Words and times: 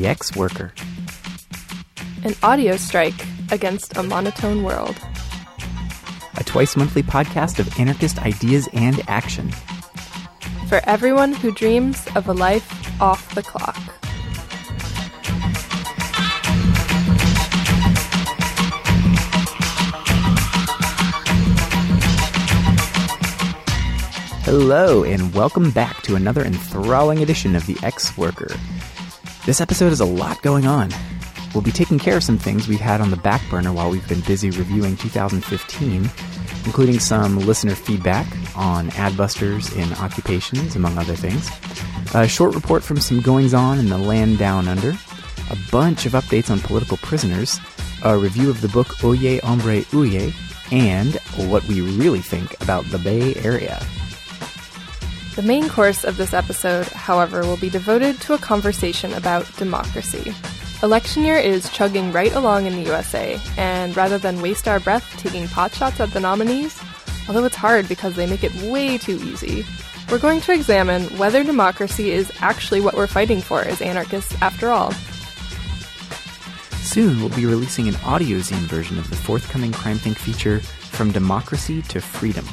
The 0.00 0.06
Ex 0.06 0.34
Worker. 0.34 0.72
An 2.24 2.34
audio 2.42 2.78
strike 2.78 3.26
against 3.52 3.98
a 3.98 4.02
monotone 4.02 4.62
world. 4.62 4.96
A 6.38 6.44
twice 6.44 6.74
monthly 6.74 7.02
podcast 7.02 7.58
of 7.58 7.78
anarchist 7.78 8.18
ideas 8.18 8.66
and 8.72 9.02
action. 9.08 9.50
For 10.70 10.80
everyone 10.84 11.34
who 11.34 11.52
dreams 11.52 12.08
of 12.16 12.28
a 12.28 12.32
life 12.32 12.98
off 12.98 13.34
the 13.34 13.42
clock. 13.42 13.76
Hello, 24.44 25.04
and 25.04 25.34
welcome 25.34 25.70
back 25.70 26.00
to 26.04 26.14
another 26.14 26.42
enthralling 26.42 27.22
edition 27.22 27.54
of 27.54 27.66
The 27.66 27.76
Ex 27.82 28.16
Worker. 28.16 28.56
This 29.50 29.60
episode 29.60 29.88
has 29.88 29.98
a 29.98 30.04
lot 30.04 30.40
going 30.42 30.64
on. 30.64 30.90
We'll 31.52 31.64
be 31.64 31.72
taking 31.72 31.98
care 31.98 32.16
of 32.16 32.22
some 32.22 32.38
things 32.38 32.68
we've 32.68 32.78
had 32.78 33.00
on 33.00 33.10
the 33.10 33.16
back 33.16 33.42
burner 33.50 33.72
while 33.72 33.90
we've 33.90 34.08
been 34.08 34.20
busy 34.20 34.48
reviewing 34.50 34.96
2015, 34.96 36.08
including 36.64 37.00
some 37.00 37.36
listener 37.36 37.74
feedback 37.74 38.28
on 38.56 38.90
adbusters 38.90 39.76
in 39.76 39.92
occupations, 39.94 40.76
among 40.76 40.96
other 40.96 41.16
things, 41.16 41.50
a 42.14 42.28
short 42.28 42.54
report 42.54 42.84
from 42.84 43.00
some 43.00 43.20
goings 43.20 43.52
on 43.52 43.80
in 43.80 43.88
the 43.88 43.98
land 43.98 44.38
down 44.38 44.68
under, 44.68 44.90
a 45.50 45.56
bunch 45.72 46.06
of 46.06 46.12
updates 46.12 46.48
on 46.48 46.60
political 46.60 46.98
prisoners, 46.98 47.58
a 48.04 48.16
review 48.16 48.50
of 48.50 48.60
the 48.60 48.68
book 48.68 48.86
Huye 48.98 49.40
Hombre 49.40 49.82
Huye, 49.86 50.32
and 50.70 51.16
what 51.50 51.64
we 51.64 51.80
really 51.80 52.20
think 52.20 52.54
about 52.62 52.84
the 52.84 52.98
Bay 52.98 53.34
Area. 53.34 53.84
The 55.36 55.42
main 55.42 55.68
course 55.68 56.04
of 56.04 56.16
this 56.16 56.34
episode, 56.34 56.86
however, 56.88 57.42
will 57.42 57.56
be 57.56 57.70
devoted 57.70 58.20
to 58.22 58.34
a 58.34 58.38
conversation 58.38 59.12
about 59.14 59.56
democracy. 59.56 60.34
Election 60.82 61.24
year 61.24 61.36
is 61.36 61.70
chugging 61.70 62.10
right 62.10 62.32
along 62.34 62.66
in 62.66 62.74
the 62.74 62.82
USA, 62.82 63.38
and 63.56 63.96
rather 63.96 64.18
than 64.18 64.42
waste 64.42 64.66
our 64.66 64.80
breath 64.80 65.08
taking 65.18 65.46
potshots 65.46 66.00
at 66.00 66.10
the 66.10 66.20
nominees, 66.20 66.82
although 67.28 67.44
it's 67.44 67.54
hard 67.54 67.88
because 67.88 68.16
they 68.16 68.26
make 68.26 68.42
it 68.42 68.54
way 68.62 68.98
too 68.98 69.20
easy, 69.22 69.64
we're 70.10 70.18
going 70.18 70.40
to 70.40 70.52
examine 70.52 71.04
whether 71.16 71.44
democracy 71.44 72.10
is 72.10 72.32
actually 72.40 72.80
what 72.80 72.96
we're 72.96 73.06
fighting 73.06 73.40
for 73.40 73.60
as 73.60 73.80
anarchists 73.80 74.34
after 74.42 74.70
all. 74.70 74.92
Soon 76.82 77.20
we'll 77.20 77.28
be 77.28 77.46
releasing 77.46 77.86
an 77.86 77.94
audio 78.04 78.38
zine 78.38 78.66
version 78.66 78.98
of 78.98 79.08
the 79.10 79.16
forthcoming 79.16 79.70
CrimethInc 79.70 80.16
feature 80.16 80.58
From 80.58 81.12
Democracy 81.12 81.82
to 81.82 82.00
Freedom. 82.00 82.44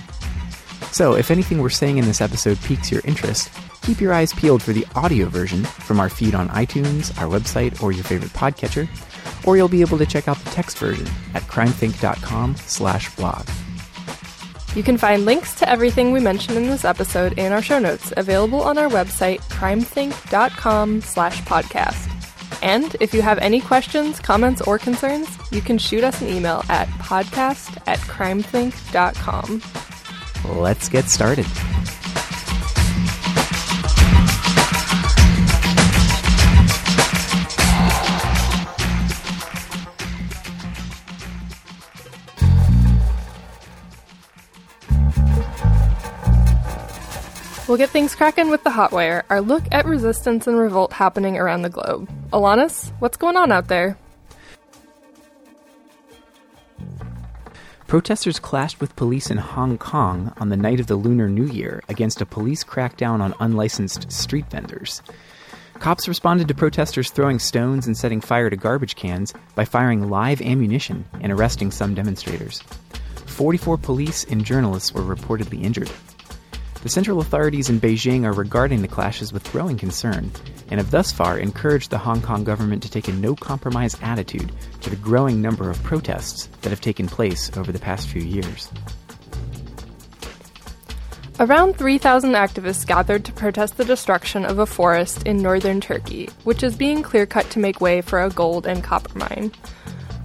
So, 0.92 1.16
if 1.16 1.32
anything 1.32 1.62
we're 1.62 1.70
saying 1.70 1.98
in 1.98 2.06
this 2.06 2.22
episode 2.22 2.60
piques 2.62 2.92
your 2.92 3.02
interest, 3.04 3.52
keep 3.84 4.02
your 4.02 4.14
eyes 4.14 4.34
peeled 4.34 4.64
for 4.64 4.74
the 4.74 4.86
audio 4.96 5.28
version 5.28 5.64
from 5.64 6.00
our 6.00 6.10
feed 6.10 6.34
on 6.34 6.50
iTunes, 6.50 7.16
our 7.22 7.28
website, 7.28 7.82
or 7.84 7.92
your 7.92 8.04
favorite 8.04 8.32
podcatcher, 8.32 8.88
or 9.46 9.58
you'll 9.58 9.68
be 9.68 9.82
able 9.82 9.98
to 9.98 10.06
check 10.06 10.28
out 10.28 10.38
the 10.38 10.50
text 10.50 10.78
version 10.78 11.08
at 11.34 11.44
crimethinc.com 11.44 12.56
slash 12.56 13.16
blog. 13.16 13.48
You 14.76 14.84
can 14.84 14.98
find 14.98 15.26
links 15.26 15.56
to 15.56 15.70
everything 15.70 16.12
we 16.12 16.20
mentioned 16.20 16.58
in 16.58 16.68
this 16.68 16.86
episode 16.86 17.38
in 17.40 17.52
our 17.52 17.62
show 17.62 17.80
notes, 17.80 18.14
available 18.16 18.62
on 18.62 18.78
our 18.78 18.90
website, 18.90 19.40
crimethinc.com 19.50 21.02
slash 21.02 21.42
podcast. 21.44 22.14
And 22.64 22.96
if 23.00 23.14
you 23.14 23.22
have 23.22 23.38
any 23.40 23.62
questions, 23.62 24.20
comments, 24.20 24.62
or 24.62 24.78
concerns, 24.78 25.28
you 25.52 25.62
can 25.62 25.78
shoot 25.78 26.04
us 26.04 26.22
an 26.22 26.28
email 26.28 26.64
at 26.70 26.88
podcast 27.00 27.82
at 27.88 28.00
crimethinc.com. 28.00 29.62
Let's 30.46 30.90
get 30.90 31.06
started. 31.06 31.46
We'll 47.68 47.78
get 47.78 47.90
things 47.90 48.16
cracking 48.16 48.50
with 48.50 48.64
the 48.64 48.70
Hotwire, 48.70 49.24
our 49.30 49.42
look 49.42 49.64
at 49.74 49.86
resistance 49.86 50.48
and 50.48 50.58
revolt 50.58 50.94
happening 50.94 51.38
around 51.38 51.64
the 51.64 51.70
globe. 51.70 52.10
Alanis, 52.32 52.94
what's 53.00 53.18
going 53.18 53.36
on 53.36 53.52
out 53.52 53.68
there? 53.68 53.98
Protesters 57.88 58.38
clashed 58.38 58.82
with 58.82 58.98
police 58.98 59.32
in 59.32 59.38
Hong 59.38 59.78
Kong 59.78 60.34
on 60.36 60.50
the 60.50 60.58
night 60.58 60.82
of 60.82 60.88
the 60.88 60.98
Lunar 60.98 61.30
New 61.30 61.46
Year 61.46 61.82
against 61.88 62.20
a 62.20 62.26
police 62.26 62.62
crackdown 62.62 63.22
on 63.22 63.34
unlicensed 63.40 64.12
street 64.12 64.46
vendors. 64.52 65.02
Cops 65.76 66.06
responded 66.06 66.50
to 66.50 66.54
protesters 66.54 67.10
throwing 67.10 67.40
stones 67.40 67.88
and 67.88 67.98
setting 67.98 68.20
fire 68.20 68.50
to 68.50 68.58
garbage 68.58 68.98
cans 68.98 69.34
by 69.56 69.64
firing 69.64 70.10
live 70.10 70.42
ammunition 70.42 71.06
and 71.22 71.32
arresting 71.32 71.72
some 71.72 71.96
demonstrators. 71.96 72.62
44 73.26 73.78
police 73.78 74.26
and 74.26 74.44
journalists 74.44 74.94
were 74.94 75.02
reportedly 75.02 75.64
injured. 75.64 75.90
The 76.84 76.90
central 76.90 77.20
authorities 77.20 77.70
in 77.70 77.82
Beijing 77.82 78.24
are 78.26 78.34
regarding 78.34 78.82
the 78.82 78.88
clashes 78.88 79.34
with 79.34 79.52
growing 79.52 79.78
concern 79.78 80.32
and 80.70 80.80
have 80.80 80.92
thus 80.92 81.12
far 81.12 81.38
encouraged 81.40 81.90
the 81.90 81.98
Hong 81.98 82.22
Kong 82.22 82.44
government 82.44 82.84
to 82.84 82.92
take 82.92 83.08
a 83.08 83.14
no 83.14 83.36
compromise 83.36 83.98
attitude 84.02 84.52
to 84.82 84.90
the 84.90 84.96
growing 84.96 85.42
number 85.42 85.70
of 85.70 85.82
protests 85.84 86.48
that 86.62 86.70
have 86.70 86.82
taken 86.82 87.08
place 87.08 87.56
over 87.58 87.72
the 87.72 87.80
past 87.80 88.08
few 88.08 88.22
years. 88.22 88.70
Around 91.40 91.78
3,000 91.78 92.32
activists 92.32 92.86
gathered 92.86 93.26
to 93.26 93.32
protest 93.32 93.78
the 93.78 93.86
destruction 93.86 94.44
of 94.44 94.58
a 94.58 94.66
forest 94.66 95.28
in 95.28 95.38
northern 95.38 95.80
Turkey, 95.80 96.30
which 96.44 96.64
is 96.64 96.76
being 96.76 97.04
clear 97.04 97.28
cut 97.28 97.50
to 97.52 97.60
make 97.60 97.80
way 97.80 98.02
for 98.02 98.24
a 98.24 98.30
gold 98.30 98.66
and 98.66 98.84
copper 98.84 99.18
mine. 99.18 99.52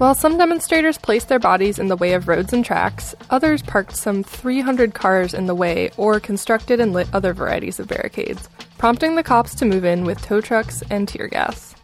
While 0.02 0.16
some 0.16 0.36
demonstrators 0.36 0.98
placed 0.98 1.28
their 1.28 1.38
bodies 1.38 1.78
in 1.78 1.86
the 1.86 1.94
way 1.94 2.14
of 2.14 2.26
roads 2.26 2.52
and 2.52 2.64
tracks, 2.64 3.14
others 3.30 3.62
parked 3.62 3.94
some 3.94 4.24
300 4.24 4.94
cars 4.94 5.32
in 5.32 5.46
the 5.46 5.54
way 5.54 5.92
or 5.96 6.18
constructed 6.18 6.80
and 6.80 6.92
lit 6.92 7.06
other 7.12 7.32
varieties 7.32 7.78
of 7.78 7.86
barricades, 7.86 8.48
prompting 8.78 9.14
the 9.14 9.22
cops 9.22 9.54
to 9.54 9.64
move 9.64 9.84
in 9.84 10.04
with 10.04 10.20
tow 10.20 10.40
trucks 10.40 10.82
and 10.90 11.06
tear 11.06 11.28
gas. 11.28 11.76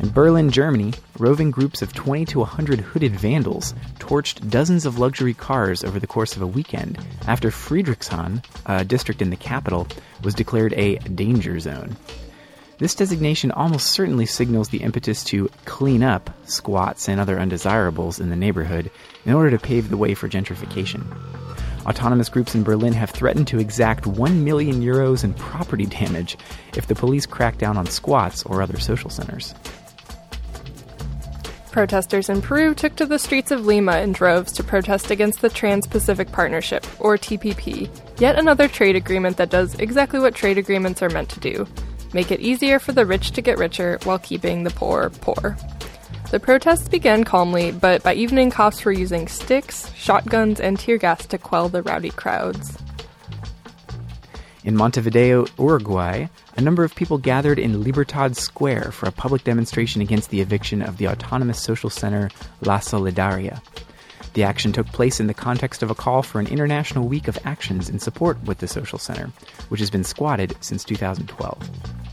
In 0.00 0.08
Berlin, 0.08 0.50
Germany, 0.50 0.94
roving 1.18 1.50
groups 1.50 1.82
of 1.82 1.92
20 1.92 2.24
to 2.24 2.38
100 2.38 2.80
hooded 2.80 3.14
vandals 3.14 3.74
torched 3.98 4.48
dozens 4.48 4.86
of 4.86 4.98
luxury 4.98 5.34
cars 5.34 5.84
over 5.84 6.00
the 6.00 6.06
course 6.06 6.34
of 6.34 6.40
a 6.40 6.46
weekend 6.46 6.98
after 7.26 7.50
Friedrichshain, 7.50 8.42
a 8.64 8.86
district 8.86 9.20
in 9.20 9.28
the 9.28 9.36
capital, 9.36 9.86
was 10.22 10.32
declared 10.32 10.72
a 10.78 10.96
danger 11.00 11.60
zone. 11.60 11.94
This 12.78 12.96
designation 12.96 13.52
almost 13.52 13.92
certainly 13.92 14.26
signals 14.26 14.68
the 14.68 14.82
impetus 14.82 15.22
to 15.24 15.48
clean 15.64 16.02
up 16.02 16.30
squats 16.44 17.08
and 17.08 17.20
other 17.20 17.38
undesirables 17.38 18.18
in 18.18 18.30
the 18.30 18.36
neighborhood 18.36 18.90
in 19.24 19.32
order 19.32 19.50
to 19.50 19.58
pave 19.58 19.90
the 19.90 19.96
way 19.96 20.14
for 20.14 20.28
gentrification. 20.28 21.04
Autonomous 21.86 22.28
groups 22.28 22.54
in 22.54 22.64
Berlin 22.64 22.92
have 22.92 23.10
threatened 23.10 23.46
to 23.48 23.60
exact 23.60 24.08
1 24.08 24.42
million 24.42 24.82
euros 24.82 25.22
in 25.22 25.34
property 25.34 25.86
damage 25.86 26.36
if 26.76 26.88
the 26.88 26.96
police 26.96 27.26
crack 27.26 27.58
down 27.58 27.76
on 27.76 27.86
squats 27.86 28.42
or 28.42 28.60
other 28.60 28.80
social 28.80 29.10
centers. 29.10 29.54
Protesters 31.70 32.28
in 32.28 32.40
Peru 32.40 32.74
took 32.74 32.96
to 32.96 33.06
the 33.06 33.18
streets 33.18 33.50
of 33.50 33.66
Lima 33.66 33.98
in 33.98 34.12
droves 34.12 34.52
to 34.52 34.64
protest 34.64 35.10
against 35.10 35.42
the 35.42 35.48
Trans 35.48 35.86
Pacific 35.86 36.30
Partnership, 36.30 36.86
or 37.00 37.18
TPP, 37.18 37.90
yet 38.20 38.38
another 38.38 38.68
trade 38.68 38.94
agreement 38.94 39.36
that 39.36 39.50
does 39.50 39.74
exactly 39.74 40.20
what 40.20 40.36
trade 40.36 40.56
agreements 40.56 41.02
are 41.02 41.10
meant 41.10 41.28
to 41.30 41.40
do 41.40 41.66
make 42.14 42.30
it 42.30 42.40
easier 42.40 42.78
for 42.78 42.92
the 42.92 43.04
rich 43.04 43.32
to 43.32 43.42
get 43.42 43.58
richer 43.58 43.98
while 44.04 44.18
keeping 44.18 44.64
the 44.64 44.70
poor 44.70 45.10
poor. 45.10 45.56
The 46.30 46.40
protests 46.40 46.88
began 46.88 47.24
calmly, 47.24 47.70
but 47.70 48.02
by 48.02 48.14
evening, 48.14 48.50
cops 48.50 48.84
were 48.84 48.92
using 48.92 49.28
sticks, 49.28 49.92
shotguns, 49.94 50.58
and 50.58 50.78
tear 50.78 50.96
gas 50.96 51.26
to 51.26 51.38
quell 51.38 51.68
the 51.68 51.82
rowdy 51.82 52.10
crowds. 52.10 52.76
In 54.64 54.76
Montevideo, 54.76 55.46
Uruguay, 55.58 56.26
a 56.56 56.60
number 56.60 56.84
of 56.84 56.94
people 56.94 57.18
gathered 57.18 57.58
in 57.58 57.84
Libertad 57.84 58.36
Square 58.36 58.92
for 58.92 59.06
a 59.06 59.12
public 59.12 59.44
demonstration 59.44 60.00
against 60.00 60.30
the 60.30 60.40
eviction 60.40 60.80
of 60.80 60.96
the 60.96 61.06
autonomous 61.06 61.60
social 61.60 61.90
center 61.90 62.30
La 62.62 62.78
Solidaria. 62.78 63.60
The 64.32 64.42
action 64.42 64.72
took 64.72 64.86
place 64.86 65.20
in 65.20 65.26
the 65.26 65.34
context 65.34 65.82
of 65.82 65.90
a 65.90 65.94
call 65.94 66.22
for 66.22 66.40
an 66.40 66.46
international 66.46 67.06
week 67.06 67.28
of 67.28 67.38
actions 67.44 67.88
in 67.88 67.98
support 67.98 68.42
with 68.44 68.58
the 68.58 68.66
social 68.66 68.98
center, 68.98 69.30
which 69.68 69.80
has 69.80 69.90
been 69.90 70.02
squatted 70.02 70.56
since 70.60 70.82
2012. 70.82 72.03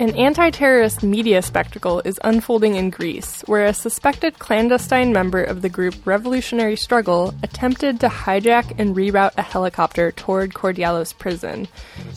An 0.00 0.10
anti 0.16 0.50
terrorist 0.50 1.04
media 1.04 1.40
spectacle 1.40 2.02
is 2.04 2.18
unfolding 2.24 2.74
in 2.74 2.90
Greece, 2.90 3.42
where 3.46 3.64
a 3.64 3.72
suspected 3.72 4.40
clandestine 4.40 5.12
member 5.12 5.40
of 5.40 5.62
the 5.62 5.68
group 5.68 5.94
Revolutionary 6.04 6.74
Struggle 6.74 7.32
attempted 7.44 8.00
to 8.00 8.08
hijack 8.08 8.74
and 8.76 8.96
reroute 8.96 9.38
a 9.38 9.42
helicopter 9.42 10.10
toward 10.10 10.52
Korydallos 10.52 11.16
prison, 11.16 11.68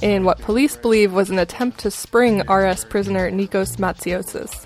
in 0.01 0.23
what 0.23 0.41
police 0.41 0.75
believe 0.75 1.13
was 1.13 1.29
an 1.29 1.37
attempt 1.37 1.77
to 1.81 1.91
spring 1.91 2.39
RS 2.49 2.83
prisoner 2.85 3.29
Nikos 3.29 3.77
Maziotis. 3.77 4.65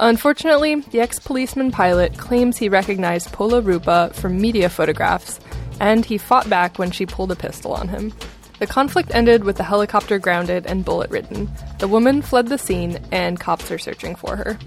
Unfortunately, 0.00 0.76
the 0.76 1.00
ex 1.00 1.18
policeman 1.18 1.70
pilot 1.70 2.16
claims 2.16 2.56
he 2.56 2.70
recognized 2.70 3.30
Pola 3.30 3.60
Roupa 3.60 4.14
from 4.14 4.40
media 4.40 4.70
photographs, 4.70 5.38
and 5.80 6.02
he 6.02 6.16
fought 6.16 6.48
back 6.48 6.78
when 6.78 6.92
she 6.92 7.04
pulled 7.04 7.30
a 7.30 7.36
pistol 7.36 7.74
on 7.74 7.88
him. 7.88 8.10
The 8.58 8.66
conflict 8.66 9.14
ended 9.14 9.44
with 9.44 9.56
the 9.56 9.62
helicopter 9.62 10.18
grounded 10.18 10.66
and 10.66 10.84
bullet 10.84 11.10
ridden. 11.10 11.48
The 11.78 11.88
woman 11.88 12.22
fled 12.22 12.48
the 12.48 12.58
scene, 12.58 12.98
and 13.12 13.38
cops 13.38 13.70
are 13.70 13.78
searching 13.78 14.16
for 14.16 14.34
her. 14.34 14.58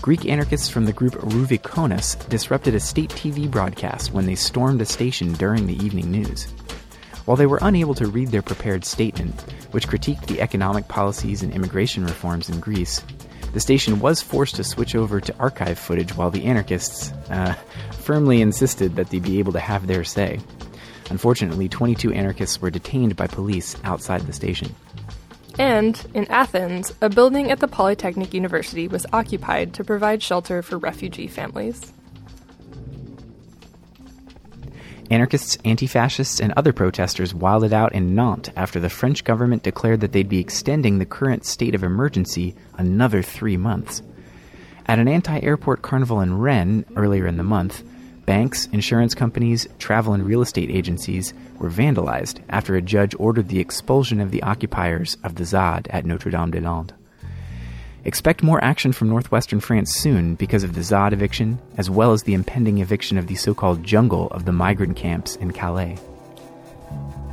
Greek 0.00 0.24
anarchists 0.24 0.68
from 0.68 0.86
the 0.86 0.92
group 0.92 1.14
Rouvikonas 1.14 2.28
disrupted 2.28 2.74
a 2.74 2.80
state 2.80 3.10
TV 3.10 3.50
broadcast 3.50 4.12
when 4.12 4.26
they 4.26 4.34
stormed 4.34 4.80
a 4.80 4.86
station 4.86 5.32
during 5.34 5.66
the 5.66 5.84
evening 5.84 6.10
news. 6.10 6.44
While 7.26 7.36
they 7.36 7.46
were 7.46 7.58
unable 7.60 7.94
to 7.94 8.06
read 8.06 8.28
their 8.28 8.40
prepared 8.40 8.84
statement, 8.84 9.40
which 9.72 9.88
critiqued 9.88 10.26
the 10.26 10.40
economic 10.40 10.88
policies 10.88 11.42
and 11.42 11.52
immigration 11.52 12.04
reforms 12.04 12.48
in 12.48 12.60
Greece, 12.60 13.02
the 13.52 13.60
station 13.60 14.00
was 14.00 14.22
forced 14.22 14.56
to 14.56 14.64
switch 14.64 14.94
over 14.94 15.20
to 15.20 15.36
archive 15.38 15.78
footage 15.78 16.16
while 16.16 16.30
the 16.30 16.44
anarchists 16.44 17.12
uh, 17.30 17.54
firmly 17.92 18.40
insisted 18.40 18.96
that 18.96 19.10
they 19.10 19.18
be 19.18 19.38
able 19.38 19.52
to 19.52 19.60
have 19.60 19.86
their 19.86 20.04
say. 20.04 20.40
Unfortunately, 21.10 21.68
22 21.68 22.12
anarchists 22.12 22.60
were 22.62 22.70
detained 22.70 23.16
by 23.16 23.26
police 23.26 23.76
outside 23.84 24.22
the 24.22 24.32
station. 24.32 24.74
And, 25.58 26.00
in 26.14 26.26
Athens, 26.30 26.94
a 27.02 27.10
building 27.10 27.50
at 27.50 27.60
the 27.60 27.68
Polytechnic 27.68 28.32
University 28.32 28.88
was 28.88 29.04
occupied 29.12 29.74
to 29.74 29.84
provide 29.84 30.22
shelter 30.22 30.62
for 30.62 30.78
refugee 30.78 31.26
families. 31.26 31.92
Anarchists, 35.10 35.58
anti 35.64 35.88
fascists, 35.88 36.40
and 36.40 36.52
other 36.56 36.72
protesters 36.72 37.34
wilded 37.34 37.72
out 37.72 37.92
in 37.92 38.14
Nantes 38.14 38.54
after 38.54 38.78
the 38.78 38.88
French 38.88 39.24
government 39.24 39.64
declared 39.64 40.00
that 40.00 40.12
they'd 40.12 40.28
be 40.28 40.38
extending 40.38 40.98
the 40.98 41.04
current 41.04 41.44
state 41.44 41.74
of 41.74 41.82
emergency 41.82 42.54
another 42.78 43.20
three 43.20 43.56
months. 43.56 44.02
At 44.86 45.00
an 45.00 45.08
anti 45.08 45.40
airport 45.40 45.82
carnival 45.82 46.20
in 46.20 46.38
Rennes 46.38 46.84
earlier 46.94 47.26
in 47.26 47.38
the 47.38 47.42
month, 47.42 47.82
banks, 48.30 48.66
insurance 48.66 49.12
companies, 49.12 49.66
travel 49.80 50.12
and 50.12 50.24
real 50.24 50.40
estate 50.40 50.70
agencies 50.70 51.34
were 51.58 51.68
vandalized 51.68 52.38
after 52.48 52.76
a 52.76 52.80
judge 52.80 53.12
ordered 53.18 53.48
the 53.48 53.58
expulsion 53.58 54.20
of 54.20 54.30
the 54.30 54.40
occupiers 54.44 55.16
of 55.24 55.34
the 55.34 55.44
ZAD 55.44 55.88
at 55.90 56.06
Notre 56.06 56.30
Dame 56.30 56.52
des 56.52 56.60
Landes. 56.60 56.92
Expect 58.04 58.44
more 58.44 58.62
action 58.62 58.92
from 58.92 59.08
northwestern 59.08 59.58
France 59.58 59.96
soon 59.96 60.36
because 60.36 60.62
of 60.62 60.76
the 60.76 60.82
ZAD 60.84 61.12
eviction, 61.12 61.58
as 61.76 61.90
well 61.90 62.12
as 62.12 62.22
the 62.22 62.34
impending 62.34 62.78
eviction 62.78 63.18
of 63.18 63.26
the 63.26 63.34
so 63.34 63.52
called 63.52 63.82
jungle 63.82 64.28
of 64.28 64.44
the 64.44 64.52
migrant 64.52 64.96
camps 64.96 65.34
in 65.34 65.50
Calais. 65.50 65.98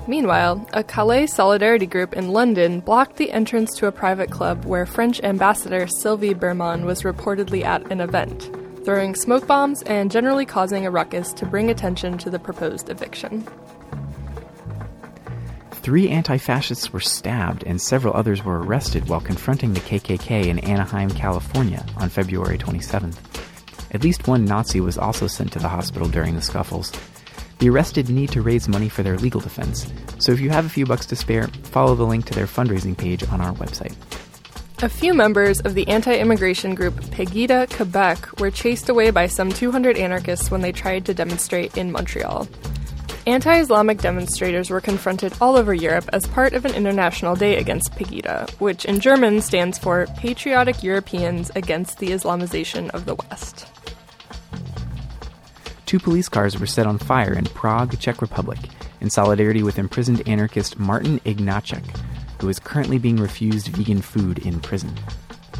Meanwhile, 0.07 0.67
a 0.73 0.83
Calais 0.83 1.27
solidarity 1.27 1.85
group 1.85 2.15
in 2.15 2.29
London 2.29 2.79
blocked 2.79 3.17
the 3.17 3.31
entrance 3.31 3.75
to 3.75 3.85
a 3.85 3.91
private 3.91 4.31
club 4.31 4.65
where 4.65 4.87
French 4.87 5.21
ambassador 5.21 5.85
Sylvie 5.85 6.33
Bermann 6.33 6.85
was 6.85 7.03
reportedly 7.03 7.63
at 7.63 7.85
an 7.91 8.01
event, 8.01 8.49
throwing 8.87 9.15
smoke 9.15 9.45
bombs 9.45 9.81
and 9.81 10.09
generally 10.09 10.45
causing 10.45 10.85
a 10.85 10.89
ruckus 10.89 11.33
to 11.33 11.45
bring 11.45 11.69
attention 11.69 12.17
to 12.17 12.29
the 12.29 12.39
proposed 12.39 12.89
eviction. 12.89 13.45
Three 15.71 16.07
anti 16.07 16.37
fascists 16.37 16.93
were 16.93 17.01
stabbed 17.01 17.65
and 17.65 17.81
several 17.81 18.13
others 18.13 18.45
were 18.45 18.63
arrested 18.63 19.09
while 19.09 19.19
confronting 19.19 19.73
the 19.73 19.81
KKK 19.81 20.45
in 20.45 20.59
Anaheim, 20.59 21.09
California 21.09 21.85
on 21.97 22.07
February 22.07 22.57
27th. 22.57 23.17
At 23.93 24.05
least 24.05 24.25
one 24.25 24.45
Nazi 24.45 24.79
was 24.79 24.97
also 24.97 25.27
sent 25.27 25.51
to 25.51 25.59
the 25.59 25.67
hospital 25.67 26.07
during 26.07 26.35
the 26.35 26.41
scuffles. 26.41 26.93
The 27.59 27.69
arrested 27.69 28.07
need 28.07 28.29
to 28.29 28.41
raise 28.41 28.69
money 28.69 28.87
for 28.87 29.03
their 29.03 29.17
legal 29.17 29.41
defense, 29.41 29.91
so 30.17 30.31
if 30.31 30.39
you 30.39 30.49
have 30.49 30.65
a 30.65 30.69
few 30.69 30.85
bucks 30.85 31.07
to 31.07 31.17
spare, 31.17 31.47
follow 31.47 31.93
the 31.95 32.05
link 32.05 32.23
to 32.27 32.33
their 32.33 32.45
fundraising 32.45 32.97
page 32.97 33.27
on 33.27 33.41
our 33.41 33.51
website. 33.55 33.95
A 34.83 34.89
few 34.89 35.15
members 35.15 35.59
of 35.61 35.73
the 35.73 35.87
anti 35.87 36.15
immigration 36.15 36.75
group 36.75 36.93
Pegida 37.05 37.67
Quebec 37.75 38.39
were 38.39 38.51
chased 38.51 38.89
away 38.89 39.09
by 39.09 39.25
some 39.25 39.51
200 39.51 39.97
anarchists 39.97 40.51
when 40.51 40.61
they 40.61 40.71
tried 40.71 41.03
to 41.07 41.15
demonstrate 41.15 41.75
in 41.75 41.91
Montreal. 41.91 42.47
Anti 43.25 43.59
Islamic 43.59 43.97
demonstrators 43.97 44.69
were 44.69 44.79
confronted 44.79 45.33
all 45.41 45.57
over 45.57 45.73
Europe 45.73 46.07
as 46.13 46.27
part 46.27 46.53
of 46.53 46.63
an 46.63 46.75
international 46.75 47.35
day 47.35 47.57
against 47.57 47.93
Pegida, 47.93 48.47
which 48.59 48.85
in 48.85 48.99
German 48.99 49.41
stands 49.41 49.79
for 49.79 50.05
Patriotic 50.15 50.83
Europeans 50.83 51.49
Against 51.55 51.97
the 51.97 52.09
Islamization 52.09 52.91
of 52.91 53.05
the 53.05 53.15
West. 53.15 53.65
Two 55.87 55.97
police 55.97 56.29
cars 56.29 56.59
were 56.59 56.67
set 56.67 56.85
on 56.85 56.99
fire 56.99 57.33
in 57.33 57.45
Prague, 57.45 57.97
Czech 57.97 58.21
Republic, 58.21 58.59
in 59.01 59.09
solidarity 59.09 59.63
with 59.63 59.79
imprisoned 59.79 60.21
anarchist 60.27 60.77
Martin 60.77 61.19
Ignačák, 61.21 61.83
who 62.39 62.49
is 62.49 62.59
currently 62.59 62.97
being 62.97 63.17
refused 63.17 63.67
vegan 63.69 64.01
food 64.01 64.39
in 64.39 64.59
prison. 64.59 64.93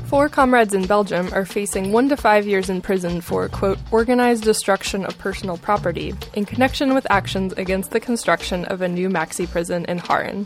Four 0.06 0.30
comrades 0.30 0.74
in 0.74 0.86
Belgium 0.86 1.30
are 1.34 1.46
facing 1.46 1.92
one 1.92 2.08
to 2.08 2.16
five 2.16 2.48
years 2.48 2.70
in 2.70 2.82
prison 2.82 3.20
for, 3.20 3.50
quote, 3.50 3.78
organized 3.92 4.46
destruction 4.46 5.06
of 5.06 5.18
personal 5.18 5.58
property 5.58 6.14
in 6.34 6.46
connection 6.46 6.94
with 6.94 7.06
actions 7.10 7.52
against 7.54 7.92
the 7.92 8.00
construction 8.00 8.64
of 8.66 8.82
a 8.82 8.88
new 8.88 9.10
maxi 9.10 9.46
prison 9.50 9.84
in 9.86 10.00
Haren. 10.00 10.46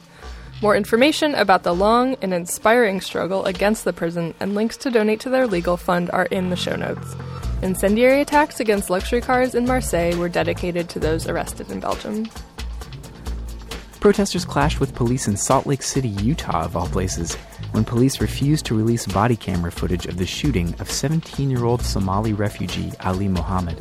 More 0.63 0.75
information 0.75 1.35
about 1.35 1.61
the 1.61 1.75
long 1.75 2.15
and 2.21 2.33
inspiring 2.33 3.01
struggle 3.01 3.45
against 3.45 3.83
the 3.83 3.93
prison 3.93 4.33
and 4.39 4.55
links 4.55 4.77
to 4.77 4.91
donate 4.91 5.19
to 5.21 5.29
their 5.29 5.45
legal 5.45 5.77
fund 5.77 6.09
are 6.11 6.25
in 6.25 6.49
the 6.49 6.55
show 6.55 6.75
notes. 6.75 7.15
Incendiary 7.61 8.21
attacks 8.21 8.59
against 8.59 8.89
luxury 8.89 9.21
cars 9.21 9.53
in 9.53 9.65
Marseille 9.65 10.15
were 10.15 10.29
dedicated 10.29 10.89
to 10.89 10.99
those 10.99 11.27
arrested 11.27 11.69
in 11.69 11.79
Belgium. 11.79 12.27
Protesters 14.01 14.45
clashed 14.45 14.79
with 14.79 14.95
police 14.95 15.27
in 15.27 15.37
Salt 15.37 15.67
Lake 15.67 15.83
City, 15.83 16.09
Utah, 16.09 16.65
of 16.65 16.75
all 16.75 16.87
places, 16.87 17.35
when 17.69 17.85
police 17.85 18.19
refused 18.19 18.65
to 18.65 18.75
release 18.75 19.05
body 19.05 19.35
camera 19.35 19.71
footage 19.71 20.07
of 20.07 20.17
the 20.17 20.25
shooting 20.25 20.73
of 20.79 20.89
17 20.89 21.51
year 21.51 21.65
old 21.65 21.83
Somali 21.83 22.33
refugee 22.33 22.91
Ali 23.01 23.27
Mohammed. 23.27 23.77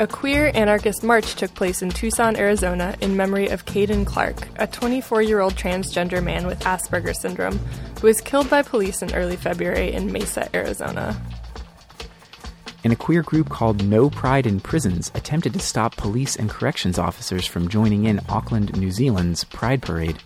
A 0.00 0.06
queer 0.06 0.50
anarchist 0.54 1.02
march 1.04 1.34
took 1.34 1.52
place 1.52 1.82
in 1.82 1.90
Tucson, 1.90 2.36
Arizona, 2.36 2.96
in 3.02 3.18
memory 3.18 3.48
of 3.48 3.66
Kayden 3.66 4.06
Clarke, 4.06 4.48
a 4.56 4.66
24 4.66 5.20
year 5.20 5.40
old 5.40 5.56
transgender 5.56 6.24
man 6.24 6.46
with 6.46 6.60
Asperger's 6.60 7.20
syndrome, 7.20 7.58
who 8.00 8.06
was 8.06 8.22
killed 8.22 8.48
by 8.48 8.62
police 8.62 9.02
in 9.02 9.14
early 9.14 9.36
February 9.36 9.92
in 9.92 10.10
Mesa, 10.10 10.48
Arizona. 10.56 11.14
And 12.86 12.92
a 12.92 12.96
queer 12.96 13.22
group 13.22 13.48
called 13.48 13.84
No 13.84 14.08
Pride 14.08 14.46
in 14.46 14.60
Prisons 14.60 15.10
attempted 15.16 15.52
to 15.54 15.58
stop 15.58 15.96
police 15.96 16.36
and 16.36 16.48
corrections 16.48 17.00
officers 17.00 17.44
from 17.44 17.68
joining 17.68 18.04
in 18.04 18.20
Auckland, 18.28 18.78
New 18.78 18.92
Zealand's 18.92 19.42
Pride 19.42 19.82
Parade. 19.82 20.18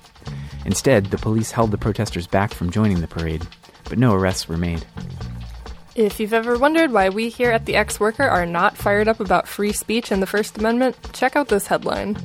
Instead, 0.67 1.07
the 1.07 1.17
police 1.17 1.53
held 1.53 1.71
the 1.71 1.79
protesters 1.79 2.27
back 2.27 2.53
from 2.53 2.69
joining 2.69 3.01
the 3.01 3.09
parade, 3.09 3.49
but 3.85 3.97
no 3.97 4.13
arrests 4.13 4.47
were 4.47 4.59
made. 4.59 4.85
If 5.95 6.21
you've 6.21 6.35
ever 6.35 6.59
wondered 6.59 6.93
why 6.93 7.09
we 7.09 7.31
here 7.31 7.51
at 7.51 7.65
the 7.65 7.77
Ex 7.77 7.99
Worker 7.99 8.25
are 8.25 8.45
not 8.45 8.77
fired 8.77 9.09
up 9.09 9.21
about 9.21 9.49
free 9.49 9.73
speech 9.73 10.11
and 10.11 10.21
the 10.21 10.27
First 10.27 10.59
Amendment, 10.59 10.99
check 11.15 11.37
out 11.37 11.49
this 11.49 11.69
headline. 11.69 12.19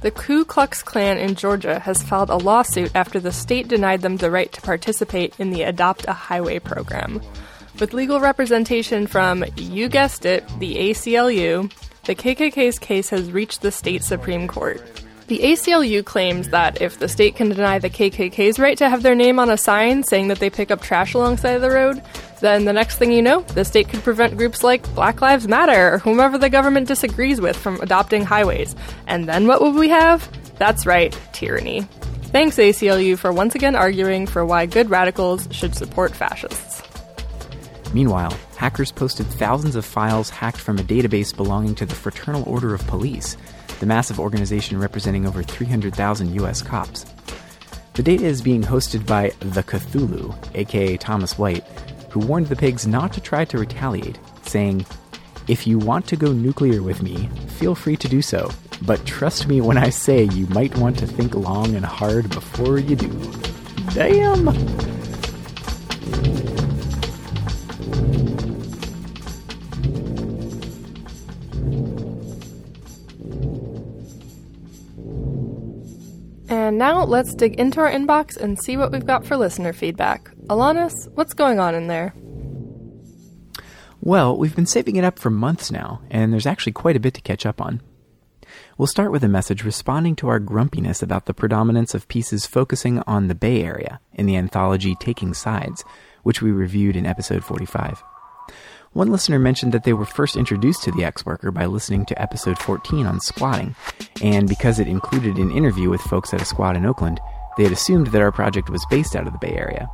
The 0.00 0.10
Ku 0.10 0.46
Klux 0.46 0.82
Klan 0.82 1.18
in 1.18 1.34
Georgia 1.34 1.80
has 1.80 2.02
filed 2.02 2.30
a 2.30 2.36
lawsuit 2.36 2.92
after 2.94 3.20
the 3.20 3.30
state 3.30 3.68
denied 3.68 4.00
them 4.00 4.16
the 4.16 4.30
right 4.30 4.50
to 4.52 4.62
participate 4.62 5.38
in 5.38 5.50
the 5.50 5.64
Adopt 5.64 6.06
a 6.08 6.14
Highway 6.14 6.60
program. 6.60 7.20
With 7.80 7.94
legal 7.94 8.20
representation 8.20 9.06
from, 9.06 9.44
you 9.56 9.88
guessed 9.88 10.24
it, 10.24 10.46
the 10.58 10.76
ACLU, 10.76 11.72
the 12.04 12.14
KKK's 12.14 12.78
case 12.78 13.08
has 13.10 13.32
reached 13.32 13.62
the 13.62 13.72
state 13.72 14.04
Supreme 14.04 14.46
Court. 14.46 14.82
The 15.28 15.38
ACLU 15.38 16.04
claims 16.04 16.50
that 16.50 16.82
if 16.82 16.98
the 16.98 17.08
state 17.08 17.36
can 17.36 17.48
deny 17.48 17.78
the 17.78 17.88
KKK's 17.88 18.58
right 18.58 18.76
to 18.76 18.90
have 18.90 19.02
their 19.02 19.14
name 19.14 19.38
on 19.38 19.50
a 19.50 19.56
sign 19.56 20.02
saying 20.02 20.28
that 20.28 20.38
they 20.38 20.50
pick 20.50 20.70
up 20.70 20.82
trash 20.82 21.14
alongside 21.14 21.58
the 21.58 21.70
road, 21.70 22.02
then 22.40 22.64
the 22.64 22.72
next 22.72 22.98
thing 22.98 23.12
you 23.12 23.22
know, 23.22 23.40
the 23.40 23.64
state 23.64 23.88
could 23.88 24.02
prevent 24.02 24.36
groups 24.36 24.62
like 24.62 24.94
Black 24.94 25.22
Lives 25.22 25.48
Matter 25.48 25.94
or 25.94 25.98
whomever 25.98 26.38
the 26.38 26.50
government 26.50 26.88
disagrees 26.88 27.40
with 27.40 27.56
from 27.56 27.80
adopting 27.80 28.24
highways. 28.24 28.76
And 29.06 29.28
then 29.28 29.46
what 29.46 29.62
would 29.62 29.74
we 29.74 29.88
have? 29.88 30.28
That's 30.58 30.86
right, 30.86 31.18
tyranny. 31.32 31.82
Thanks, 32.32 32.56
ACLU, 32.56 33.18
for 33.18 33.32
once 33.32 33.54
again 33.54 33.76
arguing 33.76 34.26
for 34.26 34.44
why 34.44 34.66
good 34.66 34.90
radicals 34.90 35.48
should 35.50 35.74
support 35.74 36.14
fascists. 36.14 36.71
Meanwhile, 37.92 38.36
hackers 38.56 38.90
posted 38.90 39.26
thousands 39.26 39.76
of 39.76 39.84
files 39.84 40.30
hacked 40.30 40.58
from 40.58 40.78
a 40.78 40.82
database 40.82 41.36
belonging 41.36 41.74
to 41.76 41.86
the 41.86 41.94
Fraternal 41.94 42.42
Order 42.44 42.74
of 42.74 42.86
Police, 42.86 43.36
the 43.80 43.86
massive 43.86 44.18
organization 44.18 44.78
representing 44.78 45.26
over 45.26 45.42
300,000 45.42 46.34
US 46.40 46.62
cops. 46.62 47.04
The 47.94 48.02
data 48.02 48.24
is 48.24 48.40
being 48.40 48.62
hosted 48.62 49.04
by 49.04 49.32
The 49.40 49.62
Cthulhu, 49.62 50.34
aka 50.54 50.96
Thomas 50.96 51.36
White, 51.36 51.64
who 52.10 52.20
warned 52.20 52.46
the 52.46 52.56
pigs 52.56 52.86
not 52.86 53.12
to 53.12 53.20
try 53.20 53.44
to 53.44 53.58
retaliate, 53.58 54.18
saying, 54.42 54.86
If 55.46 55.66
you 55.66 55.78
want 55.78 56.06
to 56.06 56.16
go 56.16 56.32
nuclear 56.32 56.82
with 56.82 57.02
me, 57.02 57.28
feel 57.58 57.74
free 57.74 57.96
to 57.96 58.08
do 58.08 58.22
so, 58.22 58.50
but 58.80 59.04
trust 59.04 59.46
me 59.46 59.60
when 59.60 59.76
I 59.76 59.90
say 59.90 60.24
you 60.24 60.46
might 60.46 60.76
want 60.78 60.98
to 61.00 61.06
think 61.06 61.34
long 61.34 61.74
and 61.74 61.84
hard 61.84 62.30
before 62.30 62.78
you 62.78 62.96
do. 62.96 63.32
Damn! 63.92 65.01
And 76.62 76.78
now 76.78 77.02
let's 77.02 77.34
dig 77.34 77.58
into 77.58 77.80
our 77.80 77.90
inbox 77.90 78.36
and 78.36 78.56
see 78.56 78.76
what 78.76 78.92
we've 78.92 79.04
got 79.04 79.26
for 79.26 79.36
listener 79.36 79.72
feedback. 79.72 80.30
Alanis, 80.46 81.08
what's 81.14 81.34
going 81.34 81.58
on 81.58 81.74
in 81.74 81.88
there? 81.88 82.14
Well, 84.00 84.36
we've 84.36 84.54
been 84.54 84.66
saving 84.66 84.94
it 84.94 85.02
up 85.02 85.18
for 85.18 85.28
months 85.28 85.72
now, 85.72 86.02
and 86.08 86.32
there's 86.32 86.46
actually 86.46 86.74
quite 86.74 86.94
a 86.94 87.00
bit 87.00 87.14
to 87.14 87.20
catch 87.20 87.44
up 87.44 87.60
on. 87.60 87.82
We'll 88.78 88.86
start 88.86 89.10
with 89.10 89.24
a 89.24 89.28
message 89.28 89.64
responding 89.64 90.14
to 90.16 90.28
our 90.28 90.38
grumpiness 90.38 91.02
about 91.02 91.26
the 91.26 91.34
predominance 91.34 91.96
of 91.96 92.06
pieces 92.06 92.46
focusing 92.46 93.00
on 93.08 93.26
the 93.26 93.34
Bay 93.34 93.64
Area 93.64 93.98
in 94.12 94.26
the 94.26 94.36
anthology 94.36 94.94
Taking 94.94 95.34
Sides, 95.34 95.84
which 96.22 96.42
we 96.42 96.52
reviewed 96.52 96.94
in 96.94 97.06
episode 97.06 97.42
45. 97.42 98.04
One 98.94 99.10
listener 99.10 99.38
mentioned 99.38 99.72
that 99.72 99.84
they 99.84 99.94
were 99.94 100.04
first 100.04 100.36
introduced 100.36 100.82
to 100.82 100.92
the 100.92 101.02
Ex 101.02 101.24
Worker 101.24 101.50
by 101.50 101.64
listening 101.64 102.04
to 102.06 102.20
episode 102.20 102.58
14 102.58 103.06
on 103.06 103.20
squatting, 103.20 103.74
and 104.20 104.46
because 104.46 104.78
it 104.78 104.86
included 104.86 105.38
an 105.38 105.50
interview 105.50 105.88
with 105.88 106.02
folks 106.02 106.34
at 106.34 106.42
a 106.42 106.44
squat 106.44 106.76
in 106.76 106.84
Oakland, 106.84 107.18
they 107.56 107.62
had 107.62 107.72
assumed 107.72 108.08
that 108.08 108.20
our 108.20 108.30
project 108.30 108.68
was 108.68 108.84
based 108.90 109.16
out 109.16 109.26
of 109.26 109.32
the 109.32 109.38
Bay 109.38 109.54
Area. 109.54 109.88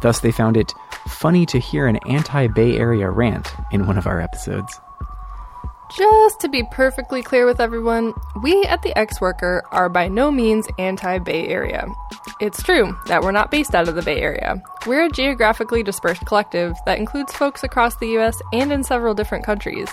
Thus, 0.00 0.20
they 0.20 0.32
found 0.32 0.56
it 0.56 0.72
funny 1.06 1.44
to 1.46 1.58
hear 1.58 1.86
an 1.86 1.98
anti 2.08 2.46
Bay 2.46 2.78
Area 2.78 3.10
rant 3.10 3.46
in 3.72 3.86
one 3.86 3.98
of 3.98 4.06
our 4.06 4.22
episodes. 4.22 4.80
Just 5.96 6.38
to 6.40 6.48
be 6.48 6.62
perfectly 6.62 7.20
clear 7.20 7.46
with 7.46 7.60
everyone, 7.60 8.14
we 8.42 8.62
at 8.64 8.82
the 8.82 8.96
Ex 8.96 9.20
Worker 9.20 9.64
are 9.72 9.88
by 9.88 10.06
no 10.06 10.30
means 10.30 10.68
anti 10.78 11.18
Bay 11.18 11.48
Area. 11.48 11.88
It's 12.40 12.62
true 12.62 12.96
that 13.06 13.22
we're 13.22 13.32
not 13.32 13.50
based 13.50 13.74
out 13.74 13.88
of 13.88 13.96
the 13.96 14.02
Bay 14.02 14.20
Area. 14.20 14.62
We're 14.86 15.06
a 15.06 15.10
geographically 15.10 15.82
dispersed 15.82 16.24
collective 16.26 16.76
that 16.86 16.98
includes 16.98 17.32
folks 17.32 17.64
across 17.64 17.96
the 17.96 18.16
US 18.18 18.40
and 18.52 18.72
in 18.72 18.84
several 18.84 19.14
different 19.14 19.44
countries. 19.44 19.88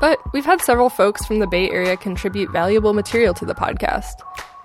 But 0.00 0.18
we've 0.32 0.46
had 0.46 0.62
several 0.62 0.88
folks 0.88 1.26
from 1.26 1.38
the 1.38 1.46
Bay 1.46 1.68
Area 1.70 1.98
contribute 1.98 2.50
valuable 2.50 2.94
material 2.94 3.34
to 3.34 3.44
the 3.44 3.54
podcast. 3.54 4.14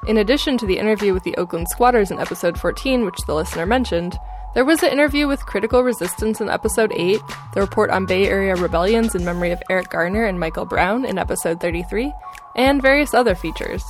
In 0.08 0.18
addition 0.18 0.58
to 0.58 0.66
the 0.66 0.78
interview 0.78 1.14
with 1.14 1.24
the 1.24 1.36
Oakland 1.36 1.68
squatters 1.68 2.12
in 2.12 2.20
episode 2.20 2.58
14, 2.58 3.04
which 3.04 3.20
the 3.28 3.36
listener 3.36 3.66
mentioned, 3.66 4.18
there 4.54 4.66
was 4.66 4.84
an 4.84 4.92
interview 4.92 5.28
with 5.28 5.46
Critical 5.46 5.82
Resistance 5.82 6.42
in 6.42 6.50
episode 6.50 6.92
8, 6.94 7.22
the 7.54 7.62
report 7.62 7.90
on 7.90 8.06
Bay 8.06 8.28
Area 8.28 8.56
rebellions 8.56 9.16
in 9.16 9.24
memory 9.24 9.52
of 9.52 9.64
Eric 9.70 9.90
Garner 9.90 10.26
and 10.26 10.40
Michael 10.40 10.66
Brown 10.66 11.06
in 11.06 11.18
episode 11.18 11.62
33, 11.62 12.12
and 12.56 12.82
various 12.82 13.14
other 13.14 13.34
features. 13.34 13.84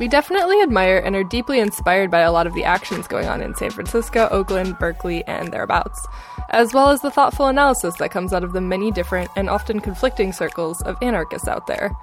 We 0.00 0.08
definitely 0.08 0.60
admire 0.60 0.98
and 0.98 1.14
are 1.14 1.22
deeply 1.22 1.60
inspired 1.60 2.10
by 2.10 2.20
a 2.20 2.32
lot 2.32 2.48
of 2.48 2.54
the 2.54 2.64
actions 2.64 3.06
going 3.06 3.28
on 3.28 3.40
in 3.40 3.54
San 3.54 3.70
Francisco, 3.70 4.28
Oakland, 4.32 4.76
Berkeley, 4.78 5.24
and 5.28 5.52
thereabouts, 5.52 6.04
as 6.50 6.74
well 6.74 6.90
as 6.90 7.00
the 7.00 7.10
thoughtful 7.10 7.46
analysis 7.46 7.94
that 7.98 8.10
comes 8.10 8.32
out 8.32 8.42
of 8.42 8.52
the 8.52 8.60
many 8.60 8.90
different 8.90 9.30
and 9.36 9.48
often 9.48 9.78
conflicting 9.78 10.32
circles 10.32 10.82
of 10.82 10.96
anarchists 11.00 11.46
out 11.46 11.68
there. 11.68 11.96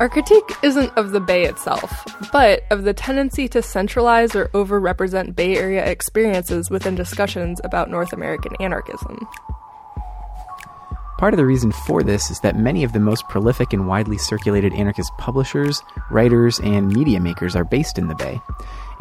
Our 0.00 0.08
critique 0.08 0.56
isn't 0.62 0.96
of 0.96 1.10
the 1.10 1.20
Bay 1.20 1.44
itself, 1.44 1.92
but 2.32 2.62
of 2.70 2.84
the 2.84 2.94
tendency 2.94 3.48
to 3.48 3.60
centralize 3.60 4.34
or 4.34 4.46
overrepresent 4.48 5.36
Bay 5.36 5.58
Area 5.58 5.84
experiences 5.84 6.70
within 6.70 6.94
discussions 6.94 7.60
about 7.64 7.90
North 7.90 8.14
American 8.14 8.52
anarchism. 8.60 9.28
Part 11.18 11.34
of 11.34 11.36
the 11.36 11.44
reason 11.44 11.70
for 11.70 12.02
this 12.02 12.30
is 12.30 12.40
that 12.40 12.56
many 12.56 12.82
of 12.82 12.94
the 12.94 12.98
most 12.98 13.28
prolific 13.28 13.74
and 13.74 13.86
widely 13.86 14.16
circulated 14.16 14.72
anarchist 14.72 15.12
publishers, 15.18 15.82
writers, 16.10 16.58
and 16.60 16.88
media 16.88 17.20
makers 17.20 17.54
are 17.54 17.64
based 17.64 17.98
in 17.98 18.08
the 18.08 18.14
Bay. 18.14 18.40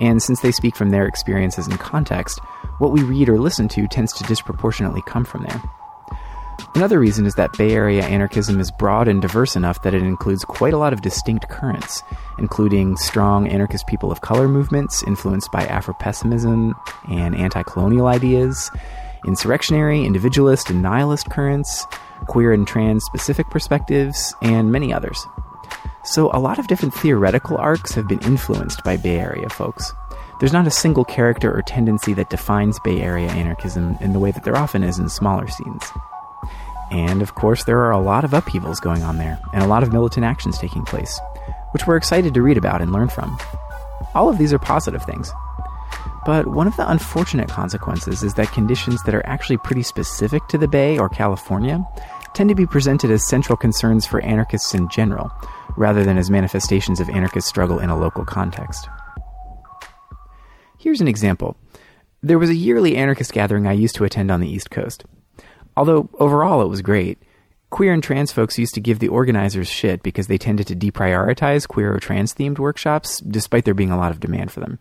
And 0.02 0.22
since 0.22 0.42
they 0.42 0.52
speak 0.52 0.76
from 0.76 0.90
their 0.90 1.06
experiences 1.06 1.66
and 1.66 1.80
context, 1.80 2.40
what 2.80 2.92
we 2.92 3.04
read 3.04 3.30
or 3.30 3.40
listen 3.40 3.70
to 3.70 3.88
tends 3.88 4.12
to 4.18 4.26
disproportionately 4.26 5.02
come 5.08 5.24
from 5.24 5.44
there. 5.44 5.62
Another 6.76 7.00
reason 7.00 7.26
is 7.26 7.36
that 7.36 7.58
Bay 7.58 7.72
Area 7.72 8.04
anarchism 8.04 8.60
is 8.60 8.72
broad 8.72 9.08
and 9.08 9.22
diverse 9.22 9.56
enough 9.56 9.82
that 9.82 9.94
it 9.94 10.04
includes 10.04 10.46
quite 10.46 10.74
a 10.74 10.78
lot 10.78 10.94
of 10.94 11.02
distinct 11.02 11.50
currents, 11.50 12.04
including 12.38 12.96
strong 12.96 13.48
anarchist 13.48 13.88
people 13.88 14.12
of 14.12 14.22
color 14.22 14.48
movements 14.48 15.04
influenced 15.04 15.52
by 15.52 15.66
Afro 15.66 15.94
pessimism 15.96 16.76
and 17.10 17.36
anti 17.36 17.64
colonial 17.64 18.08
ideas, 18.08 18.72
insurrectionary, 19.26 20.06
individualist, 20.06 20.70
and 20.70 20.82
nihilist 20.82 21.30
currents, 21.30 21.86
queer 22.28 22.54
and 22.54 22.68
trans 22.68 23.04
specific 23.04 23.50
perspectives, 23.50 24.34
and 24.42 24.72
many 24.72 24.94
others. 24.94 25.26
So, 26.04 26.30
a 26.34 26.40
lot 26.40 26.60
of 26.60 26.68
different 26.68 26.94
theoretical 26.94 27.58
arcs 27.58 27.94
have 27.94 28.08
been 28.08 28.22
influenced 28.22 28.84
by 28.84 28.96
Bay 28.96 29.20
Area 29.20 29.50
folks. 29.50 29.94
There's 30.40 30.54
not 30.54 30.68
a 30.68 30.72
single 30.72 31.04
character 31.04 31.54
or 31.54 31.62
tendency 31.62 32.14
that 32.14 32.30
defines 32.30 32.80
Bay 32.80 33.02
Area 33.02 33.30
anarchism 33.30 33.98
in 34.00 34.14
the 34.14 34.20
way 34.20 34.32
that 34.32 34.46
there 34.46 34.56
often 34.56 34.84
is 34.84 34.98
in 34.98 35.10
smaller 35.10 35.48
scenes. 35.48 35.84
And 36.92 37.22
of 37.22 37.36
course, 37.36 37.64
there 37.64 37.80
are 37.80 37.92
a 37.92 38.00
lot 38.00 38.24
of 38.24 38.34
upheavals 38.34 38.80
going 38.80 39.04
on 39.04 39.18
there, 39.18 39.40
and 39.54 39.64
a 39.64 39.68
lot 39.68 39.84
of 39.84 39.94
militant 39.94 40.26
actions 40.26 40.58
taking 40.58 40.86
place, 40.86 41.20
which 41.72 41.86
we're 41.86 41.98
excited 41.98 42.34
to 42.34 42.42
read 42.42 42.58
about 42.58 42.82
and 42.82 42.92
learn 42.92 43.10
from. 43.10 43.38
All 44.16 44.30
of 44.30 44.38
these 44.38 44.54
are 44.54 44.60
positive 44.60 45.04
things. 45.04 45.32
But 46.26 46.48
one 46.48 46.68
of 46.68 46.76
the 46.76 46.90
unfortunate 46.90 47.50
consequences 47.50 48.24
is 48.24 48.34
that 48.36 48.52
conditions 48.52 49.02
that 49.04 49.16
are 49.16 49.26
actually 49.26 49.58
pretty 49.58 49.84
specific 49.84 50.48
to 50.48 50.58
the 50.58 50.68
Bay 50.68 50.98
or 50.98 51.10
California 51.10 51.84
tend 52.34 52.50
to 52.50 52.56
be 52.56 52.66
presented 52.66 53.10
as 53.12 53.28
central 53.28 53.58
concerns 53.58 54.06
for 54.06 54.22
anarchists 54.22 54.74
in 54.74 54.90
general, 54.90 55.32
rather 55.78 56.04
than 56.04 56.18
as 56.18 56.30
manifestations 56.30 57.00
of 57.00 57.10
anarchist 57.10 57.48
struggle 57.48 57.80
in 57.80 57.90
a 57.90 57.98
local 57.98 58.26
context. 58.26 58.88
Here's 60.78 61.02
an 61.02 61.08
example. 61.08 61.58
There 62.22 62.40
was 62.40 62.50
a 62.50 62.56
yearly 62.56 62.96
anarchist 62.98 63.34
gathering 63.34 63.66
I 63.66 63.74
used 63.74 63.96
to 63.96 64.04
attend 64.04 64.30
on 64.30 64.40
the 64.40 64.50
East 64.50 64.70
Coast. 64.70 65.06
Although 65.80 66.10
overall 66.20 66.62
it 66.62 66.68
was 66.68 66.82
great, 66.82 67.20
queer 67.70 67.94
and 67.94 68.04
trans 68.04 68.34
folks 68.34 68.60
used 68.60 68.74
to 68.74 68.82
give 68.82 69.00
the 69.00 69.08
organizers 69.08 69.70
shit 69.70 70.04
because 70.04 70.28
they 70.28 70.38
tended 70.38 70.68
to 70.68 70.76
deprioritize 70.76 71.66
queer 71.66 71.96
or 71.96 72.02
trans 72.02 72.36
themed 72.36 72.60
workshops, 72.60 73.22
despite 73.22 73.64
there 73.64 73.74
being 73.74 73.90
a 73.90 73.98
lot 73.98 74.12
of 74.12 74.20
demand 74.20 74.52
for 74.52 74.60
them. 74.60 74.78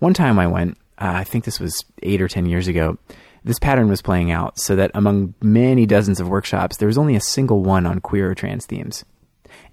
One 0.00 0.14
time 0.14 0.40
I 0.40 0.48
went, 0.48 0.78
uh, 0.98 1.12
I 1.14 1.22
think 1.22 1.44
this 1.44 1.60
was 1.60 1.84
eight 2.02 2.20
or 2.20 2.26
ten 2.26 2.44
years 2.44 2.66
ago, 2.66 2.98
this 3.44 3.60
pattern 3.60 3.88
was 3.88 4.02
playing 4.02 4.32
out 4.32 4.58
so 4.58 4.74
that 4.74 4.90
among 4.94 5.34
many 5.40 5.86
dozens 5.86 6.18
of 6.18 6.28
workshops, 6.28 6.78
there 6.78 6.88
was 6.88 6.98
only 6.98 7.14
a 7.14 7.20
single 7.20 7.62
one 7.62 7.86
on 7.86 8.00
queer 8.00 8.28
or 8.28 8.34
trans 8.34 8.66
themes. 8.66 9.04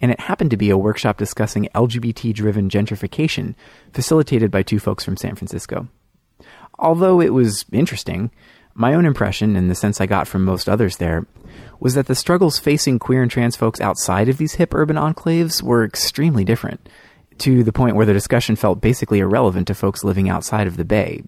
And 0.02 0.12
it 0.12 0.20
happened 0.20 0.52
to 0.52 0.58
be 0.58 0.70
a 0.70 0.78
workshop 0.78 1.18
discussing 1.18 1.68
LGBT 1.74 2.32
driven 2.32 2.70
gentrification, 2.70 3.56
facilitated 3.92 4.52
by 4.52 4.62
two 4.62 4.78
folks 4.78 5.04
from 5.04 5.18
San 5.18 5.34
Francisco. 5.34 5.88
Although 6.78 7.22
it 7.22 7.34
was 7.34 7.66
interesting, 7.72 8.30
my 8.76 8.94
own 8.94 9.06
impression, 9.06 9.56
and 9.56 9.70
the 9.70 9.76
sense 9.76 10.02
I 10.02 10.06
got 10.06 10.28
from 10.28 10.44
most 10.44 10.68
others 10.68 10.98
there, 10.98 11.26
was 11.80 11.94
that 11.96 12.08
the 12.08 12.16
struggles 12.16 12.60
facing 12.60 13.00
queer 13.00 13.22
and 13.22 13.30
trans 13.30 13.56
folks 13.56 13.82
outside 13.82 14.30
of 14.30 14.38
these 14.38 14.54
hip 14.54 14.74
urban 14.74 14.96
enclaves 14.96 15.62
were 15.62 15.84
extremely 15.84 16.44
different, 16.44 16.90
to 17.40 17.64
the 17.64 17.74
point 17.74 17.96
where 17.96 18.06
the 18.06 18.14
discussion 18.14 18.56
felt 18.56 18.82
basically 18.82 19.20
irrelevant 19.20 19.68
to 19.68 19.76
folks 19.76 20.04
living 20.04 20.30
outside 20.30 20.68
of 20.68 20.78
the 20.78 20.86
Bay, 20.86 21.24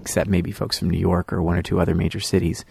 except 0.00 0.30
maybe 0.30 0.52
folks 0.52 0.78
from 0.78 0.90
New 0.90 0.98
York 0.98 1.32
or 1.32 1.42
one 1.42 1.56
or 1.56 1.62
two 1.62 1.80
other 1.80 1.94
major 1.94 2.20
cities. 2.20 2.64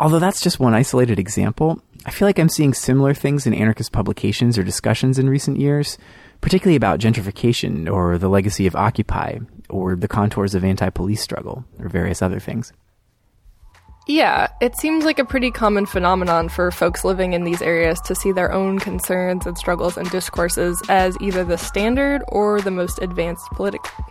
Although 0.00 0.18
that's 0.18 0.40
just 0.40 0.58
one 0.58 0.74
isolated 0.74 1.18
example, 1.18 1.80
I 2.04 2.10
feel 2.10 2.26
like 2.26 2.38
I'm 2.38 2.48
seeing 2.48 2.74
similar 2.74 3.14
things 3.14 3.46
in 3.46 3.54
anarchist 3.54 3.92
publications 3.92 4.58
or 4.58 4.64
discussions 4.64 5.18
in 5.18 5.30
recent 5.30 5.60
years, 5.60 5.96
particularly 6.40 6.76
about 6.76 6.98
gentrification 6.98 7.88
or 7.88 8.18
the 8.18 8.28
legacy 8.28 8.66
of 8.66 8.74
Occupy 8.74 9.38
or 9.70 9.94
the 9.94 10.08
contours 10.08 10.54
of 10.54 10.64
anti 10.64 10.90
police 10.90 11.20
struggle 11.20 11.64
or 11.78 11.88
various 11.88 12.20
other 12.20 12.40
things. 12.40 12.72
Yeah, 14.08 14.48
it 14.60 14.76
seems 14.76 15.04
like 15.04 15.20
a 15.20 15.24
pretty 15.24 15.52
common 15.52 15.86
phenomenon 15.86 16.48
for 16.48 16.72
folks 16.72 17.04
living 17.04 17.34
in 17.34 17.44
these 17.44 17.62
areas 17.62 18.00
to 18.00 18.16
see 18.16 18.32
their 18.32 18.52
own 18.52 18.80
concerns 18.80 19.46
and 19.46 19.56
struggles 19.56 19.96
and 19.96 20.10
discourses 20.10 20.82
as 20.88 21.16
either 21.20 21.44
the 21.44 21.56
standard 21.56 22.22
or 22.26 22.60
the 22.60 22.72
most 22.72 23.00
advanced 23.00 23.46
politically, 23.52 24.04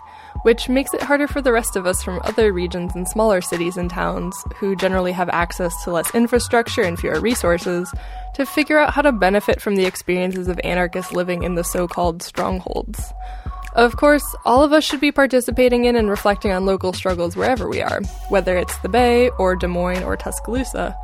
which 0.43 0.69
makes 0.69 0.93
it 0.93 1.01
harder 1.01 1.27
for 1.27 1.41
the 1.41 1.51
rest 1.51 1.75
of 1.75 1.85
us 1.85 2.01
from 2.01 2.21
other 2.23 2.53
regions 2.53 2.95
and 2.95 3.05
smaller 3.09 3.41
cities 3.41 3.75
and 3.75 3.89
towns 3.89 4.33
who 4.55 4.77
generally 4.77 5.11
have 5.11 5.27
access 5.27 5.83
to 5.83 5.91
less 5.91 6.15
infrastructure 6.15 6.83
and 6.83 6.97
fewer 6.97 7.19
resources 7.19 7.93
to 8.33 8.45
figure 8.45 8.79
out 8.79 8.93
how 8.93 9.01
to 9.01 9.11
benefit 9.11 9.61
from 9.61 9.75
the 9.75 9.85
experiences 9.85 10.47
of 10.47 10.57
anarchists 10.63 11.11
living 11.11 11.43
in 11.43 11.55
the 11.55 11.65
so 11.65 11.85
called 11.85 12.23
strongholds. 12.23 13.11
Of 13.73 13.95
course, 13.95 14.35
all 14.43 14.63
of 14.63 14.73
us 14.73 14.83
should 14.83 14.99
be 14.99 15.11
participating 15.11 15.85
in 15.85 15.95
and 15.95 16.09
reflecting 16.09 16.51
on 16.51 16.65
local 16.65 16.91
struggles 16.91 17.37
wherever 17.37 17.69
we 17.69 17.81
are, 17.81 18.01
whether 18.27 18.57
it's 18.57 18.77
the 18.79 18.89
Bay 18.89 19.29
or 19.31 19.55
Des 19.55 19.67
Moines 19.67 20.03
or 20.03 20.17
Tuscaloosa. 20.17 20.97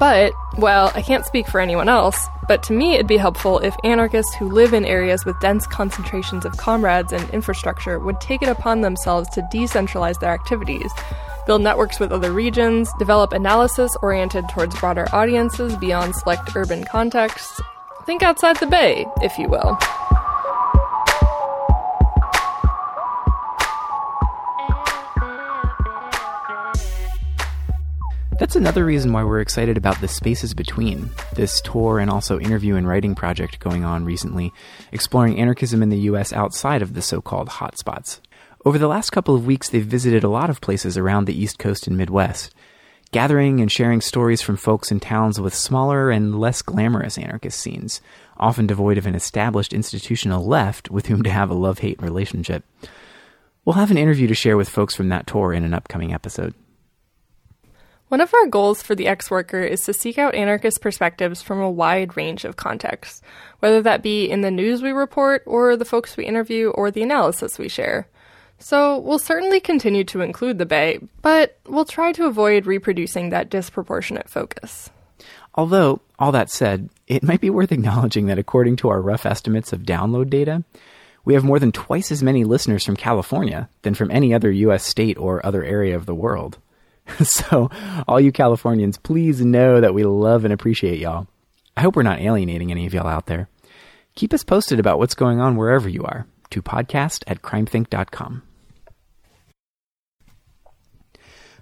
But, 0.00 0.32
well, 0.56 0.90
I 0.94 1.02
can't 1.02 1.26
speak 1.26 1.46
for 1.46 1.60
anyone 1.60 1.88
else, 1.88 2.26
but 2.48 2.62
to 2.64 2.72
me 2.72 2.94
it'd 2.94 3.06
be 3.06 3.16
helpful 3.16 3.58
if 3.58 3.76
anarchists 3.84 4.34
who 4.34 4.50
live 4.50 4.72
in 4.72 4.84
areas 4.84 5.24
with 5.24 5.38
dense 5.40 5.66
concentrations 5.66 6.44
of 6.44 6.56
comrades 6.56 7.12
and 7.12 7.28
infrastructure 7.30 7.98
would 7.98 8.20
take 8.20 8.42
it 8.42 8.48
upon 8.48 8.80
themselves 8.80 9.28
to 9.30 9.42
decentralize 9.52 10.18
their 10.18 10.32
activities, 10.32 10.90
build 11.46 11.62
networks 11.62 12.00
with 12.00 12.12
other 12.12 12.32
regions, 12.32 12.90
develop 12.98 13.32
analysis 13.32 13.94
oriented 14.02 14.48
towards 14.48 14.78
broader 14.80 15.06
audiences 15.12 15.76
beyond 15.76 16.16
select 16.16 16.56
urban 16.56 16.82
contexts. 16.84 17.60
Think 18.06 18.22
outside 18.22 18.56
the 18.56 18.66
Bay, 18.66 19.06
if 19.22 19.38
you 19.38 19.48
will. 19.48 19.78
That's 28.40 28.56
another 28.56 28.86
reason 28.86 29.12
why 29.12 29.22
we're 29.22 29.42
excited 29.42 29.76
about 29.76 30.00
the 30.00 30.08
Spaces 30.08 30.54
Between, 30.54 31.10
this 31.34 31.60
tour 31.60 31.98
and 31.98 32.10
also 32.10 32.40
interview 32.40 32.76
and 32.76 32.88
writing 32.88 33.14
project 33.14 33.58
going 33.58 33.84
on 33.84 34.06
recently, 34.06 34.50
exploring 34.92 35.38
anarchism 35.38 35.82
in 35.82 35.90
the 35.90 36.08
US 36.08 36.32
outside 36.32 36.80
of 36.80 36.94
the 36.94 37.02
so 37.02 37.20
called 37.20 37.50
hotspots. 37.50 38.20
Over 38.64 38.78
the 38.78 38.88
last 38.88 39.10
couple 39.10 39.34
of 39.34 39.44
weeks, 39.44 39.68
they've 39.68 39.84
visited 39.84 40.24
a 40.24 40.30
lot 40.30 40.48
of 40.48 40.62
places 40.62 40.96
around 40.96 41.26
the 41.26 41.38
East 41.38 41.58
Coast 41.58 41.86
and 41.86 41.98
Midwest. 41.98 42.54
gathering 43.12 43.60
and 43.60 43.70
sharing 43.70 44.00
stories 44.00 44.40
from 44.40 44.56
folks 44.56 44.90
in 44.90 45.00
towns 45.00 45.38
with 45.38 45.54
smaller 45.54 46.10
and 46.10 46.40
less 46.40 46.62
glamorous 46.62 47.18
anarchist 47.18 47.60
scenes, 47.60 48.00
often 48.38 48.66
devoid 48.66 48.96
of 48.96 49.04
an 49.04 49.14
established 49.14 49.74
institutional 49.74 50.46
left 50.46 50.90
with 50.90 51.08
whom 51.08 51.22
to 51.22 51.28
have 51.28 51.50
a 51.50 51.54
love 51.54 51.80
hate 51.80 52.00
relationship. 52.00 52.64
We'll 53.66 53.74
have 53.74 53.90
an 53.90 53.98
interview 53.98 54.28
to 54.28 54.34
share 54.34 54.56
with 54.56 54.70
folks 54.70 54.94
from 54.94 55.10
that 55.10 55.26
tour 55.26 55.52
in 55.52 55.62
an 55.62 55.74
upcoming 55.74 56.14
episode. 56.14 56.54
One 58.10 58.20
of 58.20 58.34
our 58.34 58.46
goals 58.48 58.82
for 58.82 58.96
the 58.96 59.06
Ex 59.06 59.30
Worker 59.30 59.60
is 59.60 59.82
to 59.82 59.94
seek 59.94 60.18
out 60.18 60.34
anarchist 60.34 60.80
perspectives 60.80 61.42
from 61.42 61.60
a 61.60 61.70
wide 61.70 62.16
range 62.16 62.44
of 62.44 62.56
contexts, 62.56 63.22
whether 63.60 63.80
that 63.82 64.02
be 64.02 64.28
in 64.28 64.40
the 64.40 64.50
news 64.50 64.82
we 64.82 64.90
report, 64.90 65.44
or 65.46 65.76
the 65.76 65.84
folks 65.84 66.16
we 66.16 66.26
interview, 66.26 66.70
or 66.70 66.90
the 66.90 67.04
analysis 67.04 67.56
we 67.56 67.68
share. 67.68 68.08
So 68.58 68.98
we'll 68.98 69.20
certainly 69.20 69.60
continue 69.60 70.02
to 70.06 70.22
include 70.22 70.58
the 70.58 70.66
Bay, 70.66 70.98
but 71.22 71.56
we'll 71.68 71.84
try 71.84 72.10
to 72.14 72.26
avoid 72.26 72.66
reproducing 72.66 73.28
that 73.28 73.48
disproportionate 73.48 74.28
focus. 74.28 74.90
Although, 75.54 76.00
all 76.18 76.32
that 76.32 76.50
said, 76.50 76.90
it 77.06 77.22
might 77.22 77.40
be 77.40 77.48
worth 77.48 77.70
acknowledging 77.70 78.26
that 78.26 78.40
according 78.40 78.74
to 78.78 78.88
our 78.88 79.00
rough 79.00 79.24
estimates 79.24 79.72
of 79.72 79.82
download 79.82 80.30
data, 80.30 80.64
we 81.24 81.34
have 81.34 81.44
more 81.44 81.60
than 81.60 81.70
twice 81.70 82.10
as 82.10 82.24
many 82.24 82.42
listeners 82.42 82.84
from 82.84 82.96
California 82.96 83.68
than 83.82 83.94
from 83.94 84.10
any 84.10 84.34
other 84.34 84.50
U.S. 84.50 84.84
state 84.84 85.16
or 85.16 85.46
other 85.46 85.62
area 85.62 85.94
of 85.94 86.06
the 86.06 86.14
world. 86.16 86.58
so, 87.22 87.70
all 88.06 88.20
you 88.20 88.32
Californians, 88.32 88.98
please 88.98 89.44
know 89.44 89.80
that 89.80 89.94
we 89.94 90.04
love 90.04 90.44
and 90.44 90.52
appreciate 90.52 90.98
y'all. 90.98 91.26
I 91.76 91.82
hope 91.82 91.96
we're 91.96 92.02
not 92.02 92.20
alienating 92.20 92.70
any 92.70 92.86
of 92.86 92.94
y'all 92.94 93.06
out 93.06 93.26
there. 93.26 93.48
Keep 94.14 94.34
us 94.34 94.44
posted 94.44 94.80
about 94.80 94.98
what's 94.98 95.14
going 95.14 95.40
on 95.40 95.56
wherever 95.56 95.88
you 95.88 96.04
are 96.04 96.26
to 96.50 96.62
podcast 96.62 97.22
at 97.26 97.42
crimethinc.com. 97.42 98.42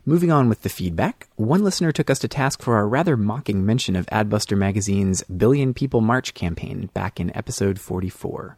Moving 0.04 0.32
on 0.32 0.48
with 0.48 0.62
the 0.62 0.70
feedback, 0.70 1.28
one 1.36 1.62
listener 1.62 1.92
took 1.92 2.08
us 2.08 2.18
to 2.20 2.28
task 2.28 2.62
for 2.62 2.76
our 2.76 2.88
rather 2.88 3.14
mocking 3.14 3.66
mention 3.66 3.94
of 3.94 4.06
Adbuster 4.06 4.56
magazine's 4.56 5.22
Billion 5.24 5.74
People 5.74 6.00
March 6.00 6.32
campaign 6.32 6.88
back 6.94 7.20
in 7.20 7.36
episode 7.36 7.78
44. 7.78 8.56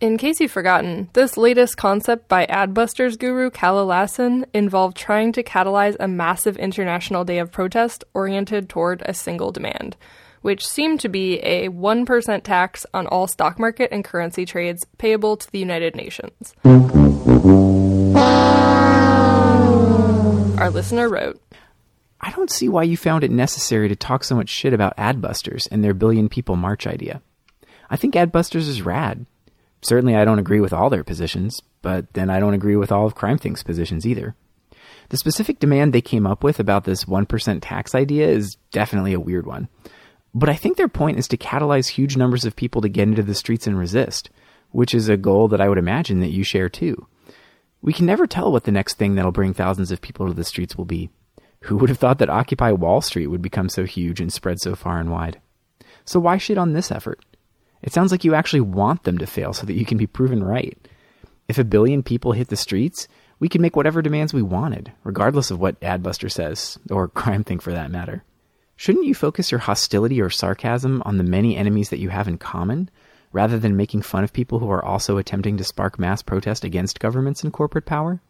In 0.00 0.16
case 0.16 0.38
you've 0.38 0.52
forgotten, 0.52 1.10
this 1.14 1.36
latest 1.36 1.76
concept 1.76 2.28
by 2.28 2.46
Adbusters 2.46 3.18
guru 3.18 3.50
Kalle 3.50 3.84
Lasn 3.84 4.46
involved 4.54 4.96
trying 4.96 5.32
to 5.32 5.42
catalyze 5.42 5.96
a 5.98 6.06
massive 6.06 6.56
international 6.56 7.24
day 7.24 7.40
of 7.40 7.50
protest 7.50 8.04
oriented 8.14 8.68
toward 8.68 9.02
a 9.04 9.12
single 9.12 9.50
demand, 9.50 9.96
which 10.42 10.64
seemed 10.64 11.00
to 11.00 11.08
be 11.08 11.40
a 11.40 11.68
1% 11.70 12.42
tax 12.44 12.86
on 12.94 13.08
all 13.08 13.26
stock 13.26 13.58
market 13.58 13.90
and 13.90 14.04
currency 14.04 14.46
trades 14.46 14.86
payable 14.98 15.36
to 15.36 15.50
the 15.50 15.58
United 15.58 15.96
Nations. 15.96 16.54
Our 20.60 20.70
listener 20.70 21.08
wrote, 21.08 21.42
I 22.20 22.30
don't 22.30 22.52
see 22.52 22.68
why 22.68 22.84
you 22.84 22.96
found 22.96 23.24
it 23.24 23.32
necessary 23.32 23.88
to 23.88 23.96
talk 23.96 24.22
so 24.22 24.36
much 24.36 24.48
shit 24.48 24.72
about 24.72 24.96
Adbusters 24.96 25.66
and 25.72 25.82
their 25.82 25.92
billion 25.92 26.28
people 26.28 26.54
march 26.54 26.86
idea. 26.86 27.20
I 27.90 27.96
think 27.96 28.14
Adbusters 28.14 28.68
is 28.68 28.82
rad. 28.82 29.26
Certainly, 29.80 30.16
I 30.16 30.24
don't 30.24 30.38
agree 30.38 30.60
with 30.60 30.72
all 30.72 30.90
their 30.90 31.04
positions, 31.04 31.62
but 31.82 32.12
then 32.14 32.30
I 32.30 32.40
don't 32.40 32.54
agree 32.54 32.76
with 32.76 32.90
all 32.90 33.06
of 33.06 33.14
CrimethInc's 33.14 33.62
positions 33.62 34.06
either. 34.06 34.34
The 35.10 35.16
specific 35.16 35.58
demand 35.58 35.92
they 35.92 36.00
came 36.00 36.26
up 36.26 36.44
with 36.44 36.60
about 36.60 36.84
this 36.84 37.04
1% 37.04 37.58
tax 37.62 37.94
idea 37.94 38.28
is 38.28 38.56
definitely 38.72 39.14
a 39.14 39.20
weird 39.20 39.46
one. 39.46 39.68
But 40.34 40.48
I 40.48 40.54
think 40.54 40.76
their 40.76 40.88
point 40.88 41.18
is 41.18 41.28
to 41.28 41.36
catalyze 41.36 41.88
huge 41.88 42.16
numbers 42.16 42.44
of 42.44 42.56
people 42.56 42.82
to 42.82 42.88
get 42.88 43.08
into 43.08 43.22
the 43.22 43.34
streets 43.34 43.66
and 43.66 43.78
resist, 43.78 44.30
which 44.70 44.94
is 44.94 45.08
a 45.08 45.16
goal 45.16 45.48
that 45.48 45.60
I 45.60 45.68
would 45.68 45.78
imagine 45.78 46.20
that 46.20 46.32
you 46.32 46.42
share 46.44 46.68
too. 46.68 47.06
We 47.80 47.92
can 47.92 48.06
never 48.06 48.26
tell 48.26 48.52
what 48.52 48.64
the 48.64 48.72
next 48.72 48.98
thing 48.98 49.14
that'll 49.14 49.32
bring 49.32 49.54
thousands 49.54 49.90
of 49.90 50.02
people 50.02 50.26
to 50.26 50.34
the 50.34 50.44
streets 50.44 50.76
will 50.76 50.84
be. 50.84 51.10
Who 51.62 51.76
would 51.78 51.88
have 51.88 51.98
thought 51.98 52.18
that 52.18 52.30
Occupy 52.30 52.72
Wall 52.72 53.00
Street 53.00 53.28
would 53.28 53.42
become 53.42 53.68
so 53.68 53.84
huge 53.84 54.20
and 54.20 54.32
spread 54.32 54.60
so 54.60 54.74
far 54.74 55.00
and 55.00 55.10
wide? 55.10 55.40
So 56.04 56.20
why 56.20 56.36
shit 56.36 56.58
on 56.58 56.72
this 56.72 56.90
effort? 56.90 57.24
It 57.82 57.92
sounds 57.92 58.10
like 58.10 58.24
you 58.24 58.34
actually 58.34 58.60
want 58.60 59.04
them 59.04 59.18
to 59.18 59.26
fail 59.26 59.52
so 59.52 59.66
that 59.66 59.74
you 59.74 59.84
can 59.84 59.98
be 59.98 60.06
proven 60.06 60.42
right. 60.42 60.76
If 61.48 61.58
a 61.58 61.64
billion 61.64 62.02
people 62.02 62.32
hit 62.32 62.48
the 62.48 62.56
streets, 62.56 63.08
we 63.40 63.48
can 63.48 63.62
make 63.62 63.76
whatever 63.76 64.02
demands 64.02 64.34
we 64.34 64.42
wanted, 64.42 64.92
regardless 65.04 65.50
of 65.50 65.60
what 65.60 65.80
Adbuster 65.80 66.30
says, 66.30 66.78
or 66.90 67.08
CrimethInc 67.08 67.62
for 67.62 67.72
that 67.72 67.90
matter. 67.90 68.24
Shouldn't 68.76 69.06
you 69.06 69.14
focus 69.14 69.50
your 69.50 69.60
hostility 69.60 70.20
or 70.20 70.30
sarcasm 70.30 71.02
on 71.04 71.18
the 71.18 71.24
many 71.24 71.56
enemies 71.56 71.90
that 71.90 71.98
you 71.98 72.10
have 72.10 72.28
in 72.28 72.38
common, 72.38 72.90
rather 73.32 73.58
than 73.58 73.76
making 73.76 74.02
fun 74.02 74.24
of 74.24 74.32
people 74.32 74.58
who 74.58 74.70
are 74.70 74.84
also 74.84 75.18
attempting 75.18 75.56
to 75.56 75.64
spark 75.64 75.98
mass 75.98 76.22
protest 76.22 76.64
against 76.64 77.00
governments 77.00 77.42
and 77.42 77.52
corporate 77.52 77.86
power? 77.86 78.20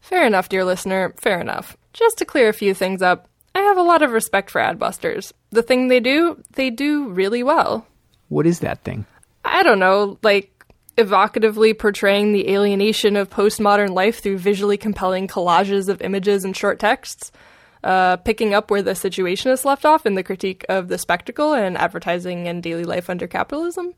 Fair 0.00 0.26
enough, 0.26 0.48
dear 0.48 0.64
listener, 0.64 1.12
fair 1.16 1.40
enough. 1.40 1.76
Just 1.92 2.18
to 2.18 2.24
clear 2.24 2.48
a 2.48 2.54
few 2.54 2.72
things 2.72 3.02
up, 3.02 3.28
I 3.54 3.60
have 3.60 3.76
a 3.76 3.82
lot 3.82 4.02
of 4.02 4.12
respect 4.12 4.50
for 4.50 4.60
Adbusters. 4.60 5.32
The 5.50 5.62
thing 5.62 5.88
they 5.88 6.00
do, 6.00 6.42
they 6.52 6.70
do 6.70 7.08
really 7.08 7.42
well. 7.42 7.86
What 8.30 8.46
is 8.46 8.60
that 8.60 8.82
thing? 8.84 9.04
I 9.44 9.62
don't 9.62 9.80
know, 9.80 10.18
like 10.22 10.64
evocatively 10.96 11.76
portraying 11.76 12.32
the 12.32 12.48
alienation 12.50 13.16
of 13.16 13.28
postmodern 13.28 13.90
life 13.90 14.22
through 14.22 14.38
visually 14.38 14.76
compelling 14.76 15.28
collages 15.28 15.88
of 15.88 16.00
images 16.00 16.44
and 16.44 16.56
short 16.56 16.78
texts, 16.78 17.32
uh, 17.82 18.16
picking 18.18 18.54
up 18.54 18.70
where 18.70 18.82
the 18.82 18.92
situationists 18.92 19.64
left 19.64 19.84
off 19.84 20.06
in 20.06 20.14
the 20.14 20.22
critique 20.22 20.64
of 20.68 20.88
the 20.88 20.98
spectacle 20.98 21.54
and 21.54 21.76
advertising 21.76 22.46
and 22.46 22.62
daily 22.62 22.84
life 22.84 23.10
under 23.10 23.26
capitalism, 23.26 23.94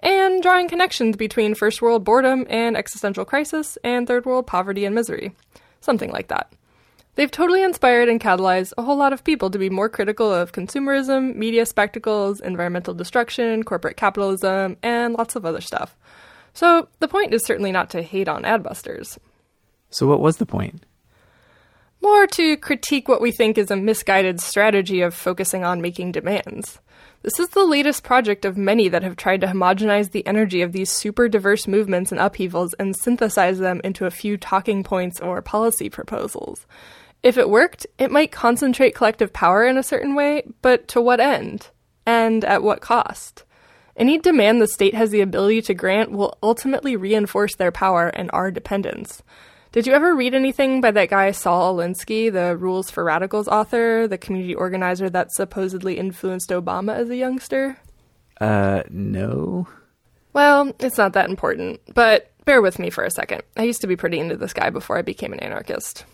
and 0.00 0.42
drawing 0.42 0.68
connections 0.68 1.16
between 1.16 1.54
first 1.54 1.80
world 1.80 2.02
boredom 2.04 2.46
and 2.50 2.76
existential 2.76 3.24
crisis 3.24 3.78
and 3.84 4.06
third 4.06 4.26
world 4.26 4.46
poverty 4.46 4.84
and 4.84 4.94
misery. 4.94 5.32
Something 5.80 6.10
like 6.10 6.28
that. 6.28 6.52
They've 7.20 7.30
totally 7.30 7.62
inspired 7.62 8.08
and 8.08 8.18
catalyzed 8.18 8.72
a 8.78 8.82
whole 8.82 8.96
lot 8.96 9.12
of 9.12 9.24
people 9.24 9.50
to 9.50 9.58
be 9.58 9.68
more 9.68 9.90
critical 9.90 10.32
of 10.32 10.52
consumerism, 10.52 11.36
media 11.36 11.66
spectacles, 11.66 12.40
environmental 12.40 12.94
destruction, 12.94 13.62
corporate 13.62 13.98
capitalism, 13.98 14.78
and 14.82 15.12
lots 15.12 15.36
of 15.36 15.44
other 15.44 15.60
stuff. 15.60 15.98
So 16.54 16.88
the 16.98 17.08
point 17.08 17.34
is 17.34 17.44
certainly 17.44 17.72
not 17.72 17.90
to 17.90 18.00
hate 18.00 18.26
on 18.26 18.44
adbusters. 18.44 19.18
So, 19.90 20.06
what 20.06 20.20
was 20.20 20.38
the 20.38 20.46
point? 20.46 20.82
More 22.00 22.26
to 22.26 22.56
critique 22.56 23.06
what 23.06 23.20
we 23.20 23.32
think 23.32 23.58
is 23.58 23.70
a 23.70 23.76
misguided 23.76 24.40
strategy 24.40 25.02
of 25.02 25.12
focusing 25.12 25.62
on 25.62 25.82
making 25.82 26.12
demands. 26.12 26.78
This 27.20 27.38
is 27.38 27.50
the 27.50 27.66
latest 27.66 28.02
project 28.02 28.46
of 28.46 28.56
many 28.56 28.88
that 28.88 29.02
have 29.02 29.16
tried 29.16 29.42
to 29.42 29.46
homogenize 29.46 30.12
the 30.12 30.26
energy 30.26 30.62
of 30.62 30.72
these 30.72 30.88
super 30.88 31.28
diverse 31.28 31.68
movements 31.68 32.12
and 32.12 32.18
upheavals 32.18 32.72
and 32.78 32.96
synthesize 32.96 33.58
them 33.58 33.82
into 33.84 34.06
a 34.06 34.10
few 34.10 34.38
talking 34.38 34.82
points 34.82 35.20
or 35.20 35.42
policy 35.42 35.90
proposals. 35.90 36.64
If 37.22 37.36
it 37.36 37.50
worked, 37.50 37.86
it 37.98 38.10
might 38.10 38.32
concentrate 38.32 38.94
collective 38.94 39.32
power 39.32 39.66
in 39.66 39.76
a 39.76 39.82
certain 39.82 40.14
way, 40.14 40.44
but 40.62 40.88
to 40.88 41.00
what 41.00 41.20
end? 41.20 41.68
And 42.06 42.44
at 42.44 42.62
what 42.62 42.80
cost? 42.80 43.44
Any 43.96 44.18
demand 44.18 44.62
the 44.62 44.66
state 44.66 44.94
has 44.94 45.10
the 45.10 45.20
ability 45.20 45.62
to 45.62 45.74
grant 45.74 46.10
will 46.10 46.38
ultimately 46.42 46.96
reinforce 46.96 47.54
their 47.56 47.72
power 47.72 48.08
and 48.08 48.30
our 48.32 48.50
dependence. 48.50 49.22
Did 49.72 49.86
you 49.86 49.92
ever 49.92 50.16
read 50.16 50.34
anything 50.34 50.80
by 50.80 50.90
that 50.92 51.10
guy 51.10 51.30
Saul 51.30 51.76
Alinsky, 51.76 52.32
the 52.32 52.56
Rules 52.56 52.90
for 52.90 53.04
Radicals 53.04 53.46
author, 53.46 54.08
the 54.08 54.18
community 54.18 54.54
organizer 54.54 55.10
that 55.10 55.30
supposedly 55.32 55.98
influenced 55.98 56.50
Obama 56.50 56.94
as 56.94 57.10
a 57.10 57.16
youngster? 57.16 57.78
Uh, 58.40 58.82
no. 58.88 59.68
Well, 60.32 60.72
it's 60.80 60.98
not 60.98 61.12
that 61.12 61.28
important, 61.28 61.80
but 61.94 62.32
bear 62.46 62.62
with 62.62 62.78
me 62.78 62.90
for 62.90 63.04
a 63.04 63.10
second. 63.10 63.42
I 63.56 63.64
used 63.64 63.82
to 63.82 63.86
be 63.86 63.96
pretty 63.96 64.18
into 64.18 64.36
this 64.36 64.52
guy 64.52 64.70
before 64.70 64.96
I 64.96 65.02
became 65.02 65.32
an 65.32 65.40
anarchist. 65.40 66.04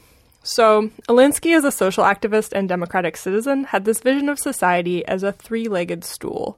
So, 0.48 0.90
Alinsky, 1.08 1.56
as 1.56 1.64
a 1.64 1.72
social 1.72 2.04
activist 2.04 2.52
and 2.52 2.68
democratic 2.68 3.16
citizen, 3.16 3.64
had 3.64 3.84
this 3.84 3.98
vision 3.98 4.28
of 4.28 4.38
society 4.38 5.04
as 5.04 5.24
a 5.24 5.32
three 5.32 5.66
legged 5.66 6.04
stool. 6.04 6.56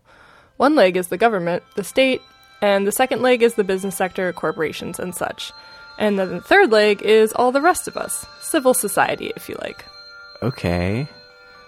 One 0.58 0.74
leg 0.74 0.98
is 0.98 1.08
the 1.08 1.16
government, 1.16 1.62
the 1.74 1.82
state, 1.82 2.20
and 2.60 2.86
the 2.86 2.92
second 2.92 3.22
leg 3.22 3.42
is 3.42 3.54
the 3.54 3.64
business 3.64 3.96
sector, 3.96 4.30
corporations, 4.34 4.98
and 4.98 5.14
such. 5.14 5.52
And 5.98 6.18
then 6.18 6.28
the 6.28 6.42
third 6.42 6.70
leg 6.70 7.00
is 7.00 7.32
all 7.32 7.50
the 7.50 7.62
rest 7.62 7.88
of 7.88 7.96
us, 7.96 8.26
civil 8.42 8.74
society, 8.74 9.32
if 9.34 9.48
you 9.48 9.56
like. 9.62 9.86
Okay. 10.42 11.08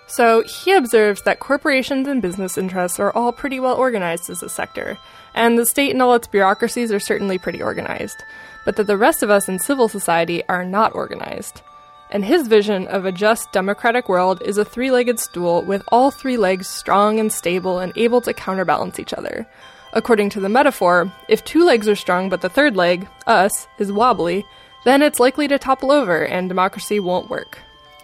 So 0.06 0.42
he 0.42 0.72
observes 0.72 1.22
that 1.22 1.40
corporations 1.40 2.06
and 2.06 2.20
business 2.20 2.58
interests 2.58 3.00
are 3.00 3.14
all 3.14 3.32
pretty 3.32 3.60
well 3.60 3.76
organized 3.76 4.28
as 4.28 4.42
a 4.42 4.50
sector, 4.50 4.98
and 5.34 5.58
the 5.58 5.64
state 5.64 5.92
and 5.92 6.02
all 6.02 6.12
its 6.12 6.28
bureaucracies 6.28 6.92
are 6.92 7.00
certainly 7.00 7.38
pretty 7.38 7.62
organized, 7.62 8.22
but 8.66 8.76
that 8.76 8.88
the 8.88 8.98
rest 8.98 9.22
of 9.22 9.30
us 9.30 9.48
in 9.48 9.58
civil 9.58 9.88
society 9.88 10.46
are 10.50 10.66
not 10.66 10.94
organized 10.94 11.62
and 12.10 12.24
his 12.24 12.48
vision 12.48 12.86
of 12.88 13.04
a 13.04 13.12
just 13.12 13.52
democratic 13.52 14.08
world 14.08 14.42
is 14.44 14.58
a 14.58 14.64
three 14.64 14.90
legged 14.90 15.18
stool 15.18 15.62
with 15.62 15.82
all 15.88 16.10
three 16.10 16.36
legs 16.36 16.68
strong 16.68 17.18
and 17.18 17.32
stable 17.32 17.78
and 17.78 17.92
able 17.96 18.20
to 18.20 18.34
counterbalance 18.34 18.98
each 18.98 19.14
other. 19.14 19.46
According 19.92 20.30
to 20.30 20.40
the 20.40 20.48
metaphor, 20.48 21.12
if 21.28 21.44
two 21.44 21.64
legs 21.64 21.88
are 21.88 21.96
strong 21.96 22.28
but 22.28 22.42
the 22.42 22.48
third 22.48 22.76
leg, 22.76 23.08
us, 23.26 23.66
is 23.78 23.92
wobbly, 23.92 24.44
then 24.84 25.02
it's 25.02 25.20
likely 25.20 25.48
to 25.48 25.58
topple 25.58 25.90
over 25.90 26.24
and 26.24 26.48
democracy 26.48 27.00
won't 27.00 27.30
work. 27.30 27.58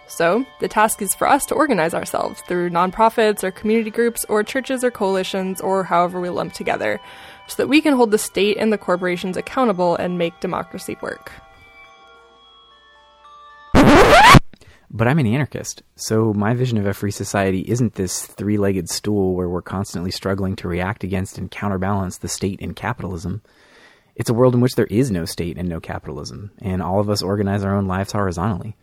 So, 0.07 0.45
the 0.61 0.69
task 0.69 1.01
is 1.01 1.13
for 1.13 1.27
us 1.27 1.45
to 1.47 1.55
organize 1.55 1.93
ourselves 1.93 2.41
through 2.47 2.69
nonprofits 2.69 3.43
or 3.43 3.51
community 3.51 3.91
groups 3.91 4.25
or 4.29 4.41
churches 4.41 4.83
or 4.83 4.91
coalitions 4.91 5.59
or 5.59 5.83
however 5.83 6.21
we 6.21 6.29
lump 6.29 6.53
together, 6.53 6.99
so 7.47 7.55
that 7.57 7.67
we 7.67 7.81
can 7.81 7.93
hold 7.93 8.11
the 8.11 8.17
state 8.17 8.57
and 8.57 8.71
the 8.71 8.77
corporations 8.77 9.35
accountable 9.35 9.97
and 9.97 10.17
make 10.17 10.39
democracy 10.39 10.97
work. 11.01 11.33
But 14.89 15.07
I'm 15.07 15.19
an 15.19 15.27
anarchist, 15.27 15.83
so 15.97 16.33
my 16.33 16.53
vision 16.53 16.77
of 16.77 16.85
a 16.85 16.93
free 16.93 17.11
society 17.11 17.59
isn't 17.67 17.95
this 17.95 18.25
three 18.25 18.57
legged 18.57 18.89
stool 18.89 19.35
where 19.35 19.49
we're 19.49 19.61
constantly 19.61 20.11
struggling 20.11 20.55
to 20.57 20.69
react 20.69 21.03
against 21.03 21.37
and 21.37 21.51
counterbalance 21.51 22.17
the 22.17 22.29
state 22.29 22.61
and 22.61 22.75
capitalism. 22.75 23.41
It's 24.15 24.29
a 24.29 24.33
world 24.33 24.55
in 24.55 24.61
which 24.61 24.75
there 24.75 24.87
is 24.87 25.11
no 25.11 25.25
state 25.25 25.57
and 25.57 25.67
no 25.67 25.81
capitalism, 25.81 26.51
and 26.59 26.81
all 26.81 27.01
of 27.01 27.09
us 27.09 27.21
organize 27.21 27.63
our 27.63 27.75
own 27.75 27.87
lives 27.87 28.13
horizontally. 28.13 28.77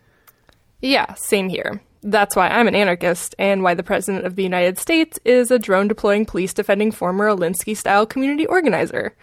Yeah, 0.82 1.14
same 1.14 1.48
here. 1.48 1.80
That's 2.02 2.36
why 2.36 2.48
I'm 2.48 2.68
an 2.68 2.74
anarchist, 2.74 3.34
and 3.38 3.62
why 3.62 3.72
the 3.72 3.82
President 3.82 4.26
of 4.26 4.36
the 4.36 4.42
United 4.42 4.78
States 4.78 5.18
is 5.24 5.50
a 5.50 5.58
drone 5.58 5.88
deploying 5.88 6.26
police 6.26 6.52
defending 6.52 6.92
former 6.92 7.28
Alinsky 7.28 7.74
style 7.74 8.04
community 8.04 8.44
organizer. 8.44 9.16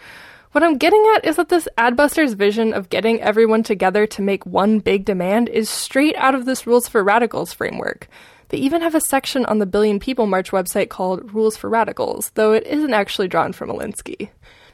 What 0.52 0.66
I'm 0.66 0.78
getting 0.78 1.02
at 1.16 1.26
is 1.26 1.38
that 1.38 1.48
this 1.48 1.70
Adbusters 1.78 2.36
vision 2.36 2.74
of 2.74 2.90
getting 2.90 3.22
everyone 3.22 3.64
together 3.64 4.06
to 4.08 4.22
make 4.22 4.46
one 4.46 4.80
big 4.80 5.06
demand 5.06 5.48
is 5.48 5.70
straight 5.70 6.16
out 6.18 6.36
of 6.36 6.44
this 6.44 6.68
Rules 6.68 6.90
for 6.90 7.06
Radicals 7.06 7.54
framework. 7.54 8.10
They 8.50 8.58
even 8.58 8.82
have 8.82 8.94
a 8.94 9.00
section 9.00 9.46
on 9.46 9.60
the 9.60 9.66
Billion 9.66 9.98
People 9.98 10.28
March 10.28 10.52
website 10.52 10.90
called 10.90 11.34
Rules 11.34 11.56
for 11.56 11.70
Radicals, 11.70 12.32
though 12.32 12.52
it 12.52 12.68
isn't 12.68 12.94
actually 12.94 13.30
drawn 13.30 13.54
from 13.54 13.70
Alinsky. 13.70 14.30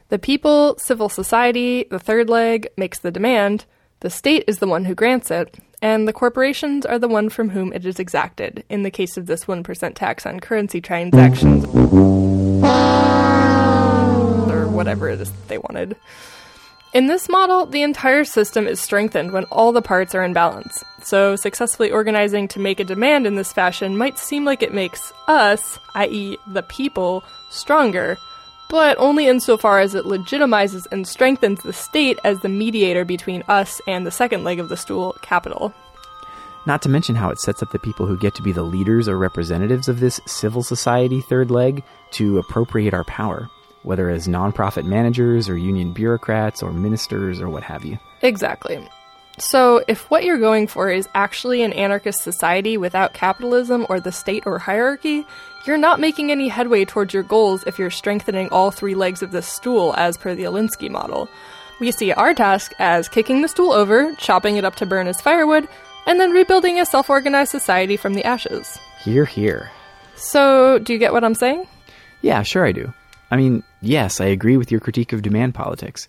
The 0.09 0.17
people, 0.17 0.75
civil 0.79 1.09
society, 1.09 1.83
the 1.91 1.99
third 1.99 2.27
leg, 2.27 2.69
makes 2.75 2.97
the 2.97 3.11
demand, 3.11 3.65
the 3.99 4.09
state 4.09 4.45
is 4.47 4.57
the 4.57 4.67
one 4.67 4.85
who 4.85 4.95
grants 4.95 5.29
it, 5.29 5.59
and 5.79 6.07
the 6.07 6.13
corporations 6.13 6.87
are 6.87 6.97
the 6.97 7.07
one 7.07 7.29
from 7.29 7.51
whom 7.51 7.71
it 7.71 7.85
is 7.85 7.99
exacted, 7.99 8.63
in 8.67 8.81
the 8.81 8.89
case 8.89 9.15
of 9.15 9.27
this 9.27 9.45
1% 9.45 9.93
tax 9.93 10.25
on 10.25 10.39
currency 10.39 10.81
transactions 10.81 11.67
whatever 14.77 15.09
it 15.09 15.19
is 15.19 15.31
they 15.47 15.57
wanted. 15.57 15.97
In 16.93 17.07
this 17.07 17.27
model, 17.27 17.65
the 17.65 17.83
entire 17.83 18.23
system 18.23 18.65
is 18.65 18.79
strengthened 18.79 19.33
when 19.33 19.43
all 19.45 19.73
the 19.73 19.81
parts 19.81 20.15
are 20.15 20.23
in 20.23 20.31
balance. 20.31 20.83
So, 21.03 21.35
successfully 21.35 21.91
organizing 21.91 22.47
to 22.49 22.59
make 22.59 22.79
a 22.79 22.85
demand 22.85 23.27
in 23.27 23.35
this 23.35 23.51
fashion 23.51 23.97
might 23.97 24.17
seem 24.17 24.45
like 24.45 24.63
it 24.63 24.73
makes 24.73 25.11
us, 25.27 25.77
i.e., 25.95 26.37
the 26.47 26.63
people, 26.63 27.23
stronger, 27.49 28.17
but 28.69 28.97
only 28.99 29.27
insofar 29.27 29.79
as 29.79 29.95
it 29.95 30.05
legitimizes 30.05 30.87
and 30.91 31.05
strengthens 31.05 31.61
the 31.61 31.73
state 31.73 32.19
as 32.23 32.39
the 32.39 32.49
mediator 32.49 33.03
between 33.03 33.43
us 33.49 33.81
and 33.85 34.05
the 34.05 34.11
second 34.11 34.45
leg 34.45 34.59
of 34.59 34.69
the 34.69 34.77
stool, 34.77 35.15
capital. 35.21 35.73
Not 36.65 36.81
to 36.83 36.89
mention 36.89 37.15
how 37.15 37.29
it 37.29 37.39
sets 37.39 37.61
up 37.61 37.71
the 37.71 37.79
people 37.79 38.07
who 38.07 38.17
get 38.17 38.33
to 38.35 38.41
be 38.41 38.51
the 38.51 38.63
leaders 38.63 39.07
or 39.07 39.17
representatives 39.17 39.87
of 39.87 39.99
this 39.99 40.19
civil 40.25 40.63
society 40.63 41.21
third 41.21 41.51
leg 41.51 41.83
to 42.11 42.39
appropriate 42.39 42.93
our 42.93 43.05
power 43.05 43.49
whether 43.87 44.09
as 44.09 44.27
nonprofit 44.27 44.85
managers 44.85 45.47
or 45.47 45.57
union 45.57 45.93
bureaucrats 45.93 46.61
or 46.61 46.73
ministers 46.73 47.39
or 47.39 47.49
what 47.49 47.63
have 47.63 47.85
you. 47.85 47.97
Exactly. 48.21 48.85
So, 49.39 49.83
if 49.87 50.09
what 50.09 50.23
you're 50.23 50.39
going 50.39 50.65
for 50.65 50.89
is 50.89 51.07
actually 51.13 51.61
an 51.61 51.71
anarchist 51.73 52.23
society 52.23 52.75
without 52.75 53.13
capitalism 53.13 53.85
or 53.87 53.99
the 53.99 54.11
state 54.11 54.47
or 54.47 54.57
hierarchy, 54.57 55.25
you're 55.65 55.77
not 55.77 55.99
making 55.99 56.31
any 56.31 56.47
headway 56.47 56.85
towards 56.85 57.13
your 57.13 57.23
goals 57.23 57.63
if 57.67 57.77
you're 57.77 57.91
strengthening 57.91 58.49
all 58.49 58.71
three 58.71 58.95
legs 58.95 59.21
of 59.21 59.31
this 59.31 59.47
stool 59.47 59.93
as 59.95 60.17
per 60.17 60.33
the 60.33 60.43
Alinsky 60.43 60.89
model. 60.89 61.29
We 61.79 61.91
see 61.91 62.11
our 62.11 62.33
task 62.33 62.73
as 62.79 63.07
kicking 63.07 63.43
the 63.43 63.47
stool 63.47 63.71
over, 63.71 64.15
chopping 64.15 64.57
it 64.57 64.65
up 64.65 64.75
to 64.77 64.87
burn 64.87 65.05
as 65.07 65.21
firewood, 65.21 65.67
and 66.07 66.19
then 66.19 66.31
rebuilding 66.31 66.79
a 66.79 66.85
self 66.85 67.09
organized 67.09 67.51
society 67.51 67.95
from 67.95 68.15
the 68.15 68.25
ashes. 68.25 68.79
Here, 69.03 69.25
here. 69.25 69.69
So, 70.15 70.79
do 70.79 70.93
you 70.93 70.99
get 70.99 71.13
what 71.13 71.23
I'm 71.23 71.35
saying? 71.35 71.67
Yeah, 72.23 72.41
sure 72.41 72.65
I 72.65 72.71
do. 72.71 72.91
I 73.29 73.37
mean, 73.37 73.63
yes, 73.81 74.21
I 74.21 74.25
agree 74.25 74.57
with 74.57 74.71
your 74.71 74.79
critique 74.79 75.13
of 75.13 75.21
demand 75.21 75.53
politics. 75.55 76.07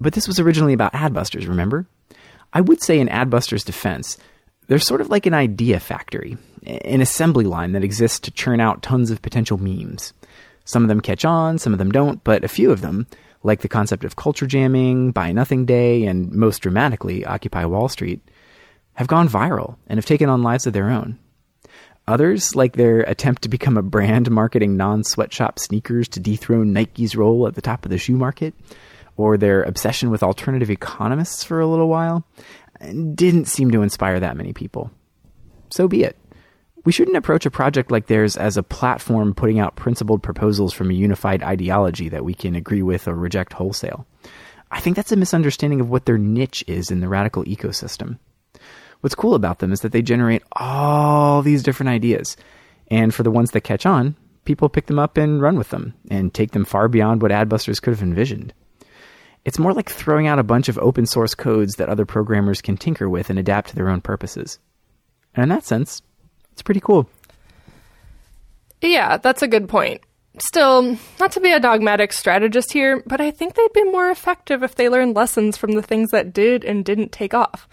But 0.00 0.12
this 0.12 0.26
was 0.26 0.40
originally 0.40 0.72
about 0.72 0.92
adbusters, 0.92 1.48
remember? 1.48 1.86
I 2.52 2.60
would 2.60 2.82
say 2.82 2.98
in 2.98 3.08
adbusters' 3.08 3.64
defense, 3.64 4.16
they're 4.66 4.78
sort 4.78 5.00
of 5.00 5.10
like 5.10 5.26
an 5.26 5.34
idea 5.34 5.80
factory, 5.80 6.36
an 6.64 7.00
assembly 7.00 7.44
line 7.44 7.72
that 7.72 7.84
exists 7.84 8.20
to 8.20 8.30
churn 8.30 8.60
out 8.60 8.82
tons 8.82 9.10
of 9.10 9.22
potential 9.22 9.58
memes. 9.58 10.12
Some 10.64 10.82
of 10.82 10.88
them 10.88 11.00
catch 11.00 11.24
on, 11.24 11.58
some 11.58 11.72
of 11.72 11.78
them 11.78 11.92
don't, 11.92 12.22
but 12.24 12.44
a 12.44 12.48
few 12.48 12.72
of 12.72 12.80
them, 12.80 13.06
like 13.42 13.60
the 13.60 13.68
concept 13.68 14.04
of 14.04 14.16
culture 14.16 14.46
jamming, 14.46 15.12
Buy 15.12 15.32
Nothing 15.32 15.64
Day, 15.66 16.04
and 16.04 16.32
most 16.32 16.60
dramatically, 16.60 17.24
Occupy 17.24 17.64
Wall 17.66 17.88
Street, 17.88 18.20
have 18.94 19.06
gone 19.06 19.28
viral 19.28 19.76
and 19.86 19.98
have 19.98 20.06
taken 20.06 20.28
on 20.28 20.42
lives 20.42 20.66
of 20.66 20.72
their 20.72 20.90
own. 20.90 21.18
Others, 22.08 22.54
like 22.54 22.74
their 22.74 23.00
attempt 23.00 23.42
to 23.42 23.48
become 23.48 23.76
a 23.76 23.82
brand 23.82 24.30
marketing 24.30 24.76
non 24.76 25.02
sweatshop 25.02 25.58
sneakers 25.58 26.08
to 26.08 26.20
dethrone 26.20 26.72
Nike's 26.72 27.16
role 27.16 27.48
at 27.48 27.54
the 27.54 27.62
top 27.62 27.84
of 27.84 27.90
the 27.90 27.98
shoe 27.98 28.16
market, 28.16 28.54
or 29.16 29.36
their 29.36 29.62
obsession 29.62 30.10
with 30.10 30.22
alternative 30.22 30.70
economists 30.70 31.42
for 31.42 31.58
a 31.58 31.66
little 31.66 31.88
while, 31.88 32.24
didn't 32.80 33.46
seem 33.46 33.72
to 33.72 33.82
inspire 33.82 34.20
that 34.20 34.36
many 34.36 34.52
people. 34.52 34.90
So 35.70 35.88
be 35.88 36.04
it. 36.04 36.16
We 36.84 36.92
shouldn't 36.92 37.16
approach 37.16 37.44
a 37.44 37.50
project 37.50 37.90
like 37.90 38.06
theirs 38.06 38.36
as 38.36 38.56
a 38.56 38.62
platform 38.62 39.34
putting 39.34 39.58
out 39.58 39.74
principled 39.74 40.22
proposals 40.22 40.72
from 40.72 40.90
a 40.90 40.94
unified 40.94 41.42
ideology 41.42 42.08
that 42.10 42.24
we 42.24 42.32
can 42.32 42.54
agree 42.54 42.82
with 42.82 43.08
or 43.08 43.16
reject 43.16 43.52
wholesale. 43.52 44.06
I 44.70 44.78
think 44.78 44.94
that's 44.94 45.10
a 45.10 45.16
misunderstanding 45.16 45.80
of 45.80 45.90
what 45.90 46.06
their 46.06 46.18
niche 46.18 46.62
is 46.68 46.92
in 46.92 47.00
the 47.00 47.08
radical 47.08 47.42
ecosystem. 47.44 48.18
What's 49.00 49.14
cool 49.14 49.34
about 49.34 49.58
them 49.58 49.72
is 49.72 49.80
that 49.80 49.92
they 49.92 50.02
generate 50.02 50.42
all 50.52 51.42
these 51.42 51.62
different 51.62 51.90
ideas. 51.90 52.36
And 52.88 53.14
for 53.14 53.22
the 53.22 53.30
ones 53.30 53.50
that 53.50 53.62
catch 53.62 53.86
on, 53.86 54.16
people 54.44 54.68
pick 54.68 54.86
them 54.86 54.98
up 54.98 55.16
and 55.16 55.40
run 55.40 55.58
with 55.58 55.70
them 55.70 55.94
and 56.10 56.32
take 56.32 56.52
them 56.52 56.64
far 56.64 56.88
beyond 56.88 57.22
what 57.22 57.30
Adbusters 57.30 57.80
could 57.80 57.92
have 57.92 58.02
envisioned. 58.02 58.54
It's 59.44 59.58
more 59.58 59.72
like 59.72 59.90
throwing 59.90 60.26
out 60.26 60.40
a 60.40 60.44
bunch 60.44 60.68
of 60.68 60.78
open 60.78 61.06
source 61.06 61.34
codes 61.34 61.74
that 61.74 61.88
other 61.88 62.04
programmers 62.04 62.60
can 62.60 62.76
tinker 62.76 63.08
with 63.08 63.30
and 63.30 63.38
adapt 63.38 63.68
to 63.68 63.76
their 63.76 63.88
own 63.88 64.00
purposes. 64.00 64.58
And 65.34 65.42
in 65.44 65.48
that 65.50 65.64
sense, 65.64 66.02
it's 66.52 66.62
pretty 66.62 66.80
cool. 66.80 67.08
Yeah, 68.80 69.18
that's 69.18 69.42
a 69.42 69.48
good 69.48 69.68
point. 69.68 70.00
Still, 70.38 70.98
not 71.18 71.32
to 71.32 71.40
be 71.40 71.52
a 71.52 71.60
dogmatic 71.60 72.12
strategist 72.12 72.72
here, 72.72 73.02
but 73.06 73.20
I 73.20 73.30
think 73.30 73.54
they'd 73.54 73.72
be 73.72 73.84
more 73.84 74.10
effective 74.10 74.62
if 74.62 74.74
they 74.74 74.88
learned 74.88 75.16
lessons 75.16 75.56
from 75.56 75.72
the 75.72 75.82
things 75.82 76.10
that 76.10 76.32
did 76.32 76.64
and 76.64 76.84
didn't 76.84 77.12
take 77.12 77.32
off. 77.32 77.68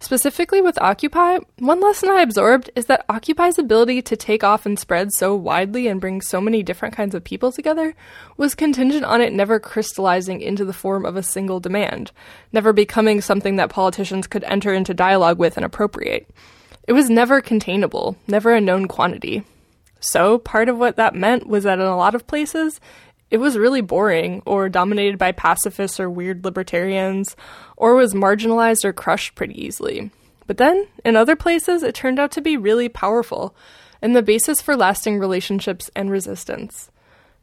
Specifically 0.00 0.60
with 0.60 0.80
Occupy, 0.80 1.38
one 1.58 1.80
lesson 1.80 2.08
I 2.08 2.22
absorbed 2.22 2.70
is 2.76 2.86
that 2.86 3.04
Occupy's 3.08 3.58
ability 3.58 4.00
to 4.02 4.16
take 4.16 4.44
off 4.44 4.64
and 4.64 4.78
spread 4.78 5.12
so 5.12 5.34
widely 5.34 5.88
and 5.88 6.00
bring 6.00 6.20
so 6.20 6.40
many 6.40 6.62
different 6.62 6.94
kinds 6.94 7.16
of 7.16 7.24
people 7.24 7.50
together 7.50 7.96
was 8.36 8.54
contingent 8.54 9.04
on 9.04 9.20
it 9.20 9.32
never 9.32 9.58
crystallizing 9.58 10.40
into 10.40 10.64
the 10.64 10.72
form 10.72 11.04
of 11.04 11.16
a 11.16 11.22
single 11.22 11.58
demand, 11.58 12.12
never 12.52 12.72
becoming 12.72 13.20
something 13.20 13.56
that 13.56 13.70
politicians 13.70 14.28
could 14.28 14.44
enter 14.44 14.72
into 14.72 14.94
dialogue 14.94 15.38
with 15.38 15.56
and 15.56 15.66
appropriate. 15.66 16.30
It 16.86 16.92
was 16.92 17.10
never 17.10 17.40
containable, 17.40 18.16
never 18.28 18.54
a 18.54 18.60
known 18.60 18.86
quantity. 18.86 19.42
So, 20.00 20.38
part 20.38 20.68
of 20.68 20.78
what 20.78 20.94
that 20.94 21.16
meant 21.16 21.48
was 21.48 21.64
that 21.64 21.80
in 21.80 21.84
a 21.84 21.96
lot 21.96 22.14
of 22.14 22.28
places, 22.28 22.80
it 23.30 23.38
was 23.38 23.58
really 23.58 23.80
boring 23.80 24.42
or 24.46 24.68
dominated 24.68 25.18
by 25.18 25.32
pacifists 25.32 26.00
or 26.00 26.08
weird 26.08 26.44
libertarians 26.44 27.36
or 27.76 27.94
was 27.94 28.14
marginalized 28.14 28.84
or 28.84 28.92
crushed 28.92 29.34
pretty 29.34 29.62
easily. 29.62 30.10
But 30.46 30.56
then, 30.56 30.86
in 31.04 31.14
other 31.14 31.36
places, 31.36 31.82
it 31.82 31.94
turned 31.94 32.18
out 32.18 32.30
to 32.32 32.40
be 32.40 32.56
really 32.56 32.88
powerful 32.88 33.54
and 34.00 34.16
the 34.16 34.22
basis 34.22 34.62
for 34.62 34.76
lasting 34.76 35.18
relationships 35.18 35.90
and 35.94 36.10
resistance. 36.10 36.90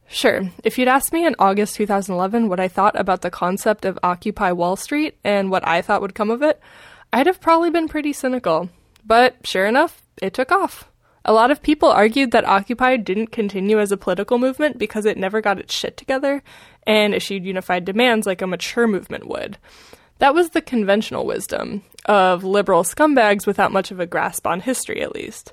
Sure, 0.07 0.49
if 0.63 0.77
you'd 0.77 0.87
asked 0.87 1.13
me 1.13 1.25
in 1.25 1.35
August 1.39 1.75
2011 1.75 2.47
what 2.47 2.59
I 2.59 2.67
thought 2.67 2.99
about 2.99 3.21
the 3.21 3.31
concept 3.31 3.85
of 3.85 3.99
Occupy 4.03 4.51
Wall 4.51 4.75
Street 4.75 5.17
and 5.23 5.49
what 5.49 5.67
I 5.67 5.81
thought 5.81 6.01
would 6.01 6.15
come 6.15 6.29
of 6.29 6.41
it, 6.41 6.59
I'd 7.11 7.27
have 7.27 7.41
probably 7.41 7.69
been 7.69 7.87
pretty 7.87 8.13
cynical. 8.13 8.69
But 9.05 9.35
sure 9.43 9.65
enough, 9.65 10.03
it 10.21 10.33
took 10.33 10.51
off. 10.51 10.89
A 11.27 11.33
lot 11.33 11.49
of 11.49 11.63
people 11.63 11.89
argued 11.89 12.31
that 12.31 12.45
Occupy 12.45 12.97
didn't 12.97 13.31
continue 13.31 13.79
as 13.79 13.91
a 13.91 13.97
political 13.97 14.37
movement 14.37 14.77
because 14.77 15.05
it 15.05 15.17
never 15.17 15.41
got 15.41 15.57
its 15.57 15.73
shit 15.73 15.97
together 15.97 16.43
and 16.85 17.15
issued 17.15 17.43
unified 17.43 17.83
demands 17.83 18.27
like 18.27 18.43
a 18.43 18.47
mature 18.47 18.85
movement 18.85 19.27
would. 19.27 19.57
That 20.19 20.35
was 20.35 20.51
the 20.51 20.61
conventional 20.61 21.25
wisdom 21.25 21.83
of 22.05 22.43
liberal 22.43 22.83
scumbags 22.83 23.47
without 23.47 23.71
much 23.71 23.89
of 23.89 23.99
a 23.99 24.05
grasp 24.05 24.45
on 24.45 24.61
history, 24.61 25.01
at 25.01 25.15
least. 25.15 25.51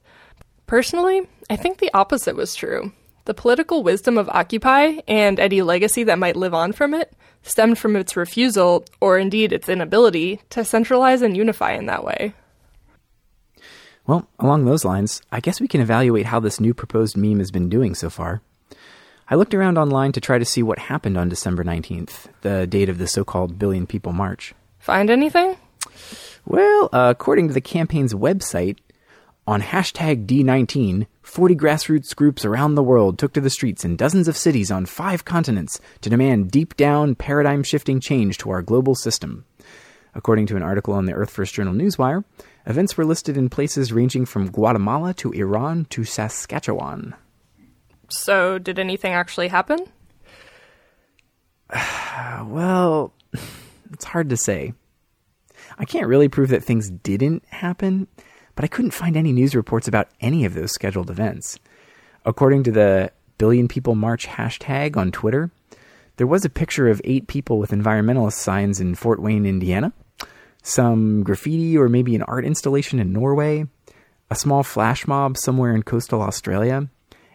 Personally, 0.67 1.27
I 1.49 1.57
think 1.57 1.79
the 1.79 1.91
opposite 1.95 2.37
was 2.37 2.55
true. 2.55 2.93
The 3.25 3.35
political 3.35 3.83
wisdom 3.83 4.19
of 4.19 4.29
Occupy 4.29 4.99
and 5.09 5.41
any 5.41 5.63
legacy 5.63 6.05
that 6.05 6.19
might 6.19 6.37
live 6.37 6.53
on 6.53 6.73
from 6.73 6.93
it 6.93 7.15
stemmed 7.43 7.79
from 7.79 7.97
its 7.97 8.17
refusal, 8.17 8.85
or 9.01 9.19
indeed 9.19 9.53
its 9.53 9.69
inability, 9.69 10.41
to 10.51 10.65
centralize 10.65 11.23
and 11.23 11.37
unify 11.37 11.73
in 11.73 11.87
that 11.87 12.05
way. 12.05 12.35
Well, 14.07 14.27
along 14.38 14.65
those 14.65 14.85
lines, 14.85 15.23
I 15.31 15.41
guess 15.41 15.61
we 15.61 15.69
can 15.69 15.81
evaluate 15.81 16.27
how 16.27 16.41
this 16.41 16.61
new 16.61 16.75
proposed 16.75 17.17
meme 17.17 17.38
has 17.38 17.51
been 17.51 17.69
doing 17.69 17.95
so 17.95 18.11
far. 18.11 18.43
I 19.31 19.37
looked 19.37 19.55
around 19.55 19.79
online 19.79 20.12
to 20.12 20.21
try 20.21 20.38
to 20.38 20.45
see 20.45 20.62
what 20.62 20.79
happened 20.79 21.17
on 21.17 21.29
December 21.29 21.62
19th, 21.65 22.27
the 22.43 22.67
date 22.67 22.88
of 22.88 22.99
the 22.99 23.07
so 23.07 23.25
called 23.25 23.59
Billion 23.59 23.87
People 23.87 24.12
March. 24.12 24.55
Find 24.79 25.09
anything? 25.09 25.57
Well, 26.45 26.88
uh, 26.93 27.15
according 27.17 27.49
to 27.49 27.55
the 27.55 27.61
campaign's 27.61 28.12
website, 28.12 28.79
on 29.47 29.61
hashtag 29.61 30.27
D19, 30.27 31.07
40 31.23 31.55
grassroots 31.57 32.15
groups 32.15 32.45
around 32.45 32.75
the 32.75 32.83
world 32.83 33.19
took 33.19 33.33
to 33.33 33.41
the 33.41 33.51
streets 33.51 33.85
in 33.85 33.97
dozens 33.97 34.29
of 34.29 34.37
cities 34.37 34.71
on 34.71 34.87
five 34.87 35.25
continents 35.25 35.81
to 36.01 36.11
demand 36.11 36.51
deep 36.51 36.77
down, 36.77 37.15
paradigm 37.15 37.62
shifting 37.62 38.01
change 38.01 38.38
to 38.38 38.51
our 38.51 38.62
global 38.62 38.95
system. 38.95 39.45
According 40.15 40.47
to 40.47 40.57
an 40.57 40.62
article 40.62 40.95
on 40.95 41.07
the 41.07 41.15
Earth 41.15 41.31
First 41.31 41.55
Journal 41.55 41.75
Newswire, 41.75 42.25
events 42.66 42.96
were 42.96 43.05
listed 43.05 43.37
in 43.37 43.48
places 43.48 43.92
ranging 43.92 44.25
from 44.25 44.51
Guatemala 44.51 45.14
to 45.14 45.33
Iran 45.33 45.87
to 45.90 46.05
Saskatchewan. 46.05 47.14
So, 48.09 48.59
did 48.59 48.79
anything 48.79 49.12
actually 49.12 49.48
happen? 49.48 49.79
well, 52.44 53.12
it's 53.92 54.05
hard 54.05 54.29
to 54.31 54.37
say. 54.37 54.75
I 55.79 55.85
can't 55.85 56.07
really 56.07 56.29
prove 56.29 56.51
that 56.51 56.64
things 56.64 56.90
didn't 56.90 57.44
happen, 57.48 58.07
but 58.55 58.64
I 58.64 58.68
couldn't 58.68 58.90
find 58.90 59.16
any 59.16 59.33
news 59.33 59.55
reports 59.55 59.88
about 59.88 60.09
any 60.20 60.44
of 60.44 60.55
those 60.55 60.72
scheduled 60.72 61.11
events. 61.11 61.59
According 62.25 62.64
to 62.64 62.70
the 62.70 63.12
Billion 63.38 63.68
People 63.68 63.94
March 63.94 64.27
hashtag 64.27 64.96
on 64.96 65.11
Twitter, 65.11 65.51
there 66.16 66.27
was 66.27 66.44
a 66.44 66.51
picture 66.51 66.88
of 66.88 67.01
eight 67.05 67.27
people 67.27 67.59
with 67.59 67.70
environmentalist 67.70 68.35
signs 68.35 68.81
in 68.81 68.94
Fort 68.94 69.20
Wayne, 69.20 69.46
Indiana, 69.46 69.92
some 70.62 71.22
graffiti 71.22 71.77
or 71.77 71.88
maybe 71.88 72.14
an 72.14 72.22
art 72.22 72.44
installation 72.44 72.98
in 72.98 73.12
Norway, 73.12 73.66
a 74.31 74.35
small 74.35 74.62
flash 74.62 75.07
mob 75.07 75.37
somewhere 75.37 75.75
in 75.75 75.83
coastal 75.83 76.22
Australia, 76.22 76.88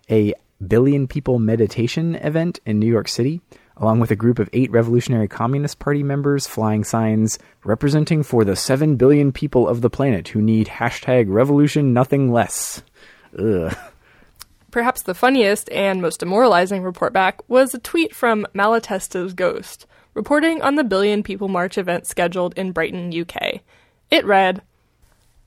a 0.10 0.34
billion 0.66 1.08
people 1.08 1.40
meditation 1.40 2.16
event 2.16 2.60
in 2.66 2.80
New 2.80 2.88
York 2.88 3.08
City, 3.08 3.42
along 3.76 4.00
with 4.00 4.10
a 4.12 4.16
group 4.16 4.40
of 4.40 4.50
eight 4.54 4.72
Revolutionary 4.72 5.28
Communist 5.28 5.80
Party 5.80 6.02
members 6.02 6.48
flying 6.48 6.84
signs 6.84 7.38
representing 7.64 8.24
for 8.24 8.44
the 8.44 8.56
seven 8.56 8.96
billion 8.96 9.32
people 9.32 9.68
of 9.68 9.82
the 9.82 9.90
planet 9.90 10.30
who 10.30 10.42
need 10.42 10.68
hashtag 10.68 11.26
revolution 11.28 11.94
nothing 11.94 12.32
less. 12.32 12.82
Ugh. 13.38 13.76
Perhaps 14.72 15.04
the 15.04 15.14
funniest 15.14 15.72
and 15.72 16.02
most 16.02 16.20
demoralizing 16.20 16.84
report 16.84 17.14
back 17.14 17.48
was 17.48 17.74
a 17.74 17.80
tweet 17.80 18.16
from 18.16 18.46
Malatesta's 18.54 19.34
Ghost, 19.34 19.86
reporting 20.18 20.62
on 20.64 20.76
the 20.76 20.84
Billion 20.84 21.22
People 21.22 21.48
March 21.48 21.78
event 21.78 22.08
scheduled 22.08 22.58
in 22.58 22.72
Brighton, 22.72 23.14
UK. 23.18 23.62
It 24.10 24.26
read, 24.26 24.64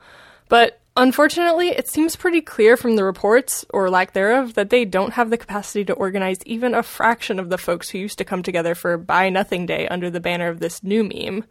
But 0.50 0.82
unfortunately, 0.98 1.70
it 1.70 1.88
seems 1.88 2.18
pretty 2.18 2.42
clear 2.42 2.76
from 2.76 2.98
the 2.98 3.06
reports, 3.06 3.66
or 3.70 3.90
lack 3.90 4.12
thereof, 4.12 4.56
that 4.56 4.70
they 4.70 4.84
don't 4.84 5.14
have 5.14 5.30
the 5.30 5.38
capacity 5.38 5.86
to 5.86 5.94
organize 5.94 6.40
even 6.46 6.76
a 6.76 6.84
fraction 6.84 7.40
of 7.40 7.50
the 7.50 7.58
folks 7.58 7.90
who 7.90 8.00
used 8.00 8.18
to 8.18 8.26
come 8.26 8.44
together 8.44 8.76
for 8.76 8.98
Buy 8.98 9.30
Nothing 9.30 9.66
Day 9.66 9.88
under 9.88 10.10
the 10.10 10.20
banner 10.20 10.50
of 10.50 10.60
this 10.60 10.84
new 10.84 11.04
meme. 11.04 11.46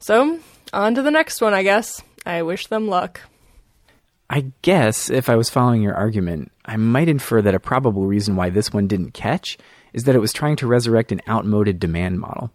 So, 0.00 0.40
on 0.72 0.94
to 0.96 1.02
the 1.02 1.10
next 1.10 1.40
one, 1.40 1.54
I 1.54 1.62
guess. 1.62 2.02
I 2.26 2.42
wish 2.42 2.66
them 2.66 2.88
luck. 2.88 3.20
I 4.32 4.52
guess 4.62 5.10
if 5.10 5.28
I 5.28 5.34
was 5.34 5.50
following 5.50 5.82
your 5.82 5.96
argument, 5.96 6.52
I 6.64 6.76
might 6.76 7.08
infer 7.08 7.42
that 7.42 7.54
a 7.56 7.58
probable 7.58 8.06
reason 8.06 8.36
why 8.36 8.48
this 8.48 8.72
one 8.72 8.86
didn't 8.86 9.10
catch 9.12 9.58
is 9.92 10.04
that 10.04 10.14
it 10.14 10.20
was 10.20 10.32
trying 10.32 10.54
to 10.56 10.68
resurrect 10.68 11.10
an 11.10 11.20
outmoded 11.28 11.80
demand 11.80 12.20
model. 12.20 12.52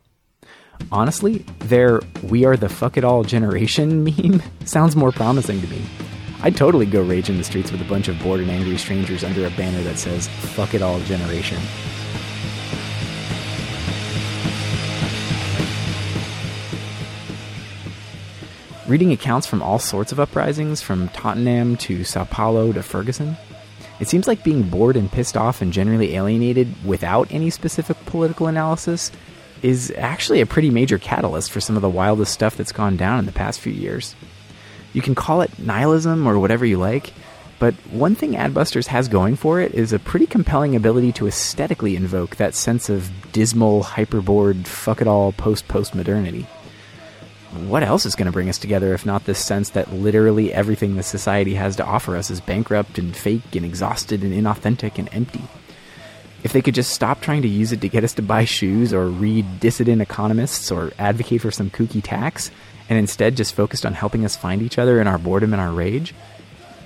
Honestly, 0.90 1.40
their 1.60 2.00
we 2.24 2.46
are 2.46 2.56
the 2.56 2.70
fuck 2.70 2.96
it 2.96 3.04
all 3.04 3.24
generation 3.24 4.04
meme 4.18 4.42
sounds 4.64 4.96
more 4.96 5.12
promising 5.12 5.60
to 5.60 5.68
me. 5.68 5.82
I'd 6.44 6.56
totally 6.56 6.86
go 6.86 7.02
rage 7.02 7.30
in 7.30 7.38
the 7.38 7.44
streets 7.44 7.74
with 7.74 7.82
a 7.82 7.90
bunch 7.90 8.08
of 8.08 8.18
bored 8.24 8.40
and 8.40 8.50
angry 8.50 8.78
strangers 8.78 9.26
under 9.26 9.46
a 9.46 9.52
banner 9.52 9.84
that 9.84 10.00
says 10.00 10.30
fuck 10.30 10.74
it 10.76 10.82
all 10.82 11.02
generation. 11.02 11.60
Reading 18.88 19.12
accounts 19.12 19.48
from 19.48 19.64
all 19.64 19.80
sorts 19.80 20.12
of 20.12 20.20
uprisings, 20.20 20.80
from 20.80 21.10
Tottenham 21.10 21.76
to 21.78 22.04
Sao 22.04 22.24
Paulo 22.24 22.72
to 22.72 22.84
Ferguson, 22.84 23.36
it 24.00 24.08
seems 24.08 24.28
like 24.28 24.44
being 24.44 24.62
bored 24.62 24.96
and 24.96 25.12
pissed 25.12 25.36
off 25.36 25.60
and 25.60 25.74
generally 25.74 26.14
alienated 26.14 26.68
without 26.86 27.28
any 27.32 27.50
specific 27.50 27.98
political 28.06 28.46
analysis 28.46 29.12
is 29.64 29.92
actually 29.98 30.40
a 30.40 30.46
pretty 30.46 30.70
major 30.70 31.00
catalyst 31.00 31.52
for 31.52 31.60
some 31.60 31.76
of 31.76 31.82
the 31.82 31.90
wildest 31.90 32.32
stuff 32.32 32.56
that's 32.58 32.72
gone 32.72 32.96
down 32.96 33.18
in 33.18 33.26
the 33.26 33.32
past 33.32 33.60
few 33.60 33.74
years. 33.74 34.14
You 34.94 35.02
can 35.02 35.16
call 35.16 35.42
it 35.42 35.58
nihilism 35.58 36.28
or 36.28 36.38
whatever 36.38 36.64
you 36.64 36.78
like, 36.78 37.12
but 37.58 37.74
one 37.90 38.14
thing 38.14 38.34
Adbusters 38.34 38.86
has 38.86 39.08
going 39.08 39.36
for 39.36 39.60
it 39.60 39.74
is 39.74 39.94
a 39.94 40.00
pretty 40.00 40.28
compelling 40.28 40.76
ability 40.76 41.12
to 41.14 41.28
aesthetically 41.28 41.96
invoke 41.96 42.36
that 42.36 42.54
sense 42.54 42.90
of 42.90 43.10
dismal, 43.32 43.82
hyperbored, 43.82 44.68
fuck 44.68 45.02
it 45.02 45.08
all 45.08 45.32
post 45.32 45.68
post 45.68 45.96
modernity 45.96 46.46
what 47.56 47.84
else 47.84 48.06
is 48.06 48.16
going 48.16 48.28
to 48.28 48.32
bring 48.32 48.50
us 48.50 48.58
together 48.58 48.94
if 48.94 49.06
not 49.06 49.26
this 49.26 49.44
sense 49.44 49.70
that 49.72 49.92
literally 49.92 50.54
everything 50.54 50.96
the 50.96 51.04
society 51.04 51.56
has 51.56 51.76
to 51.78 51.86
offer 51.86 52.16
us 52.16 52.30
is 52.30 52.42
bankrupt 52.42 52.98
and 52.98 53.16
fake 53.16 53.56
and 53.56 53.66
exhausted 53.66 54.24
and 54.24 54.34
inauthentic 54.34 54.98
and 54.98 55.10
empty? 55.12 55.42
If 56.44 56.54
they 56.54 56.62
could 56.62 56.76
just 56.76 56.92
stop 56.92 57.22
trying 57.22 57.42
to 57.42 57.48
use 57.48 57.72
it 57.72 57.82
to 57.82 57.90
get 57.90 58.04
us 58.04 58.14
to 58.14 58.22
buy 58.22 58.46
shoes 58.46 58.94
or 58.94 59.08
read 59.08 59.60
dissident 59.60 60.02
economists 60.02 60.72
or 60.72 60.92
advocate 61.00 61.42
for 61.42 61.50
some 61.50 61.72
kooky 61.72 62.02
tax, 62.04 62.52
and 62.88 63.00
instead 63.00 63.36
just 63.36 63.56
focused 63.56 63.86
on 63.86 63.94
helping 63.94 64.26
us 64.26 64.36
find 64.36 64.62
each 64.62 64.78
other 64.78 65.02
in 65.02 65.08
our 65.08 65.18
boredom 65.18 65.54
and 65.54 65.62
our 65.62 65.72
rage, 65.72 66.14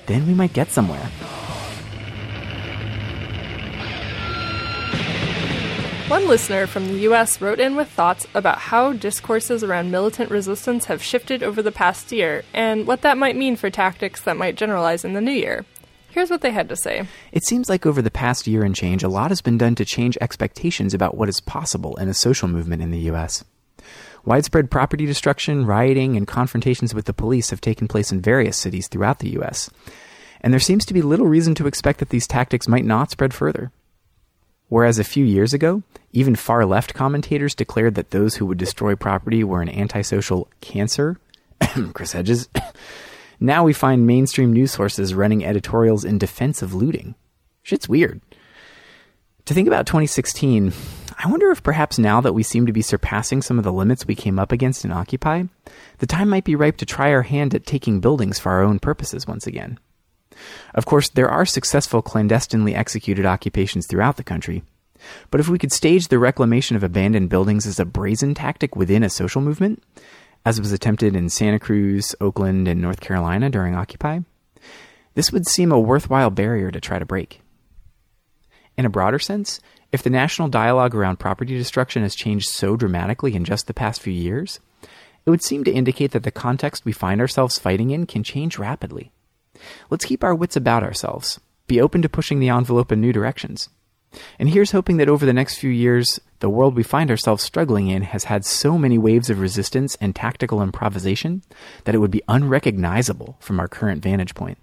then 0.06 0.26
we 0.28 0.34
might 0.34 0.54
get 0.54 0.70
somewhere. 0.70 1.12
One 6.10 6.28
listener 6.28 6.66
from 6.66 6.88
the 6.88 7.02
US 7.02 7.40
wrote 7.40 7.60
in 7.60 7.76
with 7.76 7.88
thoughts 7.88 8.26
about 8.34 8.58
how 8.58 8.94
discourses 8.94 9.64
around 9.64 9.92
militant 9.92 10.32
resistance 10.32 10.86
have 10.86 11.04
shifted 11.04 11.44
over 11.44 11.62
the 11.62 11.72
past 11.72 12.12
year 12.12 12.44
and 12.52 12.88
what 12.88 13.04
that 13.04 13.16
might 13.16 13.36
mean 13.36 13.56
for 13.56 13.70
tactics 13.70 14.22
that 14.22 14.36
might 14.36 14.56
generalize 14.56 15.06
in 15.06 15.14
the 15.14 15.22
new 15.22 15.32
year. 15.32 15.66
Here's 16.10 16.32
what 16.32 16.42
they 16.42 16.50
had 16.50 16.68
to 16.70 16.76
say. 16.76 17.08
It 17.32 17.46
seems 17.46 17.70
like 17.70 17.86
over 17.86 18.02
the 18.02 18.10
past 18.10 18.48
year 18.48 18.64
and 18.64 18.76
change, 18.76 19.04
a 19.04 19.08
lot 19.08 19.30
has 19.30 19.44
been 19.44 19.60
done 19.60 19.76
to 19.76 19.86
change 19.86 20.18
expectations 20.20 20.96
about 20.96 21.16
what 21.16 21.30
is 21.30 21.40
possible 21.40 21.96
in 21.98 22.10
a 22.10 22.16
social 22.16 22.48
movement 22.48 22.82
in 22.82 22.90
the 22.90 23.12
US. 23.12 23.46
Widespread 24.26 24.72
property 24.72 25.06
destruction, 25.06 25.68
rioting, 25.68 26.18
and 26.18 26.28
confrontations 26.28 26.96
with 26.96 27.06
the 27.06 27.14
police 27.14 27.52
have 27.52 27.62
taken 27.62 27.88
place 27.88 28.12
in 28.12 28.20
various 28.20 28.58
cities 28.58 28.88
throughout 28.88 29.20
the 29.20 29.40
US. 29.42 29.70
And 30.42 30.52
there 30.52 30.60
seems 30.60 30.88
to 30.88 30.94
be 30.96 31.04
little 31.04 31.28
reason 31.28 31.54
to 31.54 31.68
expect 31.68 32.00
that 32.00 32.10
these 32.10 32.26
tactics 32.26 32.68
might 32.68 32.84
not 32.84 33.12
spread 33.12 33.32
further. 33.32 33.72
Whereas 34.70 35.00
a 35.00 35.04
few 35.04 35.26
years 35.26 35.54
ago, 35.54 35.84
even 36.12 36.36
far 36.36 36.66
left 36.66 36.94
commentators 36.94 37.56
declared 37.56 37.96
that 37.96 38.12
those 38.12 38.36
who 38.36 38.46
would 38.46 38.58
destroy 38.58 38.96
property 38.96 39.44
were 39.44 39.62
an 39.62 39.70
antisocial 39.70 40.48
cancer. 40.62 41.20
Chris 41.94 42.14
Hedges. 42.14 42.50
now 43.40 43.64
we 43.64 43.74
find 43.74 44.08
mainstream 44.08 44.54
news 44.54 44.72
sources 44.72 45.14
running 45.14 45.44
editorials 45.44 46.06
in 46.06 46.18
defense 46.18 46.62
of 46.62 46.74
looting. 46.74 47.16
Shit's 47.64 47.90
weird. 47.90 48.22
To 49.46 49.54
think 49.56 49.68
about 49.68 49.88
2016, 49.88 50.72
I 51.18 51.28
wonder 51.28 51.50
if 51.50 51.64
perhaps 51.64 51.98
now 51.98 52.22
that 52.22 52.34
we 52.34 52.44
seem 52.44 52.68
to 52.68 52.72
be 52.72 52.84
surpassing 52.84 53.42
some 53.42 53.58
of 53.58 53.64
the 53.64 53.74
limits 53.74 54.06
we 54.06 54.16
came 54.16 54.38
up 54.38 54.52
against 54.52 54.86
in 54.86 54.92
Occupy, 54.92 55.44
the 55.98 56.08
time 56.08 56.30
might 56.30 56.44
be 56.44 56.56
ripe 56.56 56.78
to 56.78 56.86
try 56.86 57.12
our 57.12 57.24
hand 57.24 57.56
at 57.56 57.66
taking 57.66 58.00
buildings 58.00 58.38
for 58.38 58.52
our 58.52 58.62
own 58.62 58.78
purposes 58.78 59.26
once 59.26 59.48
again. 59.48 59.80
Of 60.74 60.86
course, 60.86 61.10
there 61.10 61.30
are 61.30 61.46
successful 61.46 62.02
clandestinely 62.02 62.76
executed 62.76 63.26
occupations 63.26 63.88
throughout 63.88 64.18
the 64.18 64.24
country. 64.24 64.64
But 65.32 65.40
if 65.40 65.48
we 65.48 65.58
could 65.58 65.72
stage 65.72 66.08
the 66.08 66.20
reclamation 66.20 66.76
of 66.76 66.84
abandoned 66.84 67.30
buildings 67.30 67.66
as 67.66 67.80
a 67.80 67.86
brazen 67.86 68.34
tactic 68.34 68.76
within 68.76 69.04
a 69.04 69.10
social 69.10 69.42
movement, 69.42 69.84
as 70.46 70.60
was 70.60 70.72
attempted 70.72 71.16
in 71.16 71.30
Santa 71.30 71.60
Cruz, 71.60 72.16
Oakland, 72.22 72.68
and 72.68 72.82
North 72.82 73.00
Carolina 73.00 73.50
during 73.50 73.76
Occupy, 73.76 74.20
this 75.16 75.32
would 75.32 75.48
seem 75.48 75.72
a 75.72 75.80
worthwhile 75.80 76.30
barrier 76.30 76.72
to 76.72 76.80
try 76.80 77.00
to 77.00 77.06
break. 77.06 77.42
In 78.78 78.86
a 78.86 78.90
broader 78.90 79.20
sense, 79.20 79.60
if 79.92 80.04
the 80.04 80.10
national 80.10 80.48
dialogue 80.48 80.96
around 80.96 81.18
property 81.20 81.58
destruction 81.58 82.04
has 82.04 82.16
changed 82.16 82.50
so 82.50 82.76
dramatically 82.76 83.36
in 83.36 83.44
just 83.44 83.68
the 83.68 83.74
past 83.74 84.02
few 84.02 84.14
years, 84.14 84.60
it 85.26 85.30
would 85.30 85.44
seem 85.44 85.64
to 85.64 85.72
indicate 85.72 86.12
that 86.12 86.24
the 86.24 86.32
context 86.32 86.86
we 86.86 86.92
find 86.92 87.20
ourselves 87.20 87.60
fighting 87.60 87.90
in 87.90 88.06
can 88.06 88.24
change 88.24 88.58
rapidly. 88.58 89.12
Let's 89.90 90.06
keep 90.06 90.24
our 90.24 90.36
wits 90.36 90.56
about 90.56 90.84
ourselves, 90.84 91.40
be 91.68 91.82
open 91.82 92.02
to 92.02 92.10
pushing 92.10 92.40
the 92.40 92.50
envelope 92.50 92.92
in 92.92 93.02
new 93.02 93.14
directions. 93.14 93.70
And 94.40 94.50
here's 94.50 94.72
hoping 94.72 94.98
that 94.98 95.10
over 95.10 95.26
the 95.26 95.34
next 95.34 95.58
few 95.58 95.70
years, 95.70 96.20
the 96.40 96.50
world 96.50 96.76
we 96.76 96.84
find 96.84 97.12
ourselves 97.12 97.44
struggling 97.44 97.90
in 97.90 98.02
has 98.02 98.24
had 98.24 98.46
so 98.46 98.78
many 98.78 98.98
waves 98.98 99.30
of 99.30 99.40
resistance 99.40 99.96
and 100.02 100.16
tactical 100.16 100.62
improvisation 100.62 101.44
that 101.84 101.94
it 101.94 102.00
would 102.00 102.12
be 102.12 102.24
unrecognizable 102.28 103.38
from 103.40 103.60
our 103.60 103.68
current 103.68 104.02
vantage 104.02 104.34
point. 104.34 104.58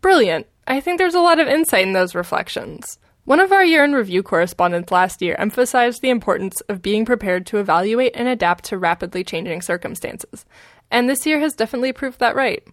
Brilliant. 0.00 0.46
I 0.66 0.80
think 0.80 0.98
there's 0.98 1.14
a 1.14 1.20
lot 1.20 1.40
of 1.40 1.48
insight 1.48 1.86
in 1.86 1.92
those 1.92 2.14
reflections. 2.14 2.98
One 3.24 3.38
of 3.38 3.52
our 3.52 3.64
year 3.64 3.84
in 3.84 3.92
review 3.92 4.22
correspondents 4.22 4.90
last 4.90 5.22
year 5.22 5.36
emphasized 5.38 6.02
the 6.02 6.10
importance 6.10 6.60
of 6.62 6.82
being 6.82 7.04
prepared 7.04 7.46
to 7.46 7.58
evaluate 7.58 8.16
and 8.16 8.26
adapt 8.26 8.64
to 8.64 8.78
rapidly 8.78 9.22
changing 9.22 9.62
circumstances, 9.62 10.44
and 10.90 11.08
this 11.08 11.24
year 11.24 11.38
has 11.38 11.54
definitely 11.54 11.92
proved 11.92 12.18
that 12.18 12.34
right. 12.34 12.66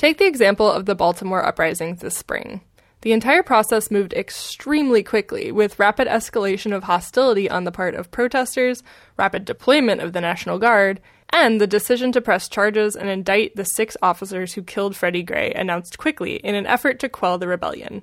Take 0.00 0.16
the 0.16 0.26
example 0.26 0.72
of 0.72 0.86
the 0.86 0.94
Baltimore 0.94 1.44
uprisings 1.44 2.00
this 2.00 2.16
spring. 2.16 2.62
The 3.02 3.12
entire 3.12 3.42
process 3.42 3.90
moved 3.90 4.14
extremely 4.14 5.02
quickly, 5.02 5.52
with 5.52 5.78
rapid 5.78 6.08
escalation 6.08 6.74
of 6.74 6.84
hostility 6.84 7.50
on 7.50 7.64
the 7.64 7.70
part 7.70 7.94
of 7.94 8.10
protesters, 8.10 8.82
rapid 9.18 9.44
deployment 9.44 10.00
of 10.00 10.14
the 10.14 10.22
National 10.22 10.58
Guard, 10.58 11.02
and 11.28 11.60
the 11.60 11.66
decision 11.66 12.12
to 12.12 12.22
press 12.22 12.48
charges 12.48 12.96
and 12.96 13.10
indict 13.10 13.56
the 13.56 13.66
six 13.66 13.94
officers 14.00 14.54
who 14.54 14.62
killed 14.62 14.96
Freddie 14.96 15.22
Gray 15.22 15.52
announced 15.52 15.98
quickly 15.98 16.36
in 16.36 16.54
an 16.54 16.64
effort 16.64 16.98
to 17.00 17.10
quell 17.10 17.36
the 17.36 17.46
rebellion. 17.46 18.02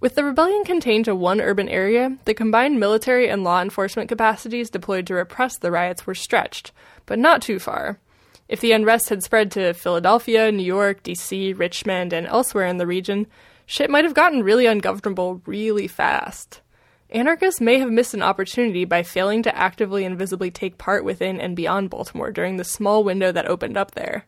With 0.00 0.16
the 0.16 0.24
rebellion 0.24 0.64
contained 0.64 1.06
to 1.06 1.14
one 1.14 1.40
urban 1.40 1.70
area, 1.70 2.18
the 2.26 2.34
combined 2.34 2.78
military 2.78 3.30
and 3.30 3.42
law 3.42 3.62
enforcement 3.62 4.10
capacities 4.10 4.68
deployed 4.68 5.06
to 5.06 5.14
repress 5.14 5.56
the 5.56 5.70
riots 5.70 6.06
were 6.06 6.14
stretched, 6.14 6.72
but 7.06 7.18
not 7.18 7.40
too 7.40 7.58
far. 7.58 8.00
If 8.52 8.60
the 8.60 8.72
unrest 8.72 9.08
had 9.08 9.22
spread 9.22 9.50
to 9.52 9.72
Philadelphia, 9.72 10.52
New 10.52 10.62
York, 10.62 11.02
DC, 11.02 11.58
Richmond, 11.58 12.12
and 12.12 12.26
elsewhere 12.26 12.66
in 12.66 12.76
the 12.76 12.86
region, 12.86 13.26
shit 13.64 13.88
might 13.88 14.04
have 14.04 14.12
gotten 14.12 14.42
really 14.42 14.66
ungovernable 14.66 15.40
really 15.46 15.88
fast. 15.88 16.60
Anarchists 17.08 17.62
may 17.62 17.78
have 17.78 17.90
missed 17.90 18.12
an 18.12 18.20
opportunity 18.20 18.84
by 18.84 19.04
failing 19.04 19.42
to 19.44 19.56
actively 19.56 20.04
and 20.04 20.18
visibly 20.18 20.50
take 20.50 20.76
part 20.76 21.02
within 21.02 21.40
and 21.40 21.56
beyond 21.56 21.88
Baltimore 21.88 22.30
during 22.30 22.58
the 22.58 22.62
small 22.62 23.02
window 23.02 23.32
that 23.32 23.48
opened 23.48 23.78
up 23.78 23.92
there. 23.92 24.26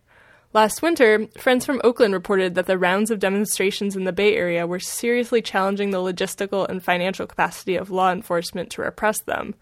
Last 0.54 0.80
winter, 0.80 1.26
friends 1.36 1.66
from 1.66 1.82
Oakland 1.84 2.14
reported 2.14 2.54
that 2.54 2.64
the 2.64 2.78
rounds 2.78 3.10
of 3.10 3.18
demonstrations 3.18 3.94
in 3.94 4.04
the 4.04 4.12
Bay 4.12 4.36
Area 4.36 4.66
were 4.66 4.80
seriously 4.80 5.42
challenging 5.42 5.90
the 5.90 5.98
logistical 5.98 6.66
and 6.66 6.82
financial 6.82 7.26
capacity 7.26 7.76
of 7.76 7.90
law 7.90 8.10
enforcement 8.10 8.70
to 8.70 8.80
repress 8.80 9.20
them. 9.20 9.54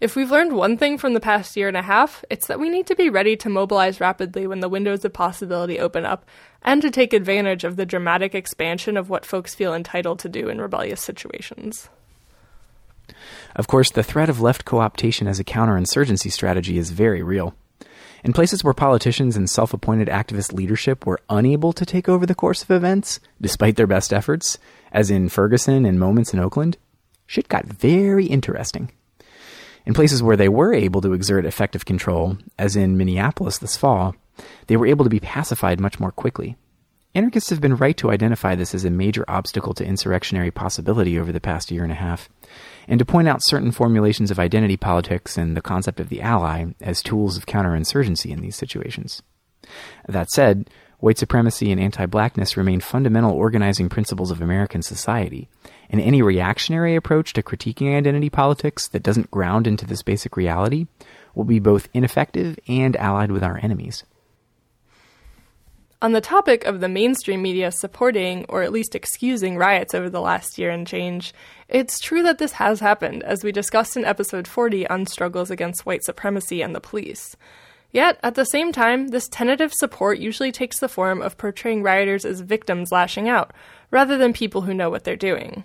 If 0.00 0.14
we've 0.14 0.30
learned 0.30 0.52
one 0.52 0.76
thing 0.76 0.96
from 0.96 1.14
the 1.14 1.20
past 1.20 1.56
year 1.56 1.66
and 1.66 1.76
a 1.76 1.82
half, 1.82 2.24
it's 2.30 2.46
that 2.46 2.60
we 2.60 2.68
need 2.68 2.86
to 2.86 2.94
be 2.94 3.10
ready 3.10 3.36
to 3.38 3.48
mobilize 3.48 4.00
rapidly 4.00 4.46
when 4.46 4.60
the 4.60 4.68
windows 4.68 5.04
of 5.04 5.12
possibility 5.12 5.80
open 5.80 6.04
up, 6.04 6.24
and 6.62 6.80
to 6.82 6.90
take 6.90 7.12
advantage 7.12 7.64
of 7.64 7.74
the 7.74 7.86
dramatic 7.86 8.32
expansion 8.32 8.96
of 8.96 9.10
what 9.10 9.26
folks 9.26 9.56
feel 9.56 9.74
entitled 9.74 10.20
to 10.20 10.28
do 10.28 10.48
in 10.48 10.60
rebellious 10.60 11.02
situations. 11.02 11.88
Of 13.56 13.66
course, 13.66 13.90
the 13.90 14.04
threat 14.04 14.28
of 14.28 14.40
left 14.40 14.64
co 14.64 14.76
optation 14.76 15.28
as 15.28 15.40
a 15.40 15.44
counterinsurgency 15.44 16.30
strategy 16.30 16.78
is 16.78 16.90
very 16.90 17.22
real. 17.22 17.56
In 18.22 18.32
places 18.32 18.62
where 18.62 18.74
politicians 18.74 19.36
and 19.36 19.50
self 19.50 19.74
appointed 19.74 20.06
activist 20.06 20.52
leadership 20.52 21.06
were 21.06 21.20
unable 21.28 21.72
to 21.72 21.84
take 21.84 22.08
over 22.08 22.24
the 22.24 22.36
course 22.36 22.62
of 22.62 22.70
events, 22.70 23.18
despite 23.40 23.74
their 23.74 23.86
best 23.88 24.12
efforts, 24.12 24.58
as 24.92 25.10
in 25.10 25.28
Ferguson 25.28 25.84
and 25.84 25.98
moments 25.98 26.32
in 26.32 26.38
Oakland, 26.38 26.76
shit 27.26 27.48
got 27.48 27.66
very 27.66 28.26
interesting. 28.26 28.92
In 29.88 29.94
places 29.94 30.22
where 30.22 30.36
they 30.36 30.50
were 30.50 30.74
able 30.74 31.00
to 31.00 31.14
exert 31.14 31.46
effective 31.46 31.86
control, 31.86 32.36
as 32.58 32.76
in 32.76 32.98
Minneapolis 32.98 33.56
this 33.56 33.74
fall, 33.74 34.14
they 34.66 34.76
were 34.76 34.86
able 34.86 35.02
to 35.06 35.10
be 35.10 35.18
pacified 35.18 35.80
much 35.80 35.98
more 35.98 36.12
quickly. 36.12 36.58
Anarchists 37.14 37.48
have 37.48 37.62
been 37.62 37.74
right 37.74 37.96
to 37.96 38.10
identify 38.10 38.54
this 38.54 38.74
as 38.74 38.84
a 38.84 38.90
major 38.90 39.24
obstacle 39.28 39.72
to 39.72 39.86
insurrectionary 39.86 40.50
possibility 40.50 41.18
over 41.18 41.32
the 41.32 41.40
past 41.40 41.70
year 41.70 41.84
and 41.84 41.90
a 41.90 41.94
half, 41.94 42.28
and 42.86 42.98
to 42.98 43.06
point 43.06 43.28
out 43.28 43.40
certain 43.42 43.72
formulations 43.72 44.30
of 44.30 44.38
identity 44.38 44.76
politics 44.76 45.38
and 45.38 45.56
the 45.56 45.62
concept 45.62 46.00
of 46.00 46.10
the 46.10 46.20
ally 46.20 46.66
as 46.82 47.02
tools 47.02 47.38
of 47.38 47.46
counterinsurgency 47.46 48.30
in 48.30 48.42
these 48.42 48.56
situations. 48.56 49.22
That 50.06 50.28
said, 50.28 50.68
white 50.98 51.16
supremacy 51.16 51.72
and 51.72 51.80
anti 51.80 52.04
blackness 52.04 52.58
remain 52.58 52.80
fundamental 52.80 53.32
organizing 53.32 53.88
principles 53.88 54.30
of 54.30 54.42
American 54.42 54.82
society, 54.82 55.48
and 55.90 56.00
any 56.00 56.22
reactionary 56.22 56.96
approach 56.96 57.32
to 57.32 57.42
critiquing 57.42 57.96
identity 57.96 58.30
politics 58.30 58.88
that 58.88 59.02
doesn't 59.02 59.30
ground 59.30 59.66
into 59.66 59.86
this 59.86 60.02
basic 60.02 60.36
reality 60.36 60.86
will 61.34 61.44
be 61.44 61.58
both 61.58 61.88
ineffective 61.94 62.58
and 62.68 62.96
allied 62.96 63.30
with 63.30 63.42
our 63.42 63.58
enemies. 63.62 64.04
On 66.00 66.12
the 66.12 66.20
topic 66.20 66.64
of 66.64 66.78
the 66.78 66.88
mainstream 66.88 67.42
media 67.42 67.72
supporting 67.72 68.44
or 68.48 68.62
at 68.62 68.70
least 68.70 68.94
excusing 68.94 69.56
riots 69.56 69.94
over 69.94 70.08
the 70.08 70.20
last 70.20 70.56
year 70.56 70.70
and 70.70 70.86
change, 70.86 71.34
it's 71.68 71.98
true 71.98 72.22
that 72.22 72.38
this 72.38 72.52
has 72.52 72.78
happened, 72.78 73.24
as 73.24 73.42
we 73.42 73.50
discussed 73.50 73.96
in 73.96 74.04
episode 74.04 74.46
40 74.46 74.86
on 74.86 75.06
struggles 75.06 75.50
against 75.50 75.84
white 75.84 76.04
supremacy 76.04 76.62
and 76.62 76.72
the 76.72 76.80
police. 76.80 77.36
Yet, 77.90 78.20
at 78.22 78.36
the 78.36 78.44
same 78.44 78.70
time, 78.70 79.08
this 79.08 79.28
tentative 79.28 79.72
support 79.74 80.18
usually 80.18 80.52
takes 80.52 80.78
the 80.78 80.88
form 80.88 81.20
of 81.20 81.36
portraying 81.36 81.82
rioters 81.82 82.24
as 82.24 82.42
victims 82.42 82.92
lashing 82.92 83.28
out, 83.28 83.52
rather 83.90 84.16
than 84.16 84.32
people 84.32 84.60
who 84.60 84.74
know 84.74 84.90
what 84.90 85.02
they're 85.02 85.16
doing. 85.16 85.64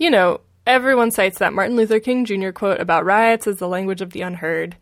You 0.00 0.08
know, 0.08 0.40
everyone 0.66 1.10
cites 1.10 1.40
that 1.40 1.52
Martin 1.52 1.76
Luther 1.76 2.00
King 2.00 2.24
Jr. 2.24 2.52
quote 2.52 2.80
about 2.80 3.04
riots 3.04 3.46
as 3.46 3.58
the 3.58 3.68
language 3.68 4.00
of 4.00 4.12
the 4.12 4.22
unheard, 4.22 4.74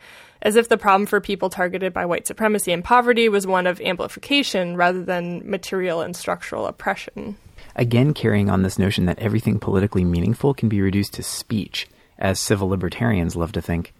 as 0.42 0.54
if 0.54 0.68
the 0.68 0.78
problem 0.78 1.06
for 1.06 1.20
people 1.20 1.50
targeted 1.50 1.92
by 1.92 2.06
white 2.06 2.28
supremacy 2.28 2.70
and 2.70 2.84
poverty 2.84 3.28
was 3.28 3.44
one 3.44 3.66
of 3.66 3.80
amplification 3.80 4.76
rather 4.76 5.02
than 5.02 5.42
material 5.44 6.02
and 6.02 6.14
structural 6.14 6.68
oppression. 6.68 7.36
Again, 7.74 8.14
carrying 8.14 8.48
on 8.48 8.62
this 8.62 8.78
notion 8.78 9.06
that 9.06 9.18
everything 9.18 9.58
politically 9.58 10.04
meaningful 10.04 10.54
can 10.54 10.68
be 10.68 10.80
reduced 10.80 11.14
to 11.14 11.24
speech, 11.24 11.88
as 12.20 12.38
civil 12.38 12.68
libertarians 12.68 13.34
love 13.34 13.50
to 13.50 13.60
think. 13.60 13.92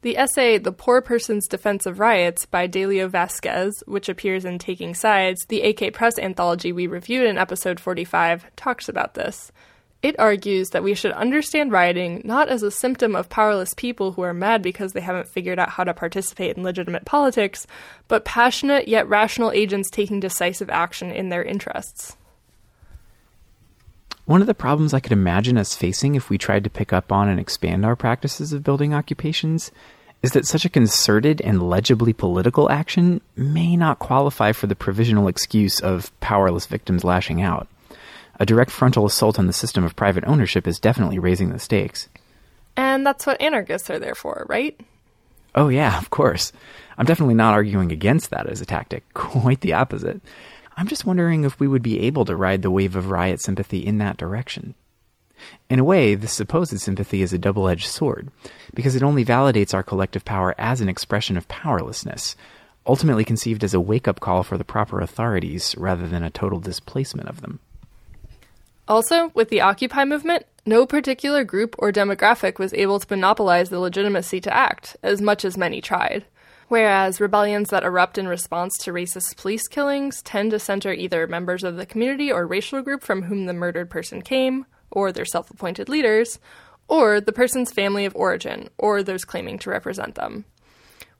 The 0.00 0.16
essay 0.16 0.58
The 0.58 0.70
Poor 0.70 1.02
Person's 1.02 1.48
Defense 1.48 1.84
of 1.84 1.98
Riots 1.98 2.46
by 2.46 2.68
Delio 2.68 3.08
Vasquez, 3.08 3.82
which 3.84 4.08
appears 4.08 4.44
in 4.44 4.60
Taking 4.60 4.94
Sides, 4.94 5.44
the 5.48 5.62
AK 5.62 5.92
Press 5.92 6.20
anthology 6.20 6.70
we 6.70 6.86
reviewed 6.86 7.26
in 7.26 7.36
episode 7.36 7.80
45, 7.80 8.46
talks 8.54 8.88
about 8.88 9.14
this. 9.14 9.50
It 10.00 10.16
argues 10.20 10.68
that 10.68 10.84
we 10.84 10.94
should 10.94 11.10
understand 11.10 11.72
rioting 11.72 12.22
not 12.24 12.48
as 12.48 12.62
a 12.62 12.70
symptom 12.70 13.16
of 13.16 13.28
powerless 13.28 13.74
people 13.74 14.12
who 14.12 14.22
are 14.22 14.32
mad 14.32 14.62
because 14.62 14.92
they 14.92 15.00
haven't 15.00 15.26
figured 15.26 15.58
out 15.58 15.70
how 15.70 15.82
to 15.82 15.92
participate 15.92 16.56
in 16.56 16.62
legitimate 16.62 17.04
politics, 17.04 17.66
but 18.06 18.24
passionate 18.24 18.86
yet 18.86 19.08
rational 19.08 19.50
agents 19.50 19.90
taking 19.90 20.20
decisive 20.20 20.70
action 20.70 21.10
in 21.10 21.28
their 21.28 21.42
interests. 21.42 22.16
One 24.28 24.42
of 24.42 24.46
the 24.46 24.52
problems 24.52 24.92
I 24.92 25.00
could 25.00 25.12
imagine 25.12 25.56
us 25.56 25.74
facing 25.74 26.14
if 26.14 26.28
we 26.28 26.36
tried 26.36 26.64
to 26.64 26.68
pick 26.68 26.92
up 26.92 27.10
on 27.10 27.30
and 27.30 27.40
expand 27.40 27.86
our 27.86 27.96
practices 27.96 28.52
of 28.52 28.62
building 28.62 28.92
occupations 28.92 29.72
is 30.22 30.32
that 30.32 30.46
such 30.46 30.66
a 30.66 30.68
concerted 30.68 31.40
and 31.40 31.70
legibly 31.70 32.12
political 32.12 32.70
action 32.70 33.22
may 33.36 33.74
not 33.74 33.98
qualify 33.98 34.52
for 34.52 34.66
the 34.66 34.76
provisional 34.76 35.28
excuse 35.28 35.80
of 35.80 36.12
powerless 36.20 36.66
victims 36.66 37.04
lashing 37.04 37.40
out. 37.40 37.68
A 38.38 38.44
direct 38.44 38.70
frontal 38.70 39.06
assault 39.06 39.38
on 39.38 39.46
the 39.46 39.52
system 39.54 39.82
of 39.82 39.96
private 39.96 40.24
ownership 40.26 40.68
is 40.68 40.78
definitely 40.78 41.18
raising 41.18 41.48
the 41.48 41.58
stakes. 41.58 42.10
And 42.76 43.06
that's 43.06 43.24
what 43.24 43.40
anarchists 43.40 43.88
are 43.88 43.98
there 43.98 44.14
for, 44.14 44.44
right? 44.46 44.78
Oh, 45.54 45.68
yeah, 45.68 45.96
of 45.96 46.10
course. 46.10 46.52
I'm 46.98 47.06
definitely 47.06 47.32
not 47.32 47.54
arguing 47.54 47.92
against 47.92 48.28
that 48.28 48.46
as 48.46 48.60
a 48.60 48.66
tactic. 48.66 49.04
Quite 49.14 49.62
the 49.62 49.72
opposite. 49.72 50.20
I'm 50.78 50.86
just 50.86 51.04
wondering 51.04 51.42
if 51.42 51.58
we 51.58 51.66
would 51.66 51.82
be 51.82 51.98
able 52.02 52.24
to 52.26 52.36
ride 52.36 52.62
the 52.62 52.70
wave 52.70 52.94
of 52.94 53.10
riot 53.10 53.42
sympathy 53.42 53.84
in 53.84 53.98
that 53.98 54.16
direction. 54.16 54.76
In 55.68 55.80
a 55.80 55.84
way, 55.84 56.14
this 56.14 56.32
supposed 56.32 56.78
sympathy 56.78 57.20
is 57.20 57.32
a 57.32 57.38
double 57.38 57.68
edged 57.68 57.88
sword, 57.88 58.30
because 58.74 58.94
it 58.94 59.02
only 59.02 59.24
validates 59.24 59.74
our 59.74 59.82
collective 59.82 60.24
power 60.24 60.54
as 60.56 60.80
an 60.80 60.88
expression 60.88 61.36
of 61.36 61.48
powerlessness, 61.48 62.36
ultimately 62.86 63.24
conceived 63.24 63.64
as 63.64 63.74
a 63.74 63.80
wake 63.80 64.06
up 64.06 64.20
call 64.20 64.44
for 64.44 64.56
the 64.56 64.64
proper 64.64 65.00
authorities 65.00 65.74
rather 65.76 66.06
than 66.06 66.22
a 66.22 66.30
total 66.30 66.60
displacement 66.60 67.28
of 67.28 67.40
them. 67.40 67.58
Also, 68.86 69.32
with 69.34 69.48
the 69.48 69.60
Occupy 69.60 70.04
movement, 70.04 70.44
no 70.64 70.86
particular 70.86 71.42
group 71.42 71.74
or 71.80 71.90
demographic 71.90 72.60
was 72.60 72.72
able 72.74 73.00
to 73.00 73.16
monopolize 73.16 73.70
the 73.70 73.80
legitimacy 73.80 74.40
to 74.42 74.54
act, 74.54 74.96
as 75.02 75.20
much 75.20 75.44
as 75.44 75.58
many 75.58 75.80
tried. 75.80 76.24
Whereas 76.68 77.20
rebellions 77.20 77.70
that 77.70 77.82
erupt 77.82 78.18
in 78.18 78.28
response 78.28 78.76
to 78.78 78.92
racist 78.92 79.38
police 79.38 79.66
killings 79.68 80.20
tend 80.22 80.50
to 80.50 80.58
center 80.58 80.92
either 80.92 81.26
members 81.26 81.64
of 81.64 81.76
the 81.76 81.86
community 81.86 82.30
or 82.30 82.46
racial 82.46 82.82
group 82.82 83.02
from 83.02 83.22
whom 83.22 83.46
the 83.46 83.54
murdered 83.54 83.88
person 83.88 84.20
came, 84.20 84.66
or 84.90 85.10
their 85.10 85.24
self 85.24 85.50
appointed 85.50 85.88
leaders, 85.88 86.38
or 86.86 87.20
the 87.20 87.32
person's 87.32 87.72
family 87.72 88.04
of 88.04 88.14
origin, 88.14 88.68
or 88.76 89.02
those 89.02 89.24
claiming 89.24 89.58
to 89.60 89.70
represent 89.70 90.14
them. 90.14 90.44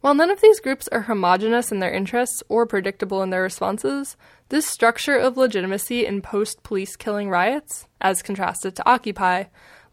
While 0.00 0.14
none 0.14 0.30
of 0.30 0.40
these 0.40 0.60
groups 0.60 0.86
are 0.88 1.02
homogenous 1.02 1.72
in 1.72 1.80
their 1.80 1.92
interests 1.92 2.42
or 2.48 2.66
predictable 2.66 3.22
in 3.22 3.30
their 3.30 3.42
responses, 3.42 4.16
this 4.50 4.66
structure 4.66 5.16
of 5.16 5.36
legitimacy 5.36 6.06
in 6.06 6.22
post 6.22 6.62
police 6.62 6.94
killing 6.94 7.30
riots, 7.30 7.86
as 8.00 8.22
contrasted 8.22 8.76
to 8.76 8.88
Occupy, 8.88 9.44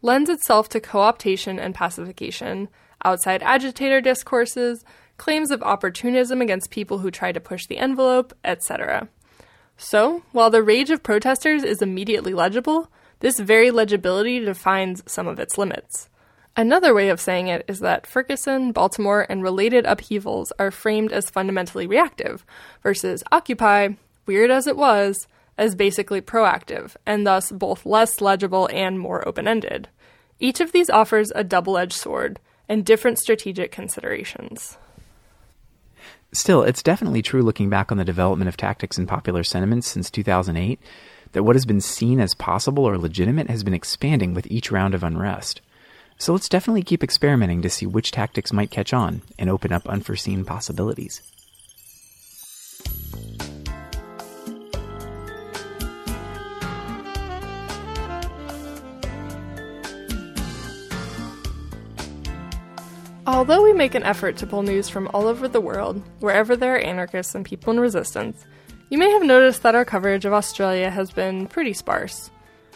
lends 0.02 0.30
itself 0.30 0.68
to 0.68 0.80
co 0.80 0.98
optation 0.98 1.58
and 1.58 1.74
pacification, 1.74 2.68
outside 3.04 3.42
agitator 3.42 4.00
discourses, 4.00 4.84
claims 5.16 5.50
of 5.50 5.62
opportunism 5.62 6.40
against 6.40 6.70
people 6.70 6.98
who 6.98 7.10
try 7.10 7.32
to 7.32 7.40
push 7.40 7.66
the 7.66 7.78
envelope, 7.78 8.34
etc. 8.44 9.08
So, 9.76 10.22
while 10.32 10.50
the 10.50 10.62
rage 10.62 10.90
of 10.90 11.02
protesters 11.02 11.62
is 11.62 11.82
immediately 11.82 12.34
legible, 12.34 12.90
this 13.20 13.38
very 13.38 13.70
legibility 13.70 14.40
defines 14.40 15.02
some 15.06 15.26
of 15.26 15.38
its 15.38 15.58
limits. 15.58 16.08
Another 16.56 16.94
way 16.94 17.10
of 17.10 17.20
saying 17.20 17.48
it 17.48 17.64
is 17.68 17.80
that 17.80 18.06
Ferguson, 18.06 18.72
Baltimore, 18.72 19.26
and 19.28 19.42
related 19.42 19.84
upheavals 19.84 20.52
are 20.58 20.70
framed 20.70 21.12
as 21.12 21.28
fundamentally 21.28 21.86
reactive, 21.86 22.46
versus 22.82 23.22
Occupy, 23.30 23.90
weird 24.24 24.50
as 24.50 24.66
it 24.66 24.76
was, 24.76 25.28
as 25.58 25.74
basically 25.74 26.22
proactive, 26.22 26.96
and 27.04 27.26
thus 27.26 27.50
both 27.52 27.84
less 27.84 28.22
legible 28.22 28.68
and 28.72 28.98
more 28.98 29.26
open 29.28 29.46
ended. 29.46 29.88
Each 30.38 30.60
of 30.60 30.72
these 30.72 30.90
offers 30.90 31.30
a 31.34 31.44
double 31.44 31.76
edged 31.76 31.94
sword 31.94 32.40
and 32.68 32.84
different 32.84 33.18
strategic 33.18 33.70
considerations. 33.70 34.78
Still, 36.32 36.62
it's 36.62 36.82
definitely 36.82 37.22
true 37.22 37.42
looking 37.42 37.70
back 37.70 37.90
on 37.90 37.98
the 37.98 38.04
development 38.04 38.48
of 38.48 38.56
tactics 38.56 38.98
and 38.98 39.08
popular 39.08 39.42
sentiments 39.42 39.86
since 39.86 40.10
2008 40.10 40.78
that 41.32 41.42
what 41.42 41.56
has 41.56 41.64
been 41.64 41.80
seen 41.80 42.20
as 42.20 42.34
possible 42.34 42.84
or 42.84 42.98
legitimate 42.98 43.48
has 43.48 43.62
been 43.62 43.74
expanding 43.74 44.34
with 44.34 44.50
each 44.50 44.70
round 44.70 44.94
of 44.94 45.02
unrest. 45.02 45.60
So 46.18 46.32
let's 46.32 46.48
definitely 46.48 46.82
keep 46.82 47.04
experimenting 47.04 47.62
to 47.62 47.70
see 47.70 47.86
which 47.86 48.10
tactics 48.10 48.52
might 48.52 48.70
catch 48.70 48.92
on 48.92 49.22
and 49.38 49.50
open 49.50 49.72
up 49.72 49.86
unforeseen 49.86 50.44
possibilities. 50.44 51.22
Although 63.26 63.64
we 63.64 63.72
make 63.72 63.96
an 63.96 64.04
effort 64.04 64.36
to 64.36 64.46
pull 64.46 64.62
news 64.62 64.88
from 64.88 65.10
all 65.12 65.26
over 65.26 65.48
the 65.48 65.60
world, 65.60 66.00
wherever 66.20 66.54
there 66.54 66.76
are 66.76 66.78
anarchists 66.78 67.34
and 67.34 67.44
people 67.44 67.72
in 67.72 67.80
resistance, 67.80 68.46
you 68.88 68.98
may 68.98 69.10
have 69.10 69.24
noticed 69.24 69.64
that 69.64 69.74
our 69.74 69.84
coverage 69.84 70.24
of 70.24 70.32
Australia 70.32 70.90
has 70.90 71.10
been 71.10 71.48
pretty 71.48 71.72
sparse. 71.72 72.30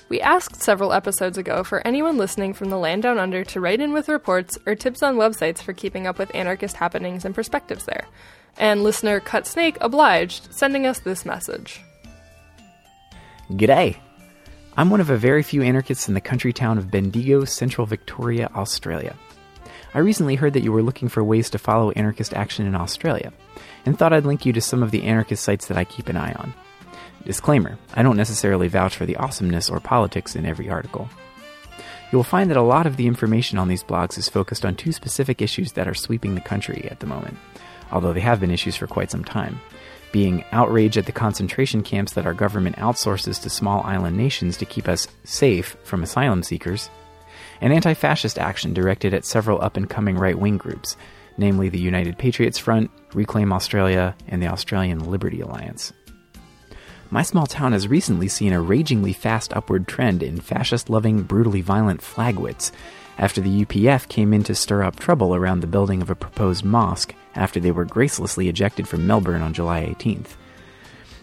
We 0.09 0.21
asked 0.21 0.61
several 0.61 0.93
episodes 0.93 1.39
ago 1.39 1.63
for 1.63 1.87
anyone 1.87 2.19
listening 2.19 2.53
from 2.53 2.69
the 2.69 2.79
land 2.79 3.05
down 3.05 3.17
under 3.17 3.45
to 3.45 3.61
write 3.61 3.81
in 3.81 3.93
with 3.93 4.09
reports 4.09 4.59
or 4.67 4.75
tips 4.75 5.05
on 5.05 5.15
websites 5.15 5.63
for 5.63 5.73
keeping 5.73 6.09
up 6.09 6.19
with 6.19 6.35
anarchist 6.35 6.75
happenings 6.75 7.25
and 7.25 7.33
perspectives 7.33 7.85
there. 7.85 8.09
And 8.59 8.83
listener 8.83 9.21
Cut 9.21 9.47
Snake 9.47 9.79
obliged, 9.81 10.53
sending 10.53 10.85
us 10.85 10.99
this 10.99 11.25
message. 11.25 11.81
G'day! 13.53 13.99
I'm 14.77 14.91
one 14.91 15.01
of 15.01 15.11
a 15.11 15.17
very 15.17 15.45
few 15.45 15.63
anarchists 15.63 16.09
in 16.09 16.15
the 16.15 16.21
country 16.21 16.53
town 16.53 16.77
of 16.77 16.91
Bendigo, 16.91 17.45
central 17.45 17.87
Victoria, 17.87 18.51
Australia. 18.57 19.15
I 19.93 19.99
recently 19.99 20.37
heard 20.37 20.53
that 20.53 20.63
you 20.63 20.73
were 20.73 20.83
looking 20.83 21.09
for 21.09 21.25
ways 21.25 21.51
to 21.51 21.59
follow 21.59 21.91
anarchist 21.93 22.33
action 22.35 22.67
in 22.67 22.75
Australia, 22.75 23.33
and 23.85 23.99
thought 23.99 24.13
I'd 24.13 24.25
link 24.25 24.47
you 24.47 24.53
to 24.53 24.61
some 24.61 24.83
of 24.83 24.91
the 24.91 25.03
anarchist 25.03 25.43
sites 25.43 25.67
that 25.67 25.77
I 25.77 25.85
keep 25.85 26.09
an 26.09 26.17
eye 26.17 26.33
on. 26.33 26.55
Disclaimer 27.25 27.79
I 27.95 28.03
don't 28.03 28.17
necessarily 28.17 28.69
vouch 28.69 28.97
for 28.97 29.07
the 29.07 29.17
awesomeness 29.17 29.69
or 29.69 29.81
politics 29.81 30.37
in 30.37 30.47
every 30.47 30.71
article. 30.71 31.09
You 32.13 32.19
will 32.19 32.25
find 32.25 32.51
that 32.51 32.57
a 32.57 32.63
lot 32.63 32.87
of 32.87 32.97
the 32.97 33.07
information 33.07 33.59
on 33.59 33.69
these 33.69 33.85
blogs 33.85 34.19
is 34.19 34.29
focused 34.29 34.65
on 34.65 34.75
two 34.75 34.93
specific 34.93 35.41
issues 35.43 35.73
that 35.73 35.87
are 35.87 35.95
sweeping 35.95 36.35
the 36.35 36.41
country 36.41 36.89
at 36.91 37.01
the 37.01 37.07
moment, 37.07 37.37
although 37.93 38.13
they 38.13 38.21
have 38.21 38.41
been 38.41 38.51
issues 38.51 38.77
for 38.77 38.87
quite 38.87 39.11
some 39.11 39.25
time 39.25 39.61
being 40.13 40.45
outrage 40.53 40.99
at 40.99 41.07
the 41.07 41.13
concentration 41.13 41.83
camps 41.83 42.13
that 42.15 42.27
our 42.27 42.35
government 42.35 42.77
outsources 42.77 43.41
to 43.43 43.51
small 43.51 43.83
island 43.85 44.17
nations 44.17 44.57
to 44.57 44.65
keep 44.65 44.89
us 44.89 45.09
safe 45.25 45.77
from 45.85 46.03
asylum 46.03 46.43
seekers, 46.43 46.91
and 47.61 47.73
anti 47.73 47.95
fascist 47.95 48.39
action 48.39 48.73
directed 48.73 49.15
at 49.15 49.25
several 49.25 49.61
up 49.61 49.77
and 49.77 49.89
coming 49.89 50.17
right 50.17 50.39
wing 50.39 50.57
groups, 50.57 50.97
namely 51.37 51.69
the 51.69 51.79
United 51.79 52.19
Patriots 52.19 52.59
Front, 52.59 52.91
Reclaim 53.15 53.53
Australia, 53.53 54.15
and 54.29 54.43
the 54.43 54.49
Australian 54.49 55.11
Liberty 55.11 55.41
Alliance. 55.41 55.93
My 57.11 57.23
small 57.23 57.47
town 57.47 57.73
has 57.73 57.89
recently 57.89 58.29
seen 58.29 58.53
a 58.53 58.61
ragingly 58.61 59.13
fast 59.13 59.53
upward 59.57 59.89
trend 59.89 60.23
in 60.23 60.41
fascist 60.41 60.89
loving, 60.89 61.23
brutally 61.23 61.61
violent 61.61 62.03
flagwits 62.03 62.71
after 63.19 63.41
the 63.41 63.65
UPF 63.65 64.09
came 64.09 64.33
in 64.33 64.43
to 64.45 64.55
stir 64.55 64.83
up 64.83 64.97
trouble 64.97 65.35
around 65.35 65.61
the 65.61 65.67
building 65.67 66.01
of 66.01 66.09
a 66.09 66.15
proposed 66.15 66.65
mosque 66.65 67.15
after 67.35 67.61
they 67.61 67.71
were 67.71 67.85
gracelessly 67.85 68.49
ejected 68.49 68.89
from 68.89 69.07
Melbourne 69.07 69.43
on 69.43 69.53
July 69.53 69.85
18th. 69.85 70.37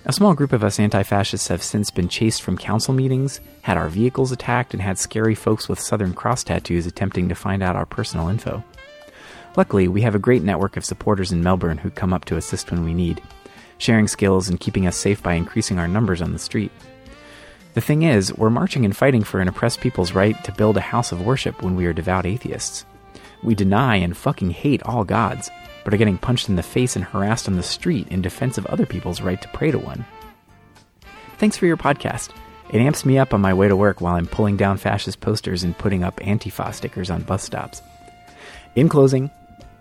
A 0.08 0.14
small 0.14 0.34
group 0.34 0.54
of 0.54 0.64
us 0.64 0.80
anti 0.80 1.04
fascists 1.04 1.50
have 1.50 1.62
since 1.62 1.92
been 1.92 2.08
chased 2.08 2.42
from 2.42 2.58
council 2.58 2.94
meetings, 2.94 3.42
had 3.64 3.76
our 3.76 3.90
vehicles 3.90 4.32
attacked, 4.32 4.74
and 4.74 4.82
had 4.82 4.98
scary 4.98 5.36
folks 5.36 5.68
with 5.68 5.82
Southern 5.82 6.14
Cross 6.14 6.46
tattoos 6.46 6.88
attempting 6.88 7.28
to 7.28 7.36
find 7.36 7.62
out 7.62 7.76
our 7.76 7.86
personal 7.86 8.30
info. 8.30 8.64
Luckily, 9.58 9.90
we 9.90 10.04
have 10.04 10.16
a 10.16 10.20
great 10.20 10.44
network 10.44 10.78
of 10.78 10.86
supporters 10.86 11.34
in 11.34 11.44
Melbourne 11.44 11.78
who 11.78 11.90
come 11.90 12.14
up 12.14 12.24
to 12.26 12.38
assist 12.38 12.72
when 12.72 12.86
we 12.86 12.94
need, 12.94 13.22
sharing 13.80 14.08
skills 14.08 14.48
and 14.48 14.62
keeping 14.62 14.88
us 14.88 14.96
safe 14.96 15.22
by 15.22 15.34
increasing 15.34 15.78
our 15.78 15.90
numbers 15.90 16.22
on 16.22 16.32
the 16.32 16.40
street. 16.40 16.72
The 17.74 17.82
thing 17.82 18.04
is, 18.04 18.34
we're 18.34 18.50
marching 18.50 18.86
and 18.86 18.96
fighting 18.96 19.26
for 19.26 19.42
an 19.42 19.50
oppressed 19.50 19.82
people's 19.82 20.14
right 20.14 20.42
to 20.46 20.54
build 20.54 20.78
a 20.78 20.82
house 20.82 21.12
of 21.12 21.26
worship 21.26 21.62
when 21.62 21.76
we 21.76 21.86
are 21.86 21.92
devout 21.92 22.26
atheists. 22.26 22.86
We 23.44 23.56
deny 23.56 23.98
and 23.98 24.16
fucking 24.16 24.52
hate 24.52 24.82
all 24.84 25.04
gods, 25.04 25.52
but 25.88 25.94
are 25.94 25.98
getting 25.98 26.18
punched 26.18 26.50
in 26.50 26.58
the 26.58 26.64
face 26.64 26.98
and 26.98 27.06
harassed 27.06 27.48
on 27.48 27.56
the 27.56 27.64
street 27.64 28.10
in 28.10 28.22
defense 28.22 28.58
of 28.58 28.66
other 28.66 28.86
people's 28.86 29.22
right 29.22 29.42
to 29.42 29.48
pray 29.54 29.72
to 29.72 29.80
one. 29.80 30.04
Thanks 31.38 31.56
for 31.56 31.66
your 31.66 31.78
podcast. 31.78 32.36
It 32.74 32.82
amps 32.82 33.06
me 33.06 33.18
up 33.18 33.34
on 33.34 33.40
my 33.40 33.54
way 33.54 33.70
to 33.70 33.76
work 33.78 34.02
while 34.02 34.16
I'm 34.16 34.28
pulling 34.28 34.58
down 34.58 34.76
fascist 34.76 35.22
posters 35.22 35.64
and 35.64 35.78
putting 35.78 36.04
up 36.04 36.18
Antifa 36.18 36.74
stickers 36.74 37.10
on 37.10 37.22
bus 37.22 37.42
stops. 37.42 37.82
In 38.76 38.90
closing, 38.90 39.32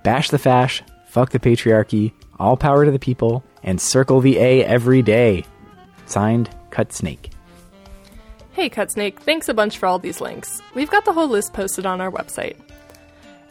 bash 0.04 0.30
the 0.30 0.38
fash, 0.38 0.80
fuck 1.08 1.30
the 1.30 1.40
patriarchy, 1.40 2.12
all 2.38 2.56
power 2.56 2.84
to 2.84 2.92
the 2.92 3.00
people, 3.00 3.42
and 3.64 3.80
circle 3.80 4.20
the 4.20 4.38
A 4.38 4.64
every 4.64 5.02
day. 5.02 5.44
Signed, 6.06 6.48
Cut 6.70 6.92
Snake. 6.92 7.32
Hey, 8.52 8.68
Cut 8.68 8.92
Snake, 8.92 9.18
thanks 9.22 9.48
a 9.48 9.54
bunch 9.54 9.76
for 9.76 9.86
all 9.86 9.98
these 9.98 10.20
links. 10.20 10.62
We've 10.72 10.88
got 10.88 11.04
the 11.04 11.12
whole 11.12 11.26
list 11.26 11.52
posted 11.52 11.84
on 11.84 12.00
our 12.00 12.12
website. 12.12 12.56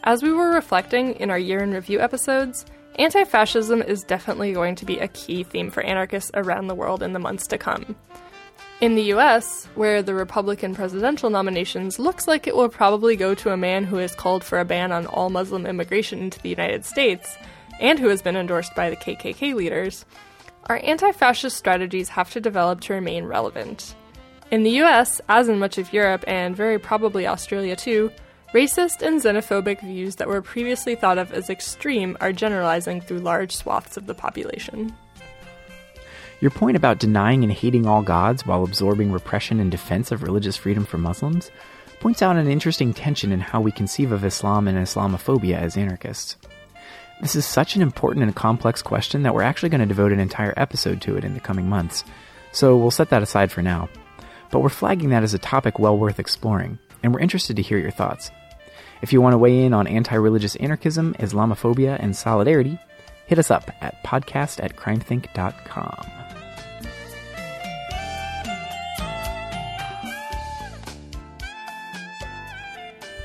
As 0.05 0.21
we 0.21 0.31
were 0.31 0.51
reflecting 0.51 1.15
in 1.15 1.31
our 1.31 1.39
year 1.39 1.63
in 1.63 1.71
review 1.71 1.99
episodes, 1.99 2.63
anti 2.99 3.23
fascism 3.23 3.81
is 3.81 4.03
definitely 4.03 4.53
going 4.53 4.75
to 4.75 4.85
be 4.85 4.99
a 4.99 5.07
key 5.07 5.43
theme 5.43 5.71
for 5.71 5.81
anarchists 5.81 6.29
around 6.35 6.67
the 6.67 6.75
world 6.75 7.01
in 7.01 7.13
the 7.13 7.19
months 7.19 7.47
to 7.47 7.57
come. 7.57 7.95
In 8.81 8.93
the 8.93 9.13
US, 9.13 9.65
where 9.73 10.03
the 10.03 10.13
Republican 10.13 10.75
presidential 10.75 11.31
nominations 11.31 11.97
looks 11.97 12.27
like 12.27 12.45
it 12.45 12.55
will 12.55 12.69
probably 12.69 13.15
go 13.15 13.33
to 13.33 13.51
a 13.51 13.57
man 13.57 13.83
who 13.83 13.95
has 13.95 14.13
called 14.13 14.43
for 14.43 14.59
a 14.59 14.65
ban 14.65 14.91
on 14.91 15.07
all 15.07 15.31
Muslim 15.31 15.65
immigration 15.65 16.19
into 16.19 16.39
the 16.39 16.49
United 16.49 16.85
States, 16.85 17.35
and 17.79 17.97
who 17.97 18.09
has 18.09 18.21
been 18.21 18.37
endorsed 18.37 18.75
by 18.75 18.91
the 18.91 18.95
KKK 18.95 19.55
leaders, 19.55 20.05
our 20.65 20.79
anti 20.83 21.13
fascist 21.13 21.57
strategies 21.57 22.09
have 22.09 22.29
to 22.29 22.39
develop 22.39 22.79
to 22.81 22.93
remain 22.93 23.25
relevant. 23.25 23.95
In 24.51 24.61
the 24.61 24.83
US, 24.83 25.19
as 25.29 25.49
in 25.49 25.57
much 25.57 25.79
of 25.79 25.91
Europe 25.91 26.23
and 26.27 26.55
very 26.55 26.77
probably 26.77 27.25
Australia 27.25 27.75
too, 27.75 28.11
Racist 28.55 29.05
and 29.05 29.19
xenophobic 29.19 29.81
views 29.81 30.15
that 30.15 30.29
were 30.29 30.41
previously 30.41 30.95
thought 30.95 31.17
of 31.17 31.33
as 31.33 31.49
extreme 31.49 32.15
are 32.21 32.31
generalizing 32.31 33.01
through 33.01 33.19
large 33.19 33.53
swaths 33.53 33.97
of 33.97 34.05
the 34.05 34.13
population. 34.13 34.95
Your 36.39 36.51
point 36.51 36.77
about 36.77 36.99
denying 36.99 37.43
and 37.43 37.51
hating 37.51 37.85
all 37.85 38.01
gods 38.01 38.45
while 38.45 38.63
absorbing 38.63 39.11
repression 39.11 39.59
in 39.59 39.69
defense 39.69 40.09
of 40.09 40.23
religious 40.23 40.55
freedom 40.55 40.85
for 40.85 40.97
Muslims 40.97 41.51
points 41.99 42.21
out 42.21 42.37
an 42.37 42.47
interesting 42.47 42.93
tension 42.93 43.33
in 43.33 43.41
how 43.41 43.59
we 43.59 43.73
conceive 43.73 44.13
of 44.13 44.23
Islam 44.23 44.69
and 44.69 44.77
Islamophobia 44.77 45.57
as 45.57 45.75
anarchists. 45.75 46.37
This 47.19 47.35
is 47.35 47.45
such 47.45 47.75
an 47.75 47.81
important 47.81 48.23
and 48.23 48.33
complex 48.33 48.81
question 48.81 49.23
that 49.23 49.33
we're 49.33 49.41
actually 49.41 49.67
going 49.67 49.81
to 49.81 49.85
devote 49.85 50.13
an 50.13 50.21
entire 50.21 50.53
episode 50.55 51.01
to 51.01 51.17
it 51.17 51.25
in 51.25 51.33
the 51.33 51.41
coming 51.41 51.67
months, 51.67 52.05
so 52.53 52.77
we'll 52.77 52.89
set 52.89 53.09
that 53.09 53.21
aside 53.21 53.51
for 53.51 53.61
now. 53.61 53.89
But 54.49 54.61
we're 54.61 54.69
flagging 54.69 55.09
that 55.09 55.23
as 55.23 55.33
a 55.33 55.39
topic 55.39 55.77
well 55.77 55.97
worth 55.97 56.19
exploring, 56.19 56.79
and 57.03 57.13
we're 57.13 57.19
interested 57.19 57.57
to 57.57 57.61
hear 57.61 57.79
your 57.79 57.91
thoughts. 57.91 58.31
If 59.01 59.13
you 59.13 59.21
want 59.21 59.33
to 59.33 59.37
weigh 59.37 59.65
in 59.65 59.73
on 59.73 59.87
anti 59.87 60.15
religious 60.15 60.55
anarchism, 60.57 61.15
Islamophobia, 61.19 61.97
and 61.99 62.15
solidarity, 62.15 62.79
hit 63.27 63.39
us 63.39 63.51
up 63.51 63.69
at 63.81 64.03
podcast 64.03 64.63
at 64.63 64.75
crimethinc.com. 64.75 66.11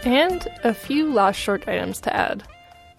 And 0.03 0.49
a 0.65 0.73
few 0.73 1.13
last 1.13 1.37
short 1.37 1.69
items 1.69 2.01
to 2.03 2.17
add. 2.17 2.43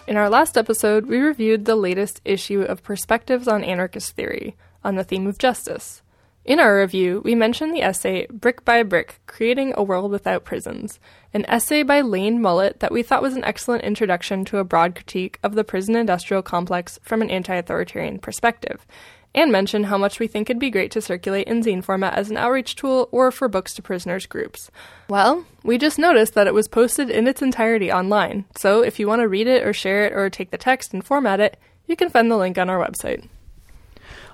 In 0.07 0.17
our 0.17 0.29
last 0.29 0.57
episode, 0.57 1.07
we 1.07 1.17
reviewed 1.17 1.65
the 1.65 1.75
latest 1.75 2.21
issue 2.25 2.61
of 2.61 2.83
Perspectives 2.83 3.47
on 3.47 3.63
Anarchist 3.63 4.15
Theory 4.15 4.55
on 4.83 4.95
the 4.95 5.03
theme 5.03 5.25
of 5.25 5.37
justice. 5.37 6.01
In 6.43 6.59
our 6.59 6.79
review, 6.79 7.21
we 7.23 7.35
mentioned 7.35 7.71
the 7.71 7.83
essay 7.83 8.25
Brick 8.31 8.65
by 8.65 8.81
Brick 8.81 9.19
Creating 9.27 9.75
a 9.77 9.83
World 9.83 10.09
Without 10.09 10.43
Prisons, 10.43 10.99
an 11.35 11.45
essay 11.47 11.83
by 11.83 12.01
Lane 12.01 12.39
Mullett 12.39 12.79
that 12.79 12.91
we 12.91 13.03
thought 13.03 13.21
was 13.21 13.35
an 13.35 13.43
excellent 13.43 13.83
introduction 13.83 14.43
to 14.45 14.57
a 14.57 14.63
broad 14.63 14.95
critique 14.95 15.37
of 15.43 15.53
the 15.53 15.63
prison 15.63 15.95
industrial 15.95 16.41
complex 16.41 16.99
from 17.03 17.21
an 17.21 17.29
anti 17.29 17.53
authoritarian 17.53 18.17
perspective, 18.17 18.87
and 19.35 19.51
mentioned 19.51 19.85
how 19.85 19.99
much 19.99 20.19
we 20.19 20.25
think 20.25 20.49
it'd 20.49 20.59
be 20.59 20.71
great 20.71 20.89
to 20.91 20.99
circulate 21.01 21.47
in 21.47 21.61
zine 21.61 21.83
format 21.83 22.15
as 22.15 22.31
an 22.31 22.37
outreach 22.37 22.75
tool 22.75 23.07
or 23.11 23.29
for 23.29 23.47
books 23.47 23.75
to 23.75 23.83
prisoners 23.83 24.25
groups. 24.25 24.71
Well, 25.09 25.45
we 25.63 25.77
just 25.77 25.99
noticed 25.99 26.33
that 26.33 26.47
it 26.47 26.55
was 26.55 26.67
posted 26.67 27.11
in 27.11 27.27
its 27.27 27.43
entirety 27.43 27.91
online, 27.91 28.45
so 28.57 28.81
if 28.81 28.99
you 28.99 29.07
want 29.07 29.21
to 29.21 29.27
read 29.27 29.45
it 29.45 29.61
or 29.61 29.73
share 29.73 30.05
it 30.05 30.13
or 30.13 30.27
take 30.31 30.49
the 30.49 30.57
text 30.57 30.91
and 30.91 31.05
format 31.05 31.39
it, 31.39 31.57
you 31.85 31.95
can 31.95 32.09
find 32.09 32.31
the 32.31 32.37
link 32.37 32.57
on 32.57 32.67
our 32.67 32.83
website. 32.83 33.29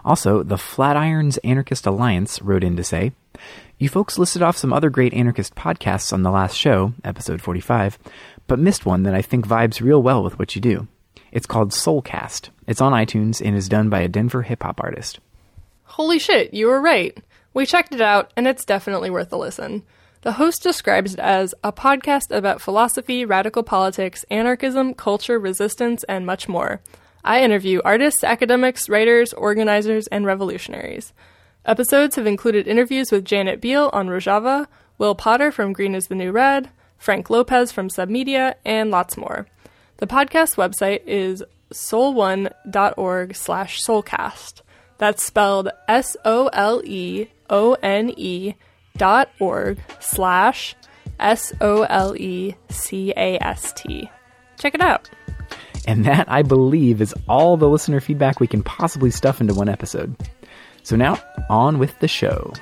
Also, 0.06 0.44
the 0.44 0.56
Flatirons 0.56 1.38
Anarchist 1.44 1.86
Alliance 1.86 2.42
wrote 2.42 2.64
in 2.64 2.76
to 2.78 2.84
say, 2.84 3.12
You 3.78 3.90
folks 3.90 4.18
listed 4.18 4.42
off 4.42 4.58
some 4.58 4.74
other 4.74 4.90
great 4.90 5.14
anarchist 5.14 5.56
podcasts 5.56 6.14
on 6.14 6.24
the 6.24 6.32
last 6.32 6.56
show, 6.56 6.94
episode 7.04 7.42
45, 7.42 7.98
but 8.48 8.60
missed 8.60 8.86
one 8.86 9.04
that 9.04 9.16
I 9.16 9.22
think 9.22 9.48
vibes 9.48 9.82
real 9.82 10.02
well 10.02 10.24
with 10.24 10.40
what 10.40 10.56
you 10.56 10.62
do. 10.62 10.88
It's 11.32 11.46
called 11.46 11.72
Solecast. 11.72 12.50
It's 12.68 12.82
on 12.82 12.94
iTunes 12.94 13.46
and 13.46 13.56
is 13.56 13.70
done 13.70 13.90
by 13.90 14.00
a 14.00 14.08
Denver 14.08 14.44
hip 14.44 14.64
hop 14.64 14.82
artist. 14.82 15.20
Holy 15.84 16.20
shit, 16.20 16.54
you 16.54 16.68
were 16.68 16.82
right. 16.82 17.18
We 17.54 17.66
checked 17.66 17.94
it 17.94 18.02
out, 18.02 18.32
and 18.38 18.48
it's 18.48 18.66
definitely 18.66 19.10
worth 19.10 19.32
a 19.34 19.38
listen. 19.38 19.84
The 20.22 20.34
host 20.34 20.62
describes 20.64 21.14
it 21.14 21.20
as 21.20 21.54
a 21.64 21.72
podcast 21.72 22.36
about 22.36 22.62
philosophy, 22.62 23.24
radical 23.24 23.64
politics, 23.64 24.26
anarchism, 24.30 24.94
culture, 24.94 25.40
resistance, 25.40 26.04
and 26.06 26.26
much 26.26 26.50
more. 26.50 26.82
I 27.28 27.42
interview 27.42 27.82
artists, 27.84 28.24
academics, 28.24 28.88
writers, 28.88 29.34
organizers, 29.34 30.08
and 30.08 30.26
revolutionaries. 30.26 31.12
Episodes 31.66 32.16
have 32.16 32.26
included 32.26 32.70
interviews 32.70 33.12
with 33.12 33.26
Janet 33.26 33.60
Biehl 33.60 33.90
on 33.92 34.08
Rojava, 34.08 34.68
Will 34.98 35.14
Potter 35.14 35.52
from 35.52 35.74
Green 35.74 35.94
is 35.94 36.08
the 36.08 36.16
New 36.16 36.32
Red, 36.32 36.70
Frank 36.98 37.30
Lopez 37.30 37.74
from 37.74 37.90
Submedia, 37.90 38.56
and 38.64 38.92
lots 38.92 39.18
more. 39.18 39.46
The 39.98 40.08
podcast 40.08 40.56
website 40.56 41.02
is 41.06 41.44
soleone.org 41.74 43.36
slash 43.36 43.84
solecast. 43.84 44.62
That's 44.98 45.22
spelled 45.22 45.68
S-O-L-E-O-N-E 45.90 46.46
dot 48.96 49.30
org 49.40 49.80
slash 50.00 50.76
S-O-L-E-C-A-S-T. 51.20 51.72
Check 54.58 54.74
it 54.74 54.82
out. 54.82 55.10
And 55.88 56.04
that, 56.04 56.30
I 56.30 56.42
believe, 56.44 57.02
is 57.02 57.16
all 57.30 57.56
the 57.56 57.70
listener 57.70 58.02
feedback 58.02 58.42
we 58.42 58.48
can 58.48 58.62
possibly 58.62 59.10
stuff 59.10 59.40
into 59.40 59.54
one 59.54 59.70
episode. 59.70 60.16
So 60.84 60.98
now, 60.98 61.18
on 61.50 61.80
with 61.80 61.98
the 62.00 62.10
show. 62.10 62.54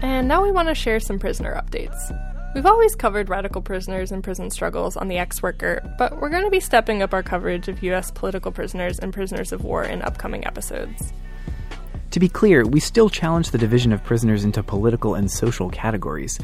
And 0.00 0.28
now 0.28 0.42
we 0.42 0.52
want 0.52 0.68
to 0.68 0.74
share 0.74 1.00
some 1.00 1.18
prisoner 1.18 1.60
updates. 1.60 2.16
We've 2.54 2.66
always 2.66 2.94
covered 2.94 3.28
radical 3.28 3.62
prisoners 3.62 4.12
and 4.12 4.22
prison 4.22 4.50
struggles 4.50 4.96
on 4.96 5.08
the 5.08 5.18
Ex 5.18 5.42
Worker, 5.42 5.82
but 5.98 6.20
we're 6.20 6.28
going 6.28 6.44
to 6.44 6.50
be 6.50 6.60
stepping 6.60 7.02
up 7.02 7.12
our 7.12 7.22
coverage 7.22 7.66
of 7.66 7.82
U.S. 7.82 8.10
political 8.12 8.52
prisoners 8.52 8.98
and 9.00 9.12
prisoners 9.12 9.52
of 9.52 9.64
war 9.64 9.82
in 9.82 10.02
upcoming 10.02 10.46
episodes. 10.46 11.12
To 12.12 12.20
be 12.20 12.28
clear, 12.28 12.66
we 12.66 12.78
still 12.78 13.08
challenge 13.08 13.50
the 13.50 13.58
division 13.58 13.90
of 13.90 14.04
prisoners 14.04 14.44
into 14.44 14.62
political 14.62 15.14
and 15.14 15.30
social 15.30 15.70
categories, 15.70 16.38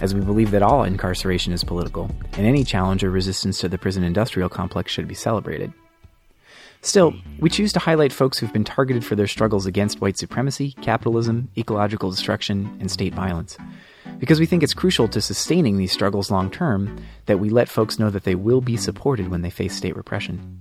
as 0.00 0.14
we 0.14 0.20
believe 0.20 0.50
that 0.50 0.62
all 0.62 0.84
incarceration 0.84 1.50
is 1.54 1.64
political, 1.64 2.10
and 2.34 2.46
any 2.46 2.62
challenge 2.62 3.02
or 3.02 3.10
resistance 3.10 3.58
to 3.60 3.70
the 3.70 3.78
prison 3.78 4.04
industrial 4.04 4.50
complex 4.50 4.92
should 4.92 5.08
be 5.08 5.14
celebrated. 5.14 5.72
Still, 6.82 7.14
we 7.40 7.48
choose 7.48 7.72
to 7.72 7.78
highlight 7.78 8.12
folks 8.12 8.36
who've 8.36 8.52
been 8.52 8.64
targeted 8.64 9.02
for 9.02 9.16
their 9.16 9.26
struggles 9.26 9.64
against 9.64 10.02
white 10.02 10.18
supremacy, 10.18 10.72
capitalism, 10.82 11.48
ecological 11.56 12.10
destruction, 12.10 12.76
and 12.78 12.90
state 12.90 13.14
violence. 13.14 13.56
Because 14.18 14.38
we 14.38 14.44
think 14.44 14.62
it's 14.62 14.74
crucial 14.74 15.08
to 15.08 15.22
sustaining 15.22 15.78
these 15.78 15.90
struggles 15.90 16.30
long 16.30 16.50
term 16.50 17.02
that 17.24 17.40
we 17.40 17.48
let 17.48 17.70
folks 17.70 17.98
know 17.98 18.10
that 18.10 18.24
they 18.24 18.34
will 18.34 18.60
be 18.60 18.76
supported 18.76 19.28
when 19.28 19.40
they 19.40 19.48
face 19.48 19.74
state 19.74 19.96
repression. 19.96 20.60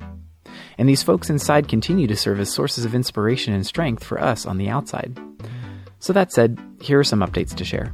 And 0.78 0.88
these 0.88 1.04
folks 1.04 1.30
inside 1.30 1.68
continue 1.68 2.08
to 2.08 2.16
serve 2.16 2.40
as 2.40 2.52
sources 2.52 2.86
of 2.86 2.96
inspiration 2.96 3.54
and 3.54 3.66
strength 3.66 4.04
for 4.04 4.22
us 4.22 4.46
on 4.46 4.58
the 4.58 4.70
outside. 4.70 5.18
So, 6.00 6.14
that 6.14 6.32
said, 6.32 6.60
here 6.82 7.00
are 7.00 7.04
some 7.04 7.22
updates 7.22 7.56
to 7.56 7.64
share. 7.64 7.94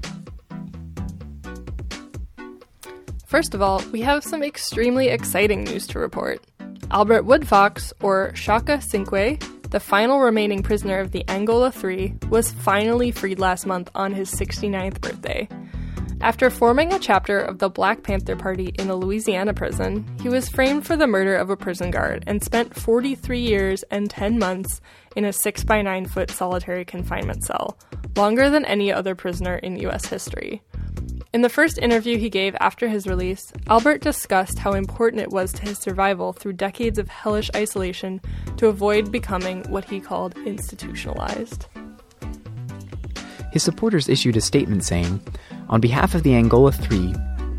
First 3.27 3.53
of 3.53 3.61
all, 3.61 3.83
we 3.91 4.01
have 4.01 4.23
some 4.23 4.41
extremely 4.41 5.09
exciting 5.09 5.63
news 5.63 5.85
to 5.87 5.99
report. 5.99 6.43
Albert 6.89 7.25
Woodfox, 7.25 7.93
or 8.01 8.33
Shaka 8.33 8.81
Cinque, 8.81 9.39
the 9.69 9.79
final 9.79 10.19
remaining 10.19 10.63
prisoner 10.63 10.97
of 10.97 11.11
the 11.11 11.23
Angola 11.29 11.71
Three, 11.71 12.15
was 12.31 12.51
finally 12.51 13.11
freed 13.11 13.37
last 13.37 13.67
month 13.67 13.91
on 13.93 14.13
his 14.13 14.31
69th 14.31 14.99
birthday. 14.99 15.47
After 16.21 16.49
forming 16.49 16.91
a 16.91 16.99
chapter 16.99 17.39
of 17.39 17.59
the 17.59 17.69
Black 17.69 18.03
Panther 18.03 18.35
Party 18.35 18.73
in 18.77 18.89
a 18.89 18.95
Louisiana 18.95 19.53
prison, 19.53 20.05
he 20.21 20.27
was 20.27 20.49
framed 20.49 20.85
for 20.85 20.97
the 20.97 21.07
murder 21.07 21.35
of 21.35 21.49
a 21.49 21.55
prison 21.55 21.91
guard 21.91 22.25
and 22.27 22.43
spent 22.43 22.75
43 22.75 23.39
years 23.39 23.83
and 23.83 24.09
10 24.09 24.37
months 24.37 24.81
in 25.15 25.23
a 25.23 25.31
6 25.31 25.63
by 25.63 25.81
9 25.81 26.05
foot 26.07 26.29
solitary 26.29 26.83
confinement 26.83 27.45
cell, 27.45 27.79
longer 28.17 28.49
than 28.49 28.65
any 28.65 28.91
other 28.91 29.15
prisoner 29.15 29.55
in 29.55 29.79
U.S. 29.79 30.07
history. 30.07 30.61
In 31.33 31.41
the 31.41 31.47
first 31.47 31.77
interview 31.77 32.17
he 32.17 32.29
gave 32.29 32.53
after 32.59 32.89
his 32.89 33.07
release, 33.07 33.53
Albert 33.67 34.01
discussed 34.01 34.59
how 34.59 34.73
important 34.73 35.21
it 35.21 35.31
was 35.31 35.53
to 35.53 35.61
his 35.61 35.77
survival 35.77 36.33
through 36.33 36.53
decades 36.53 36.99
of 36.99 37.07
hellish 37.07 37.49
isolation 37.55 38.19
to 38.57 38.67
avoid 38.67 39.09
becoming 39.09 39.63
what 39.69 39.85
he 39.85 40.01
called 40.01 40.37
institutionalized. 40.39 41.67
His 43.51 43.63
supporters 43.63 44.09
issued 44.09 44.37
a 44.37 44.41
statement 44.41 44.83
saying, 44.83 45.21
On 45.69 45.79
behalf 45.79 46.15
of 46.15 46.23
the 46.23 46.33
Angola 46.33 46.71
Three, 46.71 47.13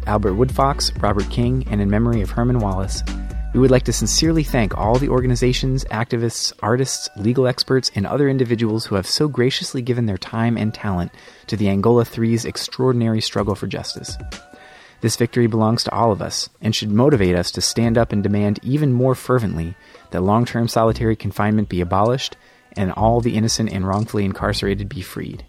Albert 0.08 0.32
Woodfox, 0.32 1.00
Robert 1.00 1.30
King, 1.30 1.64
and 1.70 1.80
in 1.80 1.88
memory 1.88 2.22
of 2.22 2.30
Herman 2.30 2.58
Wallace, 2.58 3.04
we 3.54 3.60
would 3.60 3.70
like 3.70 3.84
to 3.84 3.92
sincerely 3.92 4.42
thank 4.42 4.76
all 4.76 4.96
the 4.96 5.08
organizations, 5.08 5.84
activists, 5.84 6.52
artists, 6.60 7.08
legal 7.14 7.46
experts, 7.46 7.88
and 7.94 8.08
other 8.08 8.28
individuals 8.28 8.84
who 8.84 8.96
have 8.96 9.06
so 9.06 9.28
graciously 9.28 9.80
given 9.80 10.06
their 10.06 10.18
time 10.18 10.56
and 10.56 10.74
talent 10.74 11.12
to 11.46 11.56
the 11.56 11.68
Angola 11.68 12.04
Three's 12.04 12.44
extraordinary 12.44 13.20
struggle 13.20 13.54
for 13.54 13.68
justice. 13.68 14.18
This 15.02 15.16
victory 15.16 15.46
belongs 15.46 15.84
to 15.84 15.92
all 15.92 16.10
of 16.10 16.20
us 16.20 16.48
and 16.60 16.74
should 16.74 16.90
motivate 16.90 17.36
us 17.36 17.52
to 17.52 17.60
stand 17.60 17.96
up 17.96 18.12
and 18.12 18.24
demand 18.24 18.58
even 18.64 18.92
more 18.92 19.14
fervently 19.14 19.76
that 20.10 20.22
long 20.22 20.44
term 20.44 20.66
solitary 20.66 21.14
confinement 21.14 21.68
be 21.68 21.80
abolished 21.80 22.36
and 22.76 22.90
all 22.90 23.20
the 23.20 23.36
innocent 23.36 23.72
and 23.72 23.86
wrongfully 23.86 24.24
incarcerated 24.24 24.88
be 24.88 25.00
freed. 25.00 25.44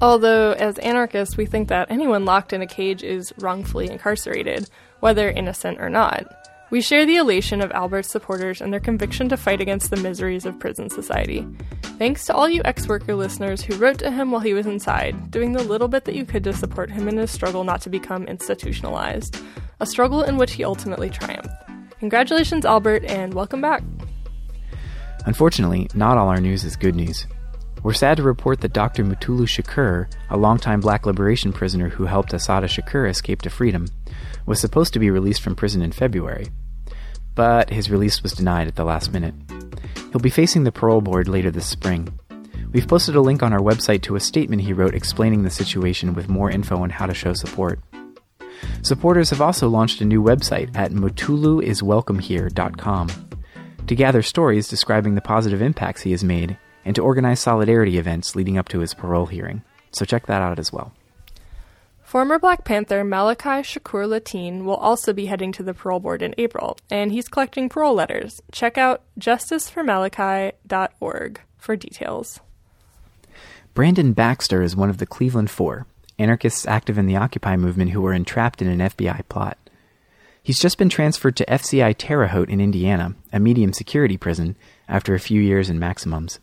Although, 0.00 0.52
as 0.52 0.78
anarchists, 0.78 1.36
we 1.36 1.46
think 1.46 1.68
that 1.68 1.90
anyone 1.90 2.24
locked 2.24 2.52
in 2.52 2.62
a 2.62 2.66
cage 2.66 3.02
is 3.02 3.32
wrongfully 3.38 3.90
incarcerated, 3.90 4.68
whether 5.00 5.30
innocent 5.30 5.80
or 5.80 5.88
not. 5.88 6.26
We 6.70 6.80
share 6.80 7.06
the 7.06 7.16
elation 7.16 7.60
of 7.60 7.70
Albert's 7.72 8.10
supporters 8.10 8.60
and 8.60 8.72
their 8.72 8.80
conviction 8.80 9.28
to 9.28 9.36
fight 9.36 9.60
against 9.60 9.90
the 9.90 9.96
miseries 9.96 10.44
of 10.44 10.58
prison 10.58 10.90
society. 10.90 11.46
Thanks 11.98 12.26
to 12.26 12.34
all 12.34 12.48
you 12.48 12.62
ex 12.64 12.88
worker 12.88 13.14
listeners 13.14 13.62
who 13.62 13.76
wrote 13.76 13.98
to 13.98 14.10
him 14.10 14.30
while 14.30 14.40
he 14.40 14.54
was 14.54 14.66
inside, 14.66 15.30
doing 15.30 15.52
the 15.52 15.62
little 15.62 15.86
bit 15.86 16.04
that 16.06 16.16
you 16.16 16.24
could 16.24 16.42
to 16.44 16.52
support 16.52 16.90
him 16.90 17.06
in 17.06 17.16
his 17.16 17.30
struggle 17.30 17.62
not 17.62 17.80
to 17.82 17.90
become 17.90 18.26
institutionalized, 18.26 19.38
a 19.78 19.86
struggle 19.86 20.22
in 20.22 20.36
which 20.36 20.54
he 20.54 20.64
ultimately 20.64 21.10
triumphed. 21.10 21.50
Congratulations, 22.00 22.64
Albert, 22.64 23.04
and 23.04 23.34
welcome 23.34 23.60
back. 23.60 23.82
Unfortunately, 25.26 25.88
not 25.94 26.18
all 26.18 26.28
our 26.28 26.40
news 26.40 26.64
is 26.64 26.76
good 26.76 26.96
news. 26.96 27.26
We're 27.84 27.92
sad 27.92 28.16
to 28.16 28.22
report 28.22 28.62
that 28.62 28.72
Dr. 28.72 29.04
Mutulu 29.04 29.46
Shakur, 29.46 30.10
a 30.30 30.38
longtime 30.38 30.80
black 30.80 31.04
liberation 31.04 31.52
prisoner 31.52 31.90
who 31.90 32.06
helped 32.06 32.32
Assata 32.32 32.66
Shakur 32.66 33.10
escape 33.10 33.42
to 33.42 33.50
freedom, 33.50 33.88
was 34.46 34.58
supposed 34.58 34.94
to 34.94 34.98
be 34.98 35.10
released 35.10 35.42
from 35.42 35.54
prison 35.54 35.82
in 35.82 35.92
February. 35.92 36.46
But 37.34 37.68
his 37.68 37.90
release 37.90 38.22
was 38.22 38.32
denied 38.32 38.68
at 38.68 38.76
the 38.76 38.86
last 38.86 39.12
minute. 39.12 39.34
He'll 40.10 40.18
be 40.18 40.30
facing 40.30 40.64
the 40.64 40.72
parole 40.72 41.02
board 41.02 41.28
later 41.28 41.50
this 41.50 41.66
spring. 41.66 42.18
We've 42.72 42.88
posted 42.88 43.16
a 43.16 43.20
link 43.20 43.42
on 43.42 43.52
our 43.52 43.60
website 43.60 44.00
to 44.04 44.16
a 44.16 44.20
statement 44.20 44.62
he 44.62 44.72
wrote 44.72 44.94
explaining 44.94 45.42
the 45.42 45.50
situation 45.50 46.14
with 46.14 46.30
more 46.30 46.50
info 46.50 46.78
on 46.78 46.88
how 46.88 47.04
to 47.04 47.12
show 47.12 47.34
support. 47.34 47.80
Supporters 48.80 49.28
have 49.28 49.42
also 49.42 49.68
launched 49.68 50.00
a 50.00 50.06
new 50.06 50.22
website 50.22 50.74
at 50.74 50.92
mutuluiswelcomehere.com 50.92 53.08
to 53.86 53.94
gather 53.94 54.22
stories 54.22 54.68
describing 54.68 55.14
the 55.14 55.20
positive 55.20 55.60
impacts 55.60 56.00
he 56.00 56.12
has 56.12 56.24
made 56.24 56.56
and 56.84 56.94
to 56.96 57.02
organize 57.02 57.40
solidarity 57.40 57.98
events 57.98 58.36
leading 58.36 58.58
up 58.58 58.68
to 58.68 58.80
his 58.80 58.94
parole 58.94 59.26
hearing. 59.26 59.62
So 59.92 60.04
check 60.04 60.26
that 60.26 60.42
out 60.42 60.58
as 60.58 60.72
well. 60.72 60.92
Former 62.02 62.38
Black 62.38 62.64
Panther 62.64 63.02
Maliki 63.02 63.62
Shakur 63.62 64.08
Latine 64.08 64.64
will 64.64 64.76
also 64.76 65.12
be 65.12 65.26
heading 65.26 65.52
to 65.52 65.62
the 65.62 65.74
parole 65.74 66.00
board 66.00 66.22
in 66.22 66.34
April, 66.38 66.78
and 66.90 67.10
he's 67.10 67.28
collecting 67.28 67.68
parole 67.68 67.94
letters. 67.94 68.40
Check 68.52 68.78
out 68.78 69.02
justiceformaliki.org 69.18 71.40
for 71.56 71.76
details. 71.76 72.40
Brandon 73.72 74.12
Baxter 74.12 74.62
is 74.62 74.76
one 74.76 74.90
of 74.90 74.98
the 74.98 75.06
Cleveland 75.06 75.50
Four, 75.50 75.86
anarchists 76.18 76.66
active 76.66 76.98
in 76.98 77.06
the 77.06 77.16
Occupy 77.16 77.56
movement 77.56 77.90
who 77.90 78.02
were 78.02 78.12
entrapped 78.12 78.62
in 78.62 78.68
an 78.68 78.78
FBI 78.78 79.28
plot. 79.28 79.58
He's 80.40 80.60
just 80.60 80.78
been 80.78 80.90
transferred 80.90 81.34
to 81.36 81.46
FCI 81.46 81.96
Terre 81.98 82.28
Haute 82.28 82.50
in 82.50 82.60
Indiana, 82.60 83.16
a 83.32 83.40
medium 83.40 83.72
security 83.72 84.16
prison, 84.16 84.54
after 84.88 85.14
a 85.14 85.18
few 85.18 85.40
years 85.40 85.68
in 85.70 85.78
maximums. 85.78 86.38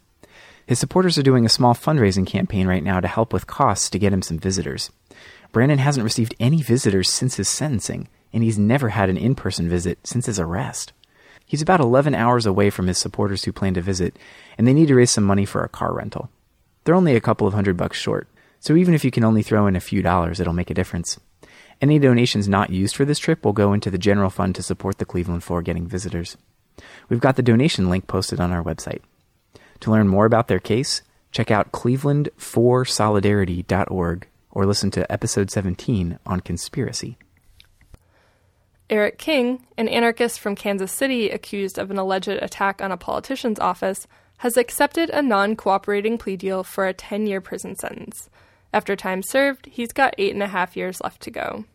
His 0.65 0.79
supporters 0.79 1.17
are 1.17 1.23
doing 1.23 1.45
a 1.45 1.49
small 1.49 1.73
fundraising 1.73 2.25
campaign 2.25 2.67
right 2.67 2.83
now 2.83 2.99
to 2.99 3.07
help 3.07 3.33
with 3.33 3.47
costs 3.47 3.89
to 3.89 3.99
get 3.99 4.13
him 4.13 4.21
some 4.21 4.39
visitors. 4.39 4.91
Brandon 5.51 5.79
hasn't 5.79 6.03
received 6.03 6.35
any 6.39 6.61
visitors 6.61 7.09
since 7.09 7.35
his 7.35 7.49
sentencing, 7.49 8.07
and 8.31 8.43
he's 8.43 8.57
never 8.57 8.89
had 8.89 9.09
an 9.09 9.17
in 9.17 9.35
person 9.35 9.67
visit 9.67 9.99
since 10.05 10.25
his 10.25 10.39
arrest. 10.39 10.93
He's 11.45 11.61
about 11.61 11.81
11 11.81 12.15
hours 12.15 12.45
away 12.45 12.69
from 12.69 12.87
his 12.87 12.97
supporters 12.97 13.43
who 13.43 13.51
plan 13.51 13.73
to 13.73 13.81
visit, 13.81 14.17
and 14.57 14.65
they 14.65 14.73
need 14.73 14.87
to 14.87 14.95
raise 14.95 15.11
some 15.11 15.25
money 15.25 15.45
for 15.45 15.63
a 15.63 15.69
car 15.69 15.93
rental. 15.93 16.29
They're 16.83 16.95
only 16.95 17.15
a 17.15 17.21
couple 17.21 17.45
of 17.45 17.53
hundred 17.53 17.75
bucks 17.75 17.97
short, 17.97 18.29
so 18.59 18.75
even 18.75 18.93
if 18.93 19.03
you 19.03 19.11
can 19.11 19.25
only 19.25 19.43
throw 19.43 19.67
in 19.67 19.75
a 19.75 19.81
few 19.81 20.01
dollars, 20.01 20.39
it'll 20.39 20.53
make 20.53 20.69
a 20.69 20.73
difference. 20.73 21.19
Any 21.81 21.99
donations 21.99 22.47
not 22.47 22.69
used 22.69 22.95
for 22.95 23.05
this 23.05 23.19
trip 23.19 23.43
will 23.43 23.53
go 23.53 23.73
into 23.73 23.91
the 23.91 23.97
general 23.97 24.29
fund 24.29 24.55
to 24.55 24.63
support 24.63 24.99
the 24.99 25.05
Cleveland 25.05 25.43
Four 25.43 25.61
getting 25.61 25.87
visitors. 25.87 26.37
We've 27.09 27.19
got 27.19 27.35
the 27.35 27.43
donation 27.43 27.89
link 27.89 28.07
posted 28.07 28.39
on 28.39 28.51
our 28.51 28.63
website. 28.63 29.01
To 29.81 29.91
learn 29.91 30.07
more 30.07 30.25
about 30.25 30.47
their 30.47 30.59
case, 30.59 31.03
check 31.31 31.51
out 31.51 31.71
cleveland4solidarity.org 31.71 34.27
or 34.51 34.65
listen 34.65 34.91
to 34.91 35.11
episode 35.11 35.51
17 35.51 36.19
on 36.25 36.39
conspiracy. 36.41 37.17
Eric 38.89 39.17
King, 39.17 39.65
an 39.77 39.87
anarchist 39.87 40.39
from 40.39 40.55
Kansas 40.55 40.91
City 40.91 41.29
accused 41.29 41.79
of 41.79 41.89
an 41.89 41.97
alleged 41.97 42.27
attack 42.27 42.81
on 42.81 42.91
a 42.91 42.97
politician's 42.97 43.59
office, 43.59 44.05
has 44.39 44.57
accepted 44.57 45.09
a 45.09 45.21
non 45.21 45.55
cooperating 45.55 46.17
plea 46.17 46.35
deal 46.35 46.63
for 46.63 46.85
a 46.85 46.93
10 46.93 47.25
year 47.25 47.39
prison 47.39 47.75
sentence. 47.75 48.29
After 48.73 48.95
time 48.95 49.23
served, 49.23 49.67
he's 49.67 49.93
got 49.93 50.15
eight 50.17 50.33
and 50.33 50.43
a 50.43 50.47
half 50.47 50.75
years 50.75 51.01
left 51.01 51.21
to 51.21 51.31
go. 51.31 51.65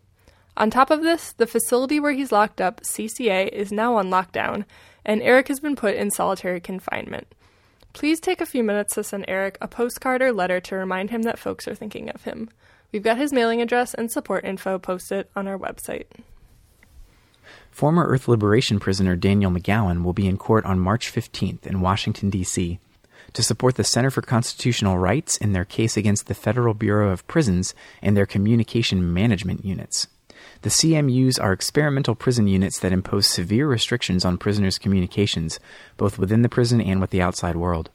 On 0.56 0.70
top 0.70 0.90
of 0.90 1.02
this, 1.02 1.32
the 1.32 1.46
facility 1.46 2.00
where 2.00 2.12
he's 2.12 2.32
locked 2.32 2.60
up, 2.60 2.80
CCA, 2.82 3.48
is 3.48 3.72
now 3.72 3.96
on 3.96 4.10
lockdown, 4.10 4.64
and 5.04 5.22
Eric 5.22 5.48
has 5.48 5.60
been 5.60 5.76
put 5.76 5.94
in 5.94 6.10
solitary 6.10 6.60
confinement. 6.60 7.34
Please 7.96 8.20
take 8.20 8.42
a 8.42 8.46
few 8.46 8.62
minutes 8.62 8.94
to 8.94 9.02
send 9.02 9.24
Eric 9.26 9.56
a 9.62 9.66
postcard 9.66 10.20
or 10.20 10.30
letter 10.30 10.60
to 10.60 10.76
remind 10.76 11.08
him 11.08 11.22
that 11.22 11.38
folks 11.38 11.66
are 11.66 11.74
thinking 11.74 12.10
of 12.10 12.24
him. 12.24 12.50
We've 12.92 13.02
got 13.02 13.16
his 13.16 13.32
mailing 13.32 13.62
address 13.62 13.94
and 13.94 14.12
support 14.12 14.44
info 14.44 14.78
posted 14.78 15.28
on 15.34 15.48
our 15.48 15.58
website. 15.58 16.04
Former 17.70 18.04
Earth 18.04 18.28
Liberation 18.28 18.78
prisoner 18.78 19.16
Daniel 19.16 19.50
McGowan 19.50 20.04
will 20.04 20.12
be 20.12 20.26
in 20.26 20.36
court 20.36 20.66
on 20.66 20.78
March 20.78 21.10
15th 21.10 21.66
in 21.66 21.80
Washington, 21.80 22.28
D.C. 22.28 22.78
to 23.32 23.42
support 23.42 23.76
the 23.76 23.82
Center 23.82 24.10
for 24.10 24.20
Constitutional 24.20 24.98
Rights 24.98 25.38
in 25.38 25.54
their 25.54 25.64
case 25.64 25.96
against 25.96 26.26
the 26.26 26.34
Federal 26.34 26.74
Bureau 26.74 27.08
of 27.10 27.26
Prisons 27.26 27.74
and 28.02 28.14
their 28.14 28.26
communication 28.26 29.14
management 29.14 29.64
units. 29.64 30.06
The 30.62 30.70
CMUs 30.70 31.40
are 31.40 31.52
experimental 31.52 32.14
prison 32.14 32.46
units 32.46 32.78
that 32.80 32.92
impose 32.92 33.26
severe 33.26 33.68
restrictions 33.68 34.24
on 34.24 34.38
prisoners' 34.38 34.78
communications, 34.78 35.60
both 35.96 36.18
within 36.18 36.42
the 36.42 36.48
prison 36.48 36.80
and 36.80 37.00
with 37.00 37.10
the 37.10 37.22
outside 37.22 37.56
world. 37.56 37.90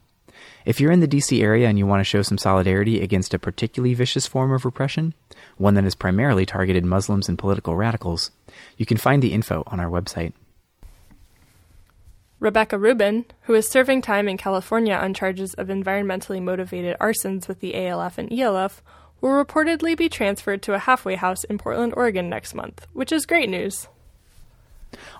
If 0.65 0.79
you're 0.79 0.91
in 0.91 0.99
the 0.99 1.07
DC 1.07 1.41
area 1.41 1.67
and 1.67 1.77
you 1.77 1.87
want 1.87 2.01
to 2.01 2.05
show 2.05 2.21
some 2.21 2.37
solidarity 2.37 3.01
against 3.01 3.33
a 3.33 3.39
particularly 3.39 3.93
vicious 3.93 4.27
form 4.27 4.51
of 4.51 4.65
repression, 4.65 5.13
one 5.57 5.73
that 5.73 5.83
has 5.83 5.95
primarily 5.95 6.45
targeted 6.45 6.85
Muslims 6.85 7.27
and 7.27 7.37
political 7.37 7.75
radicals, 7.75 8.31
you 8.77 8.85
can 8.85 8.97
find 8.97 9.21
the 9.21 9.33
info 9.33 9.63
on 9.67 9.79
our 9.79 9.89
website. 9.89 10.33
Rebecca 12.39 12.77
Rubin, 12.77 13.25
who 13.41 13.53
is 13.53 13.67
serving 13.67 14.01
time 14.01 14.27
in 14.27 14.35
California 14.35 14.95
on 14.95 15.13
charges 15.13 15.53
of 15.55 15.67
environmentally 15.67 16.41
motivated 16.41 16.97
arsons 16.99 17.47
with 17.47 17.59
the 17.59 17.75
ALF 17.75 18.17
and 18.17 18.31
ELF, 18.33 18.81
will 19.21 19.29
reportedly 19.29 19.95
be 19.95 20.09
transferred 20.09 20.61
to 20.63 20.73
a 20.73 20.79
halfway 20.79 21.15
house 21.15 21.43
in 21.45 21.57
Portland, 21.57 21.93
Oregon 21.95 22.29
next 22.29 22.53
month, 22.53 22.85
which 22.93 23.11
is 23.11 23.25
great 23.25 23.49
news. 23.49 23.87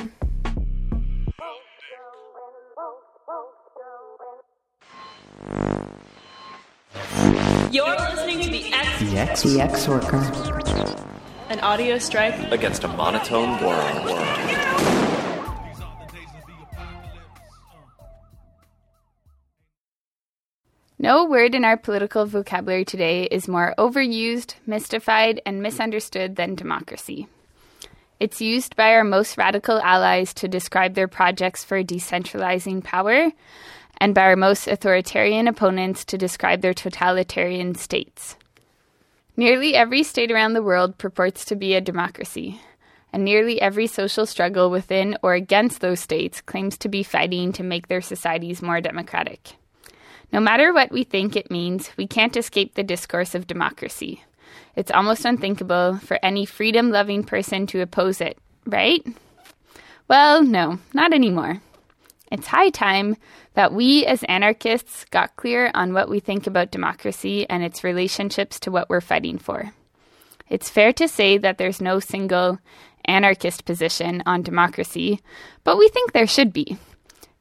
You're 7.72 7.96
listening 7.96 8.40
to 8.42 8.50
the 8.50 8.72
X, 8.72 9.00
The 9.00 9.18
X? 9.18 9.42
The 9.42 9.60
Ex 9.60 9.88
Worker. 9.88 10.18
an 11.48 11.58
audio 11.60 11.98
strike 11.98 12.52
against 12.52 12.84
a 12.84 12.88
monotone 12.88 13.60
world. 13.60 14.08
No 20.98 21.24
word 21.24 21.56
in 21.56 21.64
our 21.64 21.76
political 21.76 22.24
vocabulary 22.26 22.84
today 22.84 23.24
is 23.24 23.48
more 23.48 23.74
overused, 23.76 24.54
mystified, 24.66 25.42
and 25.44 25.60
misunderstood 25.60 26.36
than 26.36 26.54
democracy. 26.54 27.26
It's 28.20 28.40
used 28.40 28.76
by 28.76 28.92
our 28.92 29.02
most 29.02 29.36
radical 29.36 29.80
allies 29.80 30.32
to 30.34 30.46
describe 30.46 30.94
their 30.94 31.08
projects 31.08 31.64
for 31.64 31.82
decentralizing 31.82 32.84
power, 32.84 33.32
and 34.02 34.16
by 34.16 34.22
our 34.22 34.34
most 34.34 34.66
authoritarian 34.66 35.46
opponents 35.46 36.04
to 36.04 36.18
describe 36.18 36.60
their 36.60 36.74
totalitarian 36.74 37.72
states. 37.72 38.34
Nearly 39.36 39.76
every 39.76 40.02
state 40.02 40.32
around 40.32 40.54
the 40.54 40.62
world 40.62 40.98
purports 40.98 41.44
to 41.44 41.54
be 41.54 41.74
a 41.74 41.80
democracy, 41.80 42.60
and 43.12 43.24
nearly 43.24 43.60
every 43.60 43.86
social 43.86 44.26
struggle 44.26 44.70
within 44.70 45.16
or 45.22 45.34
against 45.34 45.80
those 45.80 46.00
states 46.00 46.40
claims 46.40 46.76
to 46.78 46.88
be 46.88 47.04
fighting 47.04 47.52
to 47.52 47.62
make 47.62 47.86
their 47.86 48.00
societies 48.00 48.60
more 48.60 48.80
democratic. 48.80 49.54
No 50.32 50.40
matter 50.40 50.74
what 50.74 50.90
we 50.90 51.04
think 51.04 51.36
it 51.36 51.48
means, 51.48 51.92
we 51.96 52.08
can't 52.08 52.36
escape 52.36 52.74
the 52.74 52.82
discourse 52.82 53.36
of 53.36 53.46
democracy. 53.46 54.24
It's 54.74 54.90
almost 54.90 55.24
unthinkable 55.24 55.98
for 55.98 56.18
any 56.24 56.44
freedom 56.44 56.90
loving 56.90 57.22
person 57.22 57.68
to 57.68 57.82
oppose 57.82 58.20
it, 58.20 58.36
right? 58.66 59.06
Well, 60.08 60.42
no, 60.42 60.80
not 60.92 61.12
anymore. 61.12 61.60
It's 62.32 62.46
high 62.46 62.70
time 62.70 63.16
that 63.52 63.74
we 63.74 64.06
as 64.06 64.22
anarchists 64.22 65.04
got 65.10 65.36
clear 65.36 65.70
on 65.74 65.92
what 65.92 66.08
we 66.08 66.18
think 66.18 66.46
about 66.46 66.70
democracy 66.70 67.46
and 67.50 67.62
its 67.62 67.84
relationships 67.84 68.58
to 68.60 68.70
what 68.70 68.88
we're 68.88 69.02
fighting 69.02 69.36
for. 69.36 69.74
It's 70.48 70.70
fair 70.70 70.94
to 70.94 71.08
say 71.08 71.36
that 71.36 71.58
there's 71.58 71.82
no 71.82 72.00
single 72.00 72.58
anarchist 73.04 73.66
position 73.66 74.22
on 74.24 74.40
democracy, 74.40 75.20
but 75.62 75.76
we 75.76 75.90
think 75.90 76.12
there 76.12 76.26
should 76.26 76.54
be. 76.54 76.78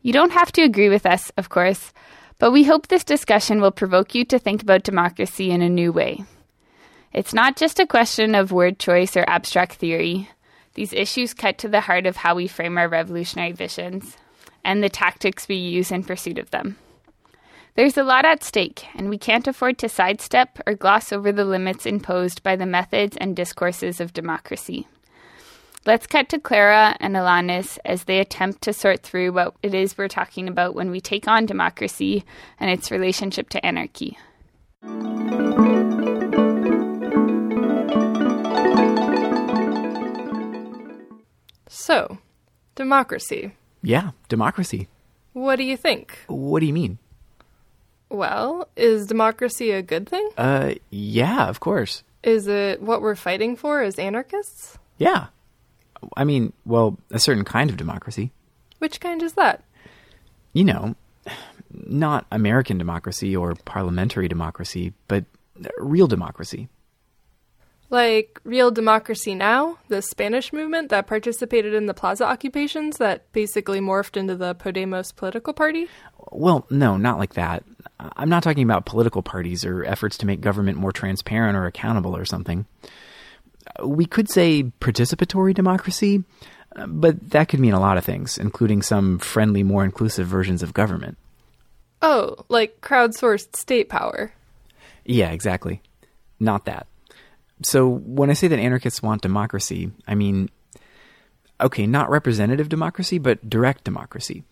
You 0.01 0.11
don't 0.11 0.33
have 0.33 0.51
to 0.53 0.61
agree 0.61 0.89
with 0.89 1.05
us, 1.05 1.31
of 1.37 1.47
course, 1.47 1.93
but 2.37 2.51
we 2.51 2.65
hope 2.65 2.87
this 2.87 3.05
discussion 3.05 3.61
will 3.61 3.71
provoke 3.71 4.13
you 4.13 4.25
to 4.25 4.37
think 4.37 4.61
about 4.61 4.83
democracy 4.83 5.51
in 5.51 5.61
a 5.61 5.69
new 5.69 5.93
way. 5.93 6.25
It's 7.13 7.33
not 7.33 7.55
just 7.55 7.79
a 7.79 7.87
question 7.87 8.35
of 8.35 8.51
word 8.51 8.77
choice 8.77 9.15
or 9.15 9.23
abstract 9.25 9.75
theory. 9.75 10.29
These 10.73 10.91
issues 10.91 11.33
cut 11.33 11.57
to 11.59 11.69
the 11.69 11.79
heart 11.79 12.05
of 12.05 12.17
how 12.17 12.35
we 12.35 12.47
frame 12.47 12.77
our 12.77 12.89
revolutionary 12.89 13.53
visions 13.53 14.17
and 14.63 14.83
the 14.83 14.89
tactics 14.89 15.47
we 15.47 15.55
use 15.55 15.91
in 15.91 16.03
pursuit 16.03 16.37
of 16.37 16.51
them. 16.51 16.77
There's 17.75 17.97
a 17.97 18.03
lot 18.03 18.25
at 18.25 18.43
stake, 18.43 18.85
and 18.95 19.09
we 19.09 19.17
can't 19.17 19.47
afford 19.47 19.77
to 19.77 19.87
sidestep 19.87 20.59
or 20.67 20.73
gloss 20.73 21.13
over 21.13 21.31
the 21.31 21.45
limits 21.45 21.85
imposed 21.85 22.43
by 22.43 22.57
the 22.57 22.65
methods 22.65 23.15
and 23.17 23.35
discourses 23.35 24.01
of 24.01 24.13
democracy. 24.13 24.87
Let's 25.85 26.05
cut 26.05 26.29
to 26.29 26.39
Clara 26.39 26.95
and 26.99 27.15
Alanis 27.15 27.79
as 27.85 28.03
they 28.03 28.19
attempt 28.19 28.61
to 28.63 28.73
sort 28.73 29.01
through 29.01 29.31
what 29.31 29.55
it 29.63 29.73
is 29.73 29.97
we're 29.97 30.09
talking 30.09 30.47
about 30.47 30.75
when 30.75 30.91
we 30.91 31.01
take 31.01 31.27
on 31.27 31.45
democracy 31.47 32.23
and 32.59 32.69
its 32.69 32.91
relationship 32.91 33.49
to 33.49 33.65
anarchy. 33.65 34.17
So, 41.67 42.19
democracy. 42.75 43.53
Yeah, 43.81 44.11
democracy. 44.29 44.87
What 45.33 45.55
do 45.55 45.63
you 45.63 45.77
think? 45.77 46.19
What 46.27 46.59
do 46.59 46.65
you 46.65 46.73
mean? 46.73 46.97
Well, 48.09 48.67
is 48.75 49.07
democracy 49.07 49.71
a 49.71 49.81
good 49.81 50.07
thing? 50.07 50.29
Uh, 50.37 50.73
yeah, 50.89 51.47
of 51.47 51.59
course. 51.61 52.03
Is 52.23 52.47
it 52.47 52.81
what 52.81 53.01
we're 53.01 53.15
fighting 53.15 53.55
for 53.55 53.81
as 53.81 53.97
anarchists? 53.97 54.77
Yeah. 54.97 55.27
I 56.17 56.23
mean, 56.23 56.51
well, 56.65 56.97
a 57.11 57.19
certain 57.19 57.45
kind 57.45 57.69
of 57.69 57.77
democracy. 57.77 58.31
Which 58.79 58.99
kind 58.99 59.23
is 59.23 59.33
that? 59.33 59.63
You 60.53 60.65
know, 60.65 60.95
not 61.71 62.25
American 62.31 62.77
democracy 62.77 63.35
or 63.35 63.55
parliamentary 63.55 64.27
democracy, 64.27 64.93
but 65.07 65.23
real 65.79 66.07
democracy. 66.07 66.67
Like 67.91 68.39
Real 68.45 68.71
Democracy 68.71 69.35
Now!, 69.35 69.77
the 69.89 70.01
Spanish 70.01 70.53
movement 70.53 70.89
that 70.89 71.07
participated 71.07 71.73
in 71.73 71.87
the 71.87 71.93
plaza 71.93 72.23
occupations 72.23 72.97
that 72.97 73.29
basically 73.33 73.81
morphed 73.81 74.15
into 74.15 74.37
the 74.37 74.55
Podemos 74.55 75.13
political 75.13 75.51
party? 75.51 75.87
Well, 76.31 76.65
no, 76.69 76.95
not 76.95 77.19
like 77.19 77.33
that. 77.33 77.65
I'm 77.99 78.29
not 78.29 78.43
talking 78.43 78.63
about 78.63 78.85
political 78.85 79.21
parties 79.21 79.65
or 79.65 79.83
efforts 79.83 80.17
to 80.19 80.25
make 80.25 80.39
government 80.39 80.77
more 80.77 80.93
transparent 80.93 81.57
or 81.57 81.65
accountable 81.65 82.15
or 82.15 82.23
something. 82.23 82.65
We 83.83 84.05
could 84.05 84.29
say 84.29 84.63
participatory 84.79 85.53
democracy, 85.53 86.23
but 86.87 87.31
that 87.31 87.49
could 87.49 87.59
mean 87.59 87.73
a 87.73 87.79
lot 87.81 87.97
of 87.97 88.05
things, 88.05 88.37
including 88.37 88.83
some 88.83 89.19
friendly, 89.19 89.63
more 89.63 89.83
inclusive 89.83 90.27
versions 90.27 90.63
of 90.63 90.73
government. 90.73 91.17
Oh, 92.01 92.37
like 92.47 92.79
crowdsourced 92.79 93.57
state 93.57 93.89
power. 93.89 94.31
Yeah, 95.03 95.31
exactly. 95.31 95.81
Not 96.39 96.63
that. 96.65 96.87
So 97.63 97.87
when 97.87 98.29
I 98.29 98.33
say 98.33 98.47
that 98.47 98.59
anarchists 98.59 99.03
want 99.03 99.21
democracy, 99.21 99.91
I 100.07 100.15
mean, 100.15 100.49
okay, 101.59 101.85
not 101.85 102.09
representative 102.09 102.69
democracy, 102.69 103.17
but 103.17 103.49
direct 103.49 103.83
democracy. 103.83 104.43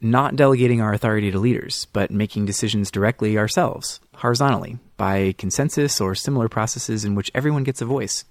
Not 0.00 0.36
delegating 0.36 0.82
our 0.82 0.92
authority 0.92 1.30
to 1.30 1.38
leaders, 1.38 1.86
but 1.92 2.10
making 2.10 2.44
decisions 2.44 2.90
directly 2.90 3.38
ourselves, 3.38 3.98
horizontally, 4.16 4.78
by 4.98 5.34
consensus 5.38 6.00
or 6.00 6.14
similar 6.14 6.48
processes 6.50 7.04
in 7.04 7.14
which 7.14 7.30
everyone 7.34 7.64
gets 7.64 7.80
a 7.80 7.86
voice, 7.86 8.24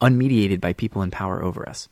unmediated 0.00 0.60
by 0.60 0.72
people 0.72 1.02
in 1.02 1.10
power 1.10 1.42
over 1.42 1.68
us. 1.68 1.88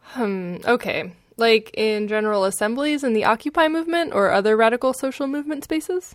Hmm, 0.00 0.58
okay. 0.64 1.12
Like 1.36 1.72
in 1.74 2.06
general 2.06 2.44
assemblies 2.44 3.02
in 3.02 3.14
the 3.14 3.24
Occupy 3.24 3.66
movement 3.68 4.12
or 4.12 4.30
other 4.30 4.56
radical 4.56 4.92
social 4.92 5.26
movement 5.26 5.64
spaces? 5.64 6.14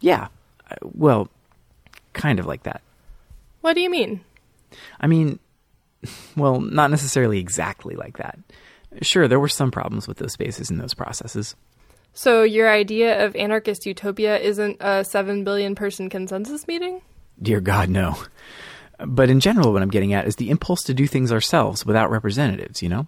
Yeah. 0.00 0.28
Uh, 0.70 0.76
Well, 0.82 1.28
kind 2.14 2.40
of 2.40 2.46
like 2.46 2.64
that. 2.64 2.82
What 3.64 3.76
do 3.76 3.80
you 3.80 3.88
mean? 3.88 4.20
I 5.00 5.06
mean, 5.06 5.38
well, 6.36 6.60
not 6.60 6.90
necessarily 6.90 7.38
exactly 7.38 7.94
like 7.96 8.18
that. 8.18 8.38
Sure, 9.00 9.26
there 9.26 9.40
were 9.40 9.48
some 9.48 9.70
problems 9.70 10.06
with 10.06 10.18
those 10.18 10.32
spaces 10.32 10.68
and 10.68 10.78
those 10.78 10.92
processes. 10.92 11.56
So 12.12 12.42
your 12.42 12.70
idea 12.70 13.24
of 13.24 13.34
anarchist 13.34 13.86
utopia 13.86 14.38
isn't 14.38 14.76
a 14.80 15.02
7 15.02 15.44
billion 15.44 15.74
person 15.74 16.10
consensus 16.10 16.68
meeting? 16.68 17.00
Dear 17.40 17.62
God, 17.62 17.88
no. 17.88 18.18
But 18.98 19.30
in 19.30 19.40
general, 19.40 19.72
what 19.72 19.80
I'm 19.80 19.88
getting 19.88 20.12
at 20.12 20.26
is 20.26 20.36
the 20.36 20.50
impulse 20.50 20.82
to 20.82 20.92
do 20.92 21.06
things 21.06 21.32
ourselves 21.32 21.86
without 21.86 22.10
representatives, 22.10 22.82
you 22.82 22.90
know? 22.90 23.06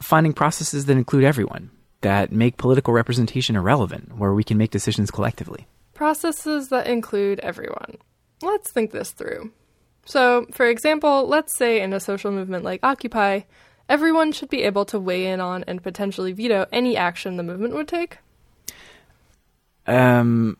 Finding 0.00 0.32
processes 0.32 0.86
that 0.86 0.96
include 0.96 1.24
everyone, 1.24 1.68
that 2.02 2.30
make 2.30 2.58
political 2.58 2.94
representation 2.94 3.56
irrelevant, 3.56 4.16
where 4.16 4.34
we 4.34 4.44
can 4.44 4.56
make 4.56 4.70
decisions 4.70 5.10
collectively. 5.10 5.66
Processes 5.94 6.68
that 6.68 6.86
include 6.86 7.40
everyone. 7.40 7.96
Let's 8.40 8.70
think 8.70 8.92
this 8.92 9.10
through. 9.10 9.50
So, 10.10 10.46
for 10.50 10.66
example, 10.66 11.28
let's 11.28 11.56
say 11.56 11.80
in 11.80 11.92
a 11.92 12.00
social 12.00 12.32
movement 12.32 12.64
like 12.64 12.80
Occupy, 12.82 13.42
everyone 13.88 14.32
should 14.32 14.50
be 14.50 14.64
able 14.64 14.84
to 14.86 14.98
weigh 14.98 15.26
in 15.26 15.40
on 15.40 15.62
and 15.68 15.80
potentially 15.80 16.32
veto 16.32 16.66
any 16.72 16.96
action 16.96 17.36
the 17.36 17.44
movement 17.44 17.74
would 17.74 17.86
take. 17.86 18.18
Um, 19.86 20.56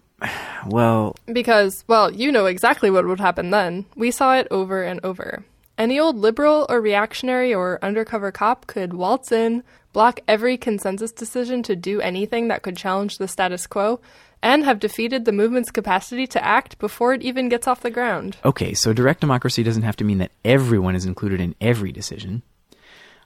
well, 0.67 1.17
Because, 1.27 1.83
well, 1.89 2.13
you 2.13 2.31
know 2.31 2.47
exactly 2.47 2.93
what 2.93 3.05
would 3.09 3.19
happen 3.19 3.51
then. 3.51 3.87
We 3.97 4.13
saw 4.13 4.37
it 4.37 4.47
over 4.53 4.85
and 4.85 5.01
over. 5.03 5.43
Any 5.77 5.99
old 5.99 6.17
liberal 6.17 6.65
or 6.69 6.81
reactionary 6.81 7.53
or 7.53 7.81
undercover 7.83 8.31
cop 8.31 8.69
could 8.69 8.95
waltz 8.95 9.33
in, 9.33 9.65
block 9.93 10.21
every 10.29 10.57
consensus 10.59 11.11
decision 11.11 11.65
to 11.65 11.75
do 11.75 12.01
anything 12.01 12.47
that 12.49 12.63
could 12.63 12.77
challenge 12.77 13.19
the 13.19 13.27
status 13.27 13.67
quo, 13.67 13.99
and 14.43 14.65
have 14.65 14.81
defeated 14.81 15.25
the 15.25 15.33
movement's 15.33 15.71
capacity 15.71 16.27
to 16.27 16.45
act 16.45 16.79
before 16.79 17.13
it 17.13 17.23
even 17.23 17.49
gets 17.49 17.67
off 17.67 17.81
the 17.81 17.91
ground. 17.91 18.37
okay, 18.45 18.75
so 18.75 18.93
direct 18.93 19.21
democracy 19.21 19.63
doesn't 19.63 19.83
have 19.83 19.97
to 19.97 20.05
mean 20.05 20.19
that 20.19 20.33
everyone 20.45 20.97
is 20.97 21.05
included 21.05 21.41
in 21.41 21.55
every 21.61 21.93
decision. 21.93 22.43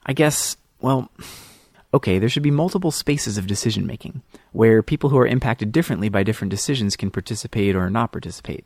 I 0.05 0.13
guess, 0.13 0.57
well, 0.81 1.09
okay, 1.93 2.19
there 2.19 2.29
should 2.29 2.43
be 2.43 2.51
multiple 2.51 2.91
spaces 2.91 3.37
of 3.37 3.47
decision 3.47 3.87
making, 3.87 4.21
where 4.51 4.83
people 4.83 5.09
who 5.09 5.17
are 5.17 5.25
impacted 5.27 5.71
differently 5.71 6.09
by 6.09 6.23
different 6.23 6.51
decisions 6.51 6.95
can 6.95 7.09
participate 7.09 7.75
or 7.75 7.89
not 7.89 8.11
participate. 8.11 8.65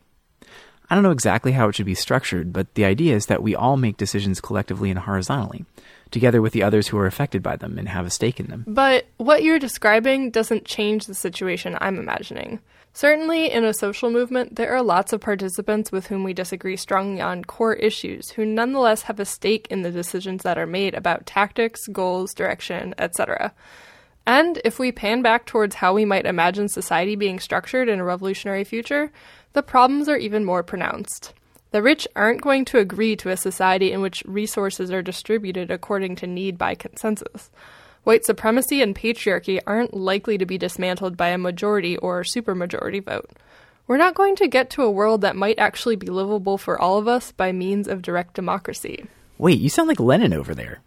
I 0.89 0.95
don't 0.95 1.03
know 1.03 1.11
exactly 1.11 1.51
how 1.51 1.69
it 1.69 1.75
should 1.75 1.85
be 1.85 1.93
structured, 1.93 2.51
but 2.51 2.73
the 2.73 2.85
idea 2.85 3.15
is 3.15 3.27
that 3.27 3.43
we 3.43 3.55
all 3.55 3.77
make 3.77 3.97
decisions 3.97 4.41
collectively 4.41 4.89
and 4.89 4.99
horizontally, 4.99 5.65
together 6.09 6.41
with 6.41 6.53
the 6.53 6.63
others 6.63 6.87
who 6.87 6.97
are 6.97 7.05
affected 7.05 7.43
by 7.43 7.57
them 7.57 7.77
and 7.77 7.87
have 7.87 8.07
a 8.07 8.09
stake 8.09 8.39
in 8.39 8.47
them. 8.47 8.65
But 8.67 9.05
what 9.17 9.43
you're 9.43 9.59
describing 9.59 10.31
doesn't 10.31 10.65
change 10.65 11.05
the 11.05 11.13
situation 11.13 11.77
I'm 11.79 11.99
imagining. 11.99 12.59
Certainly, 12.91 13.51
in 13.51 13.63
a 13.63 13.73
social 13.73 14.09
movement, 14.09 14.55
there 14.55 14.75
are 14.75 14.81
lots 14.81 15.13
of 15.13 15.21
participants 15.21 15.91
with 15.91 16.07
whom 16.07 16.23
we 16.23 16.33
disagree 16.33 16.75
strongly 16.75 17.21
on 17.21 17.43
core 17.43 17.75
issues 17.75 18.31
who 18.31 18.43
nonetheless 18.43 19.03
have 19.03 19.19
a 19.19 19.25
stake 19.25 19.67
in 19.69 19.83
the 19.83 19.91
decisions 19.91 20.41
that 20.41 20.57
are 20.57 20.65
made 20.65 20.95
about 20.95 21.27
tactics, 21.27 21.87
goals, 21.87 22.33
direction, 22.33 22.95
etc. 22.97 23.53
And 24.25 24.59
if 24.65 24.79
we 24.79 24.91
pan 24.91 25.21
back 25.21 25.45
towards 25.45 25.75
how 25.75 25.93
we 25.93 26.05
might 26.05 26.25
imagine 26.25 26.67
society 26.67 27.15
being 27.15 27.39
structured 27.39 27.89
in 27.89 27.99
a 27.99 28.03
revolutionary 28.03 28.63
future, 28.63 29.11
the 29.53 29.63
problems 29.63 30.07
are 30.07 30.17
even 30.17 30.45
more 30.45 30.63
pronounced. 30.63 31.33
The 31.71 31.81
rich 31.83 32.07
aren't 32.15 32.41
going 32.41 32.65
to 32.65 32.79
agree 32.79 33.15
to 33.17 33.29
a 33.29 33.37
society 33.37 33.91
in 33.91 34.01
which 34.01 34.23
resources 34.25 34.91
are 34.91 35.03
distributed 35.03 35.69
according 35.69 36.15
to 36.17 36.27
need 36.27 36.57
by 36.57 36.75
consensus. 36.75 37.51
White 38.03 38.25
supremacy 38.25 38.81
and 38.81 38.95
patriarchy 38.95 39.59
aren't 39.67 39.93
likely 39.93 40.37
to 40.37 40.45
be 40.45 40.57
dismantled 40.57 41.15
by 41.15 41.29
a 41.29 41.37
majority 41.37 41.97
or 41.97 42.23
supermajority 42.23 43.03
vote. 43.03 43.29
We're 43.85 43.97
not 43.97 44.15
going 44.15 44.35
to 44.37 44.47
get 44.47 44.69
to 44.71 44.83
a 44.83 44.91
world 44.91 45.21
that 45.21 45.35
might 45.35 45.59
actually 45.59 45.95
be 45.95 46.07
livable 46.07 46.57
for 46.57 46.79
all 46.79 46.97
of 46.97 47.07
us 47.07 47.31
by 47.31 47.51
means 47.51 47.87
of 47.87 48.01
direct 48.01 48.35
democracy. 48.35 49.05
Wait, 49.37 49.59
you 49.59 49.69
sound 49.69 49.87
like 49.87 49.99
Lenin 49.99 50.33
over 50.33 50.55
there. 50.55 50.81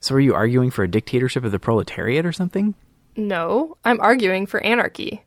So 0.00 0.14
are 0.14 0.20
you 0.20 0.34
arguing 0.34 0.70
for 0.70 0.84
a 0.84 0.90
dictatorship 0.90 1.44
of 1.44 1.52
the 1.52 1.58
proletariat 1.58 2.24
or 2.24 2.32
something? 2.32 2.74
No, 3.16 3.76
I'm 3.84 4.00
arguing 4.00 4.46
for 4.46 4.62
anarchy. 4.62 5.24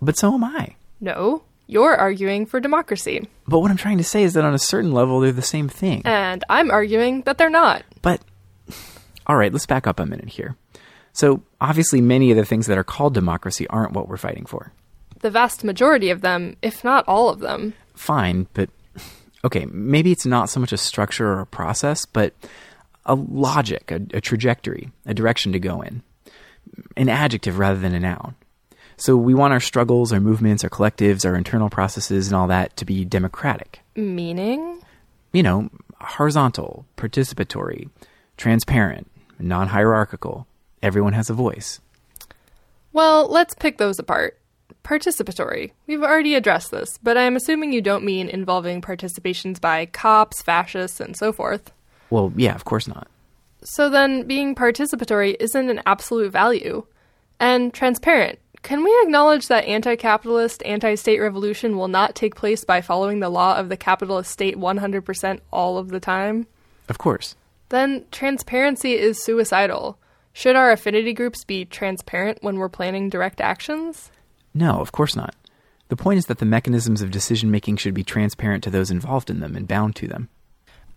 But 0.00 0.16
so 0.16 0.34
am 0.34 0.44
I. 0.44 0.76
No, 1.00 1.42
you're 1.68 1.94
arguing 1.94 2.46
for 2.46 2.58
democracy. 2.58 3.28
But 3.46 3.60
what 3.60 3.70
I'm 3.70 3.76
trying 3.76 3.98
to 3.98 4.04
say 4.04 4.24
is 4.24 4.34
that 4.34 4.44
on 4.44 4.54
a 4.54 4.58
certain 4.58 4.90
level, 4.92 5.20
they're 5.20 5.30
the 5.30 5.42
same 5.42 5.68
thing. 5.68 6.02
And 6.04 6.42
I'm 6.48 6.70
arguing 6.72 7.22
that 7.22 7.38
they're 7.38 7.48
not. 7.48 7.84
But, 8.02 8.20
all 9.26 9.36
right, 9.36 9.52
let's 9.52 9.66
back 9.66 9.86
up 9.86 10.00
a 10.00 10.06
minute 10.06 10.28
here. 10.28 10.56
So, 11.12 11.42
obviously, 11.60 12.00
many 12.00 12.30
of 12.30 12.36
the 12.36 12.44
things 12.44 12.66
that 12.66 12.78
are 12.78 12.84
called 12.84 13.14
democracy 13.14 13.68
aren't 13.68 13.92
what 13.92 14.08
we're 14.08 14.16
fighting 14.16 14.46
for. 14.46 14.72
The 15.20 15.30
vast 15.30 15.62
majority 15.64 16.10
of 16.10 16.20
them, 16.20 16.56
if 16.62 16.84
not 16.84 17.04
all 17.06 17.28
of 17.28 17.40
them, 17.40 17.74
Fine, 17.98 18.46
but, 18.54 18.70
okay, 19.44 19.66
maybe 19.72 20.12
it's 20.12 20.24
not 20.24 20.48
so 20.48 20.60
much 20.60 20.72
a 20.72 20.76
structure 20.76 21.26
or 21.26 21.40
a 21.40 21.46
process, 21.46 22.06
but 22.06 22.32
a 23.04 23.16
logic, 23.16 23.90
a, 23.90 24.00
a 24.14 24.20
trajectory, 24.20 24.90
a 25.04 25.12
direction 25.12 25.52
to 25.52 25.58
go 25.58 25.82
in. 25.82 26.02
An 26.96 27.08
adjective 27.08 27.58
rather 27.58 27.80
than 27.80 27.94
a 27.94 28.00
noun. 28.00 28.36
So, 28.98 29.16
we 29.16 29.34
want 29.34 29.52
our 29.52 29.60
struggles, 29.60 30.12
our 30.12 30.20
movements, 30.20 30.64
our 30.64 30.70
collectives, 30.70 31.24
our 31.24 31.36
internal 31.36 31.70
processes, 31.70 32.26
and 32.26 32.36
all 32.36 32.48
that 32.48 32.76
to 32.76 32.84
be 32.84 33.04
democratic. 33.04 33.80
meaning 33.94 34.82
you 35.32 35.42
know, 35.42 35.70
horizontal, 36.00 36.86
participatory, 36.96 37.88
transparent, 38.36 39.10
non 39.38 39.68
hierarchical. 39.68 40.46
Everyone 40.82 41.12
has 41.12 41.28
a 41.28 41.34
voice. 41.34 41.80
Well, 42.92 43.28
let's 43.28 43.54
pick 43.54 43.78
those 43.78 43.98
apart. 43.98 44.38
Participatory. 44.84 45.72
We've 45.86 46.02
already 46.02 46.34
addressed 46.34 46.70
this, 46.70 46.98
but 47.02 47.18
I'm 47.18 47.36
assuming 47.36 47.72
you 47.72 47.82
don't 47.82 48.04
mean 48.04 48.28
involving 48.28 48.80
participations 48.80 49.60
by 49.60 49.86
cops, 49.86 50.40
fascists, 50.40 51.00
and 51.00 51.16
so 51.16 51.32
forth. 51.32 51.72
Well, 52.10 52.32
yeah, 52.36 52.54
of 52.54 52.64
course 52.64 52.88
not. 52.88 53.08
So 53.62 53.90
then, 53.90 54.26
being 54.26 54.54
participatory 54.54 55.36
isn't 55.40 55.68
an 55.68 55.82
absolute 55.84 56.32
value. 56.32 56.86
And 57.40 57.72
transparent. 57.72 58.38
Can 58.68 58.84
we 58.84 58.94
acknowledge 59.02 59.48
that 59.48 59.64
anti 59.64 59.96
capitalist, 59.96 60.62
anti 60.66 60.94
state 60.96 61.20
revolution 61.20 61.78
will 61.78 61.88
not 61.88 62.14
take 62.14 62.34
place 62.34 62.64
by 62.64 62.82
following 62.82 63.20
the 63.20 63.30
law 63.30 63.56
of 63.56 63.70
the 63.70 63.78
capitalist 63.78 64.30
state 64.30 64.58
100% 64.58 65.40
all 65.50 65.78
of 65.78 65.88
the 65.88 65.98
time? 65.98 66.46
Of 66.90 66.98
course. 66.98 67.34
Then 67.70 68.04
transparency 68.10 68.92
is 68.92 69.24
suicidal. 69.24 69.98
Should 70.34 70.54
our 70.54 70.70
affinity 70.70 71.14
groups 71.14 71.44
be 71.44 71.64
transparent 71.64 72.42
when 72.42 72.58
we're 72.58 72.68
planning 72.68 73.08
direct 73.08 73.40
actions? 73.40 74.10
No, 74.52 74.80
of 74.80 74.92
course 74.92 75.16
not. 75.16 75.34
The 75.88 75.96
point 75.96 76.18
is 76.18 76.26
that 76.26 76.36
the 76.36 76.44
mechanisms 76.44 77.00
of 77.00 77.10
decision 77.10 77.50
making 77.50 77.78
should 77.78 77.94
be 77.94 78.04
transparent 78.04 78.62
to 78.64 78.70
those 78.70 78.90
involved 78.90 79.30
in 79.30 79.40
them 79.40 79.56
and 79.56 79.66
bound 79.66 79.96
to 79.96 80.06
them. 80.06 80.28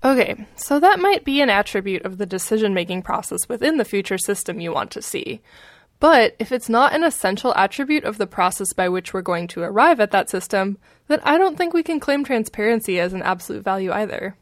Okay, 0.03 0.45
so 0.57 0.77
that 0.81 0.99
might 0.99 1.23
be 1.23 1.39
an 1.39 1.49
attribute 1.49 2.03
of 2.03 2.17
the 2.17 2.25
decision 2.25 2.73
making 2.73 3.03
process 3.03 3.47
within 3.47 3.77
the 3.77 3.85
future 3.85 4.17
system 4.17 4.59
you 4.59 4.73
want 4.73 4.91
to 4.91 5.01
see. 5.01 5.39
But 6.01 6.35
if 6.39 6.51
it's 6.51 6.67
not 6.67 6.95
an 6.95 7.03
essential 7.03 7.53
attribute 7.55 8.05
of 8.05 8.17
the 8.17 8.25
process 8.25 8.73
by 8.73 8.89
which 8.89 9.13
we're 9.13 9.21
going 9.21 9.47
to 9.49 9.61
arrive 9.61 9.99
at 9.99 10.09
that 10.09 10.31
system, 10.31 10.79
then 11.07 11.19
I 11.23 11.37
don't 11.37 11.59
think 11.59 11.75
we 11.75 11.83
can 11.83 11.99
claim 11.99 12.23
transparency 12.23 12.99
as 12.99 13.13
an 13.13 13.21
absolute 13.21 13.63
value 13.63 13.91
either. 13.91 14.35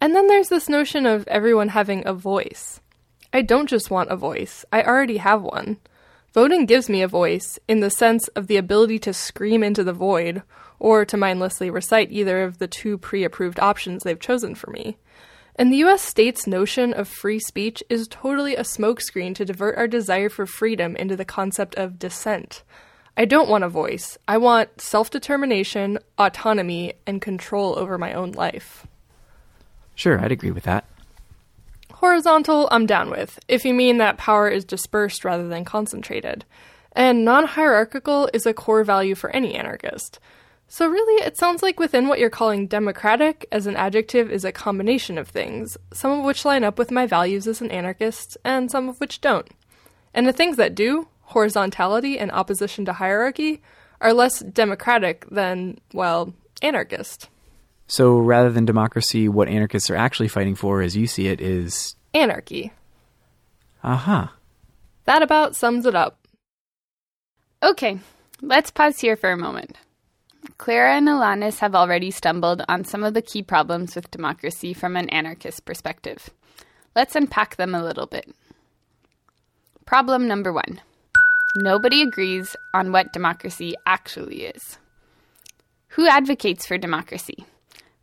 And 0.00 0.12
then 0.14 0.26
there's 0.26 0.48
this 0.48 0.68
notion 0.68 1.06
of 1.06 1.26
everyone 1.28 1.68
having 1.68 2.04
a 2.04 2.12
voice. 2.12 2.80
I 3.32 3.42
don't 3.42 3.68
just 3.68 3.92
want 3.92 4.10
a 4.10 4.16
voice, 4.16 4.64
I 4.72 4.82
already 4.82 5.18
have 5.18 5.40
one. 5.40 5.76
Voting 6.34 6.66
gives 6.66 6.88
me 6.88 7.00
a 7.00 7.08
voice 7.08 7.60
in 7.68 7.78
the 7.78 7.88
sense 7.88 8.26
of 8.28 8.48
the 8.48 8.56
ability 8.56 8.98
to 8.98 9.12
scream 9.12 9.62
into 9.62 9.84
the 9.84 9.92
void 9.92 10.42
or 10.80 11.04
to 11.04 11.16
mindlessly 11.16 11.70
recite 11.70 12.10
either 12.10 12.42
of 12.42 12.58
the 12.58 12.66
two 12.66 12.98
pre 12.98 13.22
approved 13.22 13.60
options 13.60 14.02
they've 14.02 14.18
chosen 14.18 14.56
for 14.56 14.72
me. 14.72 14.98
And 15.58 15.72
the 15.72 15.78
US 15.78 16.02
state's 16.02 16.46
notion 16.46 16.92
of 16.92 17.08
free 17.08 17.38
speech 17.38 17.82
is 17.88 18.08
totally 18.08 18.56
a 18.56 18.62
smokescreen 18.62 19.34
to 19.36 19.44
divert 19.44 19.76
our 19.78 19.88
desire 19.88 20.28
for 20.28 20.44
freedom 20.44 20.94
into 20.96 21.16
the 21.16 21.24
concept 21.24 21.74
of 21.76 21.98
dissent. 21.98 22.62
I 23.16 23.24
don't 23.24 23.48
want 23.48 23.64
a 23.64 23.68
voice. 23.70 24.18
I 24.28 24.36
want 24.36 24.80
self 24.80 25.08
determination, 25.08 25.98
autonomy, 26.18 26.92
and 27.06 27.22
control 27.22 27.78
over 27.78 27.96
my 27.96 28.12
own 28.12 28.32
life. 28.32 28.86
Sure, 29.94 30.20
I'd 30.20 30.32
agree 30.32 30.50
with 30.50 30.64
that. 30.64 30.84
Horizontal, 31.90 32.68
I'm 32.70 32.84
down 32.84 33.08
with, 33.08 33.38
if 33.48 33.64
you 33.64 33.72
mean 33.72 33.96
that 33.96 34.18
power 34.18 34.50
is 34.50 34.66
dispersed 34.66 35.24
rather 35.24 35.48
than 35.48 35.64
concentrated. 35.64 36.44
And 36.92 37.24
non 37.24 37.46
hierarchical 37.46 38.28
is 38.34 38.44
a 38.44 38.52
core 38.52 38.84
value 38.84 39.14
for 39.14 39.30
any 39.30 39.54
anarchist. 39.54 40.18
So, 40.68 40.88
really, 40.88 41.24
it 41.24 41.36
sounds 41.36 41.62
like 41.62 41.78
within 41.78 42.08
what 42.08 42.18
you're 42.18 42.28
calling 42.28 42.66
democratic 42.66 43.46
as 43.52 43.66
an 43.66 43.76
adjective 43.76 44.30
is 44.30 44.44
a 44.44 44.50
combination 44.50 45.16
of 45.16 45.28
things, 45.28 45.76
some 45.92 46.18
of 46.18 46.24
which 46.24 46.44
line 46.44 46.64
up 46.64 46.76
with 46.76 46.90
my 46.90 47.06
values 47.06 47.46
as 47.46 47.60
an 47.60 47.70
anarchist, 47.70 48.36
and 48.44 48.70
some 48.70 48.88
of 48.88 48.98
which 48.98 49.20
don't. 49.20 49.48
And 50.12 50.26
the 50.26 50.32
things 50.32 50.56
that 50.56 50.74
do, 50.74 51.08
horizontality 51.22 52.18
and 52.18 52.32
opposition 52.32 52.84
to 52.86 52.94
hierarchy, 52.94 53.62
are 54.00 54.12
less 54.12 54.40
democratic 54.40 55.24
than, 55.30 55.78
well, 55.92 56.34
anarchist. 56.62 57.28
So 57.86 58.18
rather 58.18 58.50
than 58.50 58.64
democracy, 58.64 59.28
what 59.28 59.48
anarchists 59.48 59.88
are 59.90 59.96
actually 59.96 60.28
fighting 60.28 60.56
for, 60.56 60.82
as 60.82 60.96
you 60.96 61.06
see 61.06 61.28
it, 61.28 61.40
is. 61.40 61.94
Anarchy. 62.12 62.72
Aha. 63.84 64.34
That 65.04 65.22
about 65.22 65.54
sums 65.54 65.86
it 65.86 65.94
up. 65.94 66.18
Okay, 67.62 68.00
let's 68.42 68.70
pause 68.70 68.98
here 68.98 69.16
for 69.16 69.30
a 69.30 69.36
moment. 69.36 69.76
Clara 70.58 70.96
and 70.96 71.08
Alanis 71.08 71.58
have 71.58 71.74
already 71.74 72.10
stumbled 72.10 72.62
on 72.68 72.84
some 72.84 73.04
of 73.04 73.14
the 73.14 73.22
key 73.22 73.42
problems 73.42 73.94
with 73.94 74.10
democracy 74.10 74.72
from 74.72 74.96
an 74.96 75.08
anarchist 75.10 75.64
perspective. 75.64 76.30
Let's 76.94 77.16
unpack 77.16 77.56
them 77.56 77.74
a 77.74 77.82
little 77.82 78.06
bit. 78.06 78.34
Problem 79.84 80.26
number 80.26 80.52
one 80.52 80.80
Nobody 81.56 82.02
agrees 82.02 82.56
on 82.74 82.92
what 82.92 83.12
democracy 83.12 83.74
actually 83.86 84.44
is. 84.44 84.78
Who 85.90 86.06
advocates 86.06 86.66
for 86.66 86.76
democracy? 86.76 87.46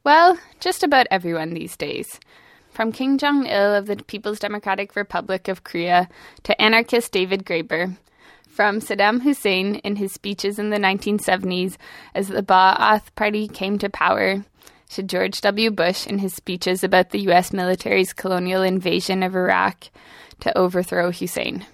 Well, 0.04 0.40
just 0.60 0.84
about 0.84 1.08
everyone 1.12 1.54
these 1.54 1.78
days. 1.78 2.20
From 2.72 2.92
Kim 2.92 3.20
Jong 3.20 3.46
il 3.46 3.76
of 3.76 3.86
the 3.86 3.98
People's 3.98 4.40
Democratic 4.40 4.96
Republic 4.96 5.48
of 5.48 5.64
Korea 5.64 6.10
to 6.42 6.60
anarchist 6.60 7.12
David 7.12 7.46
Graeber, 7.46 7.96
from 8.54 8.80
Saddam 8.80 9.24
Hussein 9.24 9.76
in 9.78 9.96
his 9.96 10.12
speeches 10.12 10.60
in 10.60 10.70
the 10.70 10.78
1970s 10.78 11.76
as 12.14 12.28
the 12.28 12.44
Ba'ath 12.44 13.14
Party 13.16 13.48
came 13.48 13.80
to 13.80 13.90
power, 13.90 14.46
to 14.92 15.02
George 15.02 15.42
W. 15.42 15.72
Bush 15.72 16.06
in 16.06 16.20
his 16.20 16.36
speeches 16.36 16.84
about 16.84 17.10
the 17.10 17.22
U.S. 17.22 17.52
military's 17.52 18.14
colonial 18.14 18.62
invasion 18.62 19.24
of 19.24 19.36
Iraq 19.36 19.90
to 20.42 20.56
overthrow 20.56 21.12
Hussein. 21.12 21.66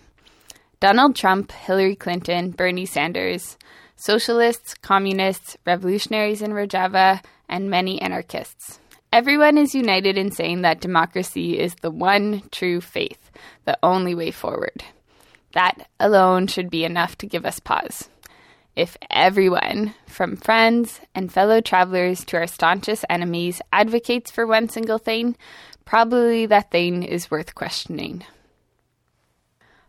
Donald 0.80 1.18
Trump, 1.18 1.52
Hillary 1.52 1.98
Clinton, 1.98 2.52
Bernie 2.52 2.86
Sanders, 2.86 3.58
socialists, 3.98 4.74
communists, 4.76 5.58
revolutionaries 5.66 6.42
in 6.42 6.52
Rojava, 6.52 7.22
and 7.50 7.70
many 7.70 8.02
anarchists. 8.02 8.80
Everyone 9.12 9.58
is 9.58 9.76
united 9.76 10.18
in 10.18 10.32
saying 10.32 10.62
that 10.62 10.80
democracy 10.80 11.60
is 11.60 11.76
the 11.76 11.92
one 11.92 12.44
true 12.52 12.80
faith, 12.80 13.32
the 13.66 13.78
only 13.84 14.16
way 14.16 14.32
forward. 14.32 14.82
That 15.54 15.90
alone 16.00 16.48
should 16.48 16.70
be 16.70 16.84
enough 16.84 17.18
to 17.20 17.28
give 17.28 17.46
us 17.46 17.60
pause. 17.60 18.10
If 18.76 18.96
everyone, 19.10 19.96
from 20.06 20.38
friends 20.38 21.02
and 21.14 21.32
fellow 21.32 21.60
travelers 21.60 22.24
to 22.26 22.38
our 22.38 22.48
staunchest 22.48 23.04
enemies, 23.10 23.62
advocates 23.74 24.32
for 24.32 24.48
one 24.48 24.70
single 24.70 25.00
thing, 25.00 25.36
probably 25.86 26.46
that 26.46 26.72
thing 26.72 27.04
is 27.04 27.32
worth 27.32 27.56
questioning. 27.56 28.24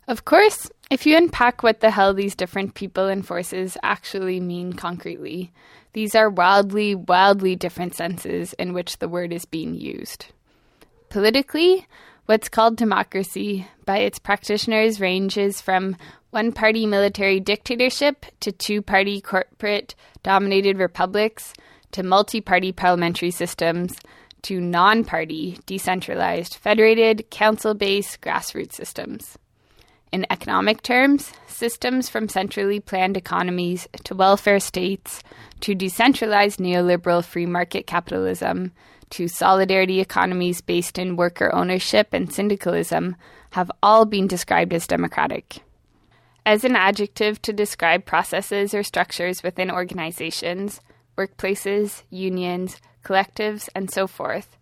Of 0.09 0.25
course, 0.25 0.71
if 0.91 1.07
you 1.07 1.17
unpack 1.17 1.63
what 1.63 1.81
the 1.81 1.93
hell 1.93 2.15
these 2.15 2.35
different 2.35 2.75
people 2.75 3.07
and 3.07 3.25
forces 3.25 3.77
actually 3.83 4.41
mean 4.41 4.73
concretely, 4.73 5.53
these 5.93 6.17
are 6.17 6.29
wildly, 6.29 6.97
wildly 6.97 7.55
different 7.55 7.95
senses 7.95 8.55
in 8.55 8.73
which 8.73 8.99
the 8.99 9.09
word 9.09 9.33
is 9.33 9.45
being 9.45 9.75
used. 9.75 10.27
Politically, 11.11 11.87
what's 12.31 12.49
called 12.49 12.77
democracy 12.77 13.67
by 13.85 13.99
its 13.99 14.21
practitioners 14.21 15.01
ranges 15.01 15.61
from 15.61 15.97
one 16.31 16.53
party 16.53 16.87
military 16.87 17.41
dictatorship 17.41 18.25
to 18.39 18.53
two 18.53 18.81
party 18.81 19.21
corporate 19.21 19.97
dominated 20.23 20.79
republics 20.79 21.53
to 21.91 22.05
multi 22.05 22.41
party 22.41 22.71
parliamentary 22.71 23.33
systems 23.33 23.99
to 24.43 24.61
non 24.61 25.03
party, 25.03 25.59
decentralized, 25.67 26.55
federated, 26.55 27.29
council 27.31 27.75
based 27.75 28.21
grassroots 28.21 28.75
systems. 28.75 29.37
In 30.13 30.25
economic 30.31 30.83
terms, 30.83 31.33
systems 31.49 32.09
from 32.09 32.29
centrally 32.29 32.79
planned 32.79 33.17
economies 33.17 33.89
to 34.05 34.15
welfare 34.15 34.61
states 34.61 35.21
to 35.63 35.75
decentralized 35.75 36.61
neoliberal 36.61 37.25
free 37.25 37.47
market 37.47 37.89
capitalism 37.89 38.71
to 39.11 39.29
solidarity 39.29 40.01
economies 40.01 40.61
based 40.61 40.99
in 40.99 41.17
worker 41.17 41.55
ownership 41.55 42.09
and 42.13 42.33
syndicalism 42.33 43.17
have 43.51 43.71
all 43.83 44.05
been 44.05 44.27
described 44.27 44.73
as 44.73 44.87
democratic. 44.87 45.63
As 46.47 46.65
an 46.65 46.77
adjective 46.77 47.43
to 47.43 47.53
describe 47.53 48.07
processes 48.07 48.73
or 48.73 48.83
structures 48.83 49.43
within 49.43 49.71
organizations, 49.71 50.81
workplaces, 51.19 52.03
unions, 52.11 52.81
collectives, 53.05 53.69
and 53.75 53.91
so 53.91 54.07
forth, 54.07 54.57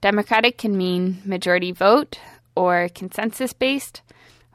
democratic 0.00 0.58
can 0.58 0.76
mean 0.76 1.22
majority 1.24 1.72
vote 1.72 2.18
or 2.54 2.88
consensus 2.94 3.52
based 3.52 4.02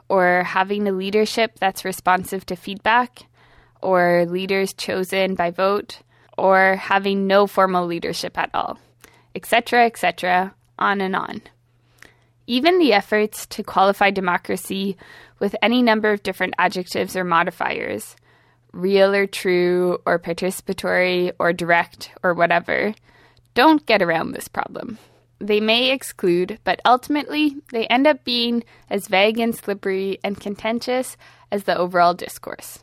or 0.09 0.43
having 0.43 0.87
a 0.87 0.91
leadership 0.91 1.59
that's 1.59 1.85
responsive 1.85 2.45
to 2.45 2.55
feedback, 2.55 3.23
or 3.81 4.25
leaders 4.25 4.73
chosen 4.73 5.35
by 5.35 5.51
vote, 5.51 5.99
or 6.37 6.75
having 6.75 7.27
no 7.27 7.47
formal 7.47 7.85
leadership 7.85 8.37
at 8.37 8.49
all, 8.53 8.77
etc., 9.37 9.85
etc., 9.85 10.53
on 10.77 10.99
and 10.99 11.15
on. 11.15 11.41
Even 12.45 12.79
the 12.79 12.91
efforts 12.91 13.45
to 13.45 13.63
qualify 13.63 14.11
democracy 14.11 14.97
with 15.39 15.55
any 15.61 15.81
number 15.81 16.11
of 16.11 16.23
different 16.23 16.55
adjectives 16.57 17.15
or 17.15 17.23
modifiers, 17.23 18.17
real 18.73 19.15
or 19.15 19.27
true, 19.27 19.99
or 20.05 20.19
participatory, 20.19 21.31
or 21.39 21.53
direct, 21.53 22.11
or 22.23 22.33
whatever, 22.33 22.93
don't 23.53 23.85
get 23.85 24.01
around 24.01 24.31
this 24.31 24.49
problem 24.49 24.97
they 25.39 25.59
may 25.59 25.91
exclude, 25.91 26.59
but 26.63 26.81
ultimately 26.85 27.57
they 27.71 27.85
end 27.87 28.07
up 28.07 28.23
being 28.23 28.63
as 28.89 29.07
vague 29.07 29.39
and 29.39 29.55
slippery 29.55 30.19
and 30.23 30.39
contentious 30.39 31.17
as 31.51 31.63
the 31.63 31.77
overall 31.77 32.13
discourse. 32.13 32.79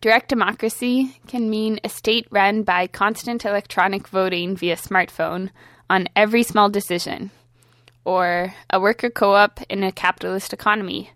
Direct 0.00 0.28
democracy 0.28 1.20
can 1.26 1.50
mean 1.50 1.78
a 1.84 1.88
state 1.88 2.26
run 2.30 2.62
by 2.62 2.86
constant 2.86 3.44
electronic 3.44 4.08
voting 4.08 4.56
via 4.56 4.76
smartphone 4.76 5.50
on 5.88 6.08
every 6.16 6.42
small 6.42 6.68
decision, 6.68 7.30
or 8.04 8.54
a 8.70 8.80
worker 8.80 9.10
co 9.10 9.34
op 9.34 9.60
in 9.68 9.84
a 9.84 9.92
capitalist 9.92 10.52
economy, 10.52 11.10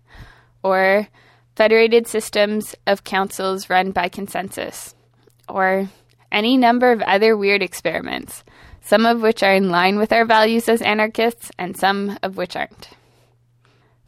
or 0.63 1.07
federated 1.55 2.07
systems 2.07 2.75
of 2.85 3.03
councils 3.03 3.69
run 3.69 3.91
by 3.91 4.09
consensus, 4.09 4.93
or 5.49 5.89
any 6.31 6.57
number 6.57 6.91
of 6.91 7.01
other 7.01 7.35
weird 7.35 7.63
experiments 7.63 8.43
some 8.87 9.05
of 9.05 9.21
which 9.21 9.43
are 9.43 9.53
in 9.53 9.69
line 9.69 9.97
with 9.97 10.13
our 10.13 10.23
values 10.23 10.69
as 10.69 10.81
anarchists, 10.81 11.51
and 11.59 11.75
some 11.75 12.17
of 12.23 12.37
which 12.37 12.55
aren't. 12.55 12.89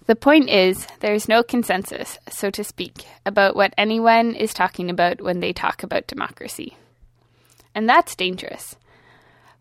The 0.10 0.16
point 0.16 0.50
is, 0.50 0.88
there 1.02 1.14
is 1.14 1.28
no 1.28 1.44
consensus, 1.44 2.18
so 2.32 2.50
to 2.50 2.64
speak, 2.64 3.06
about 3.28 3.56
what 3.56 3.76
anyone 3.78 4.34
is 4.34 4.56
talking 4.56 4.90
about 4.90 5.22
when 5.22 5.40
they 5.40 5.54
talk 5.54 5.84
about 5.84 6.08
democracy. 6.08 6.76
And 7.76 7.88
that's 7.88 8.16
dangerous. 8.16 8.76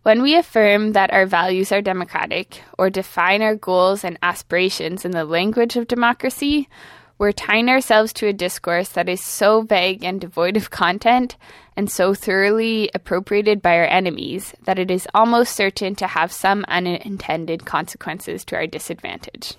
When 0.05 0.23
we 0.23 0.35
affirm 0.35 0.93
that 0.93 1.13
our 1.13 1.27
values 1.27 1.71
are 1.71 1.83
democratic, 1.83 2.63
or 2.79 2.89
define 2.89 3.43
our 3.43 3.57
goals 3.57 4.05
and 4.05 4.19
aspirations 4.23 5.05
in 5.05 5.11
the 5.11 5.27
language 5.27 5.77
of 5.77 5.87
democracy, 5.87 6.67
we're 7.19 7.33
tying 7.33 7.69
ourselves 7.69 8.15
to 8.15 8.27
a 8.29 8.33
discourse 8.33 8.89
that 8.89 9.11
is 9.11 9.23
so 9.23 9.61
vague 9.61 10.03
and 10.03 10.19
devoid 10.19 10.57
of 10.57 10.71
content 10.71 11.37
and 11.77 11.91
so 11.91 12.15
thoroughly 12.15 12.91
appropriated 12.95 13.61
by 13.61 13.77
our 13.77 13.85
enemies 13.85 14.55
that 14.65 14.79
it 14.79 14.91
is 14.91 15.07
almost 15.13 15.55
certain 15.55 15.95
to 15.97 16.07
have 16.07 16.33
some 16.33 16.65
unintended 16.69 17.67
consequences 17.67 18.47
to 18.47 18.57
our 18.57 18.67
disadvantage. 18.67 19.59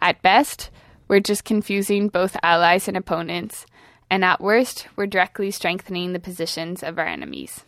At 0.00 0.22
best, 0.22 0.70
we're 1.06 1.20
just 1.20 1.44
confusing 1.44 2.08
both 2.08 2.36
allies 2.42 2.88
and 2.88 2.96
opponents, 2.96 3.66
and 4.10 4.24
at 4.24 4.40
worst, 4.40 4.86
we're 4.96 5.06
directly 5.06 5.50
strengthening 5.50 6.12
the 6.12 6.20
positions 6.20 6.82
of 6.82 6.98
our 6.98 7.06
enemies. 7.06 7.64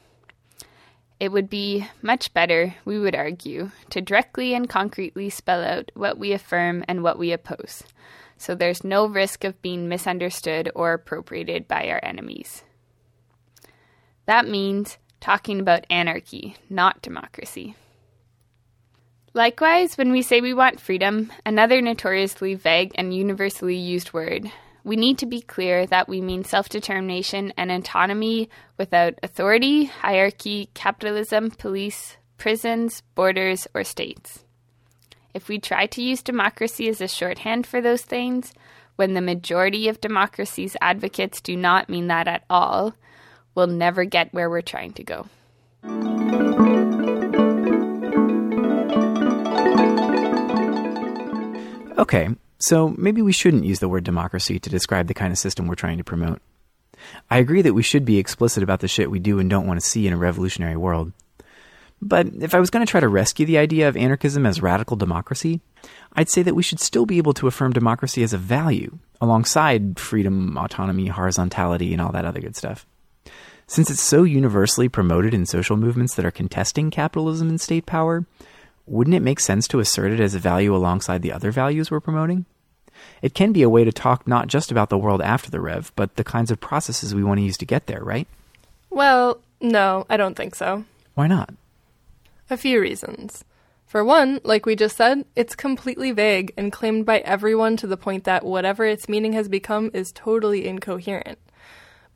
It 1.19 1.33
would 1.33 1.51
be 1.51 1.87
much 2.01 2.33
better, 2.33 2.77
we 2.85 2.99
would 2.99 3.15
argue, 3.15 3.71
to 3.91 4.01
directly 4.01 4.55
and 4.55 4.69
concretely 4.69 5.29
spell 5.29 5.63
out 5.63 5.91
what 5.95 6.19
we 6.19 6.33
affirm 6.33 6.85
and 6.89 7.03
what 7.03 7.19
we 7.19 7.33
oppose 7.33 7.85
so 8.41 8.55
there's 8.55 8.83
no 8.83 9.05
risk 9.05 9.45
of 9.45 9.61
being 9.61 9.87
misunderstood 9.87 10.71
or 10.75 10.95
appropriated 10.95 11.69
by 11.69 11.89
our 11.91 12.01
enemies. 12.03 12.65
That 14.25 14.49
means 14.49 14.97
talking 15.21 15.61
about 15.61 15.85
anarchy, 15.91 16.57
not 16.71 17.03
democracy. 17.03 17.77
Likewise, 19.33 19.97
when 19.97 20.11
we 20.11 20.23
say 20.23 20.41
we 20.41 20.53
want 20.53 20.81
freedom, 20.81 21.33
another 21.47 21.81
notoriously 21.81 22.55
vague 22.55 22.91
and 22.97 23.15
universally 23.15 23.77
used 23.77 24.13
word, 24.13 24.51
we 24.83 24.97
need 24.97 25.19
to 25.19 25.27
be 25.27 25.41
clear 25.41 25.87
that 25.87 26.09
we 26.09 26.21
mean 26.21 26.43
self 26.43 26.69
determination 26.69 27.53
and 27.57 27.71
autonomy 27.71 28.49
without 28.77 29.15
authority, 29.23 29.85
hierarchy, 29.85 30.69
capitalism, 30.75 31.51
police, 31.53 32.17
prisons, 32.39 33.03
borders, 33.15 33.69
or 33.73 33.85
states. 33.85 34.45
If 35.33 35.49
we 35.49 35.61
try 35.61 35.87
to 35.87 36.03
use 36.03 36.23
democracy 36.23 36.89
as 36.89 37.01
a 37.01 37.07
shorthand 37.07 37.69
for 37.69 37.81
those 37.81 38.03
things, 38.03 38.53
when 38.97 39.15
the 39.15 39.21
majority 39.21 39.87
of 39.89 40.01
democracy's 40.01 40.77
advocates 40.81 41.41
do 41.41 41.57
not 41.57 41.89
mean 41.89 42.09
that 42.09 42.27
at 42.27 42.45
all, 42.51 42.95
we'll 43.55 43.69
never 43.69 44.05
get 44.05 44.35
where 44.35 44.51
we're 44.51 44.61
trying 44.61 44.93
to 44.95 45.05
go. 45.05 46.50
Okay, 52.01 52.31
so 52.59 52.95
maybe 52.97 53.21
we 53.21 53.31
shouldn't 53.31 53.67
use 53.67 53.81
the 53.81 53.89
word 53.89 54.05
democracy 54.05 54.59
to 54.59 54.71
describe 54.71 55.07
the 55.07 55.13
kind 55.13 55.33
of 55.33 55.39
system 55.39 55.67
we're 55.67 55.75
trying 55.75 55.99
to 55.99 56.05
promote. 56.05 56.41
I 57.31 57.37
agree 57.37 57.61
that 57.61 57.75
we 57.75 57.83
should 57.83 58.07
be 58.07 58.17
explicit 58.17 58.63
about 58.63 58.81
the 58.81 58.89
shit 58.89 59.11
we 59.11 59.19
do 59.19 59.39
and 59.39 59.51
don't 59.51 59.67
want 59.67 59.79
to 59.79 59.87
see 59.87 60.07
in 60.07 60.15
a 60.15 60.17
revolutionary 60.17 60.79
world. 60.79 61.13
But 62.01 62.29
if 62.41 62.55
I 62.55 62.59
was 62.59 62.71
going 62.71 62.87
to 62.87 62.91
try 62.91 63.01
to 63.01 63.09
rescue 63.09 63.45
the 63.45 63.59
idea 63.59 63.87
of 63.87 63.99
anarchism 63.99 64.47
as 64.47 64.63
radical 64.63 64.97
democracy, 64.97 65.61
I'd 66.15 66.31
say 66.31 66.43
that 66.43 66.55
we 66.55 66.63
should 66.63 66.81
still 66.81 67.05
be 67.05 67.19
able 67.19 67.35
to 67.35 67.47
affirm 67.47 67.75
democracy 67.75 68.23
as 68.23 68.33
a 68.33 68.39
value, 68.39 68.99
alongside 69.21 70.01
freedom, 70.01 70.57
autonomy, 70.57 71.09
horizontality, 71.09 71.93
and 71.93 72.01
all 72.01 72.13
that 72.13 72.25
other 72.25 72.41
good 72.41 72.57
stuff. 72.57 72.87
Since 73.67 73.91
it's 73.91 74.01
so 74.01 74.23
universally 74.23 74.89
promoted 74.89 75.35
in 75.35 75.45
social 75.45 75.77
movements 75.77 76.15
that 76.15 76.25
are 76.25 76.31
contesting 76.31 76.91
capitalism 76.91 77.51
and 77.51 77.61
state 77.61 77.85
power, 77.85 78.25
wouldn't 78.91 79.15
it 79.15 79.23
make 79.23 79.39
sense 79.39 79.69
to 79.69 79.79
assert 79.79 80.11
it 80.11 80.19
as 80.19 80.35
a 80.35 80.41
value 80.41 80.75
alongside 80.75 81.23
the 81.23 81.33
other 81.33 81.53
values 81.53 81.91
we're 81.91 82.01
promoting? 82.01 82.45
It 83.23 83.35
can 83.35 83.53
be 83.53 83.63
a 83.63 83.69
way 83.69 83.85
to 83.85 83.93
talk 83.93 84.27
not 84.27 84.49
just 84.49 84.73
about 84.73 84.91
the 84.91 84.99
world 84.99 85.23
after 85.23 85.49
the 85.49 85.61
rev, 85.61 85.93
but 85.95 86.17
the 86.17 86.25
kinds 86.25 86.51
of 86.51 86.61
processes 86.61 87.15
we 87.15 87.23
want 87.23 87.39
to 87.39 87.45
use 87.45 87.57
to 87.59 87.65
get 87.65 87.87
there, 87.87 88.03
right? 88.03 88.27
Well, 88.91 89.41
no, 89.61 90.07
I 90.11 90.17
don't 90.17 90.37
think 90.37 90.57
so. 90.57 90.85
Why 91.15 91.29
not? 91.29 91.55
A 92.51 92.57
few 92.57 92.81
reasons. 92.81 93.45
For 93.87 94.05
one, 94.05 94.41
like 94.43 94.67
we 94.67 94.75
just 94.75 94.97
said, 94.97 95.25
it's 95.37 95.55
completely 95.55 96.11
vague 96.11 96.53
and 96.57 96.73
claimed 96.73 97.07
by 97.07 97.19
everyone 97.19 97.77
to 97.79 97.87
the 97.87 97.97
point 97.97 98.25
that 98.25 98.45
whatever 98.45 98.85
its 98.85 99.09
meaning 99.09 99.35
has 99.35 99.49
become 99.49 99.91
is 99.95 100.13
totally 100.13 100.67
incoherent. 100.67 101.39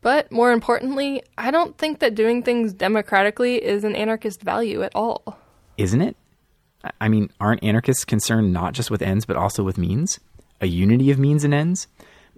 But 0.00 0.30
more 0.32 0.50
importantly, 0.50 1.22
I 1.38 1.52
don't 1.52 1.78
think 1.78 2.00
that 2.00 2.16
doing 2.16 2.42
things 2.42 2.72
democratically 2.72 3.64
is 3.64 3.84
an 3.84 3.94
anarchist 3.94 4.42
value 4.42 4.82
at 4.82 4.94
all. 4.94 5.38
Isn't 5.78 6.02
it? 6.02 6.16
I 7.00 7.08
mean, 7.08 7.30
aren't 7.40 7.64
anarchists 7.64 8.04
concerned 8.04 8.52
not 8.52 8.74
just 8.74 8.90
with 8.90 9.02
ends, 9.02 9.24
but 9.24 9.36
also 9.36 9.62
with 9.62 9.78
means? 9.78 10.20
A 10.60 10.66
unity 10.66 11.10
of 11.10 11.18
means 11.18 11.44
and 11.44 11.54
ends? 11.54 11.86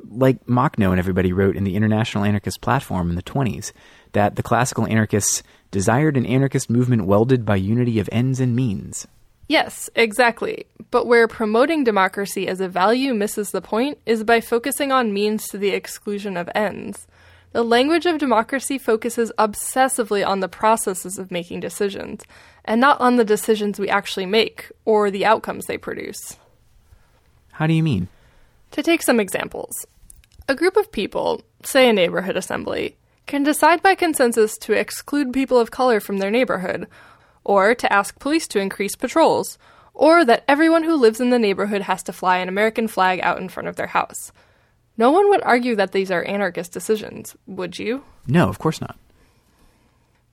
Like 0.09 0.45
Makhno 0.47 0.91
and 0.91 0.99
everybody 0.99 1.33
wrote 1.33 1.57
in 1.57 1.65
the 1.65 1.77
International 1.77 2.25
Anarchist 2.25 2.61
Platform 2.61 3.11
in 3.11 3.17
the 3.17 3.23
20s, 3.23 3.73
that 4.13 4.37
the 4.37 4.43
classical 4.43 4.87
anarchists 4.87 5.43
desired 5.71 6.17
an 6.17 6.27
anarchist 6.27 6.71
movement 6.71 7.07
welded 7.07 7.45
by 7.45 7.57
unity 7.57 7.99
of 7.99 8.09
ends 8.13 8.41
and 8.41 8.55
means. 8.55 9.07
Yes, 9.49 9.89
exactly. 9.95 10.67
But 10.91 11.07
where 11.07 11.29
promoting 11.29 11.85
democracy 11.85 12.49
as 12.49 12.61
a 12.61 12.69
value 12.69 13.15
misses 13.15 13.51
the 13.51 13.61
point 13.61 13.99
is 14.05 14.25
by 14.25 14.41
focusing 14.41 14.91
on 14.93 15.13
means 15.13 15.47
to 15.49 15.59
the 15.59 15.71
exclusion 15.71 16.37
of 16.37 16.51
ends. 16.55 17.07
The 17.53 17.63
language 17.63 18.07
of 18.07 18.19
democracy 18.19 18.77
focuses 18.77 19.33
obsessively 19.39 20.27
on 20.27 20.41
the 20.41 20.49
processes 20.49 21.19
of 21.19 21.31
making 21.31 21.61
decisions, 21.61 22.23
and 22.67 22.81
not 22.81 23.01
on 23.01 23.17
the 23.17 23.25
decisions 23.25 23.79
we 23.79 23.89
actually 23.89 24.27
make 24.27 24.71
or 24.85 25.11
the 25.11 25.25
outcomes 25.25 25.67
they 25.67 25.79
produce. 25.79 26.37
How 27.53 27.67
do 27.67 27.73
you 27.73 27.83
mean? 27.83 28.09
To 28.73 28.83
take 28.83 29.03
some 29.03 29.21
examples, 29.21 29.87
a 30.49 30.55
group 30.55 30.77
of 30.77 30.93
people, 30.93 31.43
say 31.65 31.89
a 31.89 31.93
neighborhood 31.93 32.37
assembly, 32.37 32.97
can 33.27 33.43
decide 33.43 33.83
by 33.83 33.95
consensus 33.95 34.57
to 34.59 34.73
exclude 34.73 35.33
people 35.33 35.59
of 35.59 35.71
color 35.71 35.99
from 36.01 36.19
their 36.19 36.31
neighborhood, 36.31 36.87
or 37.45 37.75
to 37.75 37.93
ask 37.93 38.19
police 38.19 38.47
to 38.49 38.61
increase 38.61 38.95
patrols, 38.95 39.59
or 39.95 40.25
that 40.25 40.45
everyone 40.47 40.85
who 40.85 40.95
lives 40.95 41.21
in 41.21 41.31
the 41.31 41.39
neighborhood 41.39 41.83
has 41.83 42.03
to 42.05 42.13
fly 42.13 42.39
an 42.39 42.49
American 42.49 42.87
flag 42.87 43.21
out 43.23 43.39
in 43.39 43.49
front 43.49 43.69
of 43.69 43.77
their 43.77 43.87
house. 43.87 44.31
No 44.97 45.11
one 45.11 45.29
would 45.31 45.43
argue 45.43 45.77
that 45.77 45.93
these 45.93 46.11
are 46.11 46.25
anarchist 46.25 46.73
decisions, 46.73 47.37
would 47.47 47.79
you? 47.79 48.05
No, 48.27 48.49
of 48.49 48.59
course 48.59 48.81
not. 48.81 48.97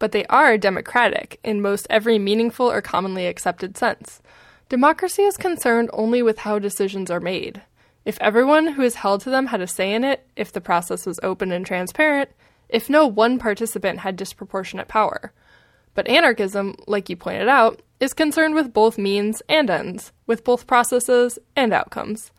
But 0.04 0.12
they 0.12 0.26
are 0.26 0.58
democratic 0.58 1.40
in 1.46 1.62
most 1.62 1.88
every 1.90 2.20
meaningful 2.20 2.70
or 2.70 2.82
commonly 2.82 3.26
accepted 3.26 3.78
sense. 3.78 4.22
Democracy 4.68 5.22
is 5.22 5.38
concerned 5.38 5.90
only 5.94 6.22
with 6.22 6.40
how 6.40 6.60
decisions 6.60 7.10
are 7.10 7.22
made. 7.22 7.62
If 8.04 8.18
everyone 8.20 8.74
who 8.74 8.82
is 8.82 8.96
held 8.96 9.22
to 9.22 9.30
them 9.30 9.46
had 9.46 9.62
a 9.62 9.66
say 9.66 9.94
in 9.94 10.04
it, 10.04 10.28
if 10.36 10.52
the 10.52 10.60
process 10.60 11.06
was 11.06 11.22
open 11.24 11.54
and 11.54 11.66
transparent, 11.66 12.32
if 12.68 12.90
no 12.90 13.08
one 13.08 13.40
participant 13.40 14.00
had 14.00 14.18
disproportionate 14.18 14.90
power. 14.90 15.32
But 15.94 16.10
anarchism, 16.10 16.76
like 16.86 17.10
you 17.10 17.16
pointed 17.16 17.48
out, 17.48 17.82
is 18.02 18.14
concerned 18.14 18.56
with 18.56 18.74
both 18.74 18.98
means 18.98 19.42
and 19.48 19.70
ends, 19.70 20.12
with 20.28 20.44
both 20.44 20.68
processes 20.68 21.40
and 21.56 21.72
outcomes. 21.72 22.34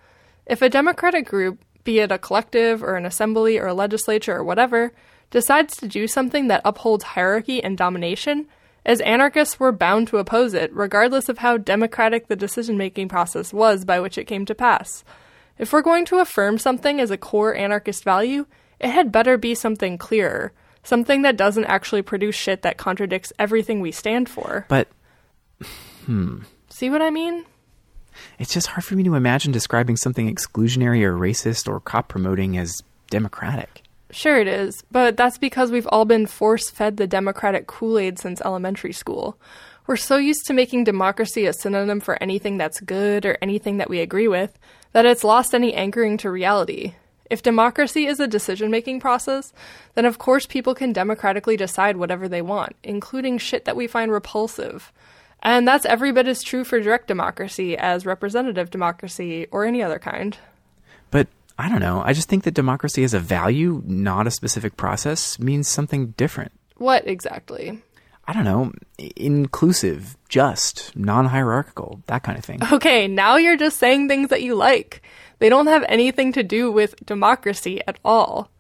If 0.45 0.61
a 0.61 0.69
democratic 0.69 1.27
group, 1.27 1.65
be 1.83 2.01
it 2.01 2.13
a 2.13 2.19
collective 2.19 2.83
or 2.83 2.97
an 2.97 3.07
assembly 3.07 3.57
or 3.57 3.69
a 3.69 3.73
legislature 3.73 4.37
or 4.37 4.45
whatever, 4.45 4.93
decides 5.35 5.77
to 5.77 5.89
do 5.89 6.07
something 6.07 6.47
that 6.47 6.63
upholds 6.65 7.03
hierarchy 7.03 7.61
and 7.61 7.77
domination, 7.77 8.47
as 8.87 9.01
anarchists 9.01 9.59
were 9.59 9.73
bound 9.73 10.07
to 10.07 10.19
oppose 10.19 10.55
it, 10.55 10.73
regardless 10.73 11.29
of 11.29 11.39
how 11.39 11.57
democratic 11.57 12.29
the 12.29 12.37
decision 12.37 12.79
making 12.79 13.09
process 13.09 13.53
was 13.53 13.85
by 13.85 13.99
which 13.99 14.17
it 14.17 14.27
came 14.27 14.47
to 14.47 14.55
pass. 14.55 15.03
If 15.59 15.73
we're 15.73 15.83
going 15.83 16.05
to 16.07 16.21
affirm 16.21 16.57
something 16.59 17.01
as 17.01 17.11
a 17.11 17.17
core 17.17 17.53
anarchist 17.53 18.05
value, 18.05 18.47
it 18.79 18.91
had 18.91 19.11
better 19.11 19.37
be 19.37 19.57
something 19.57 19.99
clearer, 19.99 20.53
something 20.85 21.23
that 21.23 21.37
doesn't 21.37 21.65
actually 21.65 22.03
produce 22.03 22.37
shit 22.37 22.63
that 22.63 22.79
contradicts 22.79 23.33
everything 23.37 23.81
we 23.81 23.91
stand 23.91 24.29
for. 24.29 24.67
But, 24.69 24.87
hmm. 26.07 26.43
See 26.69 26.91
what 26.91 27.03
I 27.03 27.11
mean? 27.11 27.45
It's 28.39 28.55
just 28.55 28.69
hard 28.69 28.85
for 28.85 28.95
me 28.95 29.03
to 29.03 29.17
imagine 29.17 29.51
describing 29.51 29.97
something 29.97 30.33
exclusionary 30.33 31.03
or 31.03 31.17
racist 31.19 31.69
or 31.69 31.81
cop 31.81 32.07
promoting 32.07 32.57
as 32.57 32.85
democratic. 33.11 33.84
Sure, 34.15 34.39
it 34.39 34.47
is, 34.47 34.85
but 34.93 35.17
that's 35.17 35.39
because 35.39 35.73
we've 35.73 35.89
all 35.89 36.05
been 36.05 36.27
force 36.27 36.71
fed 36.71 36.99
the 36.99 37.07
democratic 37.09 37.67
Kool 37.67 37.99
Aid 37.99 38.21
since 38.21 38.41
elementary 38.43 38.93
school. 38.93 39.37
We're 39.89 39.97
so 39.97 40.19
used 40.19 40.47
to 40.47 40.53
making 40.53 40.85
democracy 40.85 41.47
a 41.47 41.53
synonym 41.53 41.99
for 41.99 42.23
anything 42.23 42.57
that's 42.57 42.79
good 42.79 43.27
or 43.27 43.37
anything 43.43 43.79
that 43.79 43.91
we 43.91 43.99
agree 43.99 44.29
with 44.29 44.57
that 44.93 45.05
it's 45.05 45.25
lost 45.25 45.53
any 45.53 45.75
anchoring 45.75 46.17
to 46.19 46.31
reality. 46.31 46.95
If 47.29 47.43
democracy 47.43 48.07
is 48.07 48.21
a 48.21 48.29
decision 48.29 48.71
making 48.71 49.01
process, 49.01 49.53
then 49.97 50.05
of 50.05 50.19
course 50.19 50.47
people 50.47 50.77
can 50.77 50.93
democratically 50.93 51.57
decide 51.57 51.97
whatever 51.97 52.29
they 52.29 52.41
want, 52.41 52.77
including 52.85 53.39
shit 53.39 53.65
that 53.65 53.75
we 53.75 53.89
find 53.89 54.13
repulsive. 54.13 54.93
And 55.43 55.67
that's 55.67 55.87
every 55.87 56.13
bit 56.13 56.29
as 56.29 56.45
true 56.45 56.63
for 56.63 56.79
direct 56.79 57.09
democracy 57.09 57.77
as 57.77 58.07
representative 58.07 58.71
democracy 58.71 59.49
or 59.51 59.65
any 59.65 59.83
other 59.83 59.99
kind. 59.99 60.39
I 61.59 61.69
don't 61.69 61.81
know. 61.81 62.03
I 62.05 62.13
just 62.13 62.29
think 62.29 62.45
that 62.45 62.55
democracy 62.55 63.05
as 63.05 63.15
a 63.15 63.21
value, 63.21 63.83
not 63.87 64.27
a 64.27 64.31
specific 64.31 64.77
process, 64.77 65.39
means 65.39 65.69
something 65.69 66.09
different. 66.17 66.53
What 66.77 67.07
exactly? 67.07 67.83
I 68.27 68.33
don't 68.33 68.45
know. 68.45 68.73
Inclusive, 69.17 70.17
just, 70.29 70.97
non 70.97 71.27
hierarchical, 71.27 72.03
that 72.07 72.23
kind 72.23 72.39
of 72.39 72.45
thing. 72.45 72.61
Okay, 72.73 73.07
now 73.07 73.37
you're 73.37 73.57
just 73.57 73.79
saying 73.79 74.09
things 74.09 74.31
that 74.31 74.43
you 74.43 74.55
like. 74.55 75.03
They 75.39 75.49
don't 75.49 75.67
have 75.67 75.85
anything 75.89 76.33
to 76.33 76.43
do 76.43 76.73
with 76.73 77.05
democracy 77.05 77.81
at 77.87 77.99
all. 78.05 78.51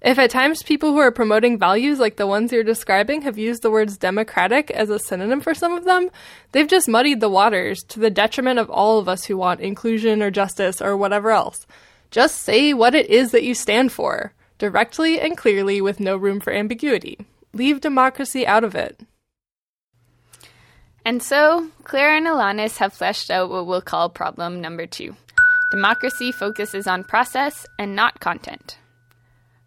If 0.00 0.18
at 0.20 0.30
times 0.30 0.62
people 0.62 0.92
who 0.92 0.98
are 0.98 1.10
promoting 1.10 1.58
values 1.58 1.98
like 1.98 2.16
the 2.16 2.26
ones 2.26 2.52
you're 2.52 2.62
describing 2.62 3.22
have 3.22 3.36
used 3.36 3.62
the 3.62 3.70
words 3.70 3.98
democratic 3.98 4.70
as 4.70 4.90
a 4.90 4.98
synonym 5.00 5.40
for 5.40 5.54
some 5.54 5.72
of 5.72 5.84
them, 5.84 6.10
they've 6.52 6.68
just 6.68 6.88
muddied 6.88 7.20
the 7.20 7.28
waters 7.28 7.80
to 7.88 7.98
the 7.98 8.10
detriment 8.10 8.60
of 8.60 8.70
all 8.70 9.00
of 9.00 9.08
us 9.08 9.24
who 9.24 9.36
want 9.36 9.60
inclusion 9.60 10.22
or 10.22 10.30
justice 10.30 10.80
or 10.80 10.96
whatever 10.96 11.32
else. 11.32 11.66
Just 12.10 12.40
say 12.40 12.72
what 12.72 12.94
it 12.94 13.08
is 13.10 13.32
that 13.32 13.42
you 13.42 13.54
stand 13.54 13.92
for, 13.92 14.32
directly 14.58 15.20
and 15.20 15.36
clearly 15.36 15.80
with 15.80 16.00
no 16.00 16.16
room 16.16 16.40
for 16.40 16.52
ambiguity. 16.52 17.18
Leave 17.52 17.80
democracy 17.80 18.46
out 18.46 18.64
of 18.64 18.74
it. 18.74 19.00
And 21.04 21.22
so, 21.22 21.68
Clara 21.84 22.16
and 22.16 22.26
Alanis 22.26 22.78
have 22.78 22.92
fleshed 22.92 23.30
out 23.30 23.50
what 23.50 23.66
we'll 23.66 23.80
call 23.80 24.08
problem 24.08 24.60
number 24.60 24.86
two. 24.86 25.16
Democracy 25.70 26.32
focuses 26.32 26.86
on 26.86 27.04
process 27.04 27.66
and 27.78 27.94
not 27.94 28.20
content. 28.20 28.78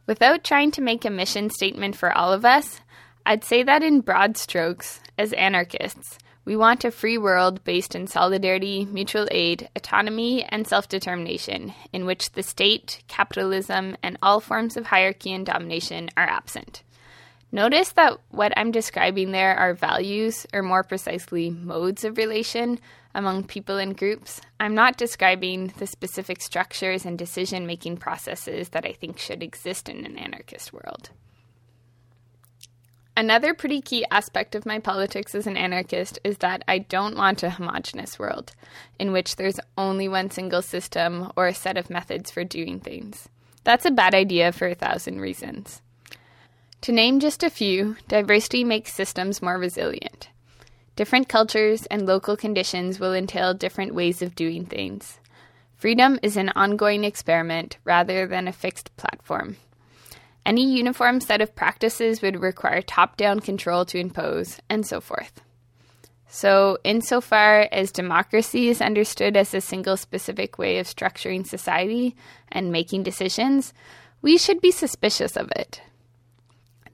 Without 0.07 0.43
trying 0.43 0.71
to 0.71 0.81
make 0.81 1.05
a 1.05 1.09
mission 1.09 1.49
statement 1.49 1.95
for 1.95 2.15
all 2.15 2.33
of 2.33 2.43
us, 2.43 2.81
I'd 3.25 3.43
say 3.43 3.63
that 3.63 3.83
in 3.83 4.01
broad 4.01 4.35
strokes, 4.35 4.99
as 5.17 5.31
anarchists, 5.33 6.17
we 6.51 6.57
want 6.57 6.83
a 6.83 6.91
free 6.91 7.17
world 7.17 7.63
based 7.63 7.95
in 7.95 8.07
solidarity, 8.07 8.83
mutual 8.83 9.25
aid, 9.31 9.69
autonomy, 9.73 10.43
and 10.43 10.67
self 10.67 10.89
determination, 10.89 11.73
in 11.93 12.05
which 12.05 12.33
the 12.33 12.43
state, 12.43 13.01
capitalism, 13.07 13.95
and 14.03 14.17
all 14.21 14.41
forms 14.41 14.75
of 14.75 14.87
hierarchy 14.87 15.31
and 15.31 15.45
domination 15.45 16.09
are 16.17 16.27
absent. 16.27 16.83
Notice 17.53 17.93
that 17.93 18.19
what 18.31 18.51
I'm 18.57 18.71
describing 18.71 19.31
there 19.31 19.55
are 19.55 19.73
values, 19.73 20.45
or 20.51 20.61
more 20.61 20.83
precisely, 20.83 21.49
modes 21.49 22.03
of 22.03 22.17
relation 22.17 22.81
among 23.15 23.45
people 23.45 23.77
and 23.77 23.95
groups. 23.95 24.41
I'm 24.59 24.75
not 24.75 24.97
describing 24.97 25.71
the 25.77 25.87
specific 25.87 26.41
structures 26.41 27.05
and 27.05 27.17
decision 27.17 27.65
making 27.65 27.95
processes 27.95 28.67
that 28.71 28.85
I 28.85 28.91
think 28.91 29.19
should 29.19 29.41
exist 29.41 29.87
in 29.87 30.05
an 30.05 30.17
anarchist 30.17 30.73
world. 30.73 31.11
Another 33.15 33.53
pretty 33.53 33.81
key 33.81 34.05
aspect 34.09 34.55
of 34.55 34.65
my 34.65 34.79
politics 34.79 35.35
as 35.35 35.45
an 35.45 35.57
anarchist 35.57 36.17
is 36.23 36.37
that 36.37 36.63
I 36.67 36.79
don't 36.79 37.17
want 37.17 37.43
a 37.43 37.49
homogenous 37.49 38.17
world 38.17 38.53
in 38.97 39.11
which 39.11 39.35
there's 39.35 39.59
only 39.77 40.07
one 40.07 40.31
single 40.31 40.61
system 40.61 41.31
or 41.35 41.47
a 41.47 41.53
set 41.53 41.77
of 41.77 41.89
methods 41.89 42.31
for 42.31 42.43
doing 42.43 42.79
things. 42.79 43.27
That's 43.63 43.85
a 43.85 43.91
bad 43.91 44.15
idea 44.15 44.51
for 44.51 44.67
a 44.67 44.75
thousand 44.75 45.19
reasons. 45.19 45.81
To 46.81 46.91
name 46.91 47.19
just 47.19 47.43
a 47.43 47.49
few, 47.49 47.97
diversity 48.07 48.63
makes 48.63 48.93
systems 48.93 49.41
more 49.41 49.57
resilient. 49.57 50.29
Different 50.95 51.29
cultures 51.29 51.85
and 51.87 52.05
local 52.05 52.35
conditions 52.35 52.99
will 52.99 53.13
entail 53.13 53.53
different 53.53 53.93
ways 53.93 54.21
of 54.21 54.35
doing 54.35 54.65
things. 54.65 55.19
Freedom 55.75 56.19
is 56.23 56.37
an 56.37 56.49
ongoing 56.49 57.03
experiment 57.03 57.77
rather 57.83 58.25
than 58.25 58.47
a 58.47 58.53
fixed 58.53 58.95
platform. 58.97 59.57
Any 60.45 60.73
uniform 60.73 61.21
set 61.21 61.41
of 61.41 61.55
practices 61.55 62.21
would 62.21 62.41
require 62.41 62.81
top 62.81 63.15
down 63.17 63.39
control 63.39 63.85
to 63.85 63.99
impose, 63.99 64.59
and 64.69 64.85
so 64.85 64.99
forth. 64.99 65.41
So, 66.27 66.77
insofar 66.83 67.67
as 67.71 67.91
democracy 67.91 68.69
is 68.69 68.81
understood 68.81 69.35
as 69.35 69.53
a 69.53 69.61
single 69.61 69.97
specific 69.97 70.57
way 70.57 70.79
of 70.79 70.87
structuring 70.87 71.45
society 71.45 72.15
and 72.49 72.71
making 72.71 73.03
decisions, 73.03 73.73
we 74.21 74.37
should 74.37 74.61
be 74.61 74.71
suspicious 74.71 75.35
of 75.35 75.51
it. 75.55 75.81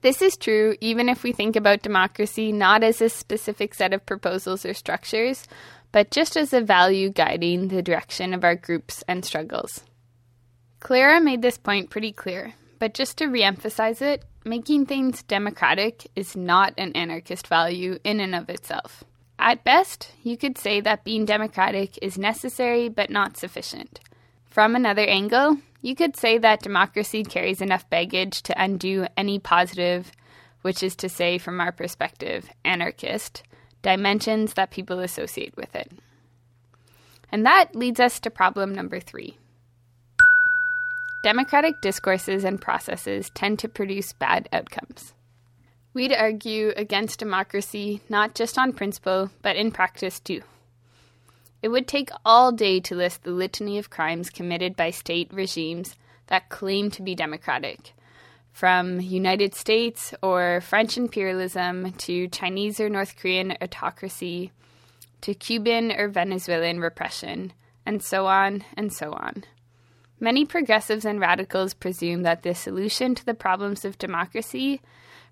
This 0.01 0.21
is 0.21 0.37
true 0.37 0.75
even 0.81 1.07
if 1.07 1.23
we 1.23 1.31
think 1.31 1.55
about 1.55 1.81
democracy 1.81 2.51
not 2.51 2.83
as 2.83 3.01
a 3.01 3.09
specific 3.09 3.73
set 3.73 3.93
of 3.93 4.05
proposals 4.05 4.65
or 4.65 4.73
structures, 4.73 5.47
but 5.91 6.11
just 6.11 6.35
as 6.35 6.53
a 6.53 6.61
value 6.61 7.09
guiding 7.09 7.67
the 7.67 7.81
direction 7.81 8.33
of 8.33 8.43
our 8.43 8.55
groups 8.55 9.03
and 9.07 9.23
struggles. 9.23 9.83
Clara 10.79 11.19
made 11.21 11.41
this 11.41 11.57
point 11.57 11.89
pretty 11.89 12.11
clear, 12.11 12.53
but 12.79 12.93
just 12.93 13.17
to 13.17 13.25
reemphasize 13.25 14.01
it, 14.01 14.23
making 14.45 14.85
things 14.85 15.23
democratic 15.23 16.07
is 16.15 16.35
not 16.35 16.73
an 16.77 16.91
anarchist 16.93 17.47
value 17.47 17.99
in 18.03 18.19
and 18.19 18.33
of 18.33 18.49
itself. 18.49 19.03
At 19.39 19.63
best, 19.63 20.11
you 20.23 20.37
could 20.37 20.57
say 20.57 20.81
that 20.81 21.03
being 21.03 21.25
democratic 21.25 21.97
is 22.01 22.17
necessary 22.17 22.89
but 22.89 23.09
not 23.09 23.37
sufficient. 23.37 23.99
From 24.45 24.75
another 24.75 25.05
angle, 25.05 25.57
you 25.81 25.95
could 25.95 26.15
say 26.15 26.37
that 26.39 26.63
democracy 26.63 27.23
carries 27.23 27.61
enough 27.61 27.89
baggage 27.89 28.41
to 28.43 28.61
undo 28.61 29.05
any 29.15 29.37
positive, 29.37 30.11
which 30.63 30.81
is 30.81 30.95
to 30.97 31.09
say, 31.09 31.37
from 31.37 31.61
our 31.61 31.71
perspective, 31.71 32.49
anarchist, 32.65 33.43
dimensions 33.83 34.55
that 34.55 34.71
people 34.71 34.99
associate 34.99 35.55
with 35.55 35.75
it. 35.75 35.91
And 37.31 37.45
that 37.45 37.75
leads 37.75 37.99
us 37.99 38.19
to 38.21 38.31
problem 38.31 38.73
number 38.73 38.99
three. 38.99 39.37
Democratic 41.27 41.81
discourses 41.81 42.45
and 42.45 42.61
processes 42.61 43.29
tend 43.33 43.59
to 43.59 43.67
produce 43.67 44.13
bad 44.13 44.47
outcomes. 44.53 45.13
We'd 45.93 46.13
argue 46.13 46.71
against 46.77 47.19
democracy 47.19 47.99
not 48.07 48.33
just 48.33 48.57
on 48.57 48.71
principle, 48.71 49.29
but 49.41 49.57
in 49.57 49.71
practice 49.71 50.21
too. 50.21 50.43
It 51.61 51.67
would 51.67 51.85
take 51.85 52.11
all 52.23 52.53
day 52.53 52.79
to 52.79 52.95
list 52.95 53.23
the 53.23 53.31
litany 53.31 53.77
of 53.77 53.89
crimes 53.89 54.29
committed 54.29 54.77
by 54.77 54.91
state 54.91 55.29
regimes 55.33 55.97
that 56.27 56.47
claim 56.47 56.89
to 56.91 57.01
be 57.01 57.13
democratic, 57.13 57.91
from 58.53 59.01
United 59.01 59.53
States 59.53 60.13
or 60.23 60.61
French 60.61 60.95
imperialism 60.97 61.91
to 61.91 62.29
Chinese 62.29 62.79
or 62.79 62.87
North 62.87 63.17
Korean 63.17 63.51
autocracy 63.61 64.53
to 65.19 65.33
Cuban 65.33 65.91
or 65.91 66.07
Venezuelan 66.07 66.79
repression, 66.79 67.51
and 67.85 68.01
so 68.01 68.27
on 68.27 68.63
and 68.77 68.93
so 68.93 69.11
on. 69.11 69.43
Many 70.19 70.45
progressives 70.45 71.05
and 71.05 71.19
radicals 71.19 71.73
presume 71.73 72.23
that 72.23 72.41
the 72.41 72.55
solution 72.55 73.13
to 73.15 73.25
the 73.25 73.35
problems 73.35 73.85
of 73.85 73.99
democracy, 73.99 74.81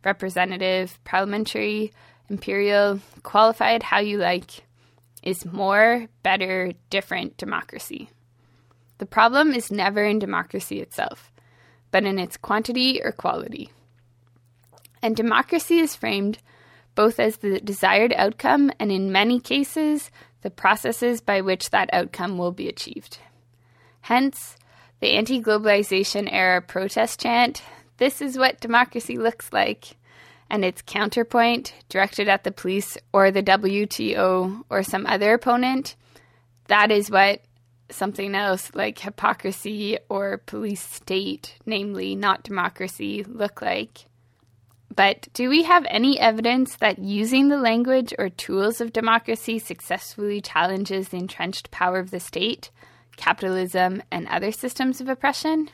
representative, 0.03 1.03
parliamentary, 1.03 1.91
imperial, 2.29 2.99
qualified 3.23 3.83
how 3.83 3.99
you 3.99 4.17
like, 4.17 4.63
is 5.23 5.45
more, 5.45 6.07
better, 6.21 6.73
different 6.91 7.35
democracy. 7.37 8.09
The 8.99 9.07
problem 9.07 9.53
is 9.53 9.71
never 9.71 10.03
in 10.03 10.19
democracy 10.19 10.79
itself, 10.81 11.31
but 11.89 12.03
in 12.03 12.19
its 12.19 12.37
quantity 12.37 13.01
or 13.03 13.11
quality. 13.11 13.71
And 15.01 15.15
democracy 15.15 15.79
is 15.79 15.95
framed 15.95 16.39
both 16.93 17.19
as 17.19 17.37
the 17.37 17.59
desired 17.59 18.13
outcome 18.15 18.71
and, 18.79 18.91
in 18.91 19.11
many 19.11 19.39
cases, 19.39 20.11
the 20.43 20.49
processes 20.49 21.21
by 21.21 21.41
which 21.41 21.71
that 21.71 21.89
outcome 21.91 22.37
will 22.37 22.51
be 22.51 22.69
achieved. 22.69 23.17
Hence, 24.01 24.55
the 24.99 25.11
anti 25.11 25.41
globalization 25.41 26.27
era 26.31 26.61
protest 26.61 27.21
chant 27.21 27.61
this 27.97 28.21
is 28.21 28.37
what 28.37 28.59
democracy 28.59 29.17
looks 29.17 29.53
like 29.53 29.95
and 30.49 30.63
its 30.63 30.81
counterpoint 30.81 31.73
directed 31.89 32.27
at 32.27 32.43
the 32.43 32.51
police 32.51 32.97
or 33.13 33.31
the 33.31 33.43
WTO 33.43 34.63
or 34.69 34.83
some 34.83 35.05
other 35.05 35.33
opponent, 35.33 35.95
that 36.67 36.91
is 36.91 37.09
what 37.09 37.41
something 37.89 38.35
else 38.35 38.71
like 38.73 38.99
hypocrisy 38.99 39.97
or 40.09 40.41
police 40.45 40.81
state, 40.81 41.55
namely 41.65 42.15
not 42.15 42.43
democracy, 42.43 43.23
look 43.23 43.61
like. 43.61 44.05
But 44.95 45.27
do 45.33 45.49
we 45.49 45.63
have 45.63 45.85
any 45.89 46.19
evidence 46.19 46.77
that 46.77 46.99
using 46.99 47.49
the 47.49 47.57
language 47.57 48.13
or 48.17 48.29
tools 48.29 48.79
of 48.79 48.93
democracy 48.93 49.59
successfully 49.59 50.41
challenges 50.41 51.09
the 51.09 51.17
entrenched 51.17 51.69
power 51.69 51.99
of 51.99 52.11
the 52.11 52.19
state, 52.19 52.71
capitalism, 53.17 54.01
and 54.11 54.27
other 54.27 54.51
systems 54.51 55.01
of 55.01 55.09
oppression? 55.09 55.69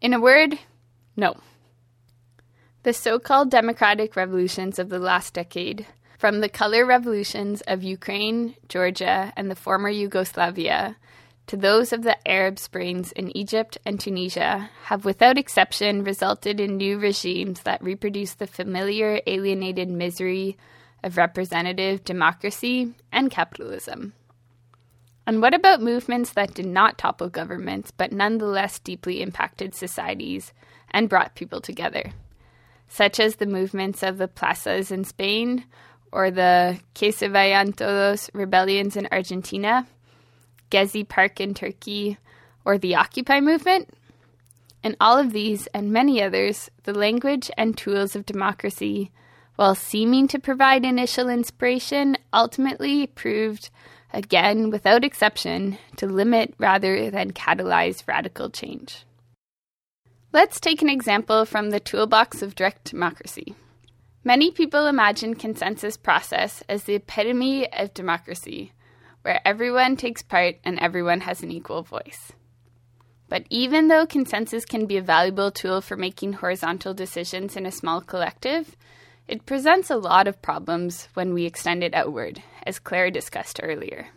In 0.00 0.14
a 0.14 0.20
word, 0.20 0.58
no. 1.16 1.36
The 2.82 2.92
so 2.92 3.18
called 3.18 3.50
democratic 3.50 4.16
revolutions 4.16 4.78
of 4.78 4.88
the 4.88 4.98
last 4.98 5.34
decade, 5.34 5.86
from 6.18 6.40
the 6.40 6.48
color 6.48 6.84
revolutions 6.84 7.60
of 7.62 7.82
Ukraine, 7.82 8.56
Georgia, 8.68 9.32
and 9.36 9.50
the 9.50 9.56
former 9.56 9.88
Yugoslavia, 9.88 10.96
to 11.48 11.56
those 11.56 11.92
of 11.92 12.02
the 12.02 12.16
Arab 12.26 12.58
Springs 12.58 13.12
in 13.12 13.36
Egypt 13.36 13.76
and 13.84 13.98
Tunisia, 13.98 14.70
have 14.84 15.04
without 15.04 15.38
exception 15.38 16.04
resulted 16.04 16.60
in 16.60 16.76
new 16.76 16.98
regimes 16.98 17.62
that 17.62 17.82
reproduce 17.82 18.34
the 18.34 18.46
familiar 18.46 19.20
alienated 19.26 19.88
misery 19.88 20.56
of 21.02 21.16
representative 21.16 22.04
democracy 22.04 22.94
and 23.10 23.30
capitalism. 23.30 24.12
And 25.26 25.40
what 25.40 25.54
about 25.54 25.80
movements 25.80 26.32
that 26.32 26.54
did 26.54 26.66
not 26.66 26.98
topple 26.98 27.28
governments 27.28 27.90
but 27.90 28.12
nonetheless 28.12 28.78
deeply 28.78 29.22
impacted 29.22 29.74
societies 29.74 30.52
and 30.90 31.08
brought 31.08 31.34
people 31.34 31.60
together? 31.60 32.12
such 32.92 33.18
as 33.18 33.36
the 33.36 33.46
movements 33.46 34.02
of 34.02 34.18
the 34.18 34.28
plazas 34.28 34.90
in 34.90 35.02
Spain 35.02 35.64
or 36.12 36.30
the 36.30 36.78
Que 36.92 37.10
se 37.10 37.26
vayan 37.26 37.74
todos 37.74 38.28
rebellions 38.34 38.98
in 38.98 39.08
Argentina, 39.10 39.86
Gezi 40.70 41.08
Park 41.08 41.40
in 41.40 41.54
Turkey, 41.54 42.18
or 42.66 42.76
the 42.76 42.94
Occupy 42.94 43.40
movement? 43.40 43.88
In 44.84 44.94
all 45.00 45.18
of 45.18 45.32
these 45.32 45.66
and 45.68 45.90
many 45.90 46.22
others, 46.22 46.70
the 46.82 46.92
language 46.92 47.50
and 47.56 47.78
tools 47.78 48.14
of 48.14 48.26
democracy, 48.26 49.10
while 49.56 49.74
seeming 49.74 50.28
to 50.28 50.38
provide 50.38 50.84
initial 50.84 51.30
inspiration, 51.30 52.18
ultimately 52.30 53.06
proved, 53.06 53.70
again 54.12 54.70
without 54.70 55.04
exception, 55.04 55.78
to 55.96 56.06
limit 56.06 56.54
rather 56.58 57.10
than 57.10 57.32
catalyze 57.32 58.06
radical 58.06 58.50
change. 58.50 59.04
Let's 60.32 60.60
take 60.60 60.80
an 60.82 60.88
example 60.88 61.44
from 61.44 61.70
the 61.70 61.80
toolbox 61.80 62.40
of 62.40 62.54
direct 62.54 62.90
democracy. 62.90 63.54
Many 64.24 64.50
people 64.50 64.86
imagine 64.86 65.34
consensus 65.34 65.96
process 65.96 66.62
as 66.68 66.84
the 66.84 66.94
epitome 66.94 67.70
of 67.72 67.92
democracy, 67.92 68.72
where 69.22 69.40
everyone 69.44 69.96
takes 69.96 70.22
part 70.22 70.56
and 70.64 70.78
everyone 70.78 71.20
has 71.20 71.42
an 71.42 71.50
equal 71.50 71.82
voice. 71.82 72.32
But 73.28 73.46
even 73.50 73.88
though 73.88 74.06
consensus 74.06 74.64
can 74.64 74.86
be 74.86 74.96
a 74.96 75.02
valuable 75.02 75.50
tool 75.50 75.80
for 75.80 75.96
making 75.96 76.34
horizontal 76.34 76.94
decisions 76.94 77.56
in 77.56 77.66
a 77.66 77.72
small 77.72 78.00
collective, 78.00 78.76
it 79.26 79.46
presents 79.46 79.90
a 79.90 79.96
lot 79.96 80.28
of 80.28 80.42
problems 80.42 81.08
when 81.14 81.32
we 81.32 81.44
extend 81.44 81.82
it 81.82 81.94
outward, 81.94 82.42
as 82.64 82.78
Clara 82.78 83.10
discussed 83.10 83.60
earlier. 83.62 84.08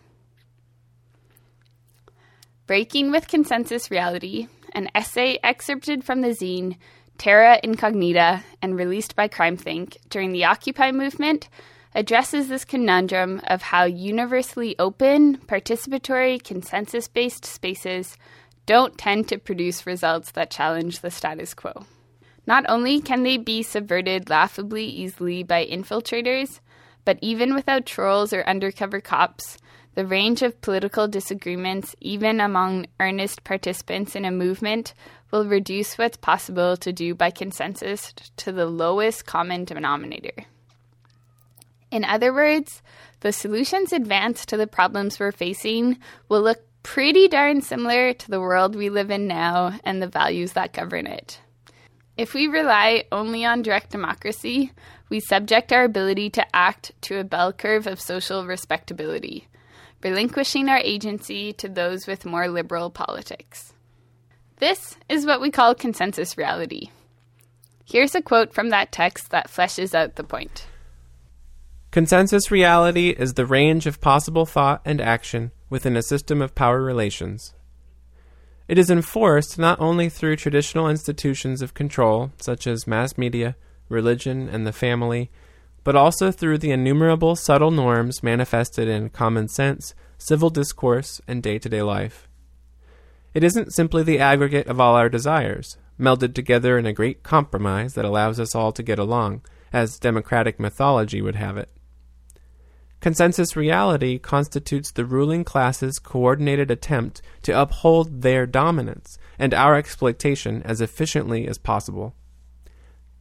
Breaking 2.68 3.12
with 3.12 3.28
consensus 3.28 3.92
reality 3.92 4.48
an 4.74 4.90
essay 4.94 5.40
excerpted 5.42 6.04
from 6.04 6.22
the 6.22 6.30
zine 6.30 6.76
Terra 7.18 7.60
Incognita 7.64 8.44
and 8.62 8.76
released 8.76 9.16
by 9.16 9.28
CrimethInc 9.30 9.98
during 10.10 10.34
the 10.34 10.44
Occupy 10.44 10.92
movement 10.92 11.48
addresses 11.94 12.50
this 12.50 12.66
conundrum 12.66 13.42
of 13.48 13.62
how 13.62 13.86
universally 13.86 14.76
open, 14.78 15.38
participatory, 15.38 16.44
consensus 16.44 17.08
based 17.08 17.46
spaces 17.46 18.18
don't 18.66 18.98
tend 18.98 19.30
to 19.30 19.38
produce 19.38 19.88
results 19.88 20.32
that 20.32 20.52
challenge 20.52 21.00
the 21.00 21.10
status 21.10 21.54
quo. 21.54 21.86
Not 22.46 22.66
only 22.68 23.00
can 23.00 23.24
they 23.24 23.38
be 23.38 23.64
subverted 23.64 24.30
laughably 24.30 24.86
easily 24.86 25.42
by 25.42 25.66
infiltrators, 25.66 26.60
but 27.06 27.20
even 27.22 27.54
without 27.54 27.86
trolls 27.86 28.34
or 28.34 28.44
undercover 28.44 29.00
cops, 29.00 29.58
the 29.94 30.06
range 30.06 30.42
of 30.42 30.60
political 30.60 31.08
disagreements, 31.08 31.96
even 32.02 32.42
among 32.42 32.88
earnest 33.00 33.44
participants 33.44 34.16
in 34.16 34.26
a 34.26 34.32
movement, 34.32 34.94
will 35.32 35.46
reduce 35.46 35.98
what's 35.98 36.18
possible 36.18 36.76
to 36.78 36.92
do 36.92 37.16
by 37.16 37.32
consensus 37.32 38.14
to 38.38 38.52
the 38.52 38.66
lowest 38.66 39.26
common 39.26 39.64
denominator. 39.64 40.46
In 41.92 42.04
other 42.04 42.34
words, 42.34 42.82
the 43.22 43.32
solutions 43.32 43.94
advanced 43.94 44.50
to 44.50 44.58
the 44.58 44.68
problems 44.68 45.20
we're 45.20 45.32
facing 45.32 45.98
will 46.28 46.42
look 46.42 46.60
pretty 46.84 47.28
darn 47.28 47.62
similar 47.62 48.14
to 48.14 48.30
the 48.30 48.42
world 48.42 48.76
we 48.76 48.90
live 48.90 49.10
in 49.10 49.28
now 49.28 49.80
and 49.84 50.02
the 50.02 50.08
values 50.08 50.54
that 50.54 50.74
govern 50.74 51.08
it. 51.08 51.40
If 52.18 52.34
we 52.34 52.48
rely 52.48 53.06
only 53.12 53.44
on 53.44 53.62
direct 53.62 53.92
democracy, 53.92 54.72
we 55.16 55.22
subject 55.22 55.72
our 55.72 55.86
ability 55.86 56.30
to 56.30 56.46
act 56.54 56.92
to 57.00 57.18
a 57.18 57.24
bell 57.24 57.54
curve 57.54 57.88
of 57.88 58.02
social 58.02 58.46
respectability, 58.46 59.48
relinquishing 60.04 60.68
our 60.68 60.80
agency 60.80 61.54
to 61.54 61.70
those 61.70 62.06
with 62.06 62.26
more 62.26 62.50
liberal 62.50 62.90
politics. 62.90 63.72
This 64.58 64.98
is 65.08 65.26
what 65.26 65.40
we 65.40 65.52
call 65.52 65.74
consensus 65.74 66.38
reality. 66.38 66.90
Here's 67.86 68.14
a 68.14 68.22
quote 68.22 68.54
from 68.54 68.72
that 68.72 68.92
text 68.92 69.30
that 69.30 69.48
fleshes 69.48 69.96
out 69.96 70.16
the 70.16 70.26
point. 70.26 70.68
Consensus 71.92 72.52
reality 72.52 73.12
is 73.12 73.36
the 73.36 73.46
range 73.46 73.86
of 73.86 74.02
possible 74.02 74.46
thought 74.46 74.82
and 74.84 75.00
action 75.00 75.52
within 75.70 75.96
a 75.96 76.04
system 76.04 76.42
of 76.42 76.56
power 76.56 76.82
relations. 76.82 77.54
It 78.68 78.78
is 78.78 78.90
enforced 78.90 79.58
not 79.58 79.80
only 79.80 80.10
through 80.10 80.36
traditional 80.36 80.90
institutions 80.90 81.62
of 81.62 81.74
control, 81.74 82.34
such 82.36 82.68
as 82.68 82.86
mass 82.86 83.18
media, 83.18 83.56
religion, 83.90 84.50
and 84.50 84.66
the 84.66 84.74
family, 84.74 85.30
but 85.84 85.96
also 85.96 86.32
through 86.32 86.58
the 86.58 86.72
innumerable 86.72 87.36
subtle 87.36 87.72
norms 87.72 88.24
manifested 88.24 88.88
in 88.88 89.10
common 89.10 89.48
sense, 89.48 89.94
civil 90.18 90.50
discourse, 90.50 91.22
and 91.28 91.44
day 91.44 91.60
to 91.60 91.70
day 91.70 91.82
life. 91.82 92.28
It 93.34 93.44
isn't 93.44 93.74
simply 93.74 94.04
the 94.04 94.20
aggregate 94.20 94.68
of 94.68 94.80
all 94.80 94.96
our 94.96 95.10
desires, 95.10 95.78
melded 96.00 96.34
together 96.34 96.78
in 96.78 96.86
a 96.86 96.94
great 96.94 97.22
compromise 97.22 97.94
that 97.94 98.06
allows 98.06 98.40
us 98.40 98.56
all 98.56 98.72
to 98.72 98.84
get 98.84 98.98
along, 98.98 99.42
as 99.72 100.00
democratic 100.00 100.60
mythology 100.60 101.22
would 101.22 101.36
have 101.36 101.58
it. 101.58 101.70
Consensus 103.02 103.56
reality 103.56 104.18
constitutes 104.18 104.90
the 104.92 105.06
ruling 105.06 105.44
class's 105.44 106.00
coordinated 106.00 106.72
attempt 106.72 107.22
to 107.44 107.60
uphold 107.60 108.24
their 108.24 108.48
dominance 108.48 109.20
and 109.38 109.54
our 109.54 109.76
exploitation 109.76 110.64
as 110.64 110.82
efficiently 110.82 111.48
as 111.48 111.58
possible. 111.58 112.16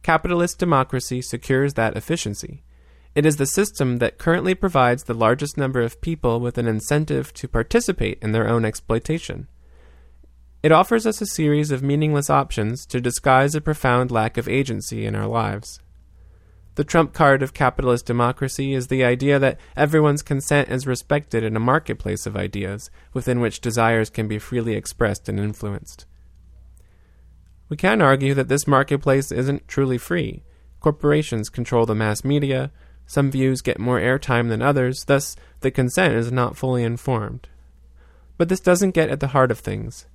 Capitalist 0.05 0.59
democracy 0.59 1.19
secures 1.19 1.73
that 1.73 1.97
efficiency. 1.97 2.61
It 3.15 3.25
is 3.25 3.37
the 3.37 3.47
system 3.47 3.97
that 3.97 4.19
currently 4.19 4.53
provides 4.53 5.05
the 5.05 5.15
largest 5.15 5.57
number 5.57 5.81
of 5.81 5.99
people 5.99 6.39
with 6.39 6.59
an 6.59 6.67
incentive 6.67 7.33
to 7.33 7.47
participate 7.47 8.19
in 8.21 8.31
their 8.31 8.47
own 8.47 8.65
exploitation. 8.65 9.47
It 10.61 10.71
offers 10.71 11.07
us 11.07 11.21
a 11.21 11.25
series 11.25 11.71
of 11.71 11.81
meaningless 11.81 12.29
options 12.29 12.85
to 12.85 13.01
disguise 13.01 13.55
a 13.55 13.61
profound 13.61 14.11
lack 14.11 14.37
of 14.37 14.47
agency 14.47 15.07
in 15.07 15.15
our 15.15 15.25
lives. 15.25 15.79
The 16.75 16.83
trump 16.83 17.13
card 17.13 17.41
of 17.41 17.55
capitalist 17.55 18.05
democracy 18.05 18.75
is 18.75 18.89
the 18.89 19.03
idea 19.03 19.39
that 19.39 19.59
everyone's 19.75 20.21
consent 20.21 20.69
is 20.69 20.85
respected 20.85 21.43
in 21.43 21.55
a 21.55 21.59
marketplace 21.59 22.27
of 22.27 22.37
ideas 22.37 22.91
within 23.11 23.39
which 23.39 23.59
desires 23.59 24.11
can 24.11 24.27
be 24.27 24.37
freely 24.37 24.75
expressed 24.75 25.27
and 25.27 25.39
influenced. 25.39 26.05
We 27.69 27.77
can 27.77 28.01
argue 28.01 28.33
that 28.33 28.47
this 28.47 28.67
marketplace 28.67 29.31
isn't 29.31 29.67
truly 29.67 29.97
free. 29.97 30.43
Corporations 30.79 31.49
control 31.49 31.85
the 31.85 31.95
mass 31.95 32.23
media, 32.23 32.71
some 33.07 33.31
views 33.31 33.61
get 33.61 33.79
more 33.79 33.99
airtime 33.99 34.49
than 34.49 34.61
others, 34.61 35.05
thus, 35.05 35.35
the 35.61 35.71
consent 35.71 36.13
is 36.15 36.31
not 36.31 36.57
fully 36.57 36.83
informed. 36.83 37.47
But 38.37 38.49
this 38.49 38.59
doesn't 38.59 38.95
get 38.95 39.09
at 39.09 39.19
the 39.19 39.29
heart 39.29 39.51
of 39.51 39.59
things. 39.59 40.05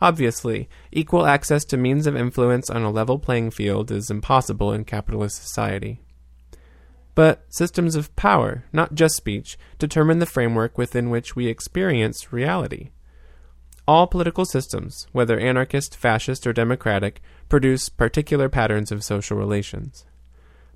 Obviously, 0.00 0.68
equal 0.92 1.26
access 1.26 1.64
to 1.66 1.76
means 1.76 2.06
of 2.06 2.16
influence 2.16 2.68
on 2.68 2.82
a 2.82 2.90
level 2.90 3.18
playing 3.18 3.50
field 3.50 3.90
is 3.90 4.10
impossible 4.10 4.72
in 4.72 4.84
capitalist 4.84 5.42
society. 5.42 6.00
But 7.14 7.44
systems 7.48 7.96
of 7.96 8.14
power, 8.14 8.64
not 8.72 8.94
just 8.94 9.16
speech, 9.16 9.56
determine 9.78 10.18
the 10.18 10.26
framework 10.26 10.76
within 10.76 11.08
which 11.08 11.34
we 11.34 11.46
experience 11.46 12.32
reality. 12.32 12.90
All 13.88 14.06
political 14.06 14.44
systems, 14.44 15.06
whether 15.12 15.38
anarchist, 15.38 15.96
fascist, 15.96 16.46
or 16.46 16.52
democratic, 16.52 17.22
produce 17.48 17.88
particular 17.88 18.48
patterns 18.48 18.90
of 18.90 19.04
social 19.04 19.36
relations. 19.36 20.04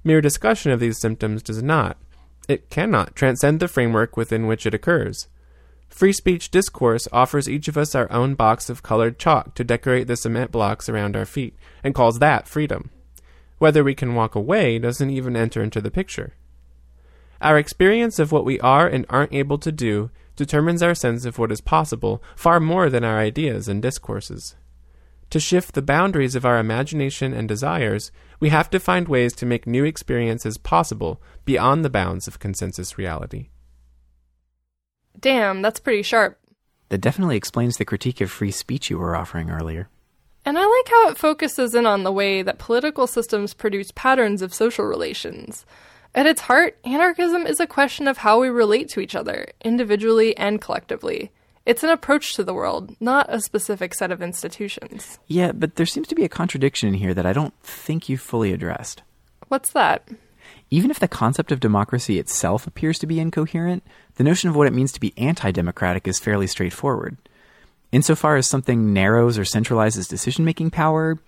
Mere 0.04 0.20
discussion 0.20 0.70
of 0.70 0.80
these 0.80 1.00
symptoms 1.00 1.42
does 1.42 1.62
not, 1.62 1.96
it 2.48 2.70
cannot 2.70 3.14
transcend 3.14 3.60
the 3.60 3.68
framework 3.68 4.16
within 4.16 4.46
which 4.46 4.66
it 4.66 4.74
occurs. 4.74 5.28
Free 5.88 6.12
speech 6.12 6.50
discourse 6.50 7.08
offers 7.12 7.48
each 7.48 7.68
of 7.68 7.76
us 7.76 7.94
our 7.94 8.10
own 8.12 8.34
box 8.34 8.70
of 8.70 8.82
colored 8.82 9.18
chalk 9.18 9.54
to 9.56 9.64
decorate 9.64 10.06
the 10.06 10.16
cement 10.16 10.52
blocks 10.52 10.88
around 10.88 11.16
our 11.16 11.24
feet, 11.24 11.56
and 11.82 11.94
calls 11.94 12.20
that 12.20 12.48
freedom. 12.48 12.90
Whether 13.58 13.84
we 13.84 13.94
can 13.94 14.14
walk 14.14 14.34
away 14.34 14.78
doesn't 14.78 15.10
even 15.10 15.36
enter 15.36 15.62
into 15.62 15.80
the 15.80 15.90
picture. 15.90 16.34
Our 17.40 17.58
experience 17.58 18.18
of 18.18 18.32
what 18.32 18.44
we 18.44 18.60
are 18.60 18.86
and 18.86 19.04
aren't 19.08 19.34
able 19.34 19.58
to 19.58 19.72
do 19.72 20.10
determines 20.40 20.82
our 20.82 20.94
sense 20.94 21.26
of 21.26 21.38
what 21.38 21.52
is 21.52 21.60
possible 21.60 22.22
far 22.34 22.60
more 22.60 22.88
than 22.88 23.04
our 23.04 23.18
ideas 23.18 23.68
and 23.68 23.82
discourses. 23.82 24.56
To 25.28 25.38
shift 25.38 25.74
the 25.74 25.82
boundaries 25.82 26.34
of 26.34 26.46
our 26.46 26.58
imagination 26.58 27.34
and 27.34 27.46
desires, 27.46 28.10
we 28.40 28.48
have 28.48 28.70
to 28.70 28.80
find 28.80 29.06
ways 29.06 29.34
to 29.34 29.44
make 29.44 29.66
new 29.66 29.84
experiences 29.84 30.56
possible 30.56 31.20
beyond 31.44 31.84
the 31.84 31.90
bounds 31.90 32.26
of 32.26 32.38
consensus 32.38 32.96
reality. 32.96 33.50
Damn, 35.20 35.60
that's 35.60 35.78
pretty 35.78 36.02
sharp. 36.02 36.40
That 36.88 37.02
definitely 37.02 37.36
explains 37.36 37.76
the 37.76 37.84
critique 37.84 38.22
of 38.22 38.30
free 38.30 38.50
speech 38.50 38.88
you 38.88 38.96
were 38.96 39.14
offering 39.14 39.50
earlier. 39.50 39.90
And 40.46 40.58
I 40.58 40.64
like 40.64 40.88
how 40.88 41.10
it 41.10 41.18
focuses 41.18 41.74
in 41.74 41.84
on 41.84 42.02
the 42.02 42.12
way 42.12 42.40
that 42.40 42.58
political 42.58 43.06
systems 43.06 43.52
produce 43.52 43.92
patterns 43.94 44.40
of 44.40 44.54
social 44.54 44.86
relations. 44.86 45.66
At 46.14 46.26
its 46.26 46.40
heart, 46.40 46.76
anarchism 46.84 47.46
is 47.46 47.60
a 47.60 47.66
question 47.66 48.08
of 48.08 48.18
how 48.18 48.40
we 48.40 48.48
relate 48.48 48.88
to 48.90 49.00
each 49.00 49.14
other, 49.14 49.46
individually 49.64 50.36
and 50.36 50.60
collectively. 50.60 51.30
It's 51.64 51.84
an 51.84 51.90
approach 51.90 52.34
to 52.34 52.42
the 52.42 52.54
world, 52.54 52.96
not 52.98 53.26
a 53.28 53.40
specific 53.40 53.94
set 53.94 54.10
of 54.10 54.20
institutions. 54.20 55.20
Yeah, 55.28 55.52
but 55.52 55.76
there 55.76 55.86
seems 55.86 56.08
to 56.08 56.16
be 56.16 56.24
a 56.24 56.28
contradiction 56.28 56.88
in 56.88 56.94
here 56.94 57.14
that 57.14 57.26
I 57.26 57.32
don't 57.32 57.54
think 57.62 58.08
you 58.08 58.18
fully 58.18 58.52
addressed. 58.52 59.02
What's 59.48 59.72
that? 59.72 60.08
Even 60.70 60.90
if 60.90 60.98
the 60.98 61.06
concept 61.06 61.52
of 61.52 61.60
democracy 61.60 62.18
itself 62.18 62.66
appears 62.66 62.98
to 63.00 63.06
be 63.06 63.20
incoherent, 63.20 63.84
the 64.16 64.24
notion 64.24 64.48
of 64.48 64.56
what 64.56 64.66
it 64.66 64.72
means 64.72 64.90
to 64.92 65.00
be 65.00 65.14
anti 65.16 65.52
democratic 65.52 66.08
is 66.08 66.18
fairly 66.18 66.48
straightforward. 66.48 67.18
Insofar 67.92 68.36
as 68.36 68.48
something 68.48 68.92
narrows 68.92 69.38
or 69.38 69.42
centralizes 69.42 70.08
decision 70.08 70.44
making 70.44 70.70
power, 70.70 71.18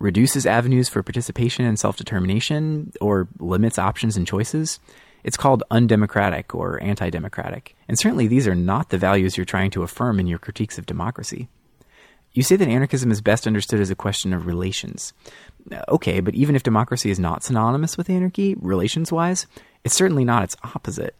reduces 0.00 0.46
avenues 0.46 0.88
for 0.88 1.02
participation 1.02 1.64
and 1.64 1.78
self 1.78 1.96
determination, 1.96 2.92
or 3.00 3.28
limits 3.38 3.78
options 3.78 4.16
and 4.16 4.26
choices, 4.26 4.80
it's 5.24 5.36
called 5.36 5.62
undemocratic 5.70 6.54
or 6.54 6.82
anti 6.82 7.10
democratic. 7.10 7.76
And 7.88 7.98
certainly 7.98 8.26
these 8.26 8.46
are 8.46 8.54
not 8.54 8.90
the 8.90 8.98
values 8.98 9.36
you're 9.36 9.44
trying 9.44 9.70
to 9.72 9.82
affirm 9.82 10.20
in 10.20 10.26
your 10.26 10.38
critiques 10.38 10.78
of 10.78 10.86
democracy. 10.86 11.48
You 12.32 12.42
say 12.42 12.56
that 12.56 12.68
anarchism 12.68 13.10
is 13.10 13.20
best 13.20 13.46
understood 13.46 13.80
as 13.80 13.90
a 13.90 13.96
question 13.96 14.32
of 14.32 14.46
relations. 14.46 15.12
Uh, 15.72 15.82
okay, 15.88 16.20
but 16.20 16.34
even 16.34 16.54
if 16.54 16.62
democracy 16.62 17.10
is 17.10 17.18
not 17.18 17.42
synonymous 17.42 17.96
with 17.96 18.10
anarchy, 18.10 18.54
relations 18.56 19.10
wise, 19.10 19.46
it's 19.84 19.94
certainly 19.94 20.24
not 20.24 20.44
its 20.44 20.56
opposite. 20.62 21.14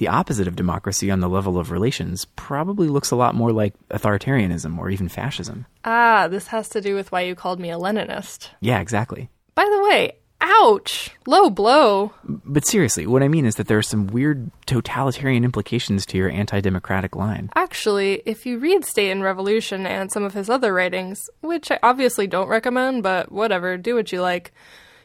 The 0.00 0.08
opposite 0.08 0.48
of 0.48 0.56
democracy 0.56 1.10
on 1.10 1.20
the 1.20 1.28
level 1.28 1.58
of 1.58 1.70
relations 1.70 2.24
probably 2.24 2.88
looks 2.88 3.10
a 3.10 3.16
lot 3.16 3.34
more 3.34 3.52
like 3.52 3.74
authoritarianism 3.90 4.78
or 4.78 4.88
even 4.88 5.10
fascism. 5.10 5.66
Ah, 5.84 6.26
this 6.26 6.46
has 6.46 6.70
to 6.70 6.80
do 6.80 6.94
with 6.94 7.12
why 7.12 7.20
you 7.20 7.34
called 7.34 7.60
me 7.60 7.70
a 7.70 7.76
Leninist. 7.76 8.48
Yeah, 8.62 8.80
exactly. 8.80 9.28
By 9.54 9.68
the 9.70 9.82
way, 9.82 10.12
ouch! 10.40 11.10
Low 11.26 11.50
blow. 11.50 12.14
But 12.24 12.66
seriously, 12.66 13.06
what 13.06 13.22
I 13.22 13.28
mean 13.28 13.44
is 13.44 13.56
that 13.56 13.68
there 13.68 13.76
are 13.76 13.82
some 13.82 14.06
weird 14.06 14.50
totalitarian 14.64 15.44
implications 15.44 16.06
to 16.06 16.16
your 16.16 16.30
anti 16.30 16.62
democratic 16.62 17.14
line. 17.14 17.50
Actually, 17.54 18.22
if 18.24 18.46
you 18.46 18.58
read 18.58 18.86
State 18.86 19.10
and 19.10 19.22
Revolution 19.22 19.84
and 19.84 20.10
some 20.10 20.22
of 20.24 20.32
his 20.32 20.48
other 20.48 20.72
writings, 20.72 21.28
which 21.42 21.70
I 21.70 21.78
obviously 21.82 22.26
don't 22.26 22.48
recommend, 22.48 23.02
but 23.02 23.30
whatever, 23.30 23.76
do 23.76 23.96
what 23.96 24.12
you 24.12 24.22
like, 24.22 24.54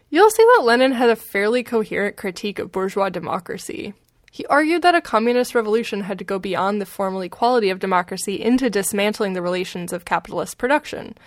you'll 0.09 0.31
see 0.31 0.43
that 0.55 0.63
Lenin 0.63 0.93
had 0.93 1.09
a 1.09 1.17
fairly 1.17 1.63
coherent 1.63 2.15
critique 2.15 2.59
of 2.59 2.71
bourgeois 2.71 3.09
democracy. 3.09 3.93
He 4.35 4.45
argued 4.47 4.81
that 4.81 4.95
a 4.95 4.99
communist 4.99 5.55
revolution 5.55 6.01
had 6.01 6.17
to 6.17 6.25
go 6.25 6.39
beyond 6.39 6.81
the 6.81 6.85
formal 6.85 7.21
equality 7.21 7.69
of 7.69 7.79
democracy 7.79 8.35
into 8.35 8.69
dismantling 8.69 9.31
the 9.31 9.41
relations 9.41 9.93
of 9.93 10.03
capitalist 10.03 10.57
production. 10.57 11.17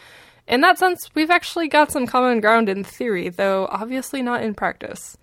In 0.47 0.61
that 0.61 0.79
sense, 0.79 1.09
we've 1.15 1.31
actually 1.31 1.69
got 1.69 1.91
some 1.91 2.07
common 2.07 2.43
ground 2.43 2.69
in 2.69 2.85
theory, 2.85 3.31
though 3.31 3.67
obviously 3.71 4.21
not 4.21 4.43
in 4.43 4.53
practice. 4.53 5.17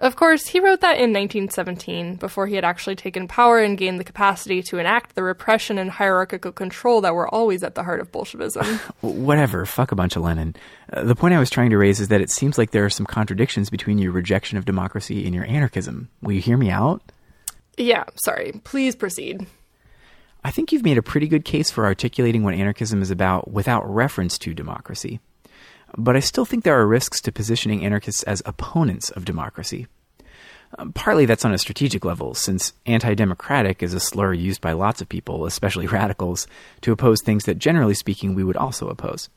Of 0.00 0.16
course, 0.16 0.48
he 0.48 0.58
wrote 0.58 0.80
that 0.80 0.96
in 0.96 1.12
1917, 1.12 2.16
before 2.16 2.48
he 2.48 2.56
had 2.56 2.64
actually 2.64 2.96
taken 2.96 3.28
power 3.28 3.60
and 3.60 3.78
gained 3.78 4.00
the 4.00 4.04
capacity 4.04 4.60
to 4.64 4.78
enact 4.78 5.14
the 5.14 5.22
repression 5.22 5.78
and 5.78 5.88
hierarchical 5.88 6.50
control 6.50 7.00
that 7.02 7.14
were 7.14 7.32
always 7.32 7.62
at 7.62 7.76
the 7.76 7.84
heart 7.84 8.00
of 8.00 8.10
Bolshevism. 8.10 8.66
Whatever, 9.02 9.66
fuck 9.66 9.92
a 9.92 9.94
bunch 9.94 10.16
of 10.16 10.22
Lenin. 10.22 10.56
Uh, 10.92 11.04
the 11.04 11.14
point 11.14 11.34
I 11.34 11.38
was 11.38 11.48
trying 11.48 11.70
to 11.70 11.78
raise 11.78 12.00
is 12.00 12.08
that 12.08 12.22
it 12.22 12.30
seems 12.30 12.58
like 12.58 12.72
there 12.72 12.84
are 12.84 12.90
some 12.90 13.06
contradictions 13.06 13.70
between 13.70 13.98
your 13.98 14.10
rejection 14.10 14.58
of 14.58 14.64
democracy 14.64 15.26
and 15.26 15.32
your 15.32 15.44
anarchism. 15.44 16.08
Will 16.22 16.32
you 16.32 16.40
hear 16.40 16.56
me 16.56 16.70
out? 16.70 17.00
Yeah, 17.84 18.04
sorry. 18.16 18.60
Please 18.64 18.96
proceed. 18.96 19.46
I 20.42 20.50
think 20.50 20.72
you've 20.72 20.84
made 20.84 20.98
a 20.98 21.02
pretty 21.02 21.28
good 21.28 21.44
case 21.44 21.70
for 21.70 21.84
articulating 21.84 22.42
what 22.42 22.54
anarchism 22.54 23.02
is 23.02 23.10
about 23.10 23.50
without 23.50 23.88
reference 23.92 24.38
to 24.38 24.54
democracy. 24.54 25.20
But 25.96 26.16
I 26.16 26.20
still 26.20 26.44
think 26.44 26.64
there 26.64 26.80
are 26.80 26.86
risks 26.86 27.20
to 27.22 27.32
positioning 27.32 27.84
anarchists 27.84 28.22
as 28.22 28.42
opponents 28.46 29.10
of 29.10 29.24
democracy. 29.24 29.86
Um, 30.78 30.92
partly 30.92 31.26
that's 31.26 31.44
on 31.44 31.52
a 31.52 31.58
strategic 31.58 32.04
level, 32.04 32.32
since 32.34 32.72
anti 32.86 33.14
democratic 33.14 33.82
is 33.82 33.92
a 33.92 34.00
slur 34.00 34.32
used 34.32 34.60
by 34.60 34.72
lots 34.72 35.00
of 35.00 35.08
people, 35.08 35.44
especially 35.44 35.86
radicals, 35.88 36.46
to 36.82 36.92
oppose 36.92 37.20
things 37.22 37.44
that 37.44 37.58
generally 37.58 37.94
speaking 37.94 38.34
we 38.34 38.44
would 38.44 38.56
also 38.56 38.88
oppose. 38.88 39.28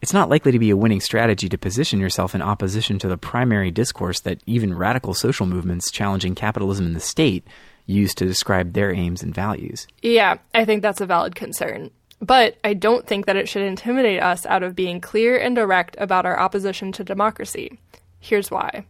It's 0.00 0.12
not 0.12 0.28
likely 0.28 0.52
to 0.52 0.58
be 0.58 0.70
a 0.70 0.76
winning 0.76 1.00
strategy 1.00 1.48
to 1.48 1.58
position 1.58 2.00
yourself 2.00 2.34
in 2.34 2.42
opposition 2.42 2.98
to 3.00 3.08
the 3.08 3.16
primary 3.16 3.70
discourse 3.70 4.20
that 4.20 4.40
even 4.46 4.76
radical 4.76 5.14
social 5.14 5.46
movements 5.46 5.90
challenging 5.90 6.34
capitalism 6.34 6.86
and 6.86 6.96
the 6.96 7.00
state 7.00 7.46
use 7.86 8.14
to 8.14 8.24
describe 8.24 8.72
their 8.72 8.92
aims 8.92 9.22
and 9.22 9.34
values. 9.34 9.86
Yeah, 10.02 10.38
I 10.54 10.64
think 10.64 10.82
that's 10.82 11.00
a 11.00 11.06
valid 11.06 11.34
concern. 11.34 11.90
But 12.20 12.56
I 12.64 12.74
don't 12.74 13.06
think 13.06 13.26
that 13.26 13.36
it 13.36 13.48
should 13.48 13.62
intimidate 13.62 14.22
us 14.22 14.46
out 14.46 14.62
of 14.62 14.76
being 14.76 15.00
clear 15.00 15.36
and 15.36 15.54
direct 15.54 15.96
about 15.98 16.24
our 16.24 16.38
opposition 16.38 16.92
to 16.92 17.04
democracy. 17.04 17.78
Here's 18.18 18.50
why. 18.50 18.86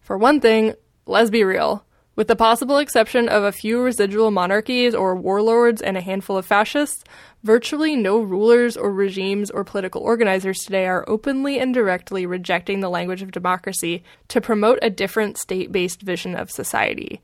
For 0.00 0.16
one 0.16 0.40
thing, 0.40 0.74
let's 1.04 1.30
be 1.30 1.44
real. 1.44 1.84
With 2.16 2.28
the 2.28 2.36
possible 2.36 2.78
exception 2.78 3.28
of 3.28 3.44
a 3.44 3.52
few 3.52 3.80
residual 3.80 4.30
monarchies 4.30 4.94
or 4.94 5.14
warlords 5.14 5.80
and 5.80 5.96
a 5.96 6.00
handful 6.00 6.36
of 6.36 6.46
fascists, 6.46 7.04
virtually 7.42 7.96
no 7.96 8.20
rulers 8.20 8.76
or 8.76 8.92
regimes 8.92 9.50
or 9.50 9.64
political 9.64 10.02
organizers 10.02 10.58
today 10.58 10.86
are 10.86 11.08
openly 11.08 11.58
and 11.58 11.72
directly 11.72 12.26
rejecting 12.26 12.80
the 12.80 12.90
language 12.90 13.22
of 13.22 13.30
democracy 13.30 14.02
to 14.28 14.40
promote 14.40 14.78
a 14.82 14.90
different 14.90 15.38
state 15.38 15.72
based 15.72 16.02
vision 16.02 16.34
of 16.34 16.50
society. 16.50 17.20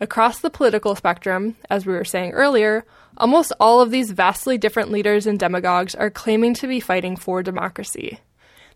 Across 0.00 0.40
the 0.40 0.50
political 0.50 0.96
spectrum, 0.96 1.56
as 1.70 1.86
we 1.86 1.92
were 1.92 2.04
saying 2.04 2.32
earlier, 2.32 2.84
almost 3.16 3.52
all 3.60 3.80
of 3.80 3.90
these 3.90 4.10
vastly 4.10 4.58
different 4.58 4.90
leaders 4.90 5.26
and 5.26 5.38
demagogues 5.38 5.94
are 5.94 6.10
claiming 6.10 6.52
to 6.54 6.66
be 6.66 6.80
fighting 6.80 7.16
for 7.16 7.42
democracy. 7.42 8.18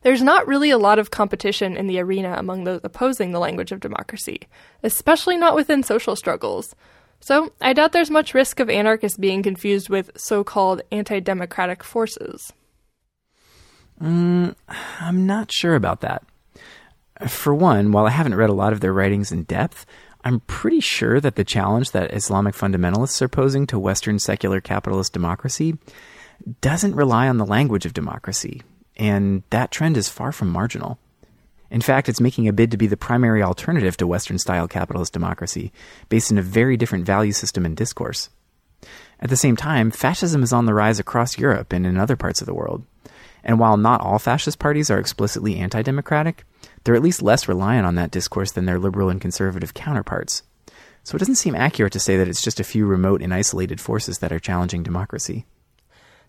There's 0.03 0.23
not 0.23 0.47
really 0.47 0.71
a 0.71 0.79
lot 0.79 1.01
of 1.01 1.11
competition 1.11 1.77
in 1.77 1.89
the 1.89 1.99
arena 1.99 2.37
among 2.39 2.65
those 2.65 2.81
opposing 2.85 3.33
the 3.33 3.41
language 3.41 3.73
of 3.73 3.81
democracy, 3.81 4.43
especially 4.85 5.37
not 5.37 5.57
within 5.57 5.83
social 5.83 6.15
struggles. 6.15 6.77
So, 7.21 7.53
I 7.61 7.73
doubt 7.73 7.93
there's 7.93 8.11
much 8.11 8.35
risk 8.35 8.61
of 8.61 8.71
anarchists 8.71 9.19
being 9.19 9.43
confused 9.43 9.89
with 9.89 10.11
so 10.17 10.45
called 10.45 10.83
anti 10.93 11.21
democratic 11.21 11.83
forces. 11.83 12.53
Mm, 14.01 14.55
I'm 15.01 15.27
not 15.27 15.51
sure 15.51 15.75
about 15.75 16.01
that. 16.03 16.25
For 17.27 17.53
one, 17.53 17.91
while 17.91 18.07
I 18.07 18.11
haven't 18.11 18.37
read 18.37 18.51
a 18.51 18.55
lot 18.55 18.73
of 18.73 18.81
their 18.81 18.93
writings 18.93 19.33
in 19.33 19.43
depth, 19.43 19.85
I'm 20.25 20.41
pretty 20.41 20.81
sure 20.81 21.21
that 21.21 21.35
the 21.37 21.45
challenge 21.45 21.91
that 21.91 22.15
Islamic 22.15 22.55
fundamentalists 22.55 23.21
are 23.23 23.29
posing 23.29 23.67
to 23.69 23.79
Western 23.79 24.19
secular 24.19 24.61
capitalist 24.61 25.13
democracy 25.13 25.77
doesn't 26.61 26.95
rely 26.95 27.29
on 27.29 27.39
the 27.39 27.47
language 27.47 27.87
of 27.87 27.93
democracy, 27.93 28.63
and 28.97 29.43
that 29.51 29.71
trend 29.71 29.97
is 29.97 30.09
far 30.09 30.31
from 30.31 30.51
marginal. 30.51 30.99
In 31.71 31.81
fact, 31.81 32.09
it's 32.09 32.21
making 32.21 32.49
a 32.49 32.53
bid 32.53 32.71
to 32.71 32.77
be 32.77 32.87
the 32.87 32.97
primary 32.97 33.43
alternative 33.43 33.97
to 33.99 34.07
Western 34.07 34.39
style 34.39 34.67
capitalist 34.67 35.13
democracy, 35.13 35.73
based 36.09 36.31
in 36.31 36.39
a 36.39 36.43
very 36.43 36.77
different 36.77 37.05
value 37.05 37.33
system 37.33 37.67
and 37.67 37.77
discourse. 37.77 38.31
At 39.21 39.31
the 39.31 39.37
same 39.37 39.57
time, 39.57 39.91
fascism 39.91 40.43
is 40.43 40.53
on 40.53 40.67
the 40.67 40.75
rise 40.75 40.99
across 40.99 41.39
Europe 41.39 41.73
and 41.73 41.85
in 41.87 41.99
other 41.99 42.17
parts 42.17 42.41
of 42.41 42.47
the 42.47 42.55
world. 42.55 42.85
And 43.45 43.59
while 43.59 43.77
not 43.77 44.01
all 44.01 44.19
fascist 44.19 44.59
parties 44.59 44.91
are 44.91 44.99
explicitly 44.99 45.57
anti 45.57 45.83
democratic, 45.83 46.45
they're 46.85 46.95
at 46.95 47.03
least 47.03 47.23
less 47.23 47.49
reliant 47.49 47.87
on 47.87 47.97
that 47.97 48.11
discourse 48.11 48.53
than 48.53 48.67
their 48.67 48.79
liberal 48.79 49.11
and 49.11 49.21
conservative 49.21 49.75
counterparts. 49.75 50.43
So 51.05 51.17
it 51.17 51.19
doesn't 51.21 51.37
seem 51.37 51.55
accurate 51.55 51.93
to 51.95 52.01
say 52.01 52.17
that 52.17 52.29
it's 52.29 52.43
just 52.43 52.61
a 52.61 52.65
few 52.65 52.87
remote 52.87 53.23
and 53.23 53.33
isolated 53.33 53.81
forces 53.81 54.19
that 54.19 54.33
are 54.33 54.39
challenging 54.39 54.83
democracy. 54.83 55.47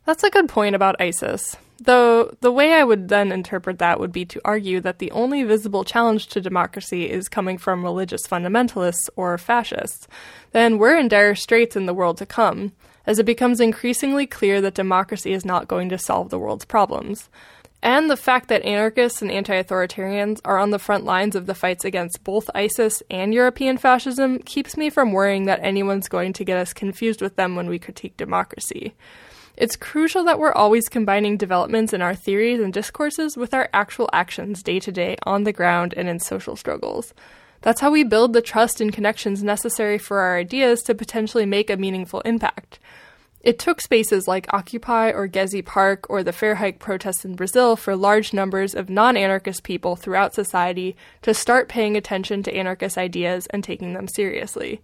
That's 0.09 0.23
a 0.23 0.31
good 0.31 0.49
point 0.49 0.73
about 0.73 0.99
ISIS. 0.99 1.55
Though 1.79 2.35
the 2.41 2.51
way 2.51 2.73
I 2.73 2.83
would 2.83 3.09
then 3.09 3.31
interpret 3.31 3.77
that 3.77 3.99
would 3.99 4.11
be 4.11 4.25
to 4.25 4.41
argue 4.43 4.79
that 4.81 4.97
the 4.97 5.11
only 5.11 5.43
visible 5.43 5.83
challenge 5.83 6.29
to 6.29 6.41
democracy 6.41 7.07
is 7.07 7.29
coming 7.29 7.59
from 7.59 7.83
religious 7.83 8.25
fundamentalists 8.25 9.07
or 9.15 9.37
fascists, 9.37 10.07
then 10.51 10.79
we're 10.79 10.97
in 10.97 11.09
dire 11.09 11.35
straits 11.35 11.75
in 11.75 11.85
the 11.85 11.93
world 11.93 12.17
to 12.17 12.25
come, 12.25 12.71
as 13.05 13.19
it 13.19 13.27
becomes 13.27 13.59
increasingly 13.59 14.25
clear 14.25 14.61
that 14.61 14.73
democracy 14.73 15.31
is 15.31 15.45
not 15.45 15.67
going 15.67 15.89
to 15.89 15.99
solve 15.99 16.31
the 16.31 16.39
world's 16.39 16.65
problems. 16.65 17.29
And 17.83 18.09
the 18.09 18.17
fact 18.17 18.47
that 18.47 18.63
anarchists 18.63 19.21
and 19.21 19.29
anti 19.29 19.61
authoritarians 19.61 20.41
are 20.43 20.57
on 20.57 20.71
the 20.71 20.79
front 20.79 21.05
lines 21.05 21.35
of 21.35 21.45
the 21.45 21.53
fights 21.53 21.85
against 21.85 22.23
both 22.23 22.49
ISIS 22.55 23.03
and 23.11 23.31
European 23.31 23.77
fascism 23.77 24.39
keeps 24.39 24.75
me 24.75 24.89
from 24.89 25.11
worrying 25.11 25.45
that 25.45 25.59
anyone's 25.61 26.09
going 26.09 26.33
to 26.33 26.43
get 26.43 26.57
us 26.57 26.73
confused 26.73 27.21
with 27.21 27.35
them 27.35 27.55
when 27.55 27.69
we 27.69 27.77
critique 27.77 28.17
democracy. 28.17 28.95
It's 29.59 29.75
crucial 29.75 30.23
that 30.23 30.39
we're 30.39 30.53
always 30.53 30.87
combining 30.87 31.35
developments 31.35 31.91
in 31.91 32.01
our 32.01 32.15
theories 32.15 32.61
and 32.61 32.71
discourses 32.71 33.35
with 33.35 33.53
our 33.53 33.67
actual 33.73 34.09
actions 34.13 34.63
day 34.63 34.79
to 34.79 34.89
day 34.89 35.17
on 35.23 35.43
the 35.43 35.51
ground 35.51 35.93
and 35.97 36.07
in 36.07 36.21
social 36.21 36.55
struggles. 36.55 37.13
That's 37.59 37.81
how 37.81 37.91
we 37.91 38.05
build 38.05 38.31
the 38.31 38.41
trust 38.41 38.79
and 38.79 38.93
connections 38.93 39.43
necessary 39.43 39.97
for 39.97 40.21
our 40.21 40.37
ideas 40.37 40.79
to 40.83 40.95
potentially 40.95 41.45
make 41.45 41.69
a 41.69 41.75
meaningful 41.75 42.21
impact. 42.21 42.79
It 43.41 43.59
took 43.59 43.81
spaces 43.81 44.29
like 44.29 44.53
Occupy 44.53 45.11
or 45.11 45.27
Gezi 45.27 45.65
Park 45.65 46.09
or 46.09 46.23
the 46.23 46.31
Fare 46.31 46.55
Hike 46.55 46.79
protests 46.79 47.25
in 47.25 47.35
Brazil 47.35 47.75
for 47.75 47.97
large 47.97 48.31
numbers 48.31 48.73
of 48.73 48.89
non 48.89 49.17
anarchist 49.17 49.63
people 49.63 49.97
throughout 49.97 50.33
society 50.33 50.95
to 51.21 51.33
start 51.33 51.67
paying 51.67 51.97
attention 51.97 52.43
to 52.43 52.55
anarchist 52.55 52.97
ideas 52.97 53.45
and 53.47 53.61
taking 53.61 53.91
them 53.91 54.07
seriously. 54.07 54.81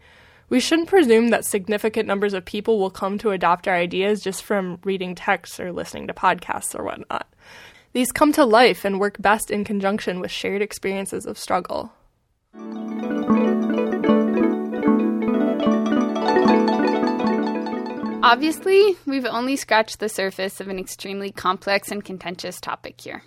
We 0.47 0.59
shouldn't 0.59 0.89
presume 0.89 1.29
that 1.29 1.45
significant 1.45 2.07
numbers 2.07 2.33
of 2.33 2.45
people 2.45 2.79
will 2.79 2.91
come 2.91 3.17
to 3.19 3.31
adopt 3.31 3.67
our 3.67 3.75
ideas 3.75 4.21
just 4.21 4.43
from 4.43 4.79
reading 4.83 5.15
texts 5.15 5.59
or 5.59 5.71
listening 5.71 6.07
to 6.07 6.13
podcasts 6.13 6.77
or 6.77 6.83
whatnot. 6.83 7.27
These 7.93 8.11
come 8.11 8.31
to 8.33 8.45
life 8.45 8.85
and 8.85 8.99
work 8.99 9.19
best 9.19 9.49
in 9.49 9.63
conjunction 9.63 10.19
with 10.19 10.29
shared 10.29 10.61
experiences 10.61 11.25
of 11.25 11.39
struggle. 11.39 11.93
Obviously, 18.21 18.97
we've 19.05 19.25
only 19.25 19.55
scratched 19.55 19.99
the 19.99 20.09
surface 20.09 20.59
of 20.59 20.67
an 20.67 20.79
extremely 20.79 21.31
complex 21.31 21.89
and 21.89 22.03
contentious 22.03 22.59
topic 22.59 22.99
here. 22.99 23.23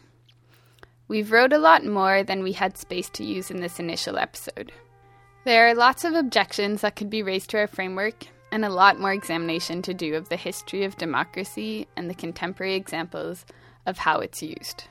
We've 1.09 1.33
wrote 1.33 1.53
a 1.53 1.59
lot 1.59 1.85
more 1.85 2.23
than 2.23 2.43
we 2.43 2.53
had 2.53 2.77
space 2.77 3.09
to 3.11 3.25
use 3.25 3.51
in 3.51 3.61
this 3.61 3.81
initial 3.81 4.19
episode. 4.19 4.73
There 5.49 5.67
are 5.67 5.75
lots 5.75 6.05
of 6.05 6.13
objections 6.13 6.83
that 6.83 6.95
could 6.95 7.09
be 7.09 7.23
raised 7.23 7.49
to 7.51 7.59
our 7.59 7.67
framework, 7.67 8.27
and 8.53 8.67
a 8.67 8.69
lot 8.69 9.01
more 9.01 9.15
examination 9.15 9.81
to 9.81 9.95
do 9.95 10.15
of 10.15 10.29
the 10.29 10.37
history 10.37 10.85
of 10.85 10.99
democracy 10.99 11.89
and 11.97 12.11
the 12.11 12.15
contemporary 12.15 12.75
examples 12.75 13.47
of 13.87 13.97
how 13.97 14.19
it's 14.19 14.43
used. 14.43 14.85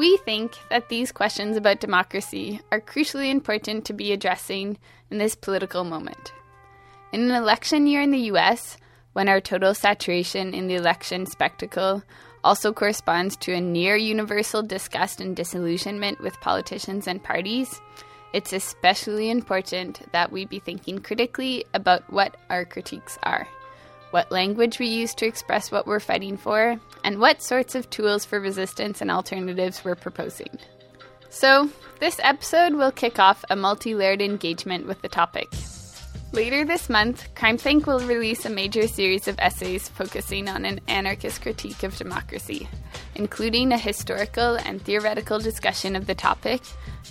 We 0.00 0.16
think 0.16 0.58
that 0.68 0.88
these 0.88 1.12
questions 1.12 1.56
about 1.56 1.78
democracy 1.78 2.60
are 2.72 2.80
crucially 2.80 3.30
important 3.30 3.84
to 3.84 3.92
be 3.92 4.10
addressing 4.10 4.78
in 5.12 5.18
this 5.18 5.36
political 5.36 5.84
moment. 5.84 6.32
In 7.12 7.20
an 7.20 7.30
election 7.30 7.86
year 7.86 8.02
in 8.02 8.10
the 8.10 8.32
US, 8.32 8.76
when 9.12 9.28
our 9.28 9.40
total 9.40 9.74
saturation 9.74 10.54
in 10.54 10.66
the 10.66 10.74
election 10.74 11.24
spectacle 11.24 12.02
also 12.42 12.72
corresponds 12.72 13.36
to 13.36 13.52
a 13.52 13.60
near 13.60 13.94
universal 13.94 14.64
disgust 14.64 15.20
and 15.20 15.36
disillusionment 15.36 16.20
with 16.20 16.40
politicians 16.40 17.06
and 17.06 17.22
parties, 17.22 17.80
it's 18.32 18.52
especially 18.52 19.30
important 19.30 20.00
that 20.12 20.32
we 20.32 20.44
be 20.44 20.58
thinking 20.58 21.00
critically 21.00 21.64
about 21.74 22.10
what 22.10 22.36
our 22.48 22.64
critiques 22.64 23.18
are, 23.22 23.46
what 24.10 24.30
language 24.30 24.78
we 24.78 24.86
use 24.86 25.14
to 25.16 25.26
express 25.26 25.70
what 25.70 25.86
we're 25.86 26.00
fighting 26.00 26.36
for, 26.36 26.78
and 27.04 27.18
what 27.18 27.42
sorts 27.42 27.74
of 27.74 27.90
tools 27.90 28.24
for 28.24 28.40
resistance 28.40 29.00
and 29.00 29.10
alternatives 29.10 29.84
we're 29.84 29.94
proposing. 29.94 30.50
So, 31.30 31.70
this 32.00 32.20
episode 32.22 32.74
will 32.74 32.92
kick 32.92 33.18
off 33.18 33.44
a 33.48 33.56
multi 33.56 33.94
layered 33.94 34.20
engagement 34.20 34.86
with 34.86 35.02
the 35.02 35.08
topic. 35.08 35.48
Later 36.32 36.64
this 36.64 36.88
month, 36.88 37.28
CrimethInc 37.34 37.86
will 37.86 38.00
release 38.00 38.46
a 38.46 38.50
major 38.50 38.88
series 38.88 39.28
of 39.28 39.38
essays 39.38 39.90
focusing 39.90 40.48
on 40.48 40.64
an 40.64 40.80
anarchist 40.88 41.42
critique 41.42 41.82
of 41.82 41.94
democracy, 41.94 42.66
including 43.14 43.70
a 43.70 43.76
historical 43.76 44.56
and 44.56 44.80
theoretical 44.80 45.38
discussion 45.38 45.94
of 45.94 46.06
the 46.06 46.14
topic 46.14 46.62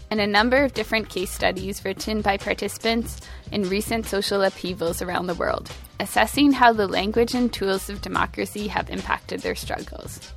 and 0.10 0.20
a 0.20 0.26
number 0.26 0.64
of 0.64 0.74
different 0.74 1.08
case 1.08 1.30
studies 1.30 1.86
written 1.86 2.22
by 2.22 2.38
participants 2.38 3.22
in 3.52 3.70
recent 3.70 4.08
social 4.08 4.42
upheavals 4.42 5.04
around 5.04 5.28
the 5.28 5.36
world, 5.36 5.70
assessing 6.00 6.52
how 6.52 6.74
the 6.74 6.88
language 6.88 7.36
and 7.36 7.54
tools 7.54 7.92
of 7.92 8.02
democracy 8.02 8.68
have 8.68 8.90
impacted 8.90 9.42
their 9.42 9.54
struggles. 9.54 10.34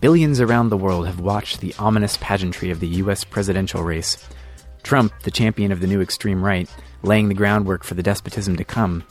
Billions 0.00 0.40
around 0.40 0.68
the 0.68 0.76
world 0.76 1.06
have 1.06 1.18
watched 1.18 1.60
the 1.60 1.74
ominous 1.80 2.16
pageantry 2.18 2.70
of 2.70 2.78
the 2.78 3.02
US 3.02 3.24
presidential 3.24 3.82
race. 3.82 4.24
Trump, 4.82 5.12
the 5.22 5.30
champion 5.30 5.72
of 5.72 5.80
the 5.80 5.86
new 5.86 6.00
extreme 6.00 6.44
right, 6.44 6.68
laying 7.02 7.28
the 7.28 7.34
groundwork 7.34 7.84
for 7.84 7.94
the 7.94 8.02
despotism 8.02 8.56
to 8.56 8.64
come. 8.64 9.04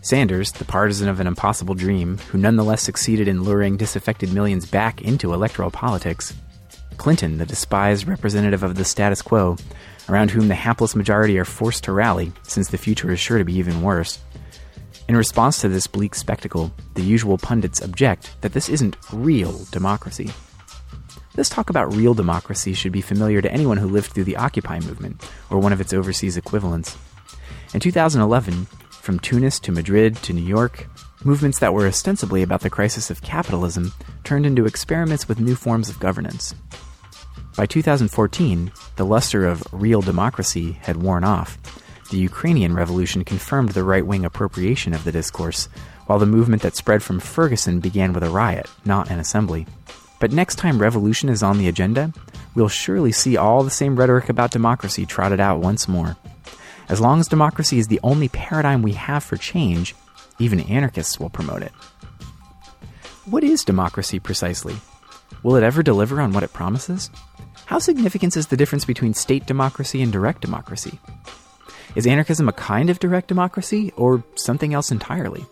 Sanders, 0.00 0.50
the 0.52 0.64
partisan 0.64 1.08
of 1.08 1.20
an 1.20 1.26
impossible 1.26 1.74
dream, 1.74 2.18
who 2.30 2.38
nonetheless 2.38 2.82
succeeded 2.82 3.28
in 3.28 3.44
luring 3.44 3.76
disaffected 3.76 4.32
millions 4.32 4.66
back 4.66 5.00
into 5.00 5.32
electoral 5.32 5.70
politics. 5.70 6.34
Clinton, 6.96 7.38
the 7.38 7.46
despised 7.46 8.08
representative 8.08 8.62
of 8.62 8.74
the 8.74 8.84
status 8.84 9.22
quo, 9.22 9.56
around 10.08 10.30
whom 10.30 10.48
the 10.48 10.54
hapless 10.54 10.96
majority 10.96 11.38
are 11.38 11.44
forced 11.44 11.84
to 11.84 11.92
rally, 11.92 12.32
since 12.42 12.68
the 12.68 12.78
future 12.78 13.12
is 13.12 13.20
sure 13.20 13.38
to 13.38 13.44
be 13.44 13.54
even 13.54 13.82
worse. 13.82 14.18
In 15.08 15.16
response 15.16 15.60
to 15.60 15.68
this 15.68 15.86
bleak 15.86 16.14
spectacle, 16.14 16.72
the 16.94 17.02
usual 17.02 17.38
pundits 17.38 17.82
object 17.82 18.30
that 18.40 18.52
this 18.52 18.68
isn't 18.68 18.96
real 19.12 19.64
democracy. 19.70 20.30
This 21.34 21.48
talk 21.48 21.70
about 21.70 21.94
real 21.94 22.12
democracy 22.12 22.74
should 22.74 22.92
be 22.92 23.00
familiar 23.00 23.40
to 23.40 23.50
anyone 23.50 23.78
who 23.78 23.88
lived 23.88 24.12
through 24.12 24.24
the 24.24 24.36
Occupy 24.36 24.80
movement 24.80 25.26
or 25.48 25.58
one 25.58 25.72
of 25.72 25.80
its 25.80 25.94
overseas 25.94 26.36
equivalents. 26.36 26.96
In 27.72 27.80
2011, 27.80 28.66
from 28.90 29.18
Tunis 29.18 29.58
to 29.60 29.72
Madrid 29.72 30.16
to 30.16 30.34
New 30.34 30.44
York, 30.44 30.88
movements 31.24 31.58
that 31.60 31.72
were 31.72 31.86
ostensibly 31.86 32.42
about 32.42 32.60
the 32.60 32.68
crisis 32.68 33.10
of 33.10 33.22
capitalism 33.22 33.92
turned 34.24 34.44
into 34.44 34.66
experiments 34.66 35.26
with 35.26 35.40
new 35.40 35.54
forms 35.54 35.88
of 35.88 35.98
governance. 35.98 36.54
By 37.56 37.64
2014, 37.64 38.70
the 38.96 39.06
luster 39.06 39.46
of 39.46 39.66
real 39.72 40.02
democracy 40.02 40.72
had 40.82 40.98
worn 40.98 41.24
off. 41.24 41.58
The 42.10 42.18
Ukrainian 42.18 42.74
revolution 42.74 43.24
confirmed 43.24 43.70
the 43.70 43.84
right 43.84 44.06
wing 44.06 44.26
appropriation 44.26 44.92
of 44.92 45.04
the 45.04 45.12
discourse, 45.12 45.70
while 46.06 46.18
the 46.18 46.26
movement 46.26 46.60
that 46.60 46.76
spread 46.76 47.02
from 47.02 47.20
Ferguson 47.20 47.80
began 47.80 48.12
with 48.12 48.22
a 48.22 48.28
riot, 48.28 48.68
not 48.84 49.10
an 49.10 49.18
assembly. 49.18 49.66
But 50.22 50.30
next 50.30 50.54
time 50.54 50.78
revolution 50.78 51.28
is 51.28 51.42
on 51.42 51.58
the 51.58 51.66
agenda, 51.66 52.12
we'll 52.54 52.68
surely 52.68 53.10
see 53.10 53.36
all 53.36 53.64
the 53.64 53.70
same 53.70 53.96
rhetoric 53.96 54.28
about 54.28 54.52
democracy 54.52 55.04
trotted 55.04 55.40
out 55.40 55.58
once 55.58 55.88
more. 55.88 56.16
As 56.88 57.00
long 57.00 57.18
as 57.18 57.26
democracy 57.26 57.80
is 57.80 57.88
the 57.88 57.98
only 58.04 58.28
paradigm 58.28 58.82
we 58.82 58.92
have 58.92 59.24
for 59.24 59.36
change, 59.36 59.96
even 60.38 60.60
anarchists 60.60 61.18
will 61.18 61.28
promote 61.28 61.62
it. 61.62 61.72
What 63.24 63.42
is 63.42 63.64
democracy 63.64 64.20
precisely? 64.20 64.76
Will 65.42 65.56
it 65.56 65.64
ever 65.64 65.82
deliver 65.82 66.20
on 66.20 66.32
what 66.32 66.44
it 66.44 66.52
promises? 66.52 67.10
How 67.66 67.80
significant 67.80 68.36
is 68.36 68.46
the 68.46 68.56
difference 68.56 68.84
between 68.84 69.14
state 69.14 69.46
democracy 69.46 70.02
and 70.02 70.12
direct 70.12 70.40
democracy? 70.40 71.00
Is 71.96 72.06
anarchism 72.06 72.48
a 72.48 72.52
kind 72.52 72.90
of 72.90 73.00
direct 73.00 73.26
democracy 73.26 73.92
or 73.96 74.22
something 74.36 74.72
else 74.72 74.92
entirely? 74.92 75.44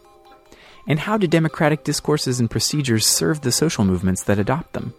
And 0.87 0.99
how 0.99 1.17
do 1.17 1.27
democratic 1.27 1.85
discourses 1.85 2.41
and 2.41 2.51
procedures 2.51 3.07
serve 3.07 3.41
the 3.41 3.53
social 3.53 3.85
movements 3.85 4.25
that 4.25 4.39
adopt 4.39 4.73
them? 4.73 4.95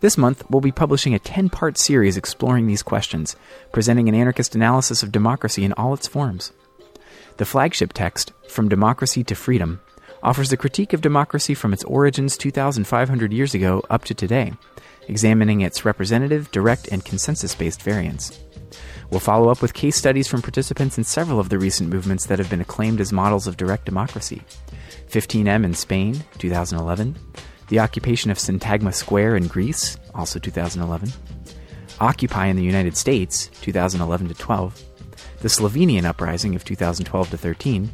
This 0.00 0.16
month, 0.16 0.44
we'll 0.48 0.60
be 0.60 0.72
publishing 0.72 1.14
a 1.14 1.18
10 1.18 1.50
part 1.50 1.76
series 1.76 2.16
exploring 2.16 2.66
these 2.66 2.82
questions, 2.82 3.36
presenting 3.72 4.08
an 4.08 4.14
anarchist 4.14 4.54
analysis 4.54 5.02
of 5.02 5.12
democracy 5.12 5.64
in 5.64 5.74
all 5.74 5.92
its 5.92 6.06
forms. 6.06 6.52
The 7.36 7.44
flagship 7.44 7.92
text, 7.92 8.32
From 8.48 8.68
Democracy 8.68 9.24
to 9.24 9.34
Freedom, 9.34 9.80
offers 10.22 10.52
a 10.52 10.56
critique 10.56 10.92
of 10.92 11.00
democracy 11.00 11.54
from 11.54 11.72
its 11.72 11.84
origins 11.84 12.36
2,500 12.36 13.32
years 13.32 13.54
ago 13.54 13.82
up 13.90 14.04
to 14.04 14.14
today, 14.14 14.52
examining 15.08 15.60
its 15.60 15.84
representative, 15.84 16.50
direct, 16.50 16.88
and 16.88 17.04
consensus 17.04 17.54
based 17.54 17.82
variants. 17.82 18.38
We'll 19.10 19.20
follow 19.20 19.48
up 19.48 19.60
with 19.60 19.74
case 19.74 19.96
studies 19.96 20.28
from 20.28 20.40
participants 20.40 20.96
in 20.96 21.04
several 21.04 21.40
of 21.40 21.48
the 21.48 21.58
recent 21.58 21.90
movements 21.90 22.26
that 22.26 22.38
have 22.38 22.48
been 22.48 22.60
acclaimed 22.60 23.00
as 23.00 23.12
models 23.12 23.46
of 23.46 23.56
direct 23.56 23.84
democracy 23.84 24.42
15M 25.08 25.64
in 25.64 25.74
Spain, 25.74 26.22
2011, 26.38 27.16
the 27.68 27.80
occupation 27.80 28.30
of 28.30 28.38
Syntagma 28.38 28.94
Square 28.94 29.36
in 29.36 29.48
Greece, 29.48 29.96
also 30.14 30.38
2011, 30.38 31.12
Occupy 32.00 32.46
in 32.46 32.56
the 32.56 32.62
United 32.62 32.96
States, 32.96 33.48
2011 33.60 34.28
to 34.28 34.34
12, 34.34 34.82
the 35.40 35.48
Slovenian 35.48 36.04
uprising 36.04 36.54
of 36.54 36.64
2012 36.64 37.30
to 37.30 37.36
13, 37.36 37.90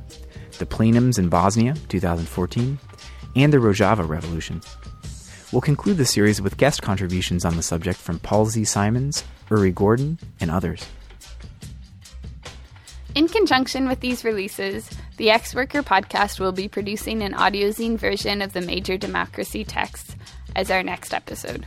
the 0.58 0.66
plenums 0.66 1.18
in 1.18 1.28
Bosnia, 1.28 1.74
2014, 1.88 2.78
and 3.34 3.52
the 3.52 3.56
Rojava 3.56 4.08
Revolution. 4.08 4.60
We'll 5.50 5.60
conclude 5.60 5.96
the 5.96 6.04
series 6.04 6.40
with 6.40 6.56
guest 6.56 6.82
contributions 6.82 7.44
on 7.44 7.56
the 7.56 7.62
subject 7.62 7.98
from 7.98 8.20
Paul 8.20 8.46
Z. 8.46 8.64
Simons, 8.64 9.24
Uri 9.50 9.72
Gordon, 9.72 10.18
and 10.38 10.50
others. 10.50 10.86
In 13.16 13.28
conjunction 13.28 13.88
with 13.88 14.00
these 14.00 14.24
releases, 14.24 14.90
the 15.16 15.30
Ex 15.30 15.54
Worker 15.54 15.82
podcast 15.82 16.38
will 16.38 16.52
be 16.52 16.68
producing 16.68 17.22
an 17.22 17.32
audiozine 17.32 17.96
version 17.96 18.42
of 18.42 18.52
the 18.52 18.60
major 18.60 18.98
democracy 18.98 19.64
texts 19.64 20.14
as 20.54 20.70
our 20.70 20.82
next 20.82 21.14
episode. 21.14 21.64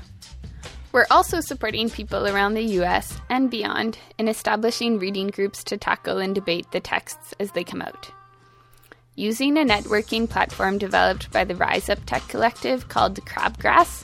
We're 0.91 1.07
also 1.09 1.39
supporting 1.39 1.89
people 1.89 2.27
around 2.27 2.53
the 2.53 2.77
US 2.81 3.19
and 3.31 3.49
beyond 3.49 3.97
in 4.19 4.27
establishing 4.27 4.99
reading 4.99 5.29
groups 5.29 5.63
to 5.63 5.77
tackle 5.77 6.19
and 6.19 6.35
debate 6.35 6.69
the 6.69 6.79
texts 6.79 7.33
as 7.39 7.51
they 7.53 7.63
come 7.63 7.81
out. 7.81 8.11
Using 9.15 9.57
a 9.57 9.65
networking 9.65 10.29
platform 10.29 10.77
developed 10.77 11.31
by 11.31 11.45
the 11.45 11.55
Riseup 11.55 12.05
Tech 12.05 12.27
Collective 12.27 12.89
called 12.89 13.25
Crabgrass, 13.25 14.03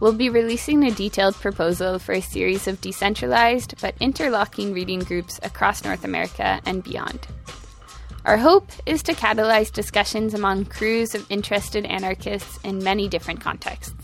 we'll 0.00 0.12
be 0.12 0.28
releasing 0.28 0.84
a 0.84 0.90
detailed 0.90 1.34
proposal 1.36 1.98
for 1.98 2.12
a 2.12 2.20
series 2.20 2.68
of 2.68 2.80
decentralized 2.80 3.74
but 3.80 3.94
interlocking 4.00 4.72
reading 4.72 5.00
groups 5.00 5.40
across 5.42 5.84
North 5.84 6.04
America 6.04 6.60
and 6.66 6.82
beyond. 6.82 7.26
Our 8.24 8.38
hope 8.38 8.70
is 8.86 9.02
to 9.02 9.12
catalyze 9.12 9.70
discussions 9.70 10.32
among 10.32 10.64
crews 10.64 11.14
of 11.14 11.30
interested 11.30 11.84
anarchists 11.84 12.58
in 12.64 12.82
many 12.82 13.06
different 13.06 13.40
contexts, 13.40 13.94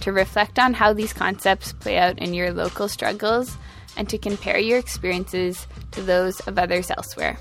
to 0.00 0.12
reflect 0.12 0.58
on 0.58 0.74
how 0.74 0.92
these 0.92 1.14
concepts 1.14 1.72
play 1.72 1.96
out 1.96 2.18
in 2.18 2.34
your 2.34 2.52
local 2.52 2.86
struggles, 2.86 3.56
and 3.96 4.10
to 4.10 4.18
compare 4.18 4.58
your 4.58 4.78
experiences 4.78 5.66
to 5.92 6.02
those 6.02 6.40
of 6.40 6.58
others 6.58 6.90
elsewhere. 6.90 7.38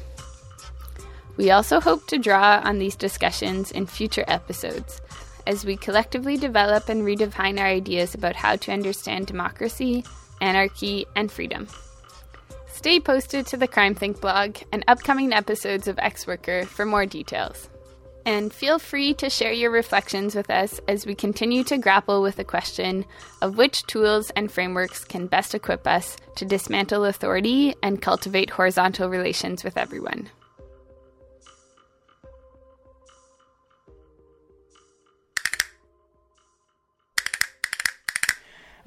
We 1.36 1.52
also 1.52 1.82
hope 1.82 2.08
to 2.08 2.18
draw 2.18 2.62
on 2.64 2.80
these 2.80 2.96
discussions 2.96 3.72
in 3.72 3.86
future 3.86 4.24
episodes 4.30 5.02
as 5.48 5.66
we 5.66 5.78
collectively 5.78 6.38
develop 6.38 6.90
and 6.90 7.04
redefine 7.04 7.60
our 7.60 7.68
ideas 7.68 8.16
about 8.16 8.36
how 8.36 8.56
to 8.56 8.72
understand 8.72 9.28
democracy, 9.28 10.04
anarchy, 10.42 11.06
and 11.16 11.32
freedom. 11.32 11.68
Stay 12.68 13.00
posted 13.00 13.48
to 13.48 13.58
the 13.58 13.68
CrimethInc 13.68 14.22
blog 14.22 14.58
and 14.72 14.84
upcoming 14.88 15.34
episodes 15.34 15.88
of 15.88 15.98
Ex 16.00 16.28
Worker 16.28 16.66
for 16.66 16.86
more 16.86 17.06
details. 17.06 17.70
And 18.26 18.52
feel 18.52 18.80
free 18.80 19.14
to 19.16 19.30
share 19.30 19.52
your 19.52 19.70
reflections 19.70 20.34
with 20.34 20.50
us 20.50 20.80
as 20.88 21.06
we 21.06 21.14
continue 21.14 21.64
to 21.66 21.78
grapple 21.78 22.24
with 22.24 22.38
the 22.38 22.44
question 22.44 23.06
of 23.42 23.58
which 23.58 23.84
tools 23.84 24.32
and 24.32 24.52
frameworks 24.52 25.04
can 25.04 25.28
best 25.28 25.54
equip 25.54 25.86
us 25.86 26.18
to 26.36 26.46
dismantle 26.46 27.06
authority 27.06 27.76
and 27.84 28.02
cultivate 28.02 28.50
horizontal 28.50 29.10
relations 29.10 29.64
with 29.64 29.78
everyone. 29.78 30.30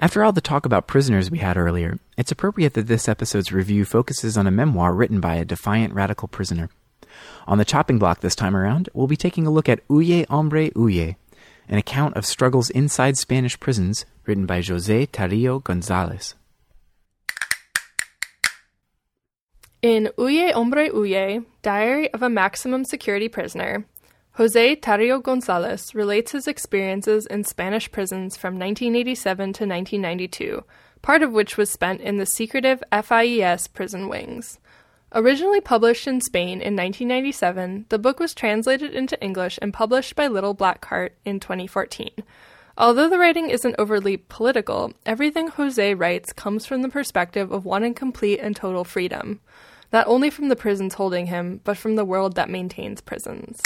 After 0.01 0.23
all 0.23 0.31
the 0.31 0.41
talk 0.41 0.65
about 0.65 0.87
prisoners 0.87 1.29
we 1.29 1.39
had 1.39 1.57
earlier, 1.57 1.99
it's 2.17 2.31
appropriate 2.31 2.75
that 2.75 2.87
this 2.87 3.09
episode's 3.09 3.51
review 3.51 3.85
focuses 3.85 4.39
on 4.39 4.47
a 4.47 4.51
memoir 4.53 4.95
written 4.95 5.19
by 5.19 5.35
a 5.35 5.45
defiant 5.45 5.93
radical 5.93 6.29
prisoner. 6.29 6.71
On 7.49 7.59
the 7.59 7.65
chopping 7.65 7.99
block 7.99 8.21
this 8.21 8.37
time 8.37 8.57
around, 8.57 8.89
we'll 8.95 9.09
be 9.09 9.17
taking 9.17 9.45
a 9.45 9.51
look 9.51 9.69
at 9.69 9.87
Huye 9.89 10.25
Hombre 10.29 10.71
Huye, 10.71 11.17
an 11.69 11.79
account 11.79 12.17
of 12.17 12.25
struggles 12.25 12.71
inside 12.71 13.17
Spanish 13.17 13.59
prisons 13.59 14.07
written 14.25 14.47
by 14.47 14.63
Jose 14.63 15.07
Tarrio 15.07 15.65
Gonzalez. 15.65 16.37
In 19.83 20.11
Huye 20.17 20.53
Hombre 20.53 20.91
Huye, 20.91 21.45
Diary 21.63 22.15
of 22.15 22.23
a 22.23 22.29
Maximum 22.29 22.85
Security 22.85 23.29
Prisoner, 23.29 23.85
Jose 24.39 24.77
Tarrio 24.77 25.21
Gonzalez 25.21 25.97
relates 25.97 26.31
his 26.31 26.47
experiences 26.47 27.27
in 27.27 27.43
Spanish 27.43 27.91
prisons 27.91 28.37
from 28.37 28.55
1987 28.55 29.37
to 29.37 29.67
1992, 29.67 30.63
part 31.03 31.25
of 31.25 31.33
which 31.33 31.57
was 31.57 31.69
spent 31.69 32.01
in 32.01 32.19
the 32.19 32.25
secretive 32.25 32.81
FIES 32.93 33.67
prison 33.67 34.09
wings. 34.09 34.61
Originally 35.13 35.61
published 35.61 36.07
in 36.07 36.21
Spain 36.21 36.61
in 36.61 36.77
1997, 36.77 37.87
the 37.89 37.99
book 37.99 38.21
was 38.21 38.33
translated 38.33 38.95
into 38.95 39.21
English 39.21 39.59
and 39.61 39.75
published 39.75 40.15
by 40.15 40.29
Little 40.29 40.55
Black 40.55 40.81
Cart 40.81 41.17
in 41.25 41.41
2014. 41.41 42.13
Although 42.77 43.09
the 43.09 43.19
writing 43.19 43.51
isn't 43.51 43.75
overly 43.77 44.19
political, 44.19 44.93
everything 45.05 45.49
Jose 45.49 45.95
writes 45.95 46.33
comes 46.33 46.65
from 46.65 46.83
the 46.83 46.89
perspective 46.89 47.51
of 47.51 47.65
wanting 47.65 47.93
complete 47.93 48.39
and 48.39 48.55
total 48.55 48.85
freedom, 48.85 49.41
not 49.93 50.07
only 50.07 50.31
from 50.31 50.49
the 50.49 50.55
prisons 50.55 50.95
holding 50.95 51.27
him, 51.27 51.61
but 51.65 51.77
from 51.77 51.97
the 51.97 52.05
world 52.05 52.37
that 52.37 52.49
maintains 52.49 53.01
prisons. 53.01 53.61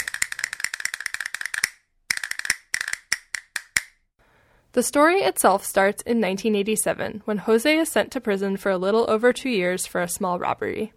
The 4.73 4.81
story 4.81 5.17
itself 5.17 5.63
starts 5.63 6.01
in 6.01 6.17
1987 6.17 7.21
when 7.25 7.37
Jose 7.37 7.77
is 7.77 7.89
sent 7.89 8.11
to 8.11 8.19
prison 8.19 8.57
for 8.57 8.71
a 8.71 8.77
little 8.79 9.07
over 9.07 9.31
two 9.31 9.51
years 9.51 9.85
for 9.85 10.01
a 10.01 10.07
small 10.07 10.39
robbery. 10.39 10.93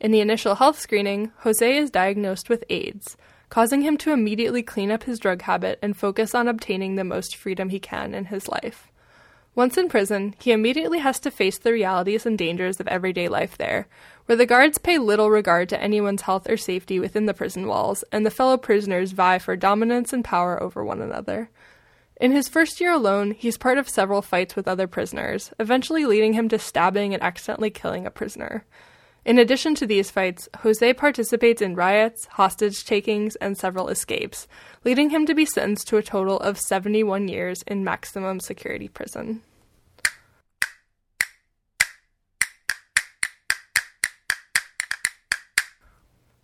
In 0.00 0.10
the 0.10 0.22
initial 0.22 0.54
health 0.54 0.80
screening, 0.80 1.30
Jose 1.40 1.76
is 1.76 1.90
diagnosed 1.90 2.48
with 2.48 2.64
AIDS, 2.70 3.18
causing 3.50 3.82
him 3.82 3.98
to 3.98 4.12
immediately 4.12 4.62
clean 4.62 4.90
up 4.90 5.02
his 5.02 5.18
drug 5.18 5.42
habit 5.42 5.78
and 5.82 5.94
focus 5.94 6.34
on 6.34 6.48
obtaining 6.48 6.94
the 6.94 7.04
most 7.04 7.36
freedom 7.36 7.68
he 7.68 7.78
can 7.78 8.14
in 8.14 8.24
his 8.24 8.48
life. 8.48 8.88
Once 9.54 9.76
in 9.76 9.90
prison, 9.90 10.34
he 10.40 10.50
immediately 10.50 11.00
has 11.00 11.20
to 11.20 11.30
face 11.30 11.58
the 11.58 11.72
realities 11.72 12.24
and 12.24 12.38
dangers 12.38 12.80
of 12.80 12.88
everyday 12.88 13.28
life 13.28 13.58
there, 13.58 13.86
where 14.24 14.36
the 14.36 14.46
guards 14.46 14.78
pay 14.78 14.96
little 14.96 15.28
regard 15.30 15.68
to 15.68 15.82
anyone's 15.82 16.22
health 16.22 16.48
or 16.48 16.56
safety 16.56 16.98
within 16.98 17.26
the 17.26 17.34
prison 17.34 17.66
walls, 17.66 18.02
and 18.12 18.24
the 18.24 18.30
fellow 18.30 18.56
prisoners 18.56 19.12
vie 19.12 19.38
for 19.38 19.56
dominance 19.56 20.14
and 20.14 20.24
power 20.24 20.62
over 20.62 20.82
one 20.82 21.02
another. 21.02 21.50
In 22.20 22.32
his 22.32 22.50
first 22.50 22.82
year 22.82 22.92
alone, 22.92 23.30
he's 23.30 23.56
part 23.56 23.78
of 23.78 23.88
several 23.88 24.20
fights 24.20 24.54
with 24.54 24.68
other 24.68 24.86
prisoners, 24.86 25.52
eventually 25.58 26.04
leading 26.04 26.34
him 26.34 26.50
to 26.50 26.58
stabbing 26.58 27.14
and 27.14 27.22
accidentally 27.22 27.70
killing 27.70 28.04
a 28.04 28.10
prisoner. 28.10 28.66
In 29.24 29.38
addition 29.38 29.74
to 29.76 29.86
these 29.86 30.10
fights, 30.10 30.46
Jose 30.58 30.92
participates 30.92 31.62
in 31.62 31.74
riots, 31.74 32.26
hostage 32.26 32.84
takings, 32.84 33.36
and 33.36 33.56
several 33.56 33.88
escapes, 33.88 34.46
leading 34.84 35.08
him 35.08 35.24
to 35.24 35.34
be 35.34 35.46
sentenced 35.46 35.88
to 35.88 35.96
a 35.96 36.02
total 36.02 36.38
of 36.40 36.60
71 36.60 37.28
years 37.28 37.62
in 37.66 37.84
maximum 37.84 38.38
security 38.38 38.88
prison. 38.88 39.40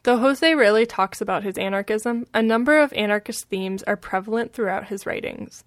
Though 0.06 0.18
Jose 0.18 0.54
rarely 0.54 0.86
talks 0.86 1.20
about 1.20 1.42
his 1.42 1.58
anarchism, 1.58 2.28
a 2.32 2.40
number 2.40 2.78
of 2.78 2.92
anarchist 2.92 3.48
themes 3.48 3.82
are 3.88 3.96
prevalent 3.96 4.52
throughout 4.52 4.86
his 4.86 5.04
writings. 5.04 5.64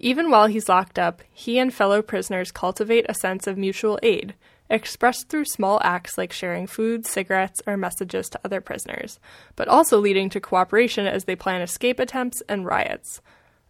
Even 0.00 0.28
while 0.28 0.48
he's 0.48 0.68
locked 0.68 0.98
up, 0.98 1.22
he 1.32 1.56
and 1.60 1.72
fellow 1.72 2.02
prisoners 2.02 2.50
cultivate 2.50 3.06
a 3.08 3.14
sense 3.14 3.46
of 3.46 3.56
mutual 3.56 4.00
aid, 4.02 4.34
expressed 4.68 5.28
through 5.28 5.44
small 5.44 5.80
acts 5.84 6.18
like 6.18 6.32
sharing 6.32 6.66
food, 6.66 7.06
cigarettes, 7.06 7.62
or 7.64 7.76
messages 7.76 8.28
to 8.28 8.40
other 8.44 8.60
prisoners, 8.60 9.20
but 9.54 9.68
also 9.68 10.00
leading 10.00 10.30
to 10.30 10.40
cooperation 10.40 11.06
as 11.06 11.22
they 11.22 11.36
plan 11.36 11.62
escape 11.62 12.00
attempts 12.00 12.42
and 12.48 12.66
riots. 12.66 13.20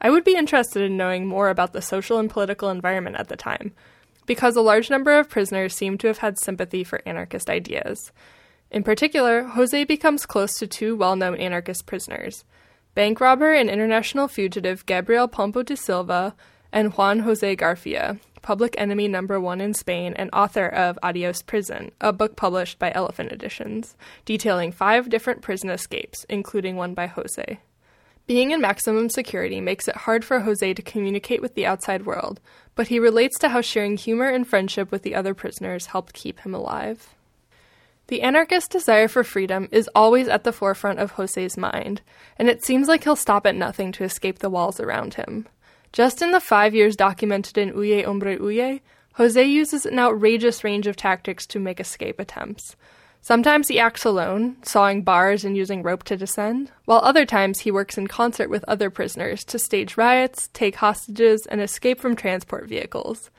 I 0.00 0.08
would 0.08 0.24
be 0.24 0.34
interested 0.34 0.82
in 0.82 0.96
knowing 0.96 1.26
more 1.26 1.50
about 1.50 1.74
the 1.74 1.82
social 1.82 2.18
and 2.18 2.30
political 2.30 2.70
environment 2.70 3.16
at 3.16 3.28
the 3.28 3.36
time, 3.36 3.74
because 4.24 4.56
a 4.56 4.62
large 4.62 4.88
number 4.88 5.18
of 5.18 5.28
prisoners 5.28 5.74
seem 5.74 5.98
to 5.98 6.06
have 6.06 6.18
had 6.18 6.38
sympathy 6.38 6.84
for 6.84 7.02
anarchist 7.04 7.50
ideas. 7.50 8.12
In 8.76 8.82
particular, 8.82 9.44
Jose 9.44 9.84
becomes 9.84 10.26
close 10.26 10.58
to 10.58 10.66
two 10.66 10.96
well 10.96 11.16
known 11.16 11.36
anarchist 11.36 11.86
prisoners 11.86 12.44
bank 12.94 13.22
robber 13.22 13.54
and 13.54 13.70
international 13.70 14.28
fugitive 14.28 14.84
Gabriel 14.84 15.28
Pombo 15.28 15.62
da 15.62 15.74
Silva 15.74 16.34
and 16.70 16.92
Juan 16.92 17.20
Jose 17.20 17.56
Garfia, 17.56 18.20
public 18.42 18.74
enemy 18.76 19.08
number 19.08 19.40
one 19.40 19.62
in 19.62 19.72
Spain 19.72 20.12
and 20.16 20.28
author 20.34 20.66
of 20.66 20.98
Adios 21.02 21.40
Prison, 21.40 21.90
a 22.02 22.12
book 22.12 22.36
published 22.36 22.78
by 22.78 22.92
Elephant 22.94 23.32
Editions, 23.32 23.96
detailing 24.26 24.72
five 24.72 25.08
different 25.08 25.40
prison 25.40 25.70
escapes, 25.70 26.26
including 26.28 26.76
one 26.76 26.92
by 26.92 27.06
Jose. 27.06 27.58
Being 28.26 28.50
in 28.50 28.60
maximum 28.60 29.08
security 29.08 29.62
makes 29.62 29.88
it 29.88 29.96
hard 30.04 30.22
for 30.22 30.40
Jose 30.40 30.74
to 30.74 30.82
communicate 30.82 31.40
with 31.40 31.54
the 31.54 31.64
outside 31.64 32.04
world, 32.04 32.42
but 32.74 32.88
he 32.88 32.98
relates 32.98 33.38
to 33.38 33.48
how 33.48 33.62
sharing 33.62 33.96
humor 33.96 34.28
and 34.28 34.46
friendship 34.46 34.92
with 34.92 35.00
the 35.00 35.14
other 35.14 35.32
prisoners 35.32 35.86
helped 35.86 36.12
keep 36.12 36.40
him 36.40 36.52
alive. 36.52 37.15
The 38.08 38.22
anarchist 38.22 38.70
desire 38.70 39.08
for 39.08 39.24
freedom 39.24 39.68
is 39.72 39.90
always 39.94 40.28
at 40.28 40.44
the 40.44 40.52
forefront 40.52 41.00
of 41.00 41.12
Jose's 41.12 41.56
mind, 41.56 42.02
and 42.38 42.48
it 42.48 42.64
seems 42.64 42.86
like 42.86 43.02
he'll 43.02 43.16
stop 43.16 43.46
at 43.46 43.56
nothing 43.56 43.90
to 43.92 44.04
escape 44.04 44.38
the 44.38 44.50
walls 44.50 44.78
around 44.78 45.14
him. 45.14 45.48
Just 45.92 46.22
in 46.22 46.30
the 46.30 46.40
five 46.40 46.74
years 46.74 46.94
documented 46.94 47.58
in 47.58 47.72
Huye 47.72 48.04
Hombre 48.04 48.38
Huye, 48.38 48.80
Jose 49.14 49.42
uses 49.42 49.86
an 49.86 49.98
outrageous 49.98 50.62
range 50.62 50.86
of 50.86 50.94
tactics 50.94 51.46
to 51.46 51.58
make 51.58 51.80
escape 51.80 52.20
attempts. 52.20 52.76
Sometimes 53.22 53.66
he 53.66 53.80
acts 53.80 54.04
alone, 54.04 54.56
sawing 54.62 55.02
bars 55.02 55.44
and 55.44 55.56
using 55.56 55.82
rope 55.82 56.04
to 56.04 56.16
descend, 56.16 56.70
while 56.84 57.00
other 57.02 57.26
times 57.26 57.60
he 57.60 57.72
works 57.72 57.98
in 57.98 58.06
concert 58.06 58.48
with 58.48 58.64
other 58.68 58.88
prisoners 58.88 59.42
to 59.46 59.58
stage 59.58 59.96
riots, 59.96 60.48
take 60.52 60.76
hostages, 60.76 61.44
and 61.46 61.60
escape 61.60 61.98
from 61.98 62.14
transport 62.14 62.68
vehicles. 62.68 63.30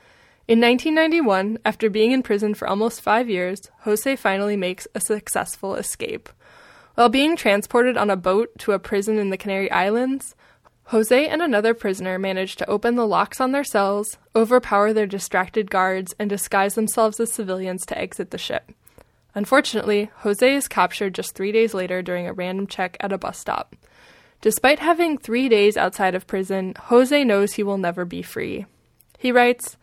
In 0.48 0.60
1991, 0.60 1.58
after 1.66 1.90
being 1.90 2.12
in 2.12 2.22
prison 2.22 2.54
for 2.54 2.66
almost 2.66 3.02
five 3.02 3.28
years, 3.28 3.60
Jose 3.80 4.16
finally 4.16 4.56
makes 4.56 4.88
a 4.94 5.00
successful 5.00 5.74
escape. 5.74 6.30
While 6.94 7.10
being 7.10 7.36
transported 7.36 7.98
on 7.98 8.08
a 8.08 8.16
boat 8.16 8.58
to 8.60 8.72
a 8.72 8.78
prison 8.78 9.18
in 9.18 9.28
the 9.28 9.36
Canary 9.36 9.70
Islands, 9.70 10.34
Jose 10.84 11.28
and 11.28 11.42
another 11.42 11.74
prisoner 11.74 12.18
manage 12.18 12.56
to 12.56 12.70
open 12.70 12.96
the 12.96 13.06
locks 13.06 13.42
on 13.42 13.52
their 13.52 13.62
cells, 13.62 14.16
overpower 14.34 14.94
their 14.94 15.06
distracted 15.06 15.70
guards, 15.70 16.14
and 16.18 16.30
disguise 16.30 16.76
themselves 16.76 17.20
as 17.20 17.30
civilians 17.30 17.84
to 17.84 17.98
exit 17.98 18.30
the 18.30 18.38
ship. 18.38 18.72
Unfortunately, 19.34 20.10
Jose 20.20 20.54
is 20.54 20.66
captured 20.66 21.14
just 21.14 21.34
three 21.34 21.52
days 21.52 21.74
later 21.74 22.00
during 22.00 22.26
a 22.26 22.32
random 22.32 22.66
check 22.66 22.96
at 23.00 23.12
a 23.12 23.18
bus 23.18 23.38
stop. 23.38 23.76
Despite 24.40 24.78
having 24.78 25.18
three 25.18 25.50
days 25.50 25.76
outside 25.76 26.14
of 26.14 26.26
prison, 26.26 26.72
Jose 26.84 27.22
knows 27.22 27.52
he 27.52 27.62
will 27.62 27.76
never 27.76 28.06
be 28.06 28.22
free. 28.22 28.64
He 29.18 29.30
writes, 29.30 29.76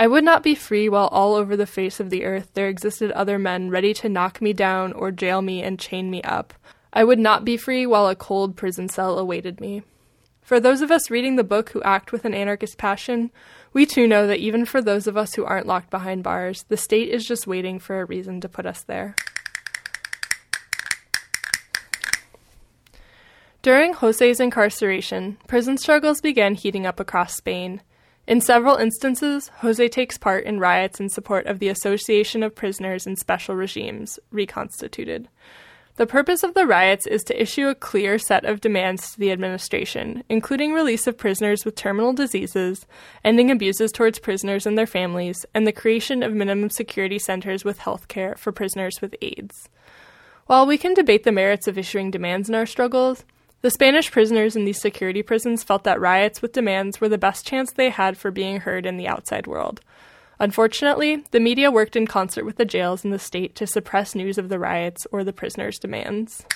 I 0.00 0.06
would 0.06 0.24
not 0.24 0.42
be 0.42 0.54
free 0.54 0.88
while 0.88 1.08
all 1.08 1.34
over 1.34 1.58
the 1.58 1.66
face 1.66 2.00
of 2.00 2.08
the 2.08 2.24
earth 2.24 2.52
there 2.54 2.68
existed 2.68 3.10
other 3.10 3.38
men 3.38 3.68
ready 3.68 3.92
to 3.92 4.08
knock 4.08 4.40
me 4.40 4.54
down 4.54 4.94
or 4.94 5.10
jail 5.10 5.42
me 5.42 5.62
and 5.62 5.78
chain 5.78 6.10
me 6.10 6.22
up. 6.22 6.54
I 6.90 7.04
would 7.04 7.18
not 7.18 7.44
be 7.44 7.58
free 7.58 7.84
while 7.84 8.08
a 8.08 8.16
cold 8.16 8.56
prison 8.56 8.88
cell 8.88 9.18
awaited 9.18 9.60
me. 9.60 9.82
For 10.40 10.58
those 10.58 10.80
of 10.80 10.90
us 10.90 11.10
reading 11.10 11.36
the 11.36 11.44
book 11.44 11.68
who 11.68 11.82
act 11.82 12.12
with 12.12 12.24
an 12.24 12.32
anarchist 12.32 12.78
passion, 12.78 13.30
we 13.74 13.84
too 13.84 14.06
know 14.06 14.26
that 14.26 14.38
even 14.38 14.64
for 14.64 14.80
those 14.80 15.06
of 15.06 15.18
us 15.18 15.34
who 15.34 15.44
aren't 15.44 15.66
locked 15.66 15.90
behind 15.90 16.22
bars, 16.22 16.64
the 16.70 16.78
state 16.78 17.10
is 17.10 17.26
just 17.26 17.46
waiting 17.46 17.78
for 17.78 18.00
a 18.00 18.06
reason 18.06 18.40
to 18.40 18.48
put 18.48 18.64
us 18.64 18.82
there. 18.84 19.14
During 23.60 23.92
Jose's 23.92 24.40
incarceration, 24.40 25.36
prison 25.46 25.76
struggles 25.76 26.22
began 26.22 26.54
heating 26.54 26.86
up 26.86 27.00
across 27.00 27.36
Spain. 27.36 27.82
In 28.30 28.40
several 28.40 28.76
instances, 28.76 29.50
Jose 29.56 29.88
takes 29.88 30.16
part 30.16 30.44
in 30.44 30.60
riots 30.60 31.00
in 31.00 31.08
support 31.08 31.46
of 31.46 31.58
the 31.58 31.68
Association 31.68 32.44
of 32.44 32.54
Prisoners 32.54 33.04
in 33.04 33.16
Special 33.16 33.56
Regimes, 33.56 34.20
reconstituted. 34.30 35.26
The 35.96 36.06
purpose 36.06 36.44
of 36.44 36.54
the 36.54 36.64
riots 36.64 37.08
is 37.08 37.24
to 37.24 37.42
issue 37.42 37.66
a 37.66 37.74
clear 37.74 38.20
set 38.20 38.44
of 38.44 38.60
demands 38.60 39.10
to 39.10 39.18
the 39.18 39.32
administration, 39.32 40.22
including 40.28 40.72
release 40.72 41.08
of 41.08 41.18
prisoners 41.18 41.64
with 41.64 41.74
terminal 41.74 42.12
diseases, 42.12 42.86
ending 43.24 43.50
abuses 43.50 43.90
towards 43.90 44.20
prisoners 44.20 44.64
and 44.64 44.78
their 44.78 44.86
families, 44.86 45.44
and 45.52 45.66
the 45.66 45.72
creation 45.72 46.22
of 46.22 46.32
minimum 46.32 46.70
security 46.70 47.18
centers 47.18 47.64
with 47.64 47.80
health 47.80 48.06
care 48.06 48.36
for 48.36 48.52
prisoners 48.52 49.00
with 49.02 49.16
AIDS. 49.22 49.68
While 50.46 50.68
we 50.68 50.78
can 50.78 50.94
debate 50.94 51.24
the 51.24 51.32
merits 51.32 51.66
of 51.66 51.76
issuing 51.76 52.12
demands 52.12 52.48
in 52.48 52.54
our 52.54 52.64
struggles, 52.64 53.24
the 53.62 53.70
Spanish 53.70 54.10
prisoners 54.10 54.56
in 54.56 54.64
these 54.64 54.80
security 54.80 55.22
prisons 55.22 55.62
felt 55.62 55.84
that 55.84 56.00
riots 56.00 56.40
with 56.40 56.52
demands 56.52 57.00
were 57.00 57.08
the 57.08 57.18
best 57.18 57.46
chance 57.46 57.72
they 57.72 57.90
had 57.90 58.16
for 58.16 58.30
being 58.30 58.60
heard 58.60 58.86
in 58.86 58.96
the 58.96 59.08
outside 59.08 59.46
world. 59.46 59.80
Unfortunately, 60.38 61.22
the 61.32 61.40
media 61.40 61.70
worked 61.70 61.96
in 61.96 62.06
concert 62.06 62.46
with 62.46 62.56
the 62.56 62.64
jails 62.64 63.04
in 63.04 63.10
the 63.10 63.18
state 63.18 63.54
to 63.56 63.66
suppress 63.66 64.14
news 64.14 64.38
of 64.38 64.48
the 64.48 64.58
riots 64.58 65.06
or 65.12 65.22
the 65.22 65.34
prisoners' 65.34 65.78
demands. 65.78 66.46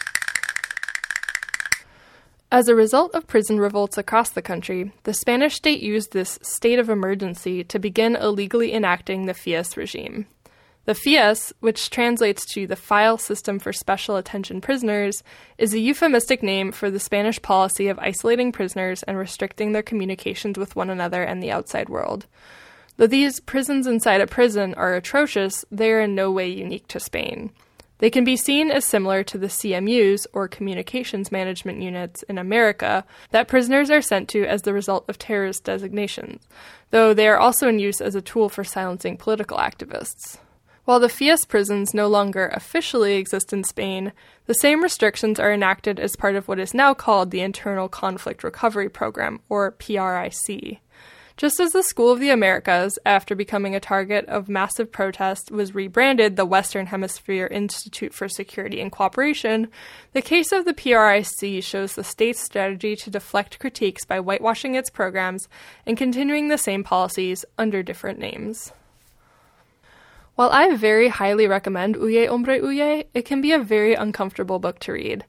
As 2.51 2.69
a 2.69 2.75
result 2.75 3.15
of 3.15 3.27
prison 3.27 3.59
revolts 3.59 3.99
across 3.99 4.31
the 4.31 4.41
country, 4.41 4.93
the 5.03 5.13
Spanish 5.13 5.57
state 5.57 5.83
used 5.83 6.13
this 6.13 6.39
state 6.41 6.79
of 6.79 6.89
emergency 6.89 7.65
to 7.65 7.79
begin 7.79 8.17
illegally 8.17 8.73
enacting 8.73 9.27
the 9.27 9.35
FIES 9.35 9.77
regime. 9.77 10.27
The 10.87 10.95
FIES, 10.95 11.55
which 11.61 11.89
translates 11.89 12.45
to 12.53 12.67
the 12.67 12.77
File 12.77 13.17
System 13.17 13.59
for 13.59 13.73
Special 13.73 14.17
Attention 14.17 14.61
Prisoners, 14.61 15.23
is 15.57 15.73
a 15.73 15.79
euphemistic 15.79 16.43
name 16.43 16.73
for 16.73 16.91
the 16.91 17.01
Spanish 17.01 17.41
policy 17.41 17.89
of 17.89 17.99
isolating 18.01 18.53
prisoners 18.53 19.03
and 19.05 19.17
restricting 19.17 19.73
their 19.73 19.83
communications 19.83 20.59
with 20.59 20.77
one 20.77 20.91
another 20.91 21.23
and 21.23 21.43
the 21.43 21.51
outside 21.51 21.89
world. 21.89 22.27
Though 22.99 23.07
these 23.07 23.41
prisons 23.41 23.87
inside 23.87 24.21
a 24.21 24.27
prison 24.27 24.75
are 24.75 24.95
atrocious, 24.95 25.65
they 25.71 25.91
are 25.91 26.03
in 26.03 26.15
no 26.15 26.31
way 26.31 26.49
unique 26.49 26.87
to 26.89 27.01
Spain. 27.01 27.51
They 27.97 28.11
can 28.11 28.25
be 28.25 28.37
seen 28.37 28.71
as 28.71 28.85
similar 28.85 29.25
to 29.25 29.39
the 29.39 29.47
CMUs, 29.47 30.27
or 30.35 30.49
Communications 30.49 31.33
Management 31.33 31.81
Units, 31.81 32.23
in 32.25 32.37
America, 32.37 33.07
that 33.31 33.49
prisoners 33.49 33.91
are 33.91 34.03
sent 34.03 34.29
to 34.31 34.45
as 34.45 34.63
the 34.63 34.75
result 34.75 35.07
of 35.09 35.17
terrorist 35.17 35.65
designations, 35.65 36.47
though 36.91 37.15
they 37.15 37.27
are 37.27 37.39
also 37.39 37.69
in 37.69 37.79
use 37.79 38.03
as 38.03 38.15
a 38.15 38.21
tool 38.21 38.51
for 38.51 38.65
silencing 38.65 39.17
political 39.17 39.57
activists. 39.57 40.37
While 40.85 41.01
the 41.01 41.09
FIES 41.09 41.47
prisons 41.47 41.95
no 41.95 42.09
longer 42.09 42.49
officially 42.49 43.15
exist 43.15 43.55
in 43.55 43.65
Spain, 43.65 44.13
the 44.45 44.53
same 44.53 44.83
restrictions 44.83 45.41
are 45.41 45.51
enacted 45.51 45.99
as 45.99 46.15
part 46.15 46.37
of 46.37 46.47
what 46.47 46.59
is 46.59 46.75
now 46.75 46.93
called 46.93 47.31
the 47.31 47.41
Internal 47.41 47.89
Conflict 47.89 48.45
Recovery 48.45 48.91
Program, 48.91 49.41
or 49.49 49.71
PRIC. 49.71 50.81
Just 51.39 51.59
as 51.59 51.73
the 51.73 51.83
School 51.83 52.13
of 52.13 52.21
the 52.21 52.29
Americas, 52.29 52.99
after 53.07 53.35
becoming 53.35 53.75
a 53.75 53.81
target 53.81 54.27
of 54.27 54.51
massive 54.51 54.93
protest, 54.93 55.51
was 55.51 55.75
rebranded 55.75 56.37
the 56.37 56.45
Western 56.45 56.87
Hemisphere 56.87 57.47
Institute 57.47 58.13
for 58.13 58.29
Security 58.29 58.79
and 58.83 58.93
Cooperation, 58.93 59.69
the 60.13 60.21
case 60.21 60.53
of 60.53 60.67
the 60.67 60.75
PRIC 60.75 61.65
shows 61.65 61.95
the 61.95 62.05
state's 62.05 62.45
strategy 62.45 62.95
to 62.97 63.11
deflect 63.11 63.59
critiques 63.59 64.05
by 64.05 64.21
whitewashing 64.21 64.75
its 64.75 64.91
programs 64.91 65.49
and 65.87 65.97
continuing 65.97 66.49
the 66.49 66.59
same 66.59 66.85
policies 66.85 67.47
under 67.57 67.83
different 67.83 68.19
names. 68.19 68.71
While 70.37 70.51
I 70.51 70.75
very 70.75 71.09
highly 71.09 71.47
recommend 71.47 71.95
Huye 71.95 72.27
Hombre 72.27 72.59
Huye, 72.59 73.07
it 73.15 73.25
can 73.25 73.41
be 73.41 73.53
a 73.53 73.59
very 73.61 73.95
uncomfortable 73.95 74.59
book 74.59 74.81
to 74.81 74.93
read. 74.93 75.25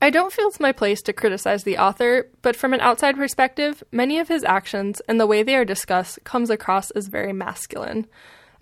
I 0.00 0.08
don't 0.08 0.32
feel 0.32 0.48
it's 0.48 0.58
my 0.58 0.72
place 0.72 1.02
to 1.02 1.12
criticize 1.12 1.64
the 1.64 1.76
author, 1.76 2.28
but 2.40 2.56
from 2.56 2.72
an 2.72 2.80
outside 2.80 3.16
perspective, 3.16 3.84
many 3.92 4.18
of 4.18 4.28
his 4.28 4.44
actions 4.44 5.02
and 5.08 5.20
the 5.20 5.26
way 5.26 5.42
they 5.42 5.56
are 5.56 5.64
discussed 5.66 6.24
comes 6.24 6.48
across 6.48 6.90
as 6.92 7.08
very 7.08 7.34
masculine. 7.34 8.06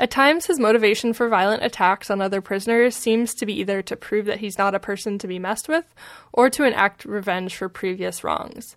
At 0.00 0.10
times, 0.10 0.46
his 0.46 0.58
motivation 0.58 1.12
for 1.12 1.28
violent 1.28 1.62
attacks 1.62 2.10
on 2.10 2.20
other 2.20 2.40
prisoners 2.40 2.96
seems 2.96 3.32
to 3.34 3.46
be 3.46 3.60
either 3.60 3.80
to 3.82 3.96
prove 3.96 4.26
that 4.26 4.40
he's 4.40 4.58
not 4.58 4.74
a 4.74 4.80
person 4.80 5.16
to 5.18 5.28
be 5.28 5.38
messed 5.38 5.68
with, 5.68 5.94
or 6.32 6.50
to 6.50 6.64
enact 6.64 7.04
revenge 7.04 7.54
for 7.54 7.68
previous 7.68 8.24
wrongs. 8.24 8.76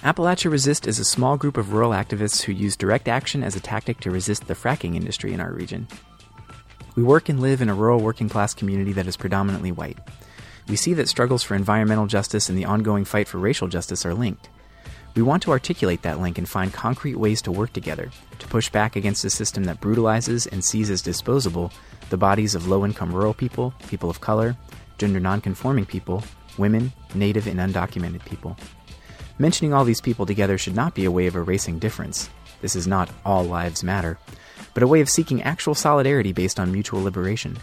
Appalachia 0.00 0.50
Resist 0.50 0.86
is 0.86 0.98
a 0.98 1.04
small 1.04 1.36
group 1.36 1.58
of 1.58 1.74
rural 1.74 1.90
activists 1.90 2.40
who 2.40 2.52
use 2.52 2.74
direct 2.74 3.06
action 3.06 3.42
as 3.42 3.54
a 3.54 3.60
tactic 3.60 4.00
to 4.00 4.10
resist 4.10 4.46
the 4.46 4.54
fracking 4.54 4.96
industry 4.96 5.34
in 5.34 5.40
our 5.40 5.52
region. 5.52 5.88
We 6.96 7.02
work 7.02 7.28
and 7.28 7.38
live 7.38 7.60
in 7.60 7.68
a 7.68 7.74
rural 7.74 8.00
working 8.00 8.30
class 8.30 8.54
community 8.54 8.94
that 8.94 9.06
is 9.06 9.18
predominantly 9.18 9.72
white. 9.72 9.98
We 10.68 10.76
see 10.76 10.94
that 10.94 11.10
struggles 11.10 11.42
for 11.42 11.54
environmental 11.54 12.06
justice 12.06 12.48
and 12.48 12.56
the 12.56 12.64
ongoing 12.64 13.04
fight 13.04 13.28
for 13.28 13.36
racial 13.36 13.68
justice 13.68 14.06
are 14.06 14.14
linked. 14.14 14.48
We 15.14 15.20
want 15.20 15.42
to 15.42 15.50
articulate 15.50 16.00
that 16.00 16.18
link 16.18 16.38
and 16.38 16.48
find 16.48 16.72
concrete 16.72 17.16
ways 17.16 17.42
to 17.42 17.52
work 17.52 17.74
together, 17.74 18.10
to 18.42 18.48
push 18.48 18.68
back 18.68 18.96
against 18.96 19.24
a 19.24 19.30
system 19.30 19.64
that 19.64 19.80
brutalizes 19.80 20.46
and 20.46 20.64
sees 20.64 20.90
as 20.90 21.00
disposable 21.00 21.72
the 22.10 22.16
bodies 22.16 22.54
of 22.54 22.68
low 22.68 22.84
income 22.84 23.14
rural 23.14 23.32
people, 23.32 23.72
people 23.88 24.10
of 24.10 24.20
color, 24.20 24.56
gender 24.98 25.20
nonconforming 25.20 25.86
people, 25.86 26.22
women, 26.58 26.92
native, 27.14 27.46
and 27.46 27.58
undocumented 27.58 28.24
people. 28.24 28.56
Mentioning 29.38 29.72
all 29.72 29.84
these 29.84 30.00
people 30.00 30.26
together 30.26 30.58
should 30.58 30.76
not 30.76 30.94
be 30.94 31.04
a 31.04 31.10
way 31.10 31.26
of 31.26 31.36
erasing 31.36 31.78
difference. 31.78 32.28
This 32.60 32.76
is 32.76 32.86
not 32.86 33.10
all 33.24 33.44
lives 33.44 33.82
matter, 33.82 34.18
but 34.74 34.82
a 34.82 34.86
way 34.86 35.00
of 35.00 35.08
seeking 35.08 35.42
actual 35.42 35.74
solidarity 35.74 36.32
based 36.32 36.60
on 36.60 36.70
mutual 36.72 37.02
liberation. 37.02 37.56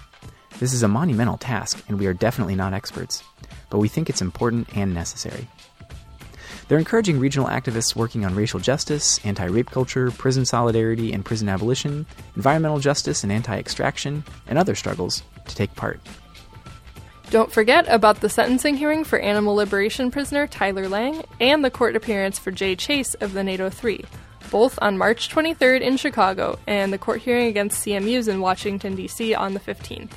This 0.60 0.74
is 0.74 0.84
a 0.84 0.88
monumental 0.88 1.38
task, 1.38 1.84
and 1.88 2.00
we 2.00 2.08
are 2.08 2.14
definitely 2.14 2.56
not 2.56 2.74
experts, 2.74 3.24
but 3.70 3.78
we 3.78 3.88
think 3.88 4.10
it's 4.10 4.22
important 4.22 4.76
and 4.76 4.94
necessary. 4.94 5.48
They're 6.70 6.78
encouraging 6.78 7.20
regional 7.20 7.48
activists 7.48 7.96
working 7.96 8.26
on 8.26 8.36
racial 8.36 8.60
justice, 8.60 9.20
anti 9.26 9.46
rape 9.46 9.72
culture, 9.72 10.12
prison 10.12 10.46
solidarity 10.46 11.12
and 11.12 11.26
prison 11.26 11.50
abolition, 11.50 12.06
environmental 12.36 12.78
justice 12.78 13.24
and 13.24 13.32
anti 13.32 13.58
extraction, 13.58 14.24
and 14.46 14.60
other 14.60 14.76
struggles 14.76 15.24
to 15.48 15.56
take 15.56 15.76
part. 15.76 16.00
Don't 17.32 17.52
forget 17.52 17.88
about 17.88 18.22
the 18.22 18.30
sentencing 18.30 18.78
hearing 18.78 19.04
for 19.04 19.18
animal 19.18 19.56
liberation 19.56 20.12
prisoner 20.12 20.46
Tyler 20.46 20.88
Lang 20.88 21.24
and 21.40 21.66
the 21.66 21.72
court 21.72 21.96
appearance 21.96 22.38
for 22.38 22.52
Jay 22.52 22.76
Chase 22.76 23.16
of 23.16 23.34
the 23.34 23.44
NATO 23.44 23.72
3, 23.72 24.06
both 24.52 24.78
on 24.80 24.96
March 24.96 25.30
23rd 25.30 25.82
in 25.82 25.98
Chicago, 25.98 26.60
and 26.68 26.94
the 26.94 27.00
court 27.00 27.22
hearing 27.22 27.48
against 27.48 27.84
CMUs 27.84 28.28
in 28.28 28.42
Washington, 28.42 28.96
D.C. 28.96 29.34
on 29.34 29.56
the 29.56 29.60
15th. 29.60 30.12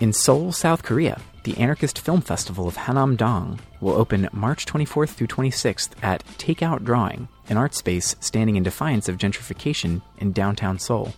In 0.00 0.12
Seoul, 0.12 0.50
South 0.50 0.82
Korea, 0.82 1.20
the 1.44 1.56
anarchist 1.58 2.00
film 2.00 2.22
festival 2.22 2.66
of 2.66 2.76
Hanam-dong 2.76 3.60
will 3.80 3.94
open 3.94 4.28
March 4.32 4.66
24th 4.66 5.10
through 5.10 5.26
26th 5.26 5.90
at 6.02 6.24
Takeout 6.38 6.84
Drawing, 6.84 7.28
an 7.48 7.56
art 7.56 7.74
space 7.74 8.16
standing 8.20 8.56
in 8.56 8.62
defiance 8.62 9.08
of 9.08 9.18
gentrification 9.18 10.02
in 10.18 10.32
downtown 10.32 10.78
Seoul. 10.78 11.14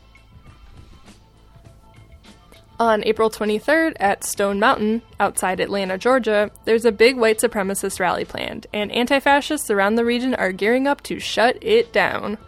On 2.80 3.04
April 3.04 3.28
23rd 3.28 3.92
at 4.00 4.24
Stone 4.24 4.58
Mountain, 4.58 5.02
outside 5.20 5.60
Atlanta, 5.60 5.98
Georgia, 5.98 6.50
there's 6.64 6.86
a 6.86 6.92
big 6.92 7.18
white 7.18 7.38
supremacist 7.38 8.00
rally 8.00 8.24
planned, 8.24 8.66
and 8.72 8.90
anti 8.92 9.20
fascists 9.20 9.70
around 9.70 9.96
the 9.96 10.04
region 10.04 10.34
are 10.34 10.50
gearing 10.50 10.86
up 10.86 11.02
to 11.02 11.20
shut 11.20 11.58
it 11.60 11.92
down. 11.92 12.38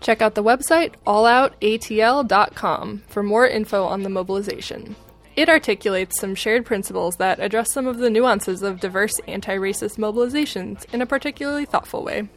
Check 0.00 0.22
out 0.22 0.34
the 0.34 0.42
website 0.42 0.94
alloutatl.com 1.06 3.02
for 3.06 3.22
more 3.22 3.46
info 3.46 3.84
on 3.84 4.02
the 4.02 4.08
mobilization. 4.08 4.96
It 5.34 5.48
articulates 5.48 6.20
some 6.20 6.34
shared 6.34 6.66
principles 6.66 7.16
that 7.16 7.40
address 7.40 7.72
some 7.72 7.86
of 7.86 7.98
the 7.98 8.10
nuances 8.10 8.62
of 8.62 8.80
diverse 8.80 9.18
anti 9.26 9.56
racist 9.56 9.96
mobilizations 9.96 10.84
in 10.92 11.00
a 11.00 11.06
particularly 11.06 11.64
thoughtful 11.64 12.04
way. 12.04 12.28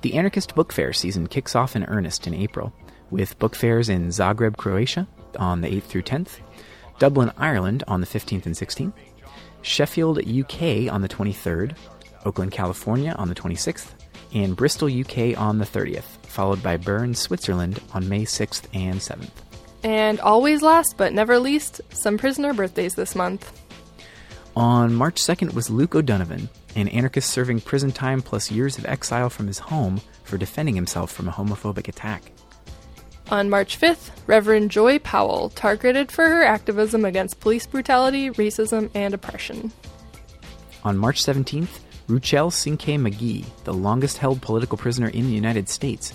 The 0.00 0.14
Anarchist 0.14 0.54
Book 0.56 0.72
Fair 0.72 0.92
season 0.92 1.28
kicks 1.28 1.54
off 1.54 1.76
in 1.76 1.84
earnest 1.84 2.26
in 2.26 2.34
April, 2.34 2.72
with 3.10 3.38
book 3.38 3.54
fairs 3.54 3.88
in 3.88 4.08
Zagreb, 4.08 4.56
Croatia 4.56 5.06
on 5.38 5.60
the 5.60 5.68
8th 5.68 5.84
through 5.84 6.02
10th, 6.02 6.40
Dublin, 6.98 7.30
Ireland 7.36 7.84
on 7.86 8.00
the 8.00 8.06
15th 8.06 8.46
and 8.46 8.54
16th, 8.54 8.92
Sheffield, 9.62 10.18
UK 10.18 10.92
on 10.92 11.02
the 11.02 11.08
23rd, 11.08 11.76
Oakland, 12.24 12.50
California 12.50 13.14
on 13.16 13.28
the 13.28 13.34
26th, 13.34 13.90
and 14.34 14.56
Bristol, 14.56 14.88
UK 14.88 15.38
on 15.38 15.58
the 15.58 15.64
30th, 15.64 16.26
followed 16.26 16.62
by 16.62 16.76
Bern, 16.76 17.14
Switzerland 17.14 17.80
on 17.94 18.08
May 18.08 18.24
6th 18.24 18.64
and 18.74 18.98
7th. 18.98 19.45
And 19.86 20.18
always 20.18 20.62
last 20.62 20.96
but 20.96 21.12
never 21.12 21.38
least, 21.38 21.80
some 21.90 22.18
prisoner 22.18 22.52
birthdays 22.52 22.96
this 22.96 23.14
month. 23.14 23.62
On 24.56 24.92
March 24.92 25.22
2nd 25.22 25.54
was 25.54 25.70
Luke 25.70 25.94
O'Donovan, 25.94 26.48
an 26.74 26.88
anarchist 26.88 27.30
serving 27.30 27.60
prison 27.60 27.92
time 27.92 28.20
plus 28.20 28.50
years 28.50 28.78
of 28.78 28.86
exile 28.86 29.30
from 29.30 29.46
his 29.46 29.60
home 29.60 30.00
for 30.24 30.38
defending 30.38 30.74
himself 30.74 31.12
from 31.12 31.28
a 31.28 31.32
homophobic 31.32 31.86
attack. 31.86 32.32
On 33.30 33.48
March 33.48 33.78
5th, 33.78 34.10
Reverend 34.26 34.72
Joy 34.72 34.98
Powell, 34.98 35.50
targeted 35.50 36.10
for 36.10 36.24
her 36.28 36.42
activism 36.42 37.04
against 37.04 37.38
police 37.38 37.68
brutality, 37.68 38.30
racism, 38.30 38.90
and 38.92 39.14
oppression. 39.14 39.70
On 40.82 40.98
March 40.98 41.22
17th, 41.22 41.78
Ruchell 42.08 42.52
Cinque 42.52 42.98
Magee, 42.98 43.44
the 43.62 43.74
longest 43.74 44.18
held 44.18 44.42
political 44.42 44.78
prisoner 44.78 45.08
in 45.08 45.28
the 45.28 45.34
United 45.34 45.68
States, 45.68 46.12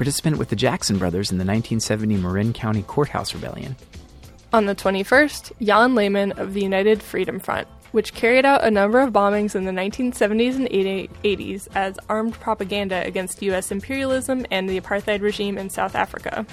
participant 0.00 0.38
with 0.38 0.48
the 0.48 0.56
Jackson 0.56 0.96
brothers 0.96 1.30
in 1.30 1.36
the 1.36 1.44
1970 1.44 2.16
Marin 2.16 2.54
County 2.54 2.82
Courthouse 2.84 3.34
Rebellion. 3.34 3.76
On 4.50 4.64
the 4.64 4.74
21st, 4.74 5.52
Jaan 5.60 5.94
Laaman 5.94 6.32
of 6.38 6.54
the 6.54 6.62
United 6.62 7.02
Freedom 7.02 7.38
Front, 7.38 7.68
which 7.92 8.14
carried 8.14 8.46
out 8.46 8.64
a 8.64 8.70
number 8.70 9.00
of 9.00 9.12
bombings 9.12 9.54
in 9.54 9.66
the 9.66 9.72
1970s 9.72 10.56
and 10.56 10.70
80s 10.70 11.68
as 11.74 11.98
armed 12.08 12.32
propaganda 12.32 13.04
against 13.06 13.42
U.S. 13.42 13.70
imperialism 13.70 14.46
and 14.50 14.70
the 14.70 14.80
apartheid 14.80 15.20
regime 15.20 15.58
in 15.58 15.68
South 15.68 15.94
Africa. 15.94 16.46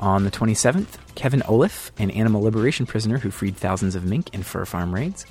On 0.00 0.24
the 0.24 0.30
27th, 0.32 0.98
Kevin 1.14 1.42
Olliff, 1.42 1.92
an 1.98 2.10
animal 2.10 2.42
liberation 2.42 2.84
prisoner 2.84 3.18
who 3.18 3.30
freed 3.30 3.56
thousands 3.56 3.94
of 3.94 4.04
mink 4.04 4.34
in 4.34 4.42
fur 4.42 4.64
farm 4.64 4.92
raids. 4.92 5.24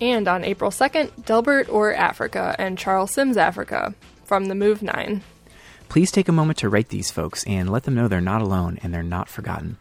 And 0.00 0.28
on 0.28 0.44
April 0.44 0.70
2nd, 0.70 1.24
Delbert 1.24 1.68
Orr 1.68 1.94
Africa 1.94 2.54
and 2.60 2.78
Charles 2.78 3.10
Sims 3.10 3.36
Africa 3.36 3.92
from 4.22 4.44
the 4.44 4.54
Move 4.54 4.82
9. 4.82 5.20
Please 5.88 6.10
take 6.10 6.28
a 6.28 6.32
moment 6.32 6.58
to 6.58 6.68
write 6.68 6.90
these 6.90 7.10
folks 7.10 7.44
and 7.46 7.70
let 7.70 7.84
them 7.84 7.94
know 7.94 8.08
they're 8.08 8.20
not 8.20 8.42
alone 8.42 8.78
and 8.82 8.92
they're 8.92 9.02
not 9.02 9.28
forgotten. 9.28 9.78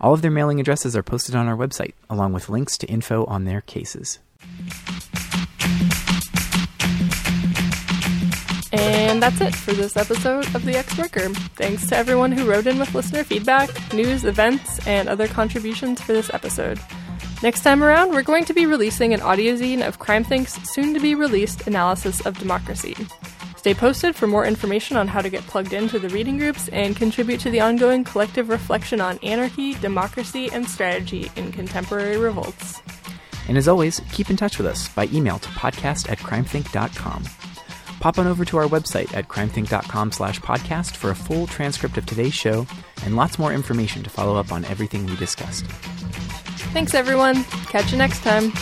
All 0.00 0.14
of 0.14 0.22
their 0.22 0.30
mailing 0.30 0.60
addresses 0.60 0.96
are 0.96 1.02
posted 1.02 1.34
on 1.34 1.48
our 1.48 1.56
website, 1.56 1.92
along 2.08 2.32
with 2.32 2.48
links 2.48 2.78
to 2.78 2.86
info 2.86 3.24
on 3.26 3.44
their 3.44 3.60
cases. 3.60 4.20
And 8.72 9.20
that's 9.20 9.40
it 9.40 9.54
for 9.54 9.72
this 9.72 9.96
episode 9.96 10.46
of 10.54 10.64
The 10.64 10.76
Ex 10.76 10.96
Worker. 10.96 11.28
Thanks 11.56 11.88
to 11.88 11.96
everyone 11.96 12.30
who 12.30 12.48
wrote 12.48 12.68
in 12.68 12.78
with 12.78 12.94
listener 12.94 13.24
feedback, 13.24 13.92
news, 13.92 14.24
events, 14.24 14.86
and 14.86 15.08
other 15.08 15.26
contributions 15.26 16.00
for 16.00 16.12
this 16.12 16.32
episode. 16.32 16.78
Next 17.42 17.62
time 17.62 17.82
around, 17.82 18.10
we're 18.10 18.22
going 18.22 18.44
to 18.44 18.54
be 18.54 18.66
releasing 18.66 19.12
an 19.12 19.20
audio 19.20 19.54
zine 19.54 19.86
of 19.86 19.98
CrimethInc's 19.98 20.70
soon 20.70 20.94
to 20.94 21.00
be 21.00 21.16
released 21.16 21.66
analysis 21.66 22.24
of 22.24 22.38
democracy. 22.38 22.94
Stay 23.60 23.74
posted 23.74 24.16
for 24.16 24.26
more 24.26 24.46
information 24.46 24.96
on 24.96 25.06
how 25.06 25.20
to 25.20 25.28
get 25.28 25.42
plugged 25.42 25.74
into 25.74 25.98
the 25.98 26.08
reading 26.08 26.38
groups 26.38 26.68
and 26.68 26.96
contribute 26.96 27.40
to 27.40 27.50
the 27.50 27.60
ongoing 27.60 28.02
collective 28.02 28.48
reflection 28.48 29.02
on 29.02 29.18
anarchy, 29.18 29.74
democracy, 29.74 30.48
and 30.50 30.66
strategy 30.66 31.30
in 31.36 31.52
contemporary 31.52 32.16
revolts. 32.16 32.80
And 33.48 33.58
as 33.58 33.68
always, 33.68 34.00
keep 34.12 34.30
in 34.30 34.38
touch 34.38 34.56
with 34.56 34.66
us 34.66 34.88
by 34.88 35.08
email 35.12 35.38
to 35.40 35.48
podcast 35.50 36.10
at 36.10 36.16
crimethinc.com. 36.20 37.24
Pop 38.00 38.18
on 38.18 38.26
over 38.26 38.46
to 38.46 38.56
our 38.56 38.66
website 38.66 39.14
at 39.14 39.28
crimethinc.com 39.28 40.12
slash 40.12 40.40
podcast 40.40 40.96
for 40.96 41.10
a 41.10 41.14
full 41.14 41.46
transcript 41.46 41.98
of 41.98 42.06
today's 42.06 42.32
show 42.32 42.66
and 43.04 43.14
lots 43.14 43.38
more 43.38 43.52
information 43.52 44.02
to 44.02 44.08
follow 44.08 44.36
up 44.36 44.52
on 44.52 44.64
everything 44.64 45.04
we 45.04 45.16
discussed. 45.16 45.66
Thanks, 46.72 46.94
everyone. 46.94 47.44
Catch 47.68 47.92
you 47.92 47.98
next 47.98 48.22
time. 48.22 48.52